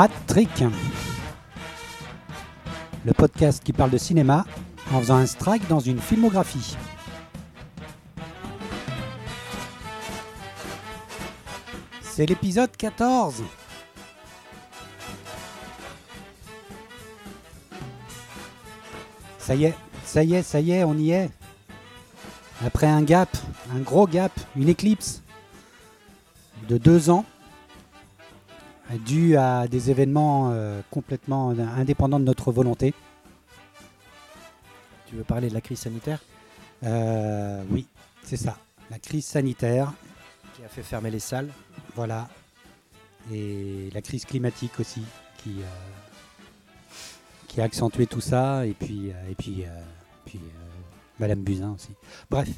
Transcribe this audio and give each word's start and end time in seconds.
Hat 0.00 0.10
Trick, 0.28 0.62
le 3.04 3.12
podcast 3.12 3.64
qui 3.64 3.72
parle 3.72 3.90
de 3.90 3.98
cinéma 3.98 4.46
en 4.92 5.00
faisant 5.00 5.16
un 5.16 5.26
strike 5.26 5.66
dans 5.66 5.80
une 5.80 6.00
filmographie. 6.00 6.76
C'est 12.00 12.26
l'épisode 12.26 12.70
14. 12.76 13.42
Ça 19.40 19.56
y 19.56 19.64
est, 19.64 19.74
ça 20.04 20.22
y 20.22 20.34
est, 20.34 20.42
ça 20.44 20.60
y 20.60 20.70
est, 20.70 20.84
on 20.84 20.94
y 20.94 21.10
est. 21.10 21.28
Après 22.64 22.86
un 22.86 23.02
gap, 23.02 23.36
un 23.74 23.80
gros 23.80 24.06
gap, 24.06 24.30
une 24.54 24.68
éclipse 24.68 25.24
de 26.68 26.78
deux 26.78 27.10
ans, 27.10 27.24
dû 28.96 29.36
à 29.36 29.68
des 29.68 29.90
événements 29.90 30.50
euh, 30.52 30.80
complètement 30.90 31.50
indépendants 31.50 32.18
de 32.18 32.24
notre 32.24 32.52
volonté. 32.52 32.94
Tu 35.06 35.16
veux 35.16 35.24
parler 35.24 35.48
de 35.48 35.54
la 35.54 35.60
crise 35.60 35.80
sanitaire? 35.80 36.20
Euh, 36.84 37.62
oui, 37.70 37.86
c'est 38.22 38.36
ça. 38.36 38.56
La 38.90 38.98
crise 38.98 39.26
sanitaire, 39.26 39.92
qui 40.54 40.64
a 40.64 40.68
fait 40.68 40.82
fermer 40.82 41.10
les 41.10 41.18
salles 41.18 41.50
voilà. 41.94 42.28
Et 43.32 43.90
la 43.92 44.00
crise 44.00 44.24
climatique 44.24 44.80
aussi, 44.80 45.02
qui, 45.38 45.50
euh, 45.60 46.94
qui 47.46 47.60
a 47.60 47.64
accentué 47.64 48.06
tout 48.06 48.22
ça. 48.22 48.64
Et 48.64 48.72
puis, 48.72 49.08
et 49.28 49.34
puis, 49.34 49.64
puis 50.24 50.40
Madame 51.18 51.40
Buzyn 51.42 51.72
aussi. 51.72 51.88
Bref, 52.30 52.48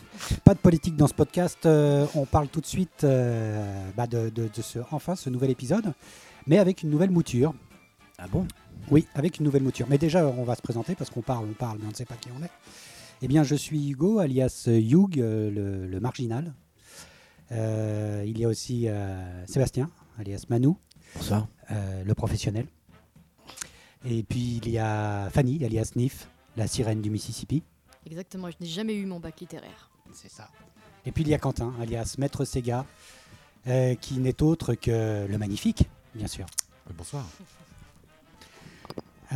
pas 0.44 0.54
de 0.54 0.58
politique 0.58 0.96
dans 0.96 1.06
ce 1.06 1.14
podcast. 1.14 1.64
euh, 1.66 2.06
on 2.14 2.26
parle 2.26 2.48
tout 2.48 2.60
de 2.60 2.66
suite 2.66 3.04
euh, 3.04 3.90
bah, 3.96 4.06
de, 4.06 4.28
de- 4.28 4.48
de 4.54 4.62
ce, 4.62 4.78
enfin, 4.90 5.16
ce 5.16 5.30
nouvel 5.30 5.50
épisode, 5.50 5.92
mais 6.46 6.58
avec 6.58 6.82
une 6.82 6.90
nouvelle 6.90 7.10
mouture. 7.10 7.54
Ah 8.18 8.26
bon? 8.28 8.46
Oui, 8.90 9.06
avec 9.14 9.38
une 9.38 9.44
nouvelle 9.44 9.62
mouture. 9.62 9.86
Mais 9.88 9.96
déjà, 9.98 10.26
on 10.26 10.44
va 10.44 10.54
se 10.56 10.62
présenter 10.62 10.94
parce 10.94 11.08
qu'on 11.10 11.22
parle, 11.22 11.46
on 11.50 11.54
parle, 11.54 11.78
mais 11.80 11.86
on 11.86 11.90
ne 11.90 11.94
sait 11.94 12.04
pas 12.04 12.16
qui 12.16 12.28
on 12.38 12.42
est. 12.44 12.50
Eh 13.22 13.28
bien, 13.28 13.44
je 13.44 13.54
suis 13.54 13.90
Hugo, 13.90 14.18
alias 14.18 14.64
Hugh, 14.66 15.18
euh, 15.20 15.50
le, 15.50 15.86
le 15.86 16.00
marginal. 16.00 16.52
Euh, 17.52 18.22
il 18.26 18.38
y 18.38 18.44
a 18.44 18.48
aussi 18.48 18.86
Sébastien, 19.46 19.90
alias 20.18 20.44
Manu, 20.50 20.74
Bonsoir. 21.16 21.48
le 21.70 22.12
professionnel. 22.14 22.66
Et 24.04 24.22
puis, 24.22 24.60
il 24.64 24.68
y 24.70 24.78
a 24.78 25.28
Fanny, 25.30 25.64
alias 25.64 25.92
Nif, 25.96 26.28
la 26.56 26.66
sirène 26.66 27.00
du 27.02 27.10
Mississippi. 27.10 27.62
Exactement, 28.06 28.50
je 28.50 28.56
n'ai 28.60 28.66
jamais 28.66 28.94
eu 28.94 29.06
mon 29.06 29.20
bac 29.20 29.40
littéraire. 29.40 29.90
C'est 30.12 30.30
ça. 30.30 30.48
Et 31.06 31.12
puis, 31.12 31.22
il 31.22 31.28
y 31.28 31.34
a 31.34 31.38
Quentin, 31.38 31.72
alias 31.80 32.16
Maître 32.18 32.44
Sega, 32.44 32.84
euh, 33.66 33.94
qui 33.94 34.18
n'est 34.18 34.42
autre 34.42 34.74
que 34.74 35.26
le 35.26 35.38
magnifique, 35.38 35.84
bien 36.14 36.26
sûr. 36.26 36.46
Bonsoir. 36.96 37.26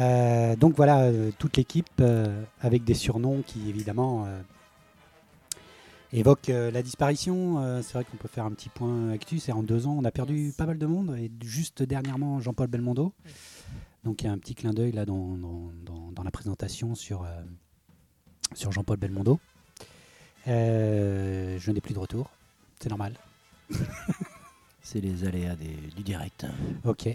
Euh, 0.00 0.56
donc 0.56 0.74
voilà, 0.74 1.02
euh, 1.02 1.30
toute 1.38 1.56
l'équipe 1.56 1.86
euh, 2.00 2.42
avec 2.60 2.82
des 2.84 2.94
surnoms 2.94 3.42
qui 3.46 3.68
évidemment 3.68 4.24
euh, 4.26 4.40
évoquent 6.12 6.48
euh, 6.48 6.72
la 6.72 6.82
disparition. 6.82 7.60
Euh, 7.60 7.80
c'est 7.80 7.92
vrai 7.92 8.04
qu'on 8.04 8.16
peut 8.16 8.26
faire 8.28 8.44
un 8.44 8.50
petit 8.50 8.70
point 8.70 9.10
actu. 9.10 9.38
C'est 9.38 9.52
en 9.52 9.62
deux 9.62 9.86
ans, 9.86 9.96
on 9.96 10.04
a 10.04 10.10
perdu 10.10 10.52
pas 10.56 10.66
mal 10.66 10.78
de 10.78 10.86
monde. 10.86 11.16
Et 11.16 11.30
juste 11.44 11.82
dernièrement, 11.84 12.40
Jean-Paul 12.40 12.66
Belmondo. 12.66 13.12
Donc 14.02 14.22
il 14.22 14.26
y 14.26 14.28
a 14.28 14.32
un 14.32 14.38
petit 14.38 14.56
clin 14.56 14.72
d'œil 14.74 14.90
là 14.92 15.06
dans, 15.06 15.36
dans- 15.38 15.70
dans- 15.84 16.10
dans 16.12 16.22
la 16.24 16.30
présentation 16.32 16.94
sur, 16.96 17.22
euh, 17.22 17.28
sur 18.54 18.72
Jean-Paul 18.72 18.96
Belmondo. 18.96 19.38
Euh, 20.48 21.56
je 21.58 21.70
n'ai 21.70 21.80
plus 21.80 21.94
de 21.94 21.98
retour. 21.98 22.30
C'est 22.80 22.88
normal. 22.88 23.14
C'est 24.82 25.00
les 25.00 25.24
aléas 25.24 25.56
des- 25.56 25.94
du 25.96 26.02
direct. 26.02 26.46
Ok. 26.84 27.08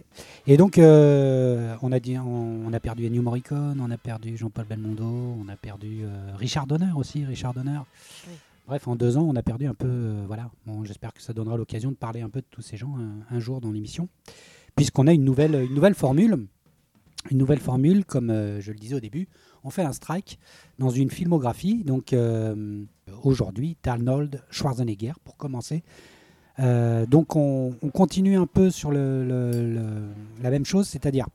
Et 0.48 0.58
donc, 0.58 0.80
euh, 0.80 1.76
on, 1.84 1.92
a 1.92 2.00
dit, 2.00 2.18
on, 2.18 2.66
on 2.66 2.74
a 2.74 2.80
perdu 2.80 3.06
Ennio 3.06 3.22
Morricone, 3.22 3.80
on 3.80 3.92
a 3.92 3.98
perdu 3.98 4.36
Jean-Paul 4.38 4.66
Belmondo, 4.66 5.06
on 5.06 5.48
a 5.50 5.56
perdu 5.56 6.00
euh, 6.02 6.32
Richard 6.36 6.66
Donner 6.66 6.90
aussi, 6.96 7.26
Richard 7.26 7.54
Donner. 7.54 7.78
Oui. 8.28 8.34
Bref, 8.68 8.88
en 8.88 8.96
deux 8.96 9.18
ans, 9.18 9.24
on 9.24 9.36
a 9.36 9.44
perdu 9.44 9.68
un 9.68 9.76
peu. 9.76 9.88
euh, 9.88 10.24
voilà. 10.26 10.50
Bon, 10.66 10.84
J'espère 10.84 11.14
que 11.14 11.22
ça 11.22 11.32
donnera 11.34 11.58
l'occasion 11.58 11.92
de 11.92 11.96
parler 11.96 12.22
un 12.22 12.30
peu 12.30 12.40
de 12.42 12.46
tous 12.50 12.64
ces 12.64 12.76
gens 12.76 12.96
un, 12.98 13.36
un 13.36 13.40
jour 13.40 13.62
dans 13.62 13.72
l'émission, 13.72 14.10
puisqu'on 14.76 15.06
a 15.06 15.14
une 15.14 15.24
nouvelle, 15.24 15.54
une 15.54 15.76
nouvelle 15.76 15.96
formule. 15.96 16.38
Une 17.30 17.38
nouvelle 17.38 17.60
formule, 17.60 18.04
comme 18.06 18.30
euh, 18.32 18.62
je 18.62 18.72
le 18.72 18.80
disais 18.80 18.96
au 18.96 19.00
début, 19.00 19.28
on 19.64 19.70
fait 19.70 19.84
un 19.84 19.94
strike 19.94 20.40
dans 20.78 20.90
une 20.90 21.09
filmographie. 21.09 21.84
Donc 21.84 22.14
euh, 22.14 22.84
aujourd'hui, 23.24 23.78
d'Arnold 23.84 24.44
Schwarzenegger 24.50 25.14
pour 25.24 25.38
commencer. 25.38 25.84
Euh, 26.59 27.06
donc 27.06 27.36
on, 27.36 27.75
on 27.81 27.90
continue 27.90 28.38
un 28.38 28.47
peu 28.47 28.70
sur 28.70 28.92
la 28.92 30.50
même 30.50 30.66
chose, 30.66 30.88
c'est-à-dire 30.88 31.28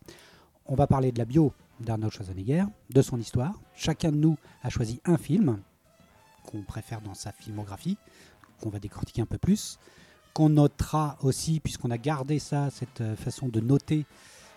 on 0.66 0.74
va 0.74 0.86
parler 0.86 1.12
de 1.12 1.18
la 1.18 1.24
bio 1.24 1.52
d'Arnold 1.80 2.12
Schwarzenegger, 2.12 2.64
de 2.90 3.02
son 3.02 3.18
histoire. 3.18 3.54
Chacun 3.74 4.12
de 4.12 4.16
nous 4.16 4.36
a 4.62 4.70
choisi 4.70 5.00
un 5.04 5.16
film 5.16 5.60
qu'on 6.44 6.62
préfère 6.62 7.00
dans 7.00 7.14
sa 7.14 7.32
filmographie, 7.32 7.96
qu'on 8.60 8.68
va 8.68 8.78
décortiquer 8.78 9.22
un 9.22 9.26
peu 9.26 9.38
plus, 9.38 9.78
qu'on 10.34 10.50
notera 10.50 11.16
aussi, 11.22 11.60
puisqu'on 11.60 11.90
a 11.90 11.98
gardé 11.98 12.38
ça, 12.38 12.68
cette 12.70 13.00
euh, 13.00 13.16
façon 13.16 13.48
de 13.48 13.60
noter, 13.60 14.04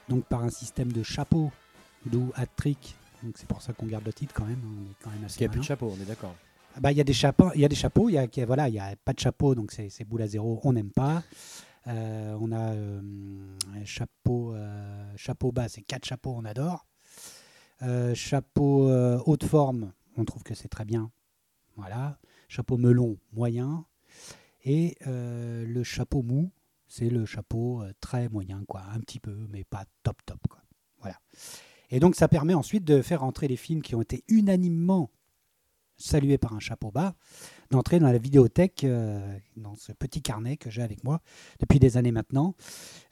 donc 0.09 0.25
par 0.25 0.43
un 0.43 0.49
système 0.49 0.91
de 0.91 1.03
chapeau, 1.03 1.51
d'où 2.05 2.31
hat 2.35 2.47
trick. 2.57 2.96
Donc 3.23 3.37
c'est 3.37 3.47
pour 3.47 3.61
ça 3.61 3.73
qu'on 3.73 3.85
garde 3.87 4.05
le 4.05 4.13
titre 4.13 4.33
quand 4.33 4.45
même. 4.45 4.61
On 4.65 4.91
est 4.91 4.95
quand 5.03 5.09
même 5.09 5.23
assez 5.23 5.37
qu'il 5.37 5.45
n'y 5.47 5.49
a 5.49 5.51
plus 5.51 5.59
de 5.61 5.65
chapeau, 5.65 5.93
on 5.97 6.01
est 6.01 6.05
d'accord. 6.05 6.35
Ah 6.75 6.79
bah, 6.79 6.91
Il 6.91 6.97
y 6.97 7.01
a 7.01 7.03
des 7.03 7.13
chapeaux, 7.13 7.49
il 7.55 7.61
y 7.61 7.65
a 7.65 7.67
des 7.67 7.75
chapeaux, 7.75 8.09
il 8.09 8.13
y 8.13 8.17
a, 8.17 8.27
qu'il 8.27 8.41
y 8.41 8.43
a- 8.43 8.45
voilà, 8.45 8.69
il 8.69 8.75
y 8.75 8.79
a 8.79 8.95
pas 9.03 9.13
de 9.13 9.19
chapeau, 9.19 9.55
donc 9.55 9.71
c'est 9.71 9.89
c'est 9.89 10.03
boule 10.03 10.21
à 10.21 10.27
zéro, 10.27 10.59
on 10.63 10.73
n'aime 10.73 10.91
pas. 10.91 11.23
Euh, 11.87 12.37
on 12.41 12.51
a 12.51 12.73
euh, 12.73 13.01
chapeau, 13.85 14.53
euh, 14.53 15.13
chapeau 15.15 15.51
bas, 15.51 15.69
c'est 15.69 15.81
quatre 15.81 16.05
chapeaux, 16.05 16.33
on 16.35 16.45
adore. 16.45 16.85
Chapeau 18.15 18.89
haute 19.25 19.43
forme, 19.45 19.91
on 20.17 20.25
trouve 20.25 20.43
que 20.43 20.55
c'est 20.55 20.67
très 20.67 20.85
bien. 20.85 21.11
Voilà. 21.75 22.17
Chapeau 22.47 22.77
melon, 22.77 23.17
moyen. 23.33 23.85
Et 24.65 24.97
le 25.05 25.83
chapeau 25.83 26.21
mou, 26.23 26.51
c'est 26.87 27.09
le 27.09 27.25
chapeau 27.25 27.83
très 28.01 28.29
moyen, 28.29 28.63
quoi, 28.67 28.81
un 28.93 28.99
petit 28.99 29.19
peu, 29.19 29.47
mais 29.51 29.63
pas 29.63 29.85
top 30.03 30.17
top, 30.25 30.39
quoi. 30.49 30.59
Voilà. 31.01 31.17
Et 31.89 31.99
donc 31.99 32.15
ça 32.15 32.27
permet 32.27 32.53
ensuite 32.53 32.83
de 32.83 33.01
faire 33.01 33.23
entrer 33.23 33.47
les 33.47 33.57
films 33.57 33.81
qui 33.81 33.95
ont 33.95 34.01
été 34.01 34.23
unanimement 34.27 35.09
salués 35.97 36.37
par 36.37 36.53
un 36.53 36.59
chapeau 36.59 36.91
bas, 36.91 37.15
d'entrer 37.71 37.99
dans 37.99 38.07
la 38.07 38.17
vidéothèque, 38.17 38.83
euh, 38.83 39.37
dans 39.57 39.75
ce 39.75 39.91
petit 39.91 40.21
carnet 40.21 40.55
que 40.57 40.69
j'ai 40.69 40.81
avec 40.81 41.03
moi 41.03 41.21
depuis 41.59 41.79
des 41.79 41.97
années 41.97 42.11
maintenant, 42.11 42.55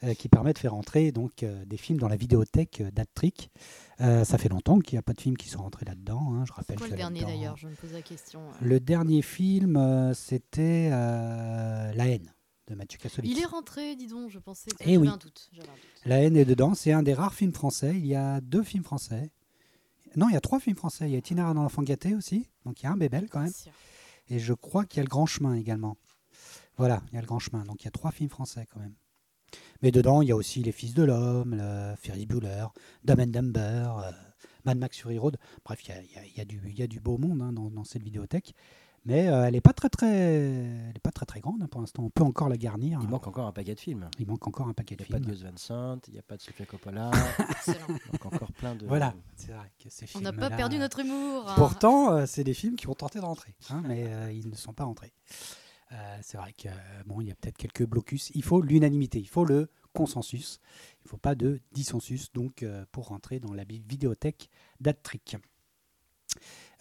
euh, 0.04 0.14
qui 0.14 0.28
permet 0.28 0.52
de 0.52 0.58
faire 0.58 0.74
entrer 0.74 1.12
donc 1.12 1.42
euh, 1.42 1.64
des 1.66 1.76
films 1.76 1.98
dans 1.98 2.08
la 2.08 2.16
vidéothèque 2.16 2.82
d'Attrick. 2.92 3.50
Ça 3.98 4.36
fait 4.36 4.50
longtemps 4.50 4.78
qu'il 4.78 4.96
n'y 4.96 4.98
a 4.98 5.02
pas 5.02 5.14
de 5.14 5.20
films 5.20 5.38
qui 5.38 5.48
sont 5.48 5.62
rentrés 5.62 5.86
là-dedans. 5.86 6.34
hein, 6.34 6.44
je 6.46 6.52
rappelle 6.52 6.76
Quoi 6.76 6.86
que 6.86 6.92
le 6.92 6.98
dernier 6.98 7.24
d'ailleurs? 7.24 7.56
Je 7.56 7.66
me 7.66 7.74
pose 7.74 7.92
la 7.92 8.02
question. 8.02 8.40
Le 8.60 8.78
dernier 8.78 9.22
film, 9.22 10.12
c'était 10.14 10.90
La 10.90 12.06
haine 12.06 12.30
de 12.68 12.74
Mathieu 12.74 12.98
Kassovitz. 12.98 13.30
Il 13.30 13.38
est 13.40 13.44
rentré, 13.46 13.94
dis 13.96 14.06
donc, 14.06 14.30
je 14.30 14.38
pensais. 14.38 14.70
Eh 14.80 14.84
j'avais 14.84 14.96
oui. 14.96 15.08
un 15.08 15.16
doute. 15.16 15.48
j'avais 15.52 15.68
un 15.68 15.72
doute. 15.72 15.82
La 16.04 16.22
haine 16.22 16.36
est 16.36 16.44
dedans. 16.44 16.74
C'est 16.74 16.92
un 16.92 17.02
des 17.02 17.14
rares 17.14 17.34
films 17.34 17.52
français. 17.52 17.92
Il 17.96 18.06
y 18.06 18.14
a 18.14 18.40
deux 18.40 18.62
films 18.62 18.84
français. 18.84 19.30
Non, 20.16 20.28
il 20.28 20.32
y 20.34 20.36
a 20.36 20.40
trois 20.40 20.60
films 20.60 20.76
français. 20.76 21.08
Il 21.08 21.12
y 21.12 21.14
a 21.14 21.18
Itinéraire 21.18 21.54
dans 21.54 21.62
l'enfant 21.62 21.82
gâté 21.82 22.14
aussi. 22.14 22.48
Donc 22.64 22.80
il 22.80 22.84
y 22.84 22.86
a 22.86 22.92
un 22.92 22.96
bébel 22.96 23.28
quand 23.30 23.40
même. 23.40 23.52
Et 24.28 24.38
je 24.38 24.52
crois 24.52 24.84
qu'il 24.84 24.96
y 24.98 25.00
a 25.00 25.04
le 25.04 25.08
Grand 25.08 25.26
Chemin 25.26 25.54
également. 25.54 25.96
Voilà, 26.76 27.02
il 27.12 27.14
y 27.14 27.18
a 27.18 27.20
le 27.20 27.26
Grand 27.26 27.38
Chemin. 27.38 27.64
Donc 27.64 27.82
il 27.82 27.84
y 27.84 27.88
a 27.88 27.92
trois 27.92 28.10
films 28.10 28.30
français 28.30 28.66
quand 28.72 28.80
même. 28.80 28.94
Mais 29.82 29.90
dedans, 29.92 30.22
il 30.22 30.28
y 30.28 30.32
a 30.32 30.36
aussi 30.36 30.62
Les 30.62 30.72
Fils 30.72 30.94
de 30.94 31.02
l'Homme, 31.04 31.54
le 31.54 31.94
Ferris 31.96 32.26
Bueller, 32.26 32.66
Dumb 33.04 33.20
and 33.20 33.26
Dumber, 33.28 33.94
euh, 34.04 34.10
Mad 34.64 34.78
Max 34.78 34.98
Fury 34.98 35.18
Road. 35.18 35.36
Bref, 35.64 35.84
il 35.84 35.88
y 35.90 35.92
a, 35.92 36.02
il 36.02 36.10
y 36.12 36.18
a- 36.18 36.24
il 36.26 36.36
y 36.36 36.40
a 36.40 36.44
du, 36.44 36.60
il 36.66 36.78
y 36.78 36.82
a 36.82 36.86
du 36.86 36.98
beau 36.98 37.18
monde 37.18 37.40
hein, 37.42 37.52
dans, 37.52 37.70
dans 37.70 37.84
cette 37.84 38.02
vidéothèque. 38.02 38.54
Mais 39.06 39.28
euh, 39.28 39.44
elle 39.46 39.52
n'est 39.52 39.60
pas 39.60 39.72
très 39.72 39.88
très, 39.88 40.08
elle 40.14 40.92
est 40.96 41.00
pas 41.02 41.12
très 41.12 41.26
très 41.26 41.40
grande 41.40 41.62
hein, 41.62 41.68
pour 41.70 41.80
l'instant. 41.80 42.02
On 42.02 42.10
peut 42.10 42.24
encore 42.24 42.48
la 42.48 42.56
garnir. 42.56 42.98
Il 43.02 43.08
manque 43.08 43.26
encore 43.26 43.46
un 43.46 43.52
paquet 43.52 43.74
de 43.74 43.80
films. 43.80 44.10
Il 44.18 44.26
manque 44.26 44.46
encore 44.46 44.66
un 44.68 44.72
paquet 44.74 44.96
Il 44.96 44.98
de 44.98 45.02
n'y 45.04 45.08
a 45.08 45.12
pas 45.12 45.18
de 45.20 45.24
films. 45.24 45.36
Gus 45.36 45.44
Van 45.44 45.56
Sant, 45.56 46.00
il 46.08 46.14
n'y 46.14 46.18
a 46.18 46.22
pas 46.22 46.36
de 46.36 46.42
Sofia 46.42 46.66
Coppola, 46.66 47.10
Excellent. 47.50 47.86
il 47.88 48.12
manque 48.12 48.26
encore 48.26 48.52
plein 48.52 48.74
de. 48.74 48.84
Voilà, 48.86 49.14
c'est 49.36 49.52
vrai 49.52 49.70
que 49.82 49.88
ces 49.88 50.06
On 50.16 50.20
n'a 50.20 50.32
pas 50.32 50.50
perdu 50.50 50.78
notre 50.78 50.98
humour. 50.98 51.48
hein. 51.48 51.54
Pourtant, 51.56 52.12
euh, 52.12 52.26
c'est 52.26 52.44
des 52.44 52.54
films 52.54 52.76
qui 52.76 52.88
ont 52.88 52.94
tenté 52.94 53.20
de 53.20 53.24
rentrer, 53.24 53.54
hein, 53.70 53.82
mais 53.86 54.06
euh, 54.08 54.32
ils 54.32 54.48
ne 54.50 54.56
sont 54.56 54.72
pas 54.72 54.84
rentrés. 54.84 55.12
Euh, 55.92 56.18
c'est 56.20 56.36
vrai 56.36 56.52
que 56.52 56.68
bon, 57.06 57.20
il 57.20 57.28
y 57.28 57.30
a 57.30 57.34
peut-être 57.36 57.56
quelques 57.56 57.86
blocus. 57.86 58.32
Il 58.34 58.42
faut 58.42 58.60
l'unanimité, 58.60 59.20
il 59.20 59.28
faut 59.28 59.44
le 59.44 59.68
consensus. 59.92 60.58
Il 61.02 61.06
ne 61.06 61.10
faut 61.10 61.16
pas 61.16 61.36
de 61.36 61.60
dissensus 61.70 62.32
donc 62.32 62.64
euh, 62.64 62.84
pour 62.90 63.06
rentrer 63.08 63.38
dans 63.38 63.52
la 63.54 63.62
vidéothèque 63.64 64.50
d'Attrick. 64.80 65.36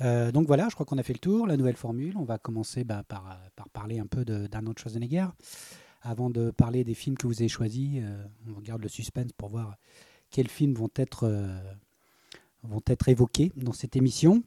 Euh, 0.01 0.31
donc 0.31 0.47
voilà, 0.47 0.67
je 0.69 0.73
crois 0.73 0.85
qu'on 0.85 0.97
a 0.97 1.03
fait 1.03 1.13
le 1.13 1.19
tour. 1.19 1.47
La 1.47 1.57
nouvelle 1.57 1.75
formule, 1.75 2.15
on 2.17 2.23
va 2.23 2.37
commencer 2.37 2.83
bah, 2.83 3.03
par, 3.07 3.31
euh, 3.31 3.35
par 3.55 3.69
parler 3.69 3.99
un 3.99 4.07
peu 4.07 4.25
d'Arnold 4.25 4.77
Schwarzenegger. 4.77 5.27
Avant 6.01 6.29
de 6.29 6.51
parler 6.51 6.83
des 6.83 6.93
films 6.93 7.17
que 7.17 7.27
vous 7.27 7.41
avez 7.41 7.47
choisis, 7.47 7.99
euh, 8.01 8.23
on 8.49 8.53
regarde 8.55 8.81
le 8.81 8.89
suspense 8.89 9.31
pour 9.33 9.49
voir 9.49 9.75
quels 10.29 10.49
films 10.49 10.73
vont 10.73 10.89
être, 10.95 11.29
vont 12.63 12.81
être 12.87 13.07
évoqués 13.07 13.51
dans 13.55 13.71
cette 13.71 13.95
émission. 13.95 14.43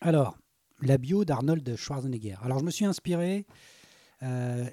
Alors, 0.00 0.38
la 0.80 0.96
bio 0.96 1.24
d'Arnold 1.24 1.76
Schwarzenegger. 1.76 2.36
Alors, 2.42 2.58
je 2.60 2.64
me 2.64 2.70
suis 2.70 2.84
inspiré 2.84 3.46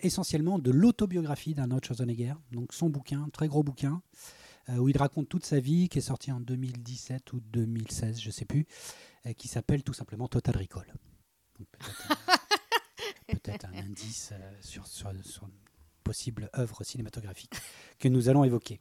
essentiellement 0.03 0.59
de 0.59 0.69
l'autobiographie 0.69 1.56
d'Arnold 1.56 1.83
Schwarzenegger, 1.83 2.35
donc 2.51 2.74
son 2.74 2.89
bouquin, 2.89 3.27
très 3.33 3.47
gros 3.47 3.63
bouquin, 3.63 4.03
où 4.77 4.89
il 4.89 4.98
raconte 4.98 5.30
toute 5.30 5.45
sa 5.45 5.60
vie, 5.60 5.89
qui 5.89 6.00
est 6.00 6.01
sorti 6.01 6.31
en 6.31 6.39
2017 6.39 7.33
ou 7.33 7.39
2016, 7.39 8.19
je 8.19 8.31
sais 8.31 8.45
plus, 8.45 8.66
euh, 9.25 9.33
qui 9.33 9.48
s'appelle 9.48 9.83
tout 9.83 9.94
simplement 9.94 10.27
Total 10.27 10.56
Recall. 10.56 10.94
Donc, 11.57 11.68
Peut-être 11.77 12.12
un, 12.12 13.33
peut-être 13.39 13.66
un 13.66 13.77
indice 13.77 14.31
euh, 14.33 14.51
sur, 14.62 14.88
sur, 14.88 15.12
sur 15.24 15.44
une 15.44 15.51
possible 16.04 16.50
œuvre 16.57 16.83
cinématographique 16.83 17.54
que 18.00 18.07
nous 18.07 18.30
allons 18.30 18.44
évoquer. 18.44 18.80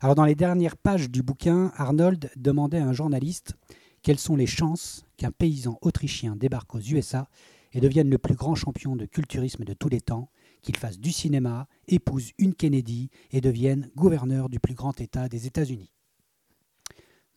Alors 0.00 0.14
dans 0.14 0.24
les 0.24 0.34
dernières 0.34 0.76
pages 0.76 1.10
du 1.10 1.22
bouquin, 1.22 1.72
Arnold 1.76 2.30
demandait 2.36 2.78
à 2.78 2.86
un 2.86 2.92
journaliste 2.92 3.54
quelles 4.02 4.18
sont 4.18 4.36
les 4.36 4.46
chances 4.46 5.06
qu'un 5.16 5.30
paysan 5.30 5.78
autrichien 5.80 6.36
débarque 6.36 6.74
aux 6.74 6.80
USA 6.80 7.28
et 7.72 7.80
devienne 7.80 8.10
le 8.10 8.18
plus 8.18 8.34
grand 8.34 8.54
champion 8.54 8.96
de 8.96 9.06
culturisme 9.06 9.64
de 9.64 9.72
tous 9.72 9.88
les 9.88 10.00
temps, 10.00 10.30
qu'il 10.64 10.76
fasse 10.76 10.98
du 10.98 11.12
cinéma, 11.12 11.68
épouse 11.86 12.32
une 12.38 12.54
Kennedy 12.54 13.10
et 13.30 13.40
devienne 13.40 13.90
gouverneur 13.94 14.48
du 14.48 14.58
plus 14.58 14.74
grand 14.74 15.00
État 15.00 15.28
des 15.28 15.46
États-Unis. 15.46 15.92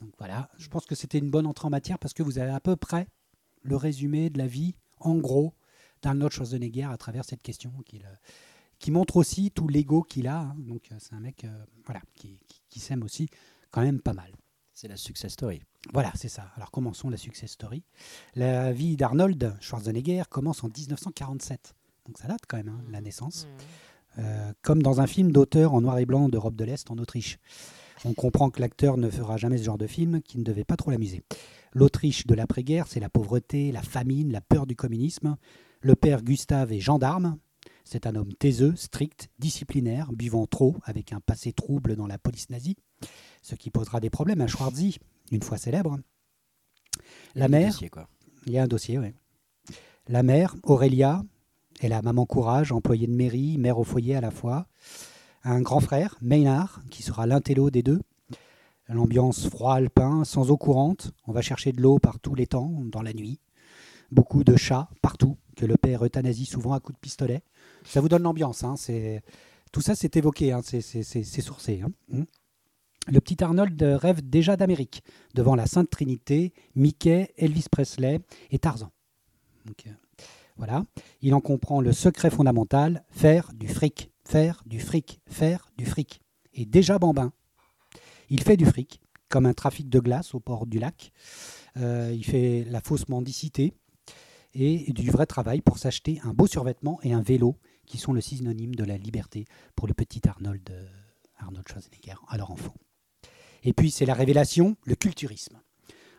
Donc 0.01 0.11
voilà, 0.17 0.49
je 0.57 0.67
pense 0.67 0.85
que 0.85 0.95
c'était 0.95 1.17
une 1.17 1.29
bonne 1.31 1.45
entrée 1.47 1.67
en 1.67 1.71
matière 1.71 1.99
parce 1.99 2.13
que 2.13 2.23
vous 2.23 2.37
avez 2.39 2.51
à 2.51 2.59
peu 2.59 2.75
près 2.75 3.07
le 3.63 3.75
résumé 3.75 4.29
de 4.29 4.37
la 4.37 4.47
vie, 4.47 4.75
en 4.99 5.15
gros, 5.15 5.53
d'Arnold 6.01 6.31
Schwarzenegger 6.31 6.83
à 6.83 6.97
travers 6.97 7.25
cette 7.25 7.41
question 7.41 7.73
euh, 7.93 7.97
qui 8.79 8.91
montre 8.91 9.17
aussi 9.17 9.49
tout 9.51 9.67
l'ego 9.67 10.03
qu'il 10.03 10.27
a. 10.27 10.39
hein. 10.41 10.55
Donc 10.59 10.83
euh, 10.91 10.95
c'est 10.99 11.13
un 11.15 11.19
mec 11.19 11.43
euh, 11.43 11.65
voilà, 11.85 12.01
qui, 12.13 12.39
qui- 12.47 12.61
qui 12.69 12.79
s'aime 12.79 13.03
aussi 13.03 13.27
quand 13.71 13.81
même 13.81 13.99
pas 14.01 14.13
mal. 14.13 14.31
C'est 14.73 14.87
la 14.87 14.97
success 14.97 15.33
story. 15.33 15.61
Voilà, 15.91 16.11
c'est 16.15 16.29
ça. 16.29 16.51
Alors 16.55 16.69
commençons 16.69 17.09
la 17.09 17.17
success 17.17 17.51
story. 17.51 17.83
La 18.35 18.71
vie 18.71 18.95
d'Arnold 18.95 19.55
Schwarzenegger 19.59 20.23
commence 20.29 20.63
en 20.63 20.67
1947. 20.69 21.73
Donc 22.07 22.17
ça 22.17 22.27
date 22.27 22.41
quand 22.47 22.57
même, 22.57 22.69
hein, 22.69 22.81
la 22.89 23.01
naissance. 23.01 23.47
Euh, 24.19 24.51
comme 24.63 24.81
dans 24.81 24.99
un 24.99 25.07
film 25.07 25.31
d'auteur 25.31 25.73
en 25.73 25.81
noir 25.81 25.99
et 25.99 26.05
blanc 26.05 26.29
d'Europe 26.29 26.55
de 26.55 26.63
l'Est 26.63 26.89
en 26.89 26.97
Autriche. 26.97 27.37
On 28.05 28.13
comprend 28.13 28.49
que 28.49 28.61
l'acteur 28.61 28.97
ne 28.97 29.09
fera 29.09 29.37
jamais 29.37 29.57
ce 29.57 29.63
genre 29.63 29.77
de 29.77 29.87
film 29.87 30.21
qui 30.21 30.37
ne 30.37 30.43
devait 30.43 30.63
pas 30.63 30.75
trop 30.75 30.91
l'amuser. 30.91 31.23
L'Autriche 31.73 32.25
de 32.25 32.33
l'après-guerre, 32.33 32.87
c'est 32.87 32.99
la 32.99 33.09
pauvreté, 33.09 33.71
la 33.71 33.81
famine, 33.81 34.31
la 34.31 34.41
peur 34.41 34.65
du 34.65 34.75
communisme. 34.75 35.37
Le 35.81 35.95
père 35.95 36.23
Gustave 36.23 36.73
est 36.73 36.79
gendarme. 36.79 37.37
C'est 37.83 38.07
un 38.07 38.15
homme 38.15 38.33
taiseux, 38.33 38.75
strict, 38.75 39.29
disciplinaire, 39.39 40.11
buvant 40.11 40.45
trop, 40.45 40.75
avec 40.83 41.13
un 41.13 41.19
passé 41.19 41.53
trouble 41.53 41.95
dans 41.95 42.07
la 42.07 42.17
police 42.17 42.49
nazie, 42.49 42.75
ce 43.41 43.55
qui 43.55 43.69
posera 43.69 43.99
des 43.99 44.09
problèmes 44.09 44.41
à 44.41 44.47
Schwarzy, 44.47 44.97
une 45.31 45.41
fois 45.41 45.57
célèbre. 45.57 45.97
La 47.35 47.47
mère, 47.47 47.79
il 48.45 48.53
y 48.53 48.57
a 48.57 48.63
un 48.63 48.67
dossier, 48.67 48.97
oui. 48.97 49.13
La 50.07 50.23
mère, 50.23 50.55
Aurélia, 50.63 51.23
est 51.79 51.89
la 51.89 52.01
maman 52.01 52.25
courage, 52.25 52.71
employée 52.71 53.07
de 53.07 53.13
mairie, 53.13 53.57
mère 53.57 53.79
au 53.79 53.83
foyer 53.83 54.15
à 54.15 54.21
la 54.21 54.31
fois. 54.31 54.67
Un 55.43 55.61
grand 55.61 55.79
frère, 55.79 56.17
Maynard, 56.21 56.81
qui 56.89 57.03
sera 57.03 57.25
l'intello 57.25 57.69
des 57.69 57.83
deux. 57.83 58.01
L'ambiance 58.89 59.49
froid 59.49 59.75
alpin, 59.75 60.23
sans 60.23 60.49
eau 60.49 60.57
courante. 60.57 61.11
On 61.27 61.31
va 61.31 61.41
chercher 61.41 61.71
de 61.71 61.81
l'eau 61.81 61.99
par 61.99 62.19
tous 62.19 62.35
les 62.35 62.47
temps, 62.47 62.71
dans 62.85 63.01
la 63.01 63.13
nuit. 63.13 63.39
Beaucoup 64.11 64.43
de 64.43 64.55
chats 64.55 64.89
partout, 65.01 65.37
que 65.55 65.65
le 65.65 65.75
père 65.75 66.03
euthanasie 66.05 66.45
souvent 66.45 66.73
à 66.73 66.79
coups 66.79 66.95
de 66.95 67.01
pistolet. 67.01 67.41
Ça 67.83 67.99
vous 68.01 68.09
donne 68.09 68.23
l'ambiance. 68.23 68.63
Hein. 68.63 68.75
Tout 69.71 69.81
ça, 69.81 69.95
c'est 69.95 70.15
évoqué, 70.15 70.53
hein, 70.53 70.61
c'est, 70.63 71.41
sourcé. 71.41 71.81
hein. 71.81 71.91
Hum. 72.11 72.25
Le 73.09 73.21
petit 73.21 73.41
Arnold 73.41 73.81
rêve 73.81 74.27
déjà 74.27 74.57
d'Amérique, 74.57 75.01
devant 75.33 75.55
la 75.55 75.65
Sainte 75.65 75.89
Trinité, 75.89 76.53
Mickey, 76.75 77.33
Elvis 77.37 77.67
Presley 77.71 78.19
et 78.51 78.59
Tarzan. 78.59 78.91
Voilà. 80.57 80.83
Il 81.21 81.33
en 81.33 81.41
comprend 81.41 81.81
le 81.81 81.93
secret 81.93 82.29
fondamental 82.29 83.03
faire 83.09 83.51
du 83.53 83.67
fric, 83.67 84.11
faire 84.25 84.63
du 84.65 84.79
fric, 84.79 85.21
faire 85.27 85.71
du 85.77 85.85
fric. 85.85 86.21
Et 86.53 86.65
déjà 86.65 86.97
bambin. 86.99 87.31
Il 88.29 88.41
fait 88.41 88.57
du 88.57 88.65
fric, 88.65 88.99
comme 89.29 89.45
un 89.45 89.53
trafic 89.53 89.89
de 89.89 89.99
glace 89.99 90.33
au 90.33 90.39
port 90.39 90.65
du 90.65 90.79
lac. 90.79 91.11
Euh, 91.77 92.11
il 92.13 92.25
fait 92.25 92.65
la 92.67 92.81
fausse 92.81 93.07
mendicité 93.07 93.73
et 94.53 94.91
du 94.91 95.11
vrai 95.11 95.27
travail 95.27 95.61
pour 95.61 95.77
s'acheter 95.77 96.19
un 96.23 96.33
beau 96.33 96.47
survêtement 96.47 96.99
et 97.03 97.13
un 97.13 97.21
vélo, 97.21 97.57
qui 97.85 97.97
sont 97.97 98.11
le 98.11 98.21
synonyme 98.21 98.75
de 98.75 98.83
la 98.83 98.97
liberté 98.97 99.45
pour 99.75 99.87
le 99.87 99.93
petit 99.93 100.27
Arnold, 100.27 100.69
euh, 100.71 100.85
Arnold 101.37 101.67
Schwarzenegger, 101.67 102.15
alors 102.27 102.51
enfant. 102.51 102.73
Et 103.63 103.73
puis 103.73 103.91
c'est 103.91 104.05
la 104.05 104.13
révélation, 104.13 104.75
le 104.83 104.95
culturisme. 104.95 105.59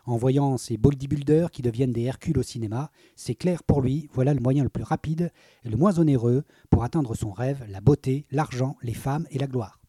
En 0.09 0.17
voyant 0.17 0.57
ces 0.57 0.77
bodybuilders 0.77 1.51
qui 1.51 1.61
deviennent 1.61 1.93
des 1.93 2.01
Hercules 2.01 2.39
au 2.39 2.41
cinéma, 2.41 2.89
c'est 3.15 3.35
clair 3.35 3.61
pour 3.61 3.79
lui, 3.79 4.09
voilà 4.11 4.33
le 4.33 4.39
moyen 4.39 4.63
le 4.63 4.69
plus 4.69 4.81
rapide 4.81 5.31
et 5.63 5.69
le 5.69 5.77
moins 5.77 5.99
onéreux 5.99 6.45
pour 6.71 6.83
atteindre 6.83 7.13
son 7.13 7.31
rêve, 7.31 7.63
la 7.69 7.79
beauté, 7.79 8.25
l'argent, 8.31 8.75
les 8.81 8.95
femmes 8.95 9.27
et 9.29 9.37
la 9.37 9.45
gloire. 9.45 9.79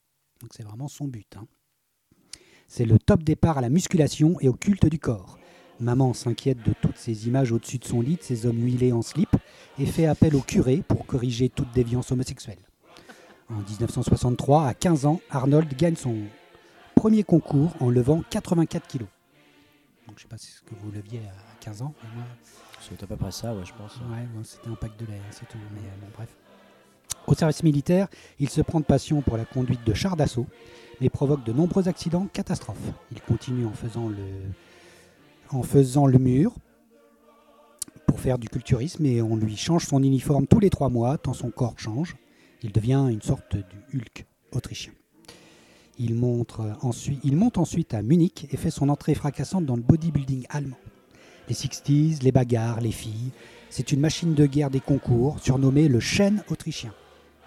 Donc 0.43 0.51
c'est 0.55 0.63
vraiment 0.63 0.89
son 0.89 1.09
but. 1.09 1.39
hein. 1.39 1.47
C'est 2.69 2.85
le 2.85 2.99
top 2.99 3.23
départ 3.23 3.57
à 3.57 3.61
la 3.63 3.71
musculation 3.71 4.39
et 4.41 4.49
au 4.51 4.53
culte 4.53 4.85
du 4.85 4.99
corps. 4.99 5.39
Maman 5.81 6.13
s'inquiète 6.13 6.63
de 6.67 6.75
toutes 6.83 6.99
ces 6.99 7.27
images 7.27 7.51
au-dessus 7.51 7.79
de 7.79 7.87
son 7.87 8.03
lit, 8.03 8.17
de 8.17 8.23
ces 8.23 8.45
hommes 8.45 8.61
huilés 8.63 8.93
en 8.93 9.01
slip, 9.01 9.35
et 9.79 9.87
fait 9.87 10.05
appel 10.05 10.37
au 10.37 10.43
curé 10.43 10.85
pour 10.87 11.07
corriger 11.07 11.49
toute 11.49 11.73
déviance 11.73 12.13
homosexuelle. 12.13 12.61
En 13.49 13.63
1963, 13.63 14.67
à 14.67 14.75
15 14.75 15.07
ans, 15.07 15.23
Arnold 15.31 15.75
gagne 15.79 15.97
son 15.97 16.17
premier 16.95 17.23
concours 17.23 17.73
en 17.81 17.89
levant 17.89 18.23
84 18.29 18.87
kilos. 18.87 19.09
Je 20.21 20.25
sais 20.25 20.29
pas 20.29 20.37
si 20.37 20.51
ce 20.51 20.61
que 20.61 20.75
vous 20.75 20.91
leviez 20.93 21.21
à 21.21 21.61
15 21.61 21.81
ans, 21.81 21.95
moi, 22.15 22.25
C'est 22.79 23.03
à 23.03 23.07
peu 23.07 23.17
près 23.17 23.31
ça, 23.31 23.55
ouais, 23.55 23.65
je 23.65 23.73
pense. 23.73 23.97
Ouais, 23.97 24.27
bon, 24.35 24.45
c'était 24.45 24.69
un 24.69 24.75
pack 24.75 24.95
de 24.99 25.07
lait, 25.07 25.17
hein, 25.17 25.31
c'est 25.31 25.49
tout. 25.49 25.57
Mais 25.73 25.81
euh, 25.81 25.93
bon, 26.03 26.09
bref. 26.15 26.29
Au 27.27 27.33
service 27.33 27.63
militaire, 27.63 28.07
il 28.39 28.51
se 28.51 28.61
prend 28.61 28.81
de 28.81 28.85
passion 28.85 29.23
pour 29.23 29.39
la 29.39 29.47
conduite 29.47 29.83
de 29.83 29.95
chars 29.95 30.17
d'assaut, 30.17 30.45
mais 31.01 31.09
provoque 31.09 31.43
de 31.45 31.55
nombreux 31.55 31.89
accidents, 31.89 32.27
catastrophes. 32.35 32.77
Il 33.13 33.23
continue 33.23 33.65
en 33.65 33.73
faisant 33.73 34.11
le, 34.11 34.27
en 35.49 35.63
faisant 35.63 36.07
le 36.07 36.19
mur 36.19 36.55
pour 38.07 38.21
faire 38.21 38.39
du 38.39 38.51
culturisme 38.51 39.07
et 39.07 39.23
on 39.23 39.37
lui 39.37 39.57
change 39.57 39.87
son 39.87 40.03
uniforme 40.03 40.47
tous 40.47 40.61
les 40.61 40.69
trois 40.69 40.91
mois, 40.91 41.17
tant 41.17 41.33
son 41.33 41.51
corps 41.51 41.79
change. 41.79 42.15
Il 42.63 42.73
devient 42.73 43.07
une 43.11 43.23
sorte 43.23 43.57
du 43.57 43.99
Hulk 43.99 44.27
autrichien. 44.53 44.93
Il, 46.03 46.15
monte 46.15 47.59
ensuite 47.59 47.93
à 47.93 48.01
Munich 48.01 48.49
et 48.51 48.57
fait 48.57 48.71
son 48.71 48.89
entrée 48.89 49.15
fracassante 49.15 49.67
dans 49.67 49.77
le 49.77 49.83
bodybuilding 49.83 50.47
allemand. 50.49 50.79
Les 51.47 51.55
60s, 51.55 52.23
les 52.23 52.33
bagarres, 52.33 52.81
les 52.81 52.91
filles, 52.91 53.33
c'est 53.69 53.93
une 53.93 54.01
machine 54.01 54.33
de 54.33 54.47
guerre 54.47 54.71
des 54.71 54.81
concours, 54.81 55.39
surnommée 55.41 55.89
le 55.89 56.01
chêne 56.01 56.43
autrichien. 56.49 56.95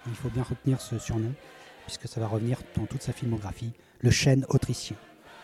Il 0.06 0.14
faut 0.14 0.28
bien 0.28 0.44
retenir 0.44 0.80
ce 0.80 1.00
surnom, 1.00 1.32
puisque 1.84 2.06
ça 2.06 2.20
va 2.20 2.28
revenir 2.28 2.60
dans 2.76 2.86
toute 2.86 3.02
sa 3.02 3.12
filmographie, 3.12 3.72
le 4.00 4.10
chêne 4.12 4.46
autrichien. 4.48 4.96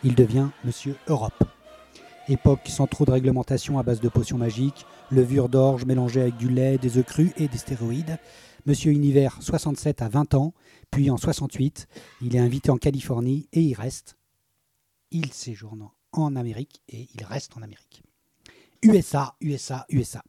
Il 0.04 0.14
devient 0.14 0.48
Monsieur 0.64 0.94
Europe. 1.08 1.42
Époque 2.28 2.68
sans 2.68 2.86
trop 2.86 3.04
de 3.06 3.10
réglementation 3.10 3.80
à 3.80 3.82
base 3.82 4.00
de 4.00 4.08
potions 4.08 4.38
magiques, 4.38 4.86
levure 5.10 5.48
d'orge 5.48 5.84
mélangée 5.84 6.20
avec 6.20 6.36
du 6.36 6.48
lait, 6.48 6.78
des 6.78 6.96
œufs 6.96 7.06
crus 7.06 7.32
et 7.38 7.48
des 7.48 7.58
stéroïdes. 7.58 8.18
Monsieur 8.66 8.92
Univers, 8.92 9.38
67 9.40 10.00
à 10.00 10.08
20 10.08 10.34
ans, 10.34 10.52
puis 10.90 11.10
en 11.10 11.16
68, 11.16 11.86
il 12.22 12.36
est 12.36 12.40
invité 12.40 12.70
en 12.70 12.76
Californie 12.76 13.48
et 13.52 13.60
il 13.60 13.74
reste. 13.74 14.16
Il 15.10 15.32
séjourne 15.32 15.88
en 16.12 16.36
Amérique 16.36 16.82
et 16.88 17.08
il 17.14 17.24
reste 17.24 17.56
en 17.56 17.62
Amérique. 17.62 18.02
USA, 18.82 19.34
USA, 19.40 19.86
USA. 19.90 20.22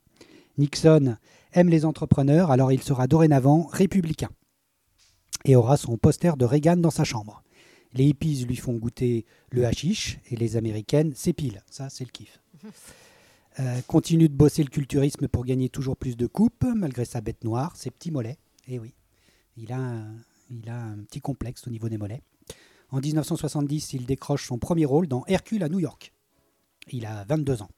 Nixon 0.58 1.18
aime 1.54 1.70
les 1.70 1.86
entrepreneurs, 1.86 2.52
alors 2.52 2.72
il 2.72 2.82
sera 2.82 3.08
dorénavant 3.08 3.64
républicain 3.64 4.30
et 5.46 5.56
aura 5.56 5.78
son 5.78 5.98
poster 5.98 6.38
de 6.38 6.46
Reagan 6.46 6.78
dans 6.78 6.92
sa 6.92 7.04
chambre. 7.04 7.44
Les 7.94 8.06
hippies 8.06 8.46
lui 8.46 8.56
font 8.56 8.74
goûter 8.74 9.26
le 9.50 9.66
hashish 9.66 10.20
et 10.30 10.36
les 10.36 10.56
américaines 10.56 11.14
s'épilent. 11.16 11.64
Ça, 11.70 11.90
c'est 11.90 12.06
le 12.06 12.12
kiff. 12.12 12.40
Euh, 13.60 13.82
continue 13.86 14.30
de 14.30 14.34
bosser 14.34 14.64
le 14.64 14.70
culturisme 14.70 15.28
pour 15.28 15.44
gagner 15.44 15.68
toujours 15.68 15.98
plus 15.98 16.16
de 16.16 16.26
coupes, 16.26 16.64
malgré 16.74 17.04
sa 17.04 17.20
bête 17.20 17.44
noire, 17.44 17.76
ses 17.76 17.92
petits 17.92 18.10
mollets. 18.10 18.38
Et 18.70 18.80
oui, 18.80 18.94
il 19.58 19.74
a, 19.74 19.78
un, 19.78 20.16
il 20.52 20.70
a 20.70 20.84
un 20.84 20.98
petit 21.04 21.22
complexe 21.22 21.68
au 21.68 21.70
niveau 21.70 21.90
des 21.90 21.98
mollets. 21.98 22.22
En 22.90 23.00
1970, 23.00 23.94
il 23.94 24.06
décroche 24.06 24.48
son 24.48 24.58
premier 24.58 24.86
rôle 24.86 25.08
dans 25.08 25.24
Hercule 25.28 25.64
à 25.64 25.70
New 25.70 25.80
York. 25.80 26.14
Il 26.92 27.06
a 27.06 27.24
22 27.26 27.62
ans. 27.62 27.70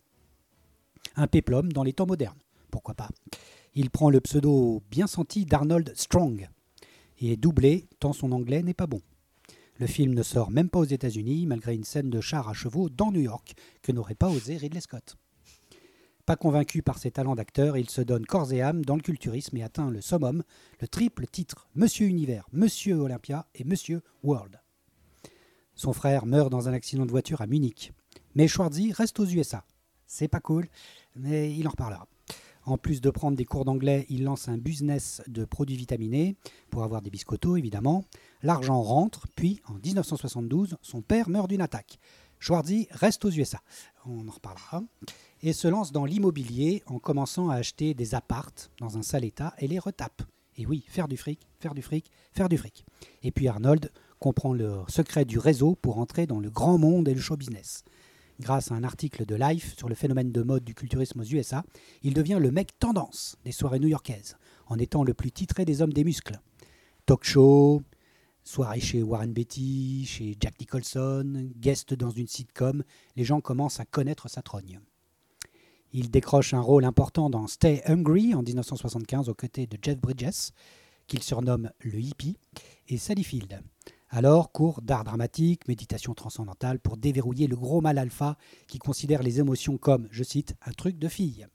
Un 1.16 1.28
péplum 1.28 1.72
dans 1.72 1.84
les 1.84 1.94
temps 1.94 2.08
modernes, 2.08 2.40
pourquoi 2.72 2.96
pas? 2.96 3.10
Il 3.76 3.90
prend 3.90 4.10
le 4.10 4.22
pseudo 4.22 4.82
bien 4.90 5.08
senti 5.08 5.46
d'Arnold 5.46 5.94
Strong 5.96 6.50
et 7.20 7.34
est 7.34 7.38
doublé 7.38 7.88
tant 8.00 8.14
son 8.14 8.32
anglais 8.32 8.64
n'est 8.64 8.74
pas 8.74 8.88
bon. 8.88 9.02
Le 9.80 9.88
film 9.88 10.14
ne 10.14 10.24
sort 10.24 10.52
même 10.52 10.70
pas 10.70 10.80
aux 10.80 10.86
États-Unis, 10.86 11.46
malgré 11.46 11.76
une 11.76 11.84
scène 11.84 12.10
de 12.10 12.22
char 12.22 12.48
à 12.48 12.54
chevaux 12.54 12.90
dans 12.90 13.12
New 13.12 13.22
York 13.22 13.54
que 13.82 13.92
n'aurait 13.92 14.16
pas 14.16 14.30
osé 14.30 14.58
Ridley 14.58 14.82
Scott. 14.82 15.18
Pas 16.26 16.38
convaincu 16.38 16.82
par 16.82 17.00
ses 17.00 17.12
talents 17.12 17.36
d'acteur, 17.36 17.76
il 17.76 17.90
se 17.90 18.00
donne 18.00 18.26
corps 18.26 18.54
et 18.54 18.62
âme 18.62 18.86
dans 18.86 18.96
le 18.96 19.02
culturisme 19.02 19.58
et 19.58 19.64
atteint 19.64 19.92
le 19.92 20.00
summum, 20.00 20.44
le 20.80 20.88
triple 20.88 21.28
titre 21.28 21.68
Monsieur 21.76 22.08
Univers, 22.08 22.48
Monsieur 22.54 22.96
Olympia 22.96 23.46
et 23.56 23.66
Monsieur 23.66 24.02
World. 24.24 24.62
Son 25.76 25.92
frère 25.92 26.26
meurt 26.26 26.50
dans 26.50 26.70
un 26.70 26.74
accident 26.74 27.06
de 27.06 27.12
voiture 27.12 27.42
à 27.42 27.48
Munich. 27.48 27.92
Mais 28.36 28.48
Schwarzy 28.48 28.94
reste 28.94 29.20
aux 29.20 29.26
USA. 29.26 29.66
C'est 30.08 30.30
pas 30.30 30.40
cool, 30.40 30.70
mais 31.18 31.54
il 31.54 31.68
en 31.68 31.72
reparlera. 31.72 32.08
En 32.66 32.78
plus 32.78 33.02
de 33.02 33.10
prendre 33.10 33.36
des 33.36 33.44
cours 33.44 33.66
d'anglais, 33.66 34.06
il 34.08 34.24
lance 34.24 34.48
un 34.48 34.58
business 34.58 35.22
de 35.28 35.44
produits 35.44 35.76
vitaminés 35.76 36.38
pour 36.70 36.86
avoir 36.86 37.02
des 37.02 37.10
biscottos, 37.10 37.58
évidemment. 37.58 38.06
L'argent 38.44 38.82
rentre, 38.82 39.28
puis 39.36 39.62
en 39.68 39.74
1972, 39.74 40.78
son 40.82 41.02
père 41.02 41.28
meurt 41.28 41.50
d'une 41.50 41.60
attaque. 41.60 42.00
Schwarzy 42.40 42.88
reste 42.92 43.26
aux 43.26 43.32
USA, 43.32 43.62
on 44.06 44.28
en 44.28 44.32
reparlera, 44.32 44.84
et 45.44 45.52
se 45.52 45.68
lance 45.68 45.92
dans 45.92 46.06
l'immobilier 46.06 46.82
en 46.88 47.00
commençant 47.00 47.50
à 47.50 47.56
acheter 47.56 47.94
des 47.94 48.16
appartes 48.16 48.72
dans 48.80 48.98
un 48.98 49.04
sale 49.04 49.26
état 49.26 49.54
et 49.60 49.68
les 49.68 49.78
retape. 49.78 50.24
Et 50.56 50.66
oui, 50.66 50.86
faire 50.88 51.10
du 51.10 51.18
fric, 51.18 51.48
faire 51.60 51.74
du 51.74 51.82
fric, 51.82 52.10
faire 52.32 52.48
du 52.48 52.58
fric. 52.58 52.86
Et 53.24 53.32
puis 53.32 53.50
Arnold 53.50 53.92
comprend 54.20 54.54
le 54.54 54.80
secret 54.88 55.26
du 55.26 55.38
réseau 55.38 55.76
pour 55.76 55.98
entrer 55.98 56.28
dans 56.28 56.40
le 56.40 56.50
grand 56.50 56.78
monde 56.78 57.10
et 57.10 57.14
le 57.14 57.20
show 57.20 57.36
business. 57.36 57.84
Grâce 58.40 58.72
à 58.72 58.76
un 58.76 58.84
article 58.84 59.26
de 59.26 59.36
Life 59.36 59.76
sur 59.78 59.90
le 59.90 59.96
phénomène 59.96 60.32
de 60.32 60.42
mode 60.44 60.64
du 60.64 60.74
culturisme 60.74 61.20
aux 61.20 61.26
USA, 61.26 61.64
il 62.04 62.14
devient 62.14 62.40
le 62.40 62.52
mec 62.52 62.80
tendance 62.80 63.36
des 63.44 63.52
soirées 63.52 63.80
new-yorkaises, 63.80 64.38
en 64.68 64.78
étant 64.78 65.04
le 65.04 65.14
plus 65.14 65.32
titré 65.32 65.66
des 65.66 65.82
hommes 65.82 65.94
des 65.94 66.06
muscles. 66.06 66.40
Talk 67.06 67.26
show, 67.26 67.82
soirée 68.44 68.80
chez 68.80 69.04
Warren 69.04 69.34
Beatty, 69.34 70.06
chez 70.06 70.38
Jack 70.40 70.58
Nicholson, 70.60 71.50
guest 71.58 71.94
dans 71.94 72.12
une 72.12 72.28
sitcom, 72.28 72.84
les 73.18 73.26
gens 73.26 73.42
commencent 73.42 73.82
à 73.82 73.86
connaître 73.86 74.30
sa 74.30 74.42
trogne. 74.42 74.80
Il 75.96 76.10
décroche 76.10 76.56
un 76.56 76.60
rôle 76.60 76.86
important 76.86 77.30
dans 77.30 77.46
Stay 77.46 77.84
Hungry 77.86 78.34
en 78.34 78.42
1975 78.42 79.30
aux 79.30 79.36
côtés 79.36 79.68
de 79.68 79.78
Jeff 79.80 80.00
Bridges, 80.00 80.50
qu'il 81.06 81.22
surnomme 81.22 81.70
le 81.82 82.00
hippie, 82.00 82.40
et 82.88 82.98
Sally 82.98 83.24
Field. 83.24 83.62
Alors, 84.10 84.52
cours 84.52 84.82
d'art 84.82 85.04
dramatique, 85.04 85.68
méditation 85.68 86.16
transcendantale 86.16 86.80
pour 86.80 86.98
déverrouiller 86.98 87.46
le 87.46 87.56
gros 87.56 87.80
mal 87.80 88.00
alpha 88.00 88.38
qui 88.68 88.80
considère 88.80 89.22
les 89.22 89.40
émotions 89.40 89.78
comme, 89.78 90.08
je 90.10 90.24
cite, 90.24 90.56
un 90.66 90.72
truc 90.72 90.98
de 90.98 91.08
fille. 91.08 91.46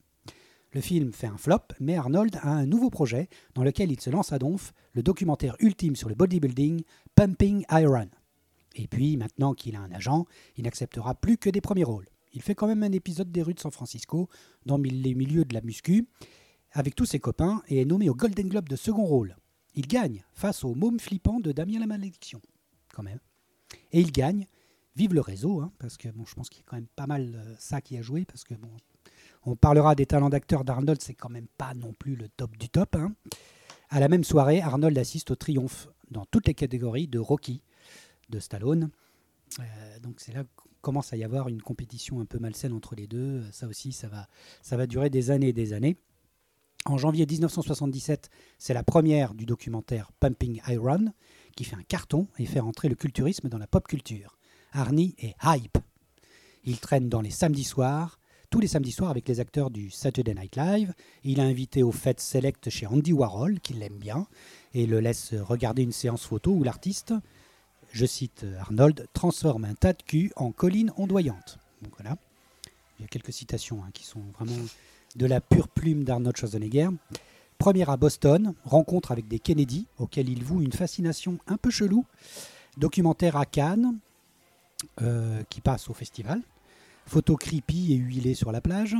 Le 0.71 0.80
film 0.80 1.12
fait 1.12 1.26
un 1.26 1.37
flop, 1.37 1.75
mais 1.80 1.97
Arnold 1.97 2.37
a 2.37 2.50
un 2.50 2.66
nouveau 2.66 2.90
projet 2.90 3.28
dans 3.54 3.64
lequel 3.64 3.90
il 3.90 4.00
se 4.00 4.11
lance 4.11 4.33
à 4.33 4.38
donf, 4.38 4.73
le 4.92 5.02
documentaire 5.02 5.57
ultime 5.59 5.97
sur 5.97 6.09
le 6.09 6.14
bodybuilding, 6.14 6.85
Pumping 7.16 7.64
Iron. 7.73 8.09
Et 8.76 8.87
puis, 8.87 9.16
maintenant 9.16 9.54
qu'il 9.54 9.75
a 9.75 9.80
un 9.80 9.90
agent, 9.90 10.26
il 10.57 10.62
n'acceptera 10.62 11.16
plus 11.16 11.38
que 11.38 11.50
des 11.50 11.61
premiers 11.61 11.83
rôles. 11.83 12.07
Il 12.32 12.42
fait 12.42 12.54
quand 12.54 12.66
même 12.66 12.82
un 12.82 12.92
épisode 12.92 13.30
des 13.30 13.42
rues 13.42 13.54
de 13.54 13.61
San 13.61 13.73
Francisco, 13.73 14.28
dans 14.66 14.78
les 14.78 15.14
milieux 15.14 15.44
de 15.44 15.54
la 15.54 15.61
muscu, 15.61 16.06
avec 16.73 16.94
tous 16.94 17.06
ses 17.06 17.20
copains, 17.20 17.62
et 17.68 17.80
est 17.80 17.85
nommé 17.85 18.08
au 18.11 18.14
Golden 18.14 18.49
Globe 18.49 18.68
de 18.68 18.76
second 18.76 19.04
rôle. 19.04 19.37
Il 19.75 19.87
gagne 19.87 20.25
face 20.32 20.64
au 20.64 20.75
môme 20.75 21.00
flippant 21.00 21.40
de 21.40 21.52
Damien 21.52 21.80
la 21.80 21.87
Malédiction, 21.87 22.40
quand 22.92 23.02
même. 23.02 23.20
Et 23.92 24.00
il 24.00 24.12
gagne, 24.12 24.47
vive 24.97 25.14
le 25.14 25.20
réseau, 25.20 25.61
hein, 25.61 25.73
parce 25.78 25.97
que 25.97 26.08
bon, 26.08 26.25
je 26.26 26.35
pense 26.35 26.49
qu'il 26.49 26.61
y 26.61 26.62
a 26.62 26.66
quand 26.66 26.76
même 26.76 26.88
pas 26.97 27.06
mal 27.06 27.35
euh, 27.35 27.54
ça 27.58 27.80
qui 27.80 27.97
a 27.97 28.02
joué, 28.02 28.25
parce 28.25 28.44
que 28.44 28.54
bon, 28.54 28.70
on 29.44 29.56
parlera 29.56 29.94
des 29.94 30.06
talents 30.06 30.30
d'acteur 30.30 30.64
d'Arnold, 30.64 31.00
c'est 31.00 31.14
quand 31.14 31.30
même 31.30 31.47
pas 31.56 31.75
non 31.75 31.92
plus 31.92 32.16
le 32.16 32.28
top 32.28 32.56
du 32.56 32.68
top. 32.68 32.97
hein. 32.97 33.14
À 33.90 34.00
la 34.00 34.08
même 34.08 34.25
soirée, 34.25 34.61
Arnold 34.61 34.99
assiste 34.99 35.30
au 35.30 35.37
triomphe 35.37 35.88
dans 36.11 36.26
toutes 36.26 36.47
les 36.47 36.54
catégories 36.54 37.08
de 37.08 37.18
Rocky 37.18 37.62
de 38.28 38.38
Stallone. 38.38 38.90
Euh, 39.61 39.99
donc 40.00 40.20
c'est 40.20 40.32
là 40.32 40.44
commence 40.80 41.12
à 41.12 41.16
y 41.16 41.25
avoir 41.25 41.49
une 41.49 41.62
compétition 41.62 42.20
un 42.20 42.25
peu 42.25 42.38
malsaine 42.38 42.73
entre 42.73 42.94
les 42.94 43.06
deux. 43.06 43.44
Ça 43.52 43.66
aussi, 43.66 43.92
ça 43.92 44.08
va, 44.08 44.28
ça 44.62 44.76
va 44.76 44.87
durer 44.87 45.11
des 45.11 45.30
années 45.30 45.49
et 45.49 45.52
des 45.52 45.73
années. 45.73 45.97
En 46.85 46.97
janvier 46.97 47.26
1977, 47.26 48.30
c'est 48.58 48.75
la 48.75 48.82
première 48.82 49.35
du 49.35 49.44
documentaire 49.44 50.11
Pumping 50.20 50.61
Iron 50.68 51.12
qui 51.56 51.64
fait 51.64 51.76
un 51.76 51.82
carton 51.82 52.28
et 52.38 52.47
fait 52.47 52.61
entrer 52.61 52.88
le 52.88 52.94
culturisme 52.94 53.49
dans 53.49 53.58
la 53.58 53.66
pop 53.66 53.87
culture. 53.87 54.38
Arnie 54.73 55.14
est 55.18 55.35
hype. 55.42 55.78
Il 56.64 56.78
traîne 56.78 57.08
dans 57.08 57.20
les 57.20 57.30
samedis 57.30 57.64
soirs, 57.64 58.20
tous 58.50 58.61
les 58.61 58.68
samedis 58.68 58.92
soirs 58.92 59.11
avec 59.11 59.28
les 59.28 59.40
acteurs 59.40 59.70
du 59.70 59.90
Saturday 59.90 60.35
Night 60.35 60.56
Live. 60.56 60.94
Il 61.25 61.40
est 61.40 61.42
invité 61.42 61.82
aux 61.82 61.92
fêtes 61.92 62.20
select 62.20 62.70
chez 62.70 62.87
Andy 62.87 63.12
Warhol, 63.12 63.61
qui 63.61 63.75
l'aime 63.75 63.99
bien, 63.99 64.26
et 64.73 64.87
le 64.87 65.00
laisse 65.00 65.35
regarder 65.35 65.82
une 65.82 65.92
séance 65.92 66.25
photo 66.25 66.52
où 66.52 66.62
l'artiste, 66.62 67.12
je 67.90 68.07
cite 68.07 68.45
Arnold, 68.61 69.07
transforme 69.12 69.64
un 69.64 69.75
tas 69.75 69.92
de 69.92 70.02
cul 70.02 70.33
en 70.37 70.52
colline 70.52 70.92
ondoyante. 70.97 71.59
Donc 71.83 71.92
voilà. 71.99 72.16
Il 72.99 73.02
y 73.02 73.04
a 73.04 73.09
quelques 73.09 73.33
citations 73.33 73.83
hein, 73.85 73.90
qui 73.92 74.04
sont 74.04 74.23
vraiment 74.38 74.57
de 75.16 75.26
la 75.26 75.40
pure 75.40 75.68
plume 75.68 76.04
d'Arnold 76.04 76.37
Schwarzenegger. 76.37 76.88
Première 77.59 77.90
à 77.90 77.97
Boston, 77.97 78.54
rencontre 78.64 79.11
avec 79.11 79.26
des 79.26 79.38
Kennedy, 79.38 79.87
auxquels 79.99 80.28
il 80.28 80.45
voue 80.45 80.62
une 80.62 80.73
fascination 80.73 81.38
un 81.47 81.57
peu 81.57 81.71
chelou. 81.71 82.04
Documentaire 82.76 83.37
à 83.37 83.47
Cannes, 83.47 83.99
euh, 85.02 85.42
qui 85.50 85.61
passe 85.61 85.88
au 85.90 85.95
festival. 85.95 86.40
Photo 87.07 87.37
creepy 87.37 87.95
et 87.95 87.97
huilée 87.97 88.35
sur 88.35 88.52
la 88.52 88.61
plage. 88.61 88.97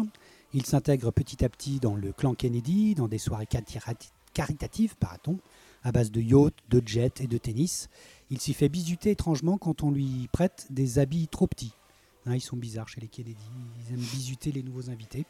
Il 0.55 0.67
s'intègre 0.67 1.13
petit 1.13 1.45
à 1.45 1.49
petit 1.49 1.79
dans 1.79 1.95
le 1.95 2.13
clan 2.13 2.35
Kennedy, 2.35 2.95
dans 2.95 3.07
des 3.07 3.19
soirées 3.19 3.49
caritatives, 4.33 4.97
paraît-on, 4.97 5.39
à 5.85 5.93
base 5.93 6.11
de 6.11 6.21
yachts, 6.21 6.57
de 6.71 6.83
jets 6.85 7.21
et 7.21 7.27
de 7.27 7.39
tennis. 7.39 7.89
Il 8.31 8.41
s'y 8.41 8.55
fait 8.55 8.69
bisuter 8.69 9.11
étrangement 9.11 9.59
quand 9.59 9.83
on 9.83 9.91
lui 9.91 10.29
prête 10.33 10.67
des 10.71 10.99
habits 10.99 11.29
trop 11.29 11.47
petits. 11.47 11.73
Hein, 12.27 12.35
ils 12.35 12.41
sont 12.41 12.57
bizarres 12.57 12.89
chez 12.89 13.01
les 13.01 13.09
Kennedy, 13.09 13.37
ils 13.79 13.95
aiment 13.95 14.01
bisuter 14.01 14.53
les 14.53 14.63
nouveaux 14.63 14.91
invités. 14.91 15.25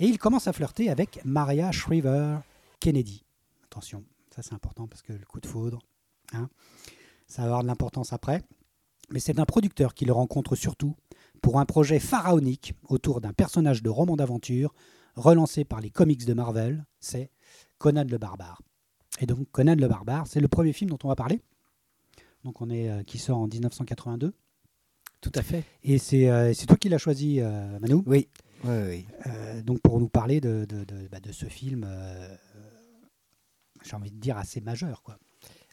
Et 0.00 0.06
il 0.06 0.18
commence 0.18 0.46
à 0.46 0.52
flirter 0.52 0.88
avec 0.88 1.20
Maria 1.24 1.72
Shriver 1.72 2.38
Kennedy. 2.80 3.24
Attention, 3.64 4.04
ça 4.34 4.42
c'est 4.42 4.54
important 4.54 4.86
parce 4.86 5.02
que 5.02 5.12
le 5.12 5.24
coup 5.26 5.40
de 5.40 5.46
foudre, 5.46 5.80
hein, 6.32 6.48
ça 7.26 7.42
va 7.42 7.48
avoir 7.48 7.62
de 7.62 7.68
l'importance 7.68 8.12
après. 8.12 8.42
Mais 9.10 9.20
c'est 9.20 9.38
un 9.38 9.44
producteur 9.44 9.94
qui 9.94 10.04
le 10.04 10.12
rencontre 10.12 10.56
surtout 10.56 10.96
pour 11.42 11.60
un 11.60 11.64
projet 11.64 11.98
pharaonique 11.98 12.74
autour 12.88 13.20
d'un 13.20 13.32
personnage 13.32 13.82
de 13.82 13.90
roman 13.90 14.16
d'aventure 14.16 14.74
relancé 15.16 15.64
par 15.64 15.80
les 15.80 15.90
comics 15.90 16.24
de 16.24 16.34
Marvel, 16.34 16.84
c'est 17.00 17.30
Conan 17.78 18.04
le 18.08 18.18
Barbare. 18.18 18.60
Et 19.20 19.26
donc 19.26 19.50
Conan 19.50 19.76
le 19.76 19.88
Barbare, 19.88 20.26
c'est 20.26 20.40
le 20.40 20.48
premier 20.48 20.72
film 20.72 20.90
dont 20.90 20.98
on 21.04 21.08
va 21.08 21.16
parler. 21.16 21.40
Donc 22.46 22.62
on 22.62 22.70
est 22.70 22.88
euh, 22.88 23.02
qui 23.02 23.18
sort 23.18 23.38
en 23.38 23.48
1982. 23.48 24.32
Tout 25.20 25.32
à 25.34 25.42
fait. 25.42 25.64
Et 25.82 25.98
c'est 25.98 26.28
euh, 26.30 26.54
toi 26.68 26.76
qui 26.76 26.88
l'as 26.88 26.98
choisi, 26.98 27.40
euh, 27.40 27.76
Manu. 27.80 27.96
Oui. 28.06 28.28
Oui, 28.64 28.74
oui. 28.88 29.04
Donc 29.64 29.80
pour 29.80 29.98
nous 29.98 30.08
parler 30.08 30.40
de, 30.40 30.64
de, 30.68 30.84
de- 30.84 31.08
bah, 31.08 31.18
de 31.20 31.32
ce 31.32 31.46
film, 31.46 31.86
j'ai 33.84 33.96
envie 33.96 34.10
de 34.12 34.18
dire 34.20 34.38
assez 34.38 34.60
majeur, 34.60 35.02
quoi. 35.02 35.18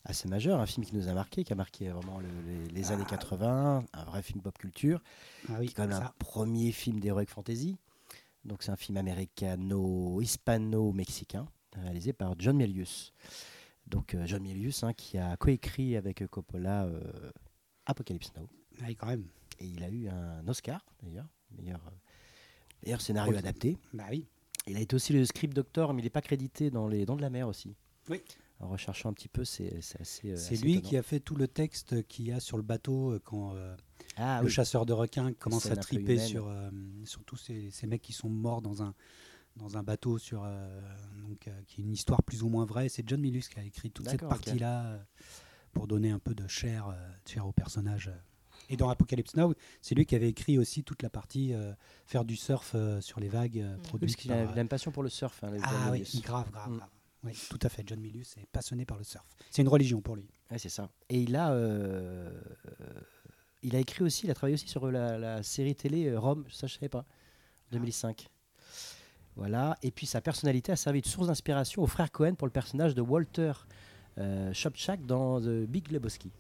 Assez 0.06 0.28
majeur, 0.28 0.60
un 0.60 0.66
film 0.66 0.84
qui 0.86 0.94
nous 0.96 1.08
a 1.08 1.14
marqué, 1.14 1.44
qui 1.46 1.54
a 1.54 1.56
marqué 1.56 1.88
vraiment 1.90 2.20
le- 2.20 2.28
les, 2.46 2.68
les 2.74 2.92
années 2.92 3.06
80, 3.08 3.86
un 3.94 4.04
vrai 4.06 4.22
film 4.24 4.42
pop 4.42 4.58
culture, 4.58 5.02
Ah 5.48 5.54
qui 5.54 5.60
oui, 5.60 5.66
est 5.68 5.74
quand 5.74 5.84
même 5.88 5.92
ça. 5.98 6.08
un 6.08 6.14
premier 6.20 6.72
film 6.74 7.00
d'heroic 7.00 7.28
fantasy. 7.28 7.78
Donc 8.46 8.64
c'est 8.64 8.72
un 8.72 8.76
film 8.76 8.98
américano-hispano-mexicain, 8.98 11.46
réalisé 11.76 12.12
par 12.14 12.34
John 12.38 12.58
Milius. 12.58 13.14
Donc 13.88 14.16
euh, 14.16 14.26
John 14.26 14.42
Milius, 14.42 14.84
hein, 14.84 14.94
qui 14.94 15.18
a 15.18 15.36
coécrit 15.38 15.96
avec 15.96 16.26
Coppola 16.28 16.86
euh, 16.86 17.32
Apocalypse 17.86 18.32
Now. 18.36 18.48
Ah 18.80 18.86
oui, 18.88 18.96
quand 18.96 19.08
même. 19.08 19.26
Et 19.60 19.66
il 19.66 19.84
a 19.84 19.90
eu 19.90 20.08
un 20.08 20.48
Oscar, 20.48 20.84
d'ailleurs, 21.02 21.28
meilleur, 21.56 21.82
euh, 21.88 21.92
meilleur 22.86 23.02
scénario 23.02 23.36
adapté. 23.38 23.78
Bah 23.94 24.06
oui. 24.10 24.26
Il 24.68 24.78
a 24.78 24.80
été 24.80 24.96
aussi 24.96 25.14
le 25.14 25.26
script 25.26 25.54
doctor, 25.54 25.94
mais 25.94 26.02
il 26.02 26.06
n'est 26.06 26.10
pas 26.10 26.22
crédité 26.22 26.72
dans 26.72 26.88
Les 26.88 27.06
Dents 27.06 27.18
de 27.18 27.22
la 27.22 27.30
Mer 27.30 27.48
aussi. 27.48 27.76
Oui. 28.10 28.22
En 28.60 28.70
recherchant 28.70 29.10
un 29.10 29.14
petit 29.14 29.28
peu, 29.28 29.44
c'est 29.44 29.82
c'est 29.82 30.00
assez. 30.00 30.38
C'est 30.38 30.56
lui 30.56 30.74
étonnant. 30.76 30.90
qui 30.90 30.98
a 30.98 31.04
fait 31.04 31.20
tout 31.20 31.36
le 31.36 31.50
texte 31.50 32.08
qu'il 32.08 32.28
y 32.28 32.32
a 32.32 32.40
sur 32.40 32.56
le 32.56 32.64
bateau 32.64 33.20
quand 33.26 33.54
euh, 33.56 33.76
Ah 34.16 34.40
le 34.40 34.46
oui. 34.48 34.52
chasseur 34.52 34.86
de 34.86 34.94
requins 34.94 35.34
commence 35.34 35.66
à 35.66 35.76
triper 35.76 36.18
sur, 36.18 36.48
euh, 36.48 36.70
sur 37.04 37.24
tous 37.26 37.36
ces, 37.36 37.72
ces 37.72 37.88
mecs 37.88 38.02
qui 38.02 38.14
sont 38.14 38.30
morts 38.30 38.62
dans 38.62 38.82
un, 38.82 38.94
dans 39.56 39.78
un 39.78 39.84
bateau, 39.84 40.18
sur, 40.18 40.44
euh, 40.46 40.82
donc, 41.28 41.48
euh, 41.48 41.62
qui 41.68 41.82
est 41.82 41.84
une 41.84 41.92
histoire 41.92 42.24
plus 42.24 42.44
ou 42.44 42.50
moins 42.50 42.66
vraie. 42.66 42.90
C'est 42.90 43.08
John 43.08 43.22
Milius 43.22 43.50
qui 43.50 43.60
a 43.60 43.64
écrit 43.64 43.92
toute 43.92 44.10
cette 44.10 44.22
partie-là 44.28 44.86
euh, 44.86 44.98
pour 45.74 45.88
donner 45.88 46.12
un 46.12 46.20
peu 46.20 46.34
de 46.36 46.48
chair, 46.48 46.88
de 46.88 47.30
chair 47.30 47.46
au 47.46 47.52
personnage. 47.52 48.12
Et 48.70 48.78
dans 48.78 48.90
Apocalypse 48.90 49.36
Now, 49.36 49.54
c'est 49.82 49.94
lui 49.94 50.06
qui 50.06 50.16
avait 50.16 50.30
écrit 50.30 50.58
aussi 50.58 50.84
toute 50.84 51.04
la 51.04 51.10
partie 51.10 51.54
euh, 51.54 51.74
faire 52.06 52.24
du 52.26 52.36
surf 52.36 52.72
euh, 52.76 53.02
sur 53.02 53.20
les 53.20 53.28
vagues 53.28 53.60
euh, 53.60 53.76
Mm. 53.76 53.80
Oui, 53.80 53.88
produite 53.90 54.10
parce 54.10 54.22
qu'il 54.22 54.32
a, 54.32 54.62
une 54.62 54.68
passion 54.68 54.92
pour 54.92 55.04
le 55.04 55.10
surf. 55.10 55.44
hein, 55.44 55.52
Ah 55.64 55.90
oui, 55.92 56.04
grave, 56.24 56.50
grave, 56.52 56.70
Mm. 56.72 56.78
grave. 56.78 56.90
Oui, 57.26 57.34
tout 57.50 57.60
à 57.62 57.70
fait. 57.70 57.84
John 57.86 58.00
Milius 58.00 58.36
est 58.38 58.46
passionné 58.52 58.86
par 58.86 58.98
le 58.98 59.04
surf. 59.04 59.26
C'est 59.52 59.62
une 59.62 59.68
religion 59.70 60.02
pour 60.02 60.16
lui. 60.16 60.28
Ouais, 60.52 60.58
c'est 60.58 60.70
ça. 60.70 60.90
Et 61.10 61.22
il 61.22 61.36
a, 61.36 61.56
il 63.62 63.76
a 63.76 63.80
écrit 63.80 64.04
aussi, 64.04 64.26
il 64.26 64.32
a 64.32 64.34
travaillé 64.34 64.56
aussi 64.56 64.68
sur 64.68 64.92
la, 64.92 65.18
la 65.18 65.42
série 65.44 65.76
télé 65.76 66.16
Rome, 66.18 66.46
ça 66.52 66.68
je 66.68 66.74
savais 66.74 66.90
pas, 66.90 67.06
2005. 67.72 68.30
Voilà. 69.36 69.76
Et 69.82 69.92
puis 69.92 70.06
sa 70.06 70.22
personnalité 70.22 70.72
a 70.72 70.76
servi 70.76 71.02
de 71.02 71.08
source 71.08 71.28
d'inspiration 71.28 71.82
au 71.82 71.88
frère 71.88 72.12
Cohen 72.12 72.36
pour 72.36 72.48
le 72.48 72.52
personnage 72.52 72.94
de 72.96 73.02
Walter 73.02 73.52
euh, 74.20 74.54
Sobchak 74.54 75.06
dans 75.06 75.40
The 75.42 75.66
Big 75.68 75.92
Lebowski. 75.92 76.32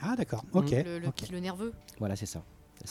Ah 0.00 0.16
d'accord, 0.16 0.44
ok. 0.52 0.70
Le, 0.70 0.98
le, 1.30 1.38
nerveux. 1.40 1.72
Voilà, 1.98 2.16
c'est 2.16 2.26
ça. 2.26 2.42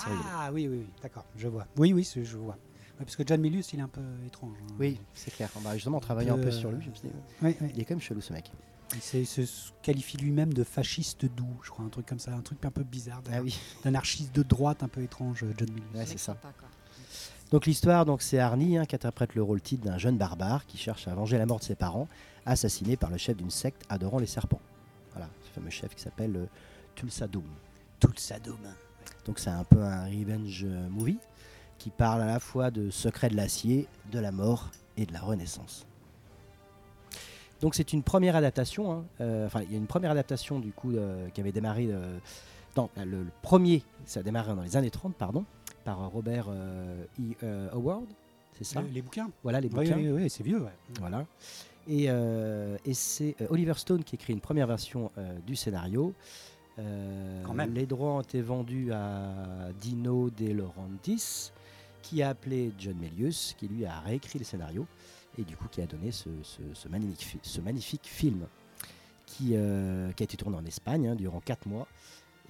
Ah 0.05 0.49
oui, 0.53 0.67
oui, 0.67 0.77
oui, 0.79 0.87
d'accord, 1.01 1.25
je 1.35 1.47
vois. 1.47 1.67
Oui, 1.77 1.93
oui, 1.93 2.07
je 2.15 2.37
vois. 2.37 2.53
Ouais, 2.99 3.05
parce 3.05 3.15
que 3.15 3.23
John 3.25 3.41
Milius, 3.41 3.73
il 3.73 3.79
est 3.79 3.83
un 3.83 3.87
peu 3.87 4.01
étrange. 4.25 4.55
hein. 4.63 4.73
Oui, 4.79 4.99
c'est 5.13 5.31
clair. 5.31 5.49
Bah, 5.63 5.73
justement, 5.75 5.97
en 5.97 5.99
travaillant 5.99 6.35
un 6.37 6.41
peu 6.41 6.51
sur 6.51 6.71
lui, 6.71 6.83
je 6.83 6.89
me 6.89 6.95
suis 6.95 7.07
dit, 7.09 7.13
Oui, 7.41 7.55
oui. 7.61 7.71
il 7.75 7.81
est 7.81 7.85
quand 7.85 7.95
même 7.95 8.01
chelou 8.01 8.21
ce 8.21 8.33
mec. 8.33 8.51
Il, 8.95 9.25
se- 9.25 9.71
qualifie 9.81 10.17
lui-même 10.17 10.53
de 10.53 10.63
fasciste 10.63 11.25
doux, 11.25 11.57
je 11.63 11.71
crois, 11.71 11.83
un 11.85 11.89
truc 11.89 12.05
comme 12.05 12.19
ça, 12.19 12.33
un 12.33 12.41
truc 12.41 12.63
un 12.65 12.69
peu 12.71 12.83
bizarre, 12.83 13.21
Ah 13.31 13.41
oui. 13.41 13.59
d'anarchiste 13.83 14.33
de 14.35 14.43
droite 14.43 14.83
un 14.83 14.87
peu 14.87 15.01
étrange, 15.01 15.43
John 15.57 15.69
Milius. 15.71 15.83
Ouais, 15.95 16.05
c'est 16.05 16.17
ça. 16.19 16.33
sympa, 16.33 16.53
quoi. 16.59 16.67
Donc 17.53 17.67
l'histoire, 17.67 18.03
donc 18.03 18.23
c'est 18.23 18.39
Arnie 18.39 18.79
hein, 18.79 18.85
qui 18.85 18.95
interprète 18.95 19.35
le 19.35 19.43
rôle 19.43 19.61
titre 19.61 19.83
d'un 19.85 19.99
jeune 19.99 20.17
barbare 20.17 20.65
qui 20.65 20.79
cherche 20.79 21.07
à 21.07 21.13
venger 21.13 21.37
la 21.37 21.45
mort 21.45 21.59
de 21.59 21.63
ses 21.63 21.75
parents, 21.75 22.07
assassiné 22.47 22.97
par 22.97 23.11
le 23.11 23.17
chef 23.17 23.37
d'une 23.37 23.51
secte 23.51 23.83
adorant 23.89 24.17
les 24.17 24.25
serpents. 24.25 24.59
Voilà, 25.11 25.29
ce 25.43 25.51
fameux 25.51 25.69
chef 25.69 25.93
qui 25.93 26.01
s'appelle 26.01 26.35
euh, 26.35 26.45
Tulsa 26.95 27.27
Doom. 27.27 27.43
Tout 27.99 28.07
le 28.07 28.17
Sadom. 28.17 28.57
Donc 29.27 29.37
c'est 29.37 29.51
un 29.51 29.63
peu 29.63 29.83
un 29.83 30.05
revenge 30.05 30.65
movie 30.89 31.19
qui 31.77 31.91
parle 31.91 32.23
à 32.23 32.25
la 32.25 32.39
fois 32.39 32.71
de 32.71 32.89
secrets 32.89 33.29
de 33.29 33.35
l'acier, 33.35 33.87
de 34.11 34.17
la 34.17 34.31
mort 34.31 34.71
et 34.97 35.05
de 35.05 35.13
la 35.13 35.21
renaissance. 35.21 35.85
Donc 37.61 37.75
c'est 37.75 37.93
une 37.93 38.01
première 38.01 38.35
adaptation. 38.35 38.91
hein, 38.91 39.05
euh, 39.21 39.45
Enfin, 39.45 39.61
il 39.61 39.71
y 39.71 39.75
a 39.75 39.77
une 39.77 39.85
première 39.85 40.09
adaptation 40.09 40.59
du 40.59 40.71
coup 40.71 40.91
euh, 40.93 41.29
qui 41.29 41.39
avait 41.39 41.51
démarré. 41.51 41.85
euh, 41.91 42.17
non, 42.75 42.89
le, 42.97 43.05
le 43.05 43.31
premier, 43.43 43.83
ça 44.05 44.21
a 44.21 44.23
démarré 44.23 44.55
dans 44.55 44.63
les 44.63 44.75
années 44.75 44.89
30, 44.89 45.13
pardon, 45.15 45.45
par 45.83 46.09
Robert 46.09 46.45
euh, 46.49 47.03
E. 47.19 47.33
euh, 47.43 47.69
Howard, 47.73 48.05
c'est 48.57 48.63
ça 48.63 48.81
Le- 48.81 48.87
Les 48.89 49.01
bouquins 49.01 49.29
Voilà 49.43 49.59
les 49.61 49.69
bouquins. 49.69 49.95
oui, 49.97 50.09
oui, 50.09 50.29
c'est 50.29 50.43
vieux. 50.43 50.61
ouais. 50.61 50.71
Voilà. 50.99 51.25
Et, 51.87 52.05
euh, 52.07 52.77
et 52.85 52.93
c'est 52.93 53.35
euh, 53.41 53.47
Oliver 53.49 53.73
Stone 53.75 54.03
qui 54.03 54.15
écrit 54.15 54.33
une 54.33 54.39
première 54.41 54.67
version 54.67 55.11
euh, 55.17 55.37
du 55.45 55.55
scénario. 55.55 56.13
Euh, 56.79 57.41
Quand 57.45 57.53
même. 57.53 57.73
Les 57.73 57.85
droits 57.85 58.13
ont 58.13 58.21
été 58.21 58.41
vendus 58.41 58.91
à 58.91 59.69
Dino 59.79 60.29
De 60.29 60.51
Laurentiis, 60.53 61.51
qui 62.01 62.23
a 62.23 62.29
appelé 62.29 62.71
John 62.79 62.95
Milius, 62.97 63.55
qui 63.57 63.67
lui 63.67 63.85
a 63.85 63.99
réécrit 63.99 64.39
le 64.39 64.45
scénario 64.45 64.87
et 65.37 65.43
du 65.43 65.55
coup 65.57 65.67
qui 65.69 65.81
a 65.81 65.85
donné 65.87 66.11
ce, 66.11 66.29
ce- 66.43 66.61
ce 66.73 66.87
magnifique, 66.87 67.21
fi- 67.25 67.39
ce 67.41 67.59
magnifique 67.61 68.05
film 68.05 68.45
qui, 69.25 69.51
euh, 69.53 70.11
qui 70.11 70.23
a 70.23 70.25
été 70.25 70.37
tourné 70.37 70.57
en 70.57 70.65
Espagne 70.65 71.07
hein, 71.07 71.15
durant 71.15 71.39
4 71.41 71.67
mois 71.67 71.87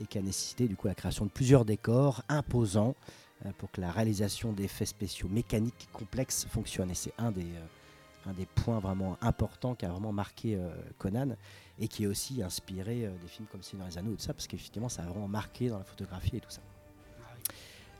et 0.01 0.05
qui 0.05 0.17
a 0.17 0.21
nécessité 0.21 0.67
du 0.67 0.75
coup 0.75 0.87
la 0.87 0.95
création 0.95 1.25
de 1.25 1.29
plusieurs 1.29 1.65
décors 1.65 2.23
imposants 2.29 2.95
euh, 2.99 3.22
pour 3.57 3.71
que 3.71 3.81
la 3.81 3.91
réalisation 3.91 4.53
d'effets 4.53 4.85
spéciaux 4.85 5.27
mécaniques 5.29 5.89
complexes 5.91 6.45
fonctionne. 6.49 6.91
Et 6.91 6.95
c'est 6.95 7.13
un 7.17 7.31
des, 7.31 7.41
euh, 7.41 8.29
un 8.29 8.33
des 8.33 8.45
points 8.45 8.79
vraiment 8.79 9.17
importants 9.21 9.75
qui 9.75 9.85
a 9.85 9.89
vraiment 9.89 10.13
marqué 10.13 10.55
euh, 10.55 10.69
Conan 10.97 11.35
et 11.79 11.87
qui 11.87 12.03
est 12.03 12.07
aussi 12.07 12.41
inspiré 12.41 13.05
euh, 13.05 13.11
des 13.21 13.27
films 13.27 13.47
comme 13.51 13.63
Seigneur 13.63 13.87
des 13.87 13.97
Anneaux 13.97 14.13
et 14.13 14.17
tout 14.17 14.23
ça, 14.23 14.33
parce 14.33 14.47
qu'effectivement 14.47 14.89
ça 14.89 15.03
a 15.03 15.05
vraiment 15.05 15.27
marqué 15.27 15.69
dans 15.69 15.77
la 15.77 15.83
photographie 15.83 16.37
et 16.37 16.39
tout 16.39 16.51
ça. 16.51 16.61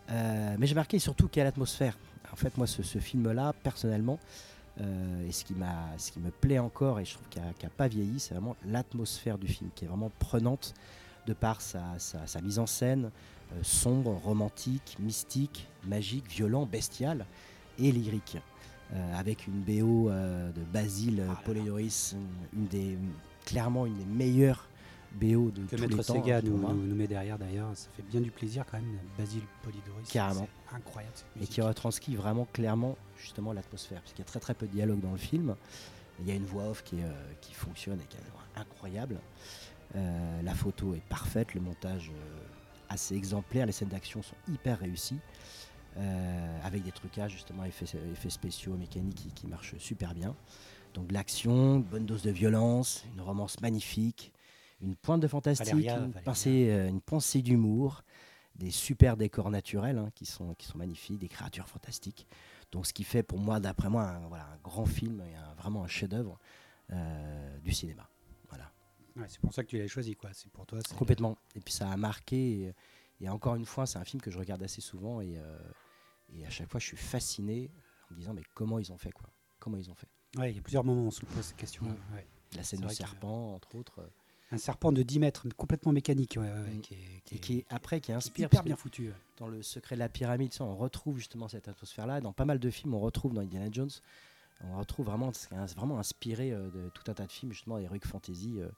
Euh, 0.09 0.55
mais 0.59 0.67
j'ai 0.67 0.75
marqué 0.75 0.99
surtout 0.99 1.27
qu'il 1.27 1.39
y 1.39 1.41
a 1.41 1.45
l'atmosphère. 1.45 1.97
En 2.31 2.35
fait, 2.35 2.57
moi, 2.57 2.67
ce, 2.67 2.81
film-là, 2.81 3.53
personnellement, 3.63 4.19
euh, 4.81 5.27
et 5.27 5.31
ce 5.31 5.45
qui, 5.45 5.53
me 5.53 6.29
plaît 6.29 6.59
encore, 6.59 6.99
et 6.99 7.05
je 7.05 7.13
trouve 7.13 7.27
qu'il 7.29 7.41
n'a 7.41 7.69
pas 7.69 7.87
vieilli, 7.87 8.19
c'est 8.19 8.33
vraiment 8.33 8.55
l'atmosphère 8.65 9.37
du 9.37 9.47
film, 9.47 9.69
qui 9.75 9.85
est 9.85 9.87
vraiment 9.87 10.11
prenante 10.19 10.73
de 11.27 11.33
par 11.33 11.61
sa, 11.61 11.95
mise 12.41 12.59
en 12.59 12.65
scène, 12.65 13.05
euh, 13.05 13.09
sombre, 13.61 14.11
romantique, 14.11 14.97
mystique, 14.99 15.67
magique, 15.85 16.29
violent, 16.29 16.65
bestial 16.65 17.25
et 17.79 17.91
lyrique. 17.91 18.37
Euh, 18.93 19.19
avec 19.19 19.47
une 19.47 19.61
BO 19.61 20.09
euh, 20.09 20.51
de 20.51 20.61
Basile 20.61 21.25
Ah 21.27 21.41
une, 21.47 22.67
des, 22.67 22.97
clairement 23.45 23.85
une 23.87 23.97
des 23.97 24.05
meilleures 24.05 24.67
BO 25.13 25.49
de 25.51 25.61
Que 25.65 25.75
tous 25.75 25.81
Maître 25.81 25.97
les 25.97 26.03
temps. 26.03 26.13
Sega 26.13 26.37
hein, 26.37 26.41
nous, 26.43 26.57
moi. 26.57 26.73
nous- 26.73 26.85
nous 26.85 26.95
met 26.95 27.07
derrière 27.07 27.39
d'ailleurs, 27.39 27.69
ça 27.75 27.87
fait 27.95 28.03
bien 28.03 28.21
du 28.21 28.29
plaisir 28.29 28.65
quand 28.69 28.77
même. 28.77 28.99
Basile 29.17 29.43
Polidoris. 29.63 30.09
Carrément. 30.09 30.47
Incroyable 30.71 31.13
cette 31.15 31.43
et 31.43 31.47
qui 31.47 31.61
retranscrit 31.61 32.15
vraiment 32.15 32.45
clairement 32.53 32.95
justement 33.17 33.53
l'atmosphère. 33.53 34.01
Parce 34.01 34.11
qu'il 34.13 34.19
y 34.19 34.27
a 34.27 34.29
très 34.29 34.39
très 34.39 34.53
peu 34.53 34.67
de 34.67 34.71
dialogue 34.71 35.01
dans 35.01 35.11
le 35.11 35.17
film. 35.17 35.55
Il 36.19 36.27
y 36.27 36.31
a 36.31 36.35
une 36.35 36.45
voix 36.45 36.65
off 36.65 36.83
qui, 36.83 36.99
est, 36.99 37.03
euh, 37.03 37.11
qui 37.41 37.53
fonctionne 37.53 37.99
et 37.99 38.05
qui 38.05 38.17
est 38.17 38.59
incroyable. 38.59 39.19
Euh, 39.95 40.41
la 40.43 40.53
photo 40.53 40.93
est 40.93 41.01
parfaite, 41.09 41.53
le 41.55 41.61
montage 41.61 42.11
euh, 42.13 42.43
assez 42.93 43.15
exemplaire, 43.15 43.65
les 43.65 43.71
scènes 43.73 43.89
d'action 43.89 44.21
sont 44.21 44.35
hyper 44.47 44.79
réussies. 44.79 45.19
euh, 45.97 46.59
avec 46.63 46.83
des 46.83 46.91
trucages 46.91 47.33
justement 47.33 47.65
effets, 47.65 47.85
effets 48.11 48.29
spéciaux 48.31 48.75
mécaniques 48.75 49.15
qui, 49.15 49.27
qui 49.31 49.47
marchent 49.47 49.77
super 49.77 50.15
bien 50.15 50.35
donc 50.95 51.11
l'action, 51.11 51.75
une 51.77 51.83
bonne 51.83 52.05
dose 52.05 52.21
de 52.23 52.31
violence, 52.31 53.03
une 53.15 53.21
romance 53.21 53.59
magnifique, 53.61 54.31
une 54.81 54.95
pointe 54.95 55.21
de 55.21 55.27
fantastique, 55.27 55.67
Valéria, 55.67 55.97
une, 55.97 56.11
Valéria. 56.11 56.23
euh, 56.71 56.87
une 56.89 57.01
pensée 57.01 57.41
d'humour, 57.41 58.03
des 58.55 58.69
super 58.69 59.17
décors 59.17 59.49
naturels 59.49 59.97
hein, 59.97 60.09
qui, 60.13 60.25
sont, 60.25 60.53
qui 60.55 60.67
sont 60.67 60.77
magnifiques, 60.77 61.17
des 61.19 61.27
créatures 61.29 61.67
fantastiques. 61.67 62.27
Donc 62.71 62.85
ce 62.87 62.93
qui 62.93 63.03
fait 63.03 63.23
pour 63.23 63.39
moi, 63.39 63.59
d'après 63.59 63.89
moi, 63.89 64.03
un, 64.03 64.27
voilà, 64.27 64.45
un 64.45 64.57
grand 64.63 64.85
film 64.85 65.21
et 65.21 65.35
un- 65.35 65.53
vraiment 65.55 65.83
un 65.83 65.87
chef-d'œuvre 65.87 66.37
euh, 66.91 67.57
du 67.59 67.71
cinéma. 67.71 68.07
Ouais, 69.15 69.25
c'est 69.27 69.39
pour 69.39 69.53
ça 69.53 69.63
que 69.63 69.69
tu 69.69 69.77
l'as 69.77 69.87
choisi, 69.87 70.15
quoi. 70.15 70.29
C'est 70.33 70.49
pour 70.51 70.65
toi. 70.65 70.79
complètement. 70.97 71.37
Et 71.55 71.59
puis 71.59 71.73
ça 71.73 71.89
a 71.89 71.97
marqué. 71.97 72.61
Et, 72.61 72.73
et 73.25 73.29
encore 73.29 73.55
une 73.55 73.65
fois, 73.65 73.85
c'est 73.85 73.99
un 73.99 74.03
film 74.05 74.21
que 74.21 74.31
je 74.31 74.37
regarde 74.39 74.63
assez 74.63 74.81
souvent 74.81 75.21
et, 75.21 75.37
euh, 75.37 75.57
et 76.33 76.45
à 76.45 76.49
chaque 76.49 76.69
fois, 76.69 76.79
je 76.79 76.87
suis 76.87 76.97
fasciné 76.97 77.69
en 78.09 78.13
me 78.15 78.19
disant 78.19 78.33
mais 78.33 78.43
comment 78.53 78.79
ils 78.79 78.91
ont 78.91 78.97
fait 78.97 79.11
quoi 79.11 79.29
Comment 79.59 79.77
ils 79.77 79.89
ont 79.89 79.95
fait 79.95 80.07
Ouais, 80.37 80.51
il 80.51 80.55
y 80.55 80.59
a 80.59 80.61
plusieurs 80.61 80.83
moments 80.83 81.03
où 81.03 81.07
on 81.07 81.11
se 81.11 81.25
pose 81.25 81.43
cette 81.45 81.57
question. 81.57 81.83
Ouais. 82.13 82.25
La 82.55 82.63
scène 82.63 82.81
du 82.81 82.87
que- 82.87 82.93
serpent, 82.93 83.53
entre 83.53 83.75
autres. 83.75 84.09
Un 84.51 84.57
serpent 84.57 84.91
de 84.91 85.01
10 85.01 85.19
mètres, 85.19 85.47
complètement 85.57 85.91
mécanique, 85.91 86.35
ouais, 86.39 86.43
ouais, 86.51 86.59
ouais, 86.61 86.73
Mm. 86.75 86.81
qui 86.81 86.93
est, 86.93 87.21
qui 87.25 87.35
et 87.35 87.39
qui 87.39 87.57
est 87.59 87.65
après 87.69 87.99
qui 87.99 88.05
qui 88.07 88.11
est 88.11 88.15
inspire 88.15 88.45
hyper 88.47 88.61
que 88.61 88.65
bien 88.65 88.75
foutu. 88.75 89.11
dans 89.37 89.47
le 89.47 89.63
secret 89.63 89.95
de 89.95 89.99
la 89.99 90.09
pyramide 90.09 90.53
sais, 90.53 90.61
on 90.61 90.75
retrouve 90.75 91.17
justement 91.17 91.47
cette 91.47 91.67
atmosphère 91.67 92.05
là 92.05 92.21
dans 92.21 92.33
pas 92.33 92.45
mal 92.45 92.59
de 92.59 92.69
films 92.69 92.93
on 92.93 92.99
retrouve 92.99 93.33
dans 93.33 93.41
Indiana 93.41 93.67
Jones 93.71 93.89
on 94.61 94.77
retrouve 94.77 95.07
vraiment 95.07 95.33
c'est 95.33 95.49
vraiment 95.75 95.97
inspiré 95.97 96.51
euh, 96.51 96.69
de 96.69 96.89
tout 96.89 97.03
un 97.09 97.15
tas 97.15 97.25
de 97.25 97.31
films 97.31 97.51
justement 97.51 97.79
heroic 97.79 98.01
fantasy 98.05 98.59
euh, 98.59 98.65
euh, 98.65 98.69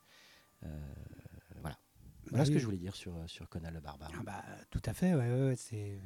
voilà 0.61 1.77
voilà 2.29 2.39
Bah 2.39 2.45
ce 2.45 2.51
que 2.51 2.59
je 2.59 2.65
voulais 2.65 2.77
dire 2.77 2.95
sur 2.95 3.15
euh, 3.15 3.27
sur 3.27 3.47
Conan 3.49 3.71
le 3.71 3.79
barbare 3.79 4.11
Ah 4.19 4.23
bah, 4.23 4.43
tout 4.71 4.81
à 4.85 4.93
fait, 4.93 5.13
ouais, 5.13 5.29
ouais, 5.31 5.47
ouais, 5.49 5.55
c'est. 5.55 5.99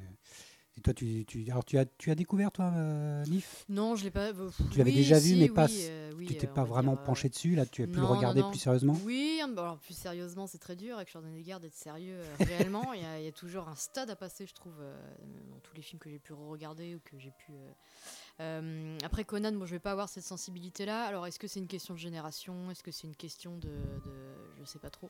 Et 0.78 0.82
toi, 0.82 0.94
tu, 0.94 1.26
tu, 1.26 1.46
alors 1.50 1.66
tu 1.66 1.78
as, 1.78 1.86
tu 1.98 2.10
as 2.12 2.16
découvert 2.16 2.52
toi, 2.52 2.72
euh, 2.76 3.26
Nif? 3.26 3.66
Non, 3.70 3.96
je 3.96 4.04
l'ai 4.06 4.12
pas. 4.12 4.28
euh, 4.28 4.50
Tu 4.72 4.78
l'avais 4.78 4.92
oui, 4.92 4.96
déjà 4.96 5.20
vu, 5.20 5.30
si, 5.30 5.36
mais 5.36 5.50
pas- 5.50 5.66
oui, 5.66 5.86
euh, 5.90 6.12
oui, 6.18 6.28
Tu 6.28 6.36
t'es 6.36 6.48
euh, 6.48 6.54
pas 6.54 6.64
vraiment 6.64 6.92
dire, 6.94 7.02
euh, 7.02 7.06
penché 7.06 7.30
dessus, 7.30 7.56
là, 7.56 7.66
tu 7.66 7.84
as 7.84 7.88
pu 7.88 8.00
le 8.00 8.04
non, 8.04 8.12
regarder 8.12 8.42
non. 8.42 8.50
plus 8.50 8.60
sérieusement? 8.60 8.94
Oui, 9.06 9.42
bon, 9.56 9.62
alors 9.62 9.78
plus 9.80 9.94
sérieusement, 9.98 10.48
c'est 10.48 10.58
très 10.58 10.76
dur 10.76 10.96
avec 10.96 11.10
Schwarzenegger 11.10 11.58
d'être 11.62 11.76
sérieux 11.76 12.20
euh, 12.20 12.36
réellement. 12.48 12.94
Il 12.94 13.02
y, 13.02 13.06
a, 13.06 13.20
il 13.20 13.26
y 13.26 13.28
a 13.28 13.32
toujours 13.32 13.68
un 13.68 13.76
stade 13.76 14.10
à 14.10 14.16
passer, 14.16 14.46
je 14.46 14.54
trouve, 14.54 14.76
euh, 14.80 14.96
dans 15.52 15.60
tous 15.60 15.76
les 15.76 15.82
films 15.82 16.00
que 16.00 16.10
j'ai 16.10 16.20
pu 16.20 16.34
regarder 16.34 16.96
ou 16.96 17.00
que 17.04 17.18
j'ai 17.18 17.32
pu. 17.32 17.54
Euh, 18.42 18.98
après 19.04 19.24
Conan, 19.26 19.52
moi, 19.54 19.66
je 19.68 19.72
vais 19.72 19.80
pas 19.80 19.92
avoir 19.92 20.08
cette 20.10 20.24
sensibilité-là. 20.24 21.04
Alors, 21.06 21.28
est-ce 21.28 21.40
que 21.40 21.48
c'est 21.48 21.60
une 21.60 21.68
question 21.68 21.94
de 21.94 22.00
génération? 22.00 22.72
Est-ce 22.72 22.84
que 22.84 22.92
c'est 22.92 23.08
une 23.08 23.16
question 23.16 23.58
de, 23.58 23.68
de- 23.70 24.36
je 24.60 24.66
sais 24.66 24.80
pas 24.80 24.90
trop. 24.90 25.10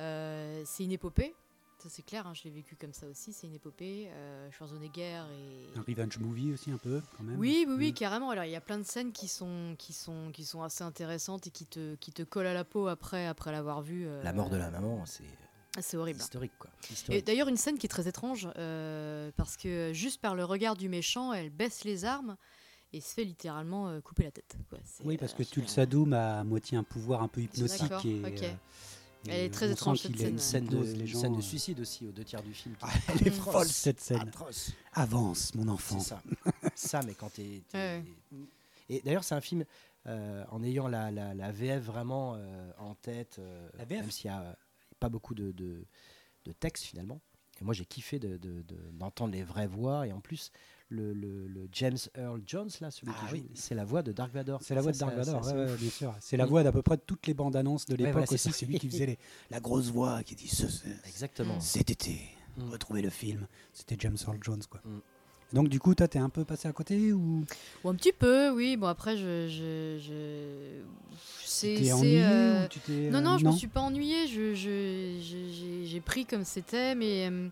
Euh, 0.00 0.62
c'est 0.66 0.84
une 0.84 0.92
épopée. 0.92 1.34
Ça 1.78 1.90
c'est 1.90 2.02
clair, 2.02 2.26
hein, 2.26 2.32
je 2.32 2.42
l'ai 2.44 2.50
vécu 2.50 2.74
comme 2.74 2.94
ça 2.94 3.06
aussi, 3.06 3.34
c'est 3.34 3.46
une 3.46 3.52
épopée. 3.54 4.08
Euh, 4.10 4.50
Schwarzenegger 4.50 5.22
et, 5.38 5.78
Un 5.78 5.82
revenge 5.82 6.18
movie 6.18 6.52
aussi, 6.54 6.70
un 6.70 6.78
peu, 6.78 7.02
quand 7.16 7.22
même. 7.22 7.38
oui, 7.38 7.66
oui, 7.68 7.74
oui, 7.76 7.90
Mm. 7.90 7.94
carrément. 7.94 8.30
Alors, 8.30 8.44
il 8.44 8.50
y 8.50 8.56
a 8.56 8.62
plein 8.62 8.78
de 8.78 8.82
scènes 8.84 9.12
qui 9.12 9.28
sont, 9.28 9.76
qui 9.78 9.92
sont, 9.92 10.30
qui 10.32 10.44
sont 10.46 10.62
assez 10.62 10.82
intéressantes 10.84 11.46
et 11.46 11.50
qui 11.50 11.66
te, 11.66 11.94
qui 11.96 12.12
te 12.12 12.22
collent 12.22 12.46
à 12.46 12.54
la 12.54 12.64
peau 12.64 12.88
après, 12.88 13.26
après 13.26 13.52
l'avoir 13.52 13.82
vu. 13.82 14.06
euh, 14.08 14.22
la 14.22 14.32
mort 14.32 14.48
de 14.48 14.56
la 14.56 14.70
maman 14.70 15.04
c'est 15.04 15.24
C'est 15.80 15.98
horrible. 15.98 16.18
historique 16.20 16.52
quoi 16.58 16.70
Et 17.10 17.20
d'ailleurs, 17.20 17.48
une 17.48 17.58
scène 17.58 17.76
qui 17.78 17.84
est 17.84 17.90
très 17.90 18.08
étrange, 18.08 18.48
euh, 18.56 19.30
parce 19.36 19.58
que 19.58 19.92
juste 19.92 20.22
par 20.22 20.34
le 20.34 20.44
regard 20.46 20.76
du 20.76 20.88
méchant, 20.88 21.34
elle 21.34 21.50
baisse 21.50 21.84
les 21.84 22.06
armes 22.06 22.36
et 22.96 23.00
se 23.00 23.14
fait 23.14 23.24
littéralement 23.24 23.88
euh, 23.88 24.00
couper 24.00 24.24
la 24.24 24.30
tête. 24.30 24.56
quoi. 24.70 24.78
Oui, 25.04 25.16
parce 25.16 25.34
que 25.34 25.42
euh, 25.42 25.46
Tulsa 25.46 25.86
Doom 25.86 26.12
a 26.12 26.40
à 26.40 26.44
moitié 26.44 26.76
un 26.78 26.82
pouvoir 26.84 27.22
un 27.22 27.28
peu 27.28 27.42
hypnotique. 27.42 28.04
Et, 28.04 28.22
euh, 28.24 28.52
Elle 29.28 29.40
est 29.46 29.50
très 29.50 29.70
étrange, 29.70 29.98
cette 29.98 30.16
scène. 30.16 30.28
une 30.32 30.38
scène 30.38 30.66
de, 30.66 30.70
hypnose, 30.76 30.92
les 30.94 31.00
une 31.00 31.06
gens, 31.06 31.20
scène 31.20 31.36
de 31.36 31.40
suicide 31.40 31.80
aussi 31.80 32.06
aux 32.06 32.12
deux 32.12 32.24
tiers 32.24 32.42
du 32.42 32.54
film 32.54 32.74
qui 32.76 32.84
Ah, 32.84 32.92
elle 33.08 33.26
est 33.28 33.30
folle 33.30 33.66
cette 33.66 34.00
scène. 34.00 34.20
atroce 34.20 34.70
Avance, 34.92 35.54
mon 35.54 35.68
enfant. 35.68 35.98
C'est 35.98 36.08
ça. 36.10 36.22
ça, 36.74 37.00
mais 37.04 37.14
quand 37.14 37.30
t'es. 37.32 37.62
Ouais. 37.74 38.04
Et 38.88 39.00
d'ailleurs, 39.00 39.24
c'est 39.24 39.34
un 39.34 39.40
film 39.40 39.64
euh, 40.06 40.44
en 40.50 40.62
ayant 40.62 40.86
la, 40.86 41.10
la, 41.10 41.34
la 41.34 41.50
VF 41.50 41.82
vraiment 41.82 42.34
euh, 42.36 42.70
en 42.78 42.94
tête, 42.94 43.36
euh, 43.40 43.68
La 43.78 43.84
VF? 43.84 44.00
même 44.02 44.10
s'il 44.12 44.30
n'y 44.30 44.36
a 44.36 44.56
pas 45.00 45.08
beaucoup 45.08 45.34
de, 45.34 45.50
de, 45.50 45.84
de 46.44 46.52
texte 46.52 46.84
finalement. 46.84 47.20
Et 47.60 47.64
moi, 47.64 47.74
j'ai 47.74 47.84
kiffé 47.84 48.18
de- 48.20 48.36
de- 48.36 48.62
de- 48.62 48.90
d'entendre 48.92 49.32
les 49.32 49.42
vraies 49.42 49.66
voix. 49.66 50.06
Et 50.06 50.12
en 50.12 50.20
plus, 50.20 50.52
le, 50.88 51.12
le- 51.12 51.46
le 51.48 51.68
James 51.72 51.96
Earl 52.16 52.40
Jones, 52.46 52.68
là, 52.80 52.90
celui 52.90 53.12
Ah 53.16 53.26
qui 53.28 53.32
oui. 53.34 53.38
joue, 53.40 53.46
c'est 53.54 53.74
la 53.74 53.84
voix 53.84 54.02
de 54.02 54.12
Dark 54.12 54.32
Vador. 54.32 54.60
C'est 54.62 54.74
la 54.74 54.80
voix 54.82 54.92
de 54.92 54.98
Dark 54.98 55.14
Vador, 55.16 55.44
ouais, 55.46 55.76
bien 55.76 55.90
sûr. 55.90 56.14
C'est 56.20 56.36
la 56.36 56.46
voix 56.46 56.62
d'à 56.62 56.70
peu 56.72 56.82
près 56.82 56.96
toutes 56.96 57.26
les 57.26 57.34
bandes 57.34 57.56
annonces 57.56 57.86
de 57.86 57.92
Ouais, 57.92 57.98
l'époque 57.98 58.12
voilà, 58.14 58.32
aussi. 58.32 58.52
C'est 58.52 58.66
lui 58.66 58.78
qui 58.78 58.88
faisait 58.88 59.06
les- 59.06 59.18
la 59.50 59.60
grosse 59.60 59.90
voix 59.90 60.22
qui 60.22 60.34
dit 60.36 60.48
ce, 60.48 60.68
ce- 60.68 60.86
Exactement. 61.06 61.58
cet 61.60 61.90
été, 61.90 62.20
Mm. 62.56 62.70
retrouvez 62.70 63.02
le 63.02 63.10
film. 63.10 63.46
C'était 63.72 63.96
James 63.98 64.16
Earl 64.26 64.38
Jones, 64.42 64.62
quoi. 64.70 64.80
Mm. 64.84 64.98
Donc 65.52 65.68
du 65.68 65.78
coup, 65.78 65.94
toi, 65.94 66.08
t'es 66.08 66.18
un 66.18 66.28
peu 66.28 66.44
passé 66.44 66.66
à 66.68 66.72
côté 66.72 67.12
ou? 67.12 67.44
Ou 67.84 67.88
un 67.88 67.94
petit 67.94 68.12
peu, 68.12 68.50
oui. 68.50 68.76
Bon, 68.76 68.86
après, 68.88 69.16
je. 69.16 69.46
je, 69.48 69.98
je... 70.00 70.80
tu 71.12 71.44
C'est. 71.44 71.92
ennuyé 71.92 72.22
euh, 72.24 72.66
t'es 72.86 73.10
Non, 73.10 73.18
euh, 73.18 73.20
non, 73.20 73.38
je 73.38 73.46
me 73.46 73.52
suis 73.52 73.68
pas 73.68 73.80
ennuyée. 73.80 74.26
Je, 74.26 74.54
j'ai 75.84 76.00
pris 76.00 76.26
comme 76.26 76.44
c'était, 76.44 76.94
mais 76.96 77.28
euh, 77.30 77.48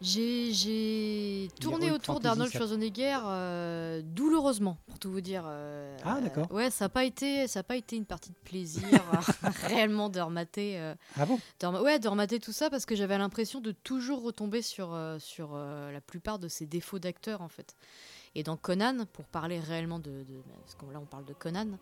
J'ai 0.00 1.48
tourné 1.60 1.90
autour 1.90 2.20
d'Arnold 2.20 2.50
Schwarzenegger 2.58 3.18
euh, 3.24 4.02
douloureusement, 4.04 4.76
pour 4.86 4.98
tout 4.98 5.10
vous 5.10 5.20
dire. 5.22 5.44
euh, 5.46 5.96
Ah, 6.04 6.20
d'accord. 6.20 6.46
euh, 6.50 6.54
ouais, 6.54 6.70
ça 6.70 6.84
n'a 6.84 6.88
pas 6.90 7.04
été, 7.04 7.46
ça 7.48 7.60
a 7.60 7.62
pas 7.62 7.76
été 7.76 7.96
une 7.96 8.04
partie 8.04 8.30
de 8.30 8.36
plaisir 8.44 8.82
réellement 9.66 10.08
de 10.08 10.20
remater. 10.20 10.78
Ah 11.16 11.24
bon? 11.26 11.38
de 11.60 11.66
rem- 11.66 11.82
ouais, 11.82 11.98
de 11.98 12.08
remater 12.08 12.38
tout 12.40 12.52
ça 12.52 12.68
parce 12.70 12.84
que 12.86 12.94
j'avais 12.94 13.16
l'impression 13.16 13.60
de 13.60 13.72
toujours 13.72 14.22
retomber 14.22 14.62
sur 14.62 14.96
sur 15.18 15.56
la 15.56 16.00
plupart 16.00 16.38
de 16.38 16.48
ses 16.48 16.66
défauts 16.66 16.98
d'acteur 16.98 17.40
en 17.40 17.48
fait. 17.48 17.74
Et 18.34 18.42
dans 18.42 18.56
Conan, 18.58 19.06
pour 19.14 19.24
parler 19.24 19.58
réellement 19.60 19.98
de, 19.98 20.10
de 20.24 20.42
parce 20.60 20.74
que 20.74 20.84
là 20.92 21.00
on 21.00 21.06
parle 21.06 21.24
de 21.24 21.32
Conan, 21.32 21.78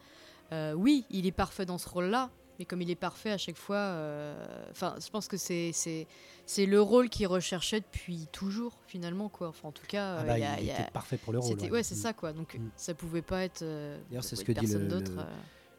oui, 0.76 1.04
il 1.10 1.26
est 1.26 1.32
parfait 1.32 1.66
dans 1.66 1.78
ce 1.78 1.88
rôle-là, 1.88 2.30
mais 2.58 2.64
comme 2.64 2.82
il 2.82 2.90
est 2.90 2.94
parfait 2.94 3.30
à 3.30 3.38
chaque 3.38 3.56
fois, 3.56 3.76
euh, 3.76 4.46
enfin, 4.70 4.94
je 5.04 5.08
pense 5.10 5.28
que 5.28 5.36
c'est 5.36 5.70
c'est 5.72 6.06
c'est 6.46 6.66
le 6.66 6.80
rôle 6.80 7.08
qu'il 7.08 7.26
recherchait 7.26 7.80
depuis 7.80 8.26
toujours 8.32 8.78
finalement 8.86 9.28
quoi. 9.28 9.48
Enfin, 9.48 9.68
en 9.68 9.72
tout 9.72 9.86
cas, 9.86 10.16
Ah 10.18 10.20
euh, 10.22 10.26
bah, 10.26 10.38
il 10.38 10.42
y 10.42 10.44
a- 10.44 10.56
il 10.58 10.62
il 10.64 10.66
y 10.66 10.70
a- 10.70 10.80
était 10.80 10.90
parfait 10.90 11.16
pour 11.16 11.32
le 11.32 11.38
rôle. 11.38 11.58
ouais, 11.70 11.82
c'est 11.82 11.94
ça 11.94 12.12
quoi. 12.12 12.32
Donc 12.32 12.54
Mm. 12.56 12.68
ça 12.76 12.94
pouvait 12.94 13.22
pas 13.22 13.44
être. 13.44 13.62
euh, 13.62 13.98
D'ailleurs, 14.08 14.24
c'est 14.24 14.36
ce 14.36 14.44
que 14.44 14.52
dit 14.52 14.60
personne 14.60 14.82
le- 14.82 14.88
d'autre, 14.88 15.12
le-. 15.16 15.22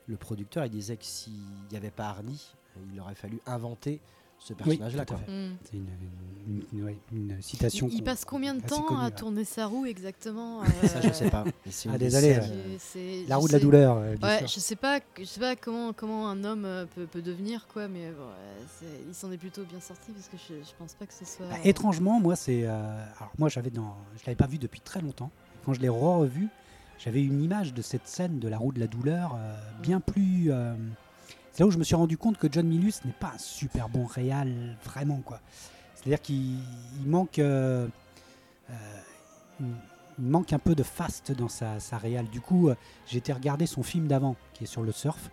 Le 0.07 0.17
producteur, 0.17 0.65
il 0.65 0.69
disait 0.71 0.97
que 0.97 1.05
s'il 1.05 1.33
n'y 1.71 1.77
avait 1.77 1.89
pas 1.91 2.05
Arnie, 2.09 2.53
il 2.93 2.99
aurait 2.99 3.15
fallu 3.15 3.39
inventer 3.47 4.01
ce 4.45 4.53
Oui, 4.53 4.77
personnage-là. 4.77 5.05
fait. 5.07 5.31
Mm. 5.31 5.57
C'est 5.63 5.77
une, 5.77 5.87
une- 6.47 6.63
une- 6.73 6.83
ouais, 6.83 6.97
une 7.11 7.41
citation. 7.41 7.89
Il, 7.91 8.03
passe 8.03 8.25
combien 8.25 8.53
de 8.53 8.61
temps 8.61 8.99
à 8.99 9.05
là. 9.05 9.11
tourner 9.11 9.43
sa 9.43 9.65
roue 9.65 9.87
exactement 9.87 10.63
Ça, 10.83 11.01
je 11.01 11.07
euh, 11.07 11.13
sais 11.13 11.31
pas. 11.31 11.43
Ah, 11.89 11.97
désolé, 11.97 12.35
euh, 12.35 12.77
euh, 12.95 13.23
La 13.27 13.37
roue 13.37 13.47
de 13.47 13.53
la 13.53 13.59
douleur, 13.59 13.97
euh, 13.97 14.15
Ouais, 14.21 14.41
je 14.41 14.59
sais 14.59 14.75
pas, 14.75 14.99
je 15.17 15.23
sais 15.23 15.39
pas 15.39 15.55
comment 15.55 15.93
comment 15.93 16.29
un 16.29 16.43
homme 16.43 16.65
euh, 16.65 16.85
peut, 16.93 17.07
peut 17.07 17.23
devenir 17.23 17.65
quoi, 17.73 17.87
mais 17.87 18.11
bon, 18.11 18.27
il 19.07 19.15
s'en 19.15 19.31
est 19.31 19.37
plutôt 19.39 19.63
bien 19.63 19.79
sorti 19.79 20.11
parce 20.11 20.27
que 20.27 20.37
je, 20.37 20.63
je 20.63 20.71
pense 20.77 20.93
pas 20.93 21.07
que 21.07 21.13
ce 21.15 21.25
soit. 21.25 21.47
Bah, 21.47 21.55
étrangement, 21.63 22.19
moi, 22.19 22.35
c'est. 22.35 22.65
euh, 22.67 23.03
alors, 23.17 23.31
moi, 23.39 23.49
j'avais 23.49 23.71
dans. 23.71 23.95
Je 24.17 24.25
l'avais 24.27 24.35
pas 24.35 24.47
vu 24.47 24.59
depuis 24.59 24.81
très 24.81 25.01
longtemps. 25.01 25.31
Quand 25.65 25.73
je 25.73 25.79
l'ai 25.81 25.89
re-revu, 25.89 26.49
j'avais 26.99 27.23
une 27.23 27.41
image 27.41 27.73
de 27.73 27.81
cette 27.81 28.07
scène 28.07 28.37
de 28.37 28.47
la 28.47 28.59
roue 28.59 28.71
de 28.71 28.79
la 28.79 28.87
douleur 28.87 29.35
euh, 29.35 29.55
bien 29.81 29.99
plus. 29.99 30.51
C'est 31.55 31.61
là 31.63 31.67
où 31.67 31.71
je 31.71 31.77
me 31.77 31.85
suis 31.85 31.95
rendu 31.95 32.17
compte 32.17 32.37
que 32.37 32.47
John 32.51 32.67
Milius 32.67 33.03
n'est 33.05 33.13
pas 33.13 33.31
un 33.33 33.37
super 33.37 33.87
bon 33.87 34.05
réal, 34.05 34.75
vraiment, 34.83 35.21
quoi. 35.23 35.39
C'est-à-dire 35.95 36.21
qu'il 36.21 36.59
il 36.99 37.07
manque. 37.07 37.39
euh, 37.39 37.87
euh, 38.69 38.73
il 40.19 40.25
manque 40.25 40.51
un 40.53 40.59
peu 40.59 40.75
de 40.75 40.83
fast 40.83 41.31
dans 41.31 41.47
sa, 41.47 41.79
sa 41.79 41.97
réal. 41.97 42.27
Du 42.29 42.41
coup, 42.41 42.67
euh, 42.69 42.75
j'ai 43.07 43.17
été 43.19 43.31
regarder 43.33 43.65
son 43.67 43.83
film 43.83 44.07
d'avant, 44.07 44.35
qui 44.53 44.65
est 44.65 44.67
sur 44.67 44.83
le 44.83 44.91
surf. 44.91 45.29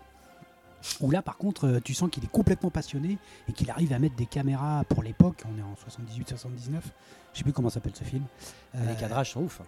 Où 1.01 1.11
là, 1.11 1.23
par 1.23 1.37
contre, 1.39 1.81
tu 1.85 1.93
sens 1.95 2.09
qu'il 2.11 2.25
est 2.25 2.31
complètement 2.31 2.71
passionné 2.71 3.19
et 3.49 3.53
qu'il 3.53 3.71
arrive 3.71 3.93
à 3.93 3.99
mettre 3.99 4.15
des 4.17 4.27
caméras 4.27 4.85
pour 4.89 5.03
l'époque. 5.03 5.43
On 5.53 5.59
est 5.59 5.63
en 5.63 5.75
78-79. 5.75 6.81
Je 7.33 7.39
sais 7.39 7.45
plus 7.45 7.53
comment 7.53 7.71
s'appelle 7.71 7.95
ce 7.95 8.05
film. 8.05 8.25
Euh, 8.77 8.89
Les 8.89 8.97
cadrages 8.97 9.33
sont 9.33 9.43
ouf. 9.43 9.61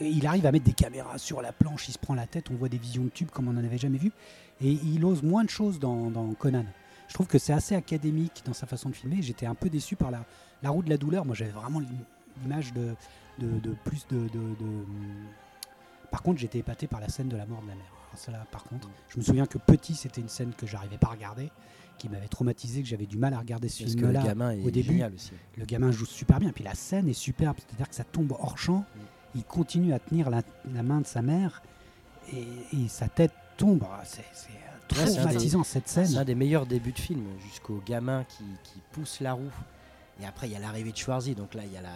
Il 0.00 0.26
arrive 0.26 0.46
à 0.46 0.52
mettre 0.52 0.64
des 0.64 0.72
caméras 0.72 1.18
sur 1.18 1.40
la 1.42 1.52
planche, 1.52 1.88
il 1.88 1.92
se 1.92 1.98
prend 1.98 2.14
la 2.14 2.26
tête, 2.26 2.50
on 2.50 2.54
voit 2.54 2.68
des 2.68 2.78
visions 2.78 3.04
de 3.04 3.08
tubes 3.10 3.30
comme 3.30 3.48
on 3.48 3.52
n'en 3.52 3.64
avait 3.64 3.78
jamais 3.78 3.98
vu. 3.98 4.12
Et 4.60 4.72
il 4.72 5.04
ose 5.04 5.22
moins 5.22 5.44
de 5.44 5.50
choses 5.50 5.78
dans, 5.78 6.10
dans 6.10 6.32
Conan. 6.34 6.64
Je 7.08 7.14
trouve 7.14 7.26
que 7.26 7.38
c'est 7.38 7.52
assez 7.52 7.74
académique 7.74 8.42
dans 8.44 8.52
sa 8.54 8.66
façon 8.66 8.88
de 8.90 8.94
filmer. 8.94 9.22
J'étais 9.22 9.46
un 9.46 9.54
peu 9.54 9.68
déçu 9.70 9.96
par 9.96 10.10
la, 10.10 10.24
la 10.62 10.70
roue 10.70 10.82
de 10.82 10.90
la 10.90 10.96
douleur. 10.96 11.24
Moi, 11.24 11.34
j'avais 11.34 11.50
vraiment 11.52 11.78
l'im- 11.80 11.86
l'image 12.42 12.72
de, 12.72 12.94
de, 13.38 13.58
de 13.60 13.74
plus 13.84 14.06
de, 14.08 14.16
de- 14.28 14.28
de- 14.28 14.84
Par 16.10 16.22
contre, 16.22 16.40
j'étais 16.40 16.58
épaté 16.58 16.86
par 16.86 17.00
la 17.00 17.08
scène 17.08 17.28
de 17.28 17.36
la 17.36 17.46
mort 17.46 17.62
de 17.62 17.68
la 17.68 17.74
mère. 17.74 17.92
Alors, 18.28 18.46
par 18.46 18.64
contre, 18.64 18.88
je 19.10 19.18
me 19.18 19.22
souviens 19.22 19.46
que 19.46 19.58
petit, 19.58 19.94
c'était 19.94 20.22
une 20.22 20.28
scène 20.28 20.52
que 20.56 20.66
j'arrivais 20.66 20.96
pas 20.96 21.08
à 21.08 21.10
regarder, 21.10 21.50
qui 21.98 22.08
m'avait 22.08 22.28
traumatisé, 22.28 22.80
que 22.82 22.88
j'avais 22.88 23.04
du 23.06 23.18
mal 23.18 23.34
à 23.34 23.38
regarder 23.38 23.68
ce 23.68 23.82
film-là. 24.06 24.22
au 24.64 24.70
début, 24.70 24.88
aussi. 25.14 25.32
Le 25.58 25.64
gamin 25.66 25.90
joue 25.92 26.06
super 26.06 26.40
bien, 26.40 26.50
puis 26.50 26.64
la 26.64 26.74
scène 26.74 27.08
est 27.08 27.12
superbe, 27.12 27.56
c'est-à-dire 27.58 27.88
que 27.88 27.94
ça 27.94 28.04
tombe 28.04 28.32
hors 28.32 28.56
champ, 28.56 28.84
il 29.36 29.44
continue 29.44 29.92
à 29.92 29.98
tenir 29.98 30.30
la, 30.30 30.42
la 30.74 30.82
main 30.82 31.00
de 31.00 31.06
sa 31.06 31.22
mère 31.22 31.62
et, 32.32 32.46
et 32.72 32.88
sa 32.88 33.08
tête 33.08 33.32
tombe. 33.56 33.84
Ah, 33.90 34.00
C'est 34.04 34.24
c'est, 34.32 34.48
euh, 34.50 35.04
c'est 35.06 35.14
traumatisant 35.16 35.62
cette 35.64 35.88
C'est 35.88 36.06
scène. 36.06 36.18
un 36.18 36.24
des 36.24 36.34
meilleurs 36.34 36.66
débuts 36.66 36.92
de 36.92 36.98
film, 36.98 37.24
jusqu'au 37.48 37.82
gamin 37.86 38.24
qui, 38.24 38.44
qui 38.64 38.80
pousse 38.92 39.20
la 39.20 39.32
roue. 39.34 39.50
Et 40.20 40.26
après, 40.26 40.48
il 40.48 40.52
y 40.52 40.56
a 40.56 40.58
l'arrivée 40.58 40.92
de 40.92 40.96
Schwarzy, 40.96 41.34
donc 41.34 41.54
là, 41.54 41.62
il 41.64 41.72
y 41.72 41.76
a 41.76 41.82
la. 41.82 41.90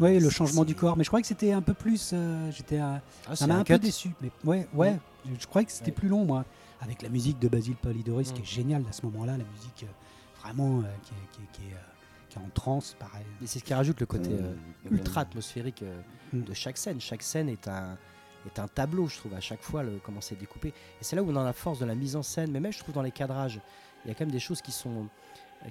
Oui, 0.00 0.14
le 0.18 0.20
c'est- 0.28 0.30
changement 0.36 0.64
du 0.64 0.72
c'est- 0.72 0.78
corps, 0.78 0.96
mais 0.96 1.04
je 1.04 1.10
croyais 1.10 1.22
que 1.22 1.28
c'était 1.28 1.52
un 1.52 1.62
peu 1.62 1.74
plus. 1.74 2.10
euh, 2.12 2.50
J'étais, 2.50 2.78
un- 2.78 3.00
Ah, 3.26 3.30
ça 3.30 3.36
c'est 3.36 3.46
m'a 3.46 3.54
un 3.56 3.60
un 3.60 3.64
peu 3.64 3.78
déçu. 3.78 4.10
Mais 4.20 4.30
ouais, 4.44 4.66
ouais, 4.74 4.98
je, 5.26 5.30
je 5.40 5.46
croyais 5.46 5.66
que 5.66 5.72
c'était 5.72 5.92
plus 5.92 6.08
long, 6.08 6.24
moi, 6.24 6.44
avec 6.80 7.02
la 7.02 7.08
musique 7.08 7.38
de 7.38 7.48
Basile 7.48 7.76
Polidoris, 7.76 8.32
qui 8.32 8.40
Mm. 8.40 8.42
est 8.42 8.46
géniale 8.46 8.84
à 8.88 8.92
ce 8.92 9.04
moment-là, 9.06 9.32
la 9.36 9.44
musique 9.44 9.84
euh, 9.84 10.40
vraiment 10.42 10.78
euh, 10.80 10.82
qui, 11.02 11.12
est, 11.12 11.26
qui 11.32 11.42
est- 11.42 11.66
qui 11.68 11.72
est, 11.72 11.76
qui 12.30 12.38
est 12.38 12.42
en 12.42 12.48
transe, 12.54 12.96
pareil. 12.98 13.24
Et 13.42 13.46
c'est 13.46 13.58
ce 13.58 13.64
qui 13.64 13.74
rajoute 13.74 14.00
le 14.00 14.06
côté 14.06 14.30
Euh, 14.30 14.54
euh, 14.86 14.90
ultra 14.96 15.20
atmosphérique 15.22 15.82
euh, 15.82 16.00
Mm. 16.32 16.42
de 16.44 16.54
chaque 16.54 16.78
scène. 16.78 17.00
Chaque 17.00 17.22
scène 17.22 17.48
est 17.48 17.68
un, 17.68 17.98
est 18.46 18.58
un 18.58 18.68
tableau, 18.68 19.06
je 19.08 19.16
trouve, 19.18 19.34
à 19.34 19.40
chaque 19.40 19.62
fois, 19.62 19.82
le, 19.82 19.98
comment 20.02 20.20
c'est 20.20 20.38
découpé. 20.38 20.68
Et 20.68 20.72
c'est 21.02 21.16
là 21.16 21.22
où 21.22 21.30
on 21.30 21.36
a 21.36 21.44
la 21.44 21.52
force 21.52 21.78
de 21.80 21.84
la 21.84 21.94
mise 21.94 22.16
en 22.16 22.22
scène, 22.22 22.50
mais 22.52 22.60
même, 22.60 22.72
je 22.72 22.78
trouve, 22.78 22.94
dans 22.94 23.02
les 23.02 23.10
cadrages, 23.10 23.60
il 24.04 24.08
y 24.08 24.10
a 24.10 24.14
quand 24.14 24.24
même 24.24 24.30
des 24.32 24.38
choses 24.40 24.62
qui 24.62 24.72
sont, 24.72 25.08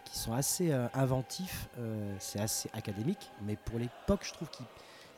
qui 0.05 0.19
sont 0.19 0.33
assez 0.33 0.71
euh, 0.71 0.87
inventifs. 0.93 1.67
euh, 1.79 2.15
c'est 2.19 2.39
assez 2.39 2.69
académique, 2.73 3.31
mais 3.45 3.55
pour 3.55 3.79
l'époque, 3.79 4.21
je 4.23 4.33
trouve 4.33 4.49
qu'il 4.49 4.65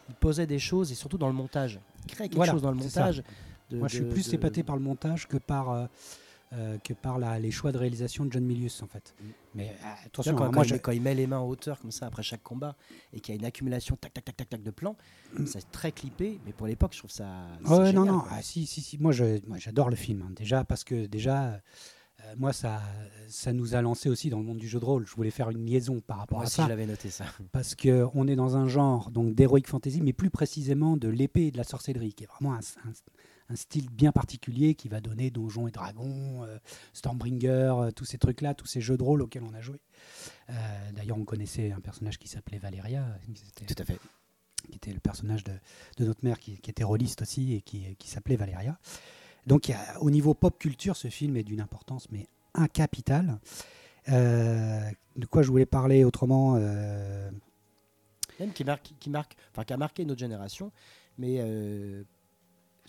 il 0.10 0.16
posait 0.16 0.46
des 0.48 0.60
choses, 0.60 0.92
et 0.92 0.96
surtout 0.96 1.18
dans 1.18 1.28
le 1.28 1.34
montage. 1.34 1.80
Il 2.06 2.12
crée 2.12 2.24
quelque 2.26 2.36
Voilà, 2.36 2.52
chose 2.52 2.62
dans 2.62 2.72
le 2.72 2.78
montage. 2.78 3.24
de- 3.70 3.78
Moi, 3.78 3.88
je 3.88 3.96
suis 3.96 4.06
plus 4.06 4.30
de- 4.30 4.36
épaté 4.36 4.62
par 4.64 4.76
le 4.76 4.82
montage 4.82 5.28
que 5.28 5.38
par, 5.38 5.88
euh, 6.54 6.78
que 6.80 6.94
par 6.94 7.18
la- 7.20 7.40
les 7.40 7.52
choix 7.52 7.72
de 7.72 7.78
réalisation 7.78 8.26
de 8.26 8.32
John 8.32 8.44
Milius, 8.44 8.82
en 8.84 8.88
fait. 8.88 9.14
Mm. 9.20 9.26
Mais 9.56 9.70
euh, 9.70 10.06
attention, 10.06 10.36
quand, 10.36 10.44
hein, 10.44 10.48
quand 10.48 10.54
moi, 10.56 10.66
il, 10.66 10.68
je- 10.70 10.74
met- 10.74 10.80
quand 10.80 10.92
il 10.92 11.02
met 11.02 11.16
les 11.16 11.28
mains 11.28 11.40
en 11.40 11.48
hauteur 11.48 11.80
comme 11.80 11.92
ça 11.92 12.08
après 12.08 12.24
chaque 12.24 12.44
combat 12.44 12.76
et 13.14 13.20
qu'il 13.20 13.34
y 13.34 13.38
a 13.38 13.40
une 13.40 13.46
accumulation 13.46 13.96
tac 13.96 14.14
tac 14.14 14.26
tac 14.26 14.36
tac 14.38 14.50
tac 14.50 14.64
de 14.64 14.72
plans, 14.72 14.96
c'est 15.46 15.72
très 15.72 15.92
clippé, 15.92 16.40
mais 16.46 16.52
pour 16.54 16.68
l'époque 16.68 16.94
je 16.94 17.00
trouve 17.00 17.12
ça. 17.12 17.48
c'est 17.64 17.70
Ouais, 17.72 17.78
non, 17.94 18.04
génial, 18.04 18.06
non, 18.16 18.24
ah, 18.30 18.42
si, 18.42 18.66
si, 18.66 18.82
si. 18.82 18.98
Moi, 18.98 19.12
j'adore 19.14 19.90
le 19.90 19.96
film. 19.96 20.24
hein. 20.24 20.32
Déjà, 20.36 20.64
parce 20.64 20.84
que 20.84 21.06
déjà, 21.06 21.46
euh, 22.24 22.34
moi, 22.38 22.54
ça, 22.54 22.82
ça 23.30 23.52
nous 23.54 23.74
a 23.74 23.82
lancé 23.82 24.10
aussi 24.10 24.30
dans 24.30 24.38
le 24.40 24.44
monde 24.46 24.58
du 24.60 24.68
jeu 24.68 24.80
de 24.80 24.86
rôle. 24.86 25.08
Je 25.08 25.16
voulais 25.16 25.32
faire 25.32 25.50
une 25.50 25.66
liaison 25.66 26.02
par 26.02 26.18
rapport 26.18 26.38
Moi 26.40 26.44
à 26.44 26.48
aussi 26.48 26.58
ça. 26.58 26.64
je 26.66 26.70
l'avais 26.70 26.86
noté 26.86 27.10
ça. 27.10 27.26
Parce 27.52 27.76
que 27.76 28.06
on 28.14 28.28
est 28.28 28.36
dans 28.36 28.58
un 28.58 28.68
genre 28.68 29.10
donc 29.10 29.34
d'heroic 29.36 29.64
fantasy, 29.66 30.02
mais 30.02 30.14
plus 30.14 30.30
précisément 30.30 30.98
de 30.98 31.08
l'épée 31.08 31.48
et 31.48 31.52
de 31.52 31.58
la 31.58 31.64
sorcellerie, 31.64 32.14
qui 32.14 32.26
est 32.26 32.28
vraiment 32.28 32.54
un, 32.54 32.60
un- 32.60 32.94
un 33.52 33.56
style 33.56 33.90
bien 33.90 34.12
particulier 34.12 34.76
qui 34.76 34.88
va 34.88 35.02
donner 35.02 35.30
Donjons 35.30 35.68
et 35.68 35.72
Dragons, 35.72 36.44
euh, 36.44 36.58
Stormbringer, 36.94 37.74
euh, 37.78 37.92
tous 37.92 38.06
ces 38.06 38.18
trucs-là, 38.18 38.54
tous 38.54 38.66
ces 38.66 38.80
jeux 38.82 38.98
de 38.98 39.04
rôle 39.04 39.22
auxquels 39.22 39.44
on 39.44 39.54
a 39.54 39.62
joué. 39.62 39.80
Euh, 40.50 40.54
D'ailleurs, 40.96 41.18
on 41.18 41.26
connaissait 41.26 41.72
un 41.72 41.80
personnage 41.82 42.18
qui 42.18 42.28
s'appelait 42.28 42.60
Valéria, 42.60 43.06
qui 43.34 43.44
était- 43.50 43.74
Tout 43.74 43.82
à 43.82 43.86
fait. 43.86 44.00
qui 44.70 44.76
était 44.78 44.94
le 44.94 45.00
personnage 45.00 45.44
de, 45.44 45.54
de 45.98 46.06
notre 46.06 46.24
mère, 46.24 46.40
qui, 46.40 46.58
qui 46.60 46.70
était 46.70 46.84
rôliste 46.84 47.24
aussi 47.24 47.54
et 47.56 47.62
qui, 47.62 47.96
qui 47.98 48.08
s'appelait 48.10 48.36
Valéria. 48.38 48.78
Donc, 49.48 49.68
il 49.68 49.72
y 49.72 49.74
a- 49.74 50.00
au 50.02 50.10
niveau 50.12 50.34
pop 50.34 50.58
culture, 50.58 50.96
ce 50.96 51.10
film 51.10 51.36
est 51.36 51.44
d'une 51.44 51.62
importance 51.62 52.08
mais 52.12 52.28
un 52.54 52.68
capital. 52.68 53.40
Euh, 54.10 54.90
de 55.16 55.26
quoi 55.26 55.42
je 55.42 55.50
voulais 55.50 55.66
parler 55.66 56.04
autrement 56.04 56.56
euh, 56.58 57.30
Même 58.40 58.54
qui 58.54 58.64
marque, 58.64 58.94
qui 59.00 59.10
marque, 59.10 59.36
enfin 59.52 59.64
qui 59.64 59.74
a 59.74 59.78
marqué 59.78 60.06
notre 60.06 60.20
génération, 60.20 60.72
mais 61.18 61.38
euh, 61.40 62.04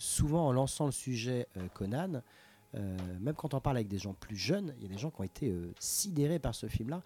souvent 0.03 0.47
en 0.47 0.51
lançant 0.51 0.85
le 0.85 0.91
sujet 0.91 1.47
euh, 1.57 1.67
Conan, 1.73 2.21
euh, 2.75 2.97
même 3.21 3.35
quand 3.35 3.53
on 3.53 3.61
parle 3.61 3.77
avec 3.77 3.87
des 3.87 3.99
gens 3.99 4.13
plus 4.13 4.35
jeunes, 4.35 4.73
il 4.77 4.83
y 4.83 4.85
a 4.85 4.89
des 4.89 4.97
gens 4.97 5.09
qui 5.09 5.21
ont 5.21 5.23
été 5.23 5.49
euh, 5.49 5.73
sidérés 5.79 6.39
par 6.39 6.53
ce 6.53 6.67
film-là, 6.67 7.01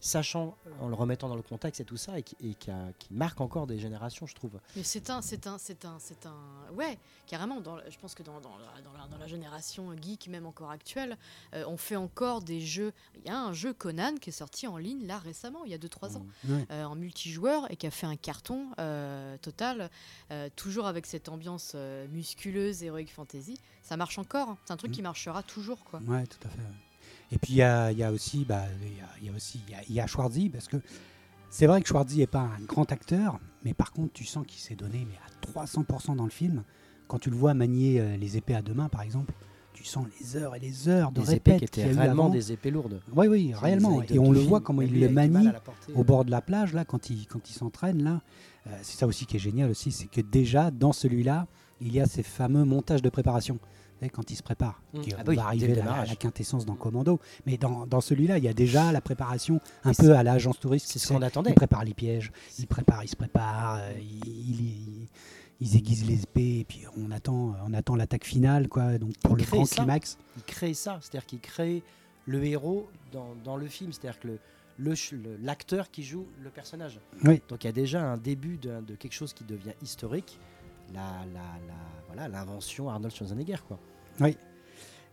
sachant, 0.00 0.56
en 0.80 0.88
le 0.88 0.94
remettant 0.94 1.28
dans 1.28 1.36
le 1.36 1.42
contexte 1.42 1.80
et 1.80 1.84
tout 1.84 1.96
ça, 1.98 2.18
et 2.18 2.22
qui, 2.22 2.36
et 2.40 2.54
qui, 2.54 2.70
a- 2.70 2.92
qui 2.98 3.12
marque 3.12 3.40
encore 3.40 3.66
des 3.66 3.78
générations, 3.78 4.26
je 4.26 4.34
trouve. 4.34 4.58
Mais 4.76 4.82
c'est 4.82 5.10
un, 5.10 5.20
c'est 5.22 5.46
un, 5.46 5.58
c'est 5.58 5.84
un, 5.84 5.98
c'est 5.98 6.24
un, 6.26 6.34
ouais, 6.74 6.98
carrément. 7.26 7.60
Dans, 7.60 7.76
je 7.88 7.98
pense 7.98 8.14
que 8.14 8.22
dans, 8.22 8.40
dans, 8.40 8.56
la, 8.56 8.80
dans, 8.82 8.92
la, 8.92 9.06
dans 9.08 9.18
la 9.18 9.26
génération 9.26 9.94
geek, 10.00 10.28
même 10.28 10.46
encore 10.46 10.70
actuelle, 10.70 11.18
euh, 11.54 11.64
on 11.68 11.76
fait 11.76 11.96
encore 11.96 12.40
des 12.40 12.60
jeux. 12.60 12.92
Il 13.16 13.26
y 13.26 13.30
a 13.30 13.38
un 13.38 13.52
jeu 13.52 13.72
Conan 13.74 14.14
qui 14.20 14.30
est 14.30 14.32
sorti 14.32 14.66
en 14.66 14.76
ligne 14.78 15.06
là 15.06 15.18
récemment, 15.18 15.64
il 15.64 15.70
y 15.70 15.74
a 15.74 15.78
2-3 15.78 16.16
ans, 16.16 16.26
ouais. 16.48 16.66
euh, 16.70 16.84
en 16.84 16.94
multijoueur 16.94 17.70
et 17.70 17.76
qui 17.76 17.86
a 17.86 17.90
fait 17.90 18.06
un 18.06 18.16
carton 18.16 18.68
euh, 18.78 19.36
total, 19.38 19.90
euh, 20.30 20.48
toujours 20.56 20.86
avec 20.86 21.04
cette 21.06 21.28
ambiance 21.28 21.72
euh, 21.74 22.06
musculeuse, 22.08 22.82
heroic 22.82 23.06
fantasy. 23.08 23.58
Ça 23.82 23.96
marche 23.96 24.18
encore. 24.18 24.48
hein. 24.50 24.58
C'est 24.64 24.72
un 24.72 24.76
truc 24.76 24.92
qui 24.92 25.02
marchera 25.02 25.42
toujours, 25.42 25.84
quoi. 25.84 26.00
Ouais, 26.06 26.26
tout 26.26 26.38
à 26.46 26.48
fait. 26.50 26.58
ouais. 26.58 26.64
Et 27.32 27.38
puis 27.38 27.52
il 27.54 27.56
y 27.56 27.62
a, 27.62 27.92
il 27.92 27.98
y 27.98 28.02
a 28.02 28.10
aussi, 28.12 28.44
bah, 28.44 28.64
il 28.82 28.88
y 28.96 29.00
a, 29.00 29.04
il 29.20 29.26
y 29.26 29.30
a 29.30 29.32
aussi, 29.36 29.60
il 29.68 29.72
y 29.72 29.74
a, 29.76 29.78
il 29.88 29.94
y 29.94 30.00
a 30.00 30.06
Schwarzy 30.06 30.48
parce 30.48 30.68
que 30.68 30.78
c'est 31.48 31.66
vrai 31.66 31.80
que 31.80 31.88
Schwarzy 31.88 32.18
n'est 32.18 32.26
pas 32.26 32.40
un 32.58 32.64
grand 32.66 32.90
acteur, 32.92 33.38
mais 33.64 33.74
par 33.74 33.92
contre 33.92 34.12
tu 34.12 34.24
sens 34.24 34.44
qu'il 34.46 34.60
s'est 34.60 34.74
donné 34.76 35.06
mais 35.08 35.16
à 35.16 35.64
300% 35.64 36.16
dans 36.16 36.24
le 36.24 36.30
film. 36.30 36.62
Quand 37.08 37.18
tu 37.18 37.30
le 37.30 37.36
vois 37.36 37.54
manier 37.54 38.00
euh, 38.00 38.16
les 38.16 38.36
épées 38.36 38.54
à 38.54 38.62
deux 38.62 38.74
mains, 38.74 38.88
par 38.88 39.02
exemple, 39.02 39.32
tu 39.72 39.84
sens 39.84 40.06
les 40.20 40.36
heures 40.36 40.54
et 40.54 40.60
les 40.60 40.88
heures 40.88 41.10
de 41.10 41.20
Des 41.20 41.34
épées 41.34 41.52
répètes 41.52 41.70
qui 41.70 41.80
étaient 41.80 41.92
réellement 41.92 42.28
des 42.28 42.52
épées 42.52 42.70
lourdes. 42.70 43.00
Oui, 43.12 43.26
oui, 43.26 43.52
réellement. 43.54 44.02
Et 44.02 44.18
on 44.18 44.30
le 44.30 44.38
film, 44.38 44.48
voit 44.48 44.60
comment 44.60 44.82
il 44.82 45.00
le 45.00 45.08
manie 45.08 45.48
au 45.94 46.04
bord 46.04 46.24
de 46.24 46.30
la 46.30 46.40
plage 46.40 46.72
là 46.72 46.84
quand 46.84 47.10
il 47.10 47.26
quand 47.26 47.48
il 47.48 47.52
s'entraîne 47.52 48.02
là 48.02 48.20
Euh, 48.66 48.70
c'est 48.82 48.98
ça 48.98 49.06
aussi 49.06 49.24
qui 49.24 49.36
est 49.36 49.40
génial 49.40 49.70
aussi 49.70 49.90
c'est 49.90 50.06
que 50.06 50.20
déjà 50.20 50.70
dans 50.70 50.92
celui-là 50.92 51.46
il 51.80 51.94
y 51.94 51.98
a 51.98 52.04
ces 52.04 52.22
fameux 52.22 52.66
montages 52.66 53.00
de 53.00 53.08
préparation 53.08 53.58
quand 54.08 54.30
il 54.30 54.36
se 54.36 54.42
prépare, 54.42 54.80
Mm. 54.94 55.00
qui 55.00 55.12
Ah 55.18 55.22
bah 55.22 55.34
va 55.34 55.46
arriver 55.46 55.66
à 55.66 55.68
la, 55.68 55.74
démarrage. 55.82 56.08
à 56.08 56.10
la 56.12 56.16
quintessence 56.16 56.64
dans 56.64 56.74
Commando. 56.74 57.20
Mais 57.46 57.56
dans, 57.58 57.86
dans 57.86 58.00
celui-là, 58.00 58.38
il 58.38 58.44
y 58.44 58.48
a 58.48 58.52
déjà 58.54 58.90
la 58.92 59.00
préparation 59.00 59.60
un 59.84 59.92
peu 59.92 60.16
à 60.16 60.22
l'agence 60.22 60.58
touriste. 60.58 60.86
C'est 60.90 60.98
ce 60.98 61.08
qu'on 61.08 61.22
attendait. 61.22 61.50
Il 61.50 61.54
prépare 61.56 61.84
les 61.84 61.94
pièges, 61.94 62.32
il 62.58 62.66
prépare, 62.66 63.04
il 63.04 63.08
se 63.08 63.16
prépare, 63.16 63.76
euh, 63.80 63.92
il, 64.00 64.26
il- 64.28 64.60
il- 64.60 65.08
ils 65.62 65.76
aiguisent 65.76 66.06
les 66.06 66.22
épées, 66.22 66.60
et 66.60 66.64
puis 66.64 66.84
on 66.96 67.10
attend, 67.10 67.54
on 67.66 67.74
attend 67.74 67.94
l'attaque 67.94 68.24
finale, 68.24 68.68
quoi. 68.68 68.96
Donc 68.96 69.12
pour 69.22 69.38
Il 69.38 69.44
le 69.44 69.50
grand 69.50 69.66
ça. 69.66 69.76
climax. 69.76 70.16
Il 70.38 70.42
crée 70.44 70.72
ça, 70.72 70.98
c'est-à-dire 71.02 71.26
qu'il 71.26 71.40
crée 71.40 71.82
le 72.26 72.42
héros 72.44 72.88
dans, 73.12 73.34
dans 73.44 73.56
le 73.58 73.66
film, 73.66 73.92
c'est-à-dire 73.92 74.18
que 74.20 74.28
le- 74.28 74.38
l'acteur 75.42 75.90
qui 75.90 76.02
joue 76.02 76.26
le 76.42 76.48
personnage. 76.48 76.98
Oui. 77.24 77.42
Donc 77.50 77.64
il 77.64 77.66
y 77.66 77.68
a 77.68 77.72
déjà 77.72 78.02
un 78.02 78.16
début 78.16 78.56
de, 78.56 78.80
de 78.80 78.94
quelque 78.94 79.12
chose 79.12 79.34
qui 79.34 79.44
devient 79.44 79.74
historique, 79.82 80.38
la, 80.94 81.00
la, 81.34 81.40
la- 81.68 81.74
voilà, 82.06 82.28
l'invention 82.28 82.88
Arnold 82.88 83.14
Schwarzenegger. 83.14 83.56
Quoi. 83.68 83.78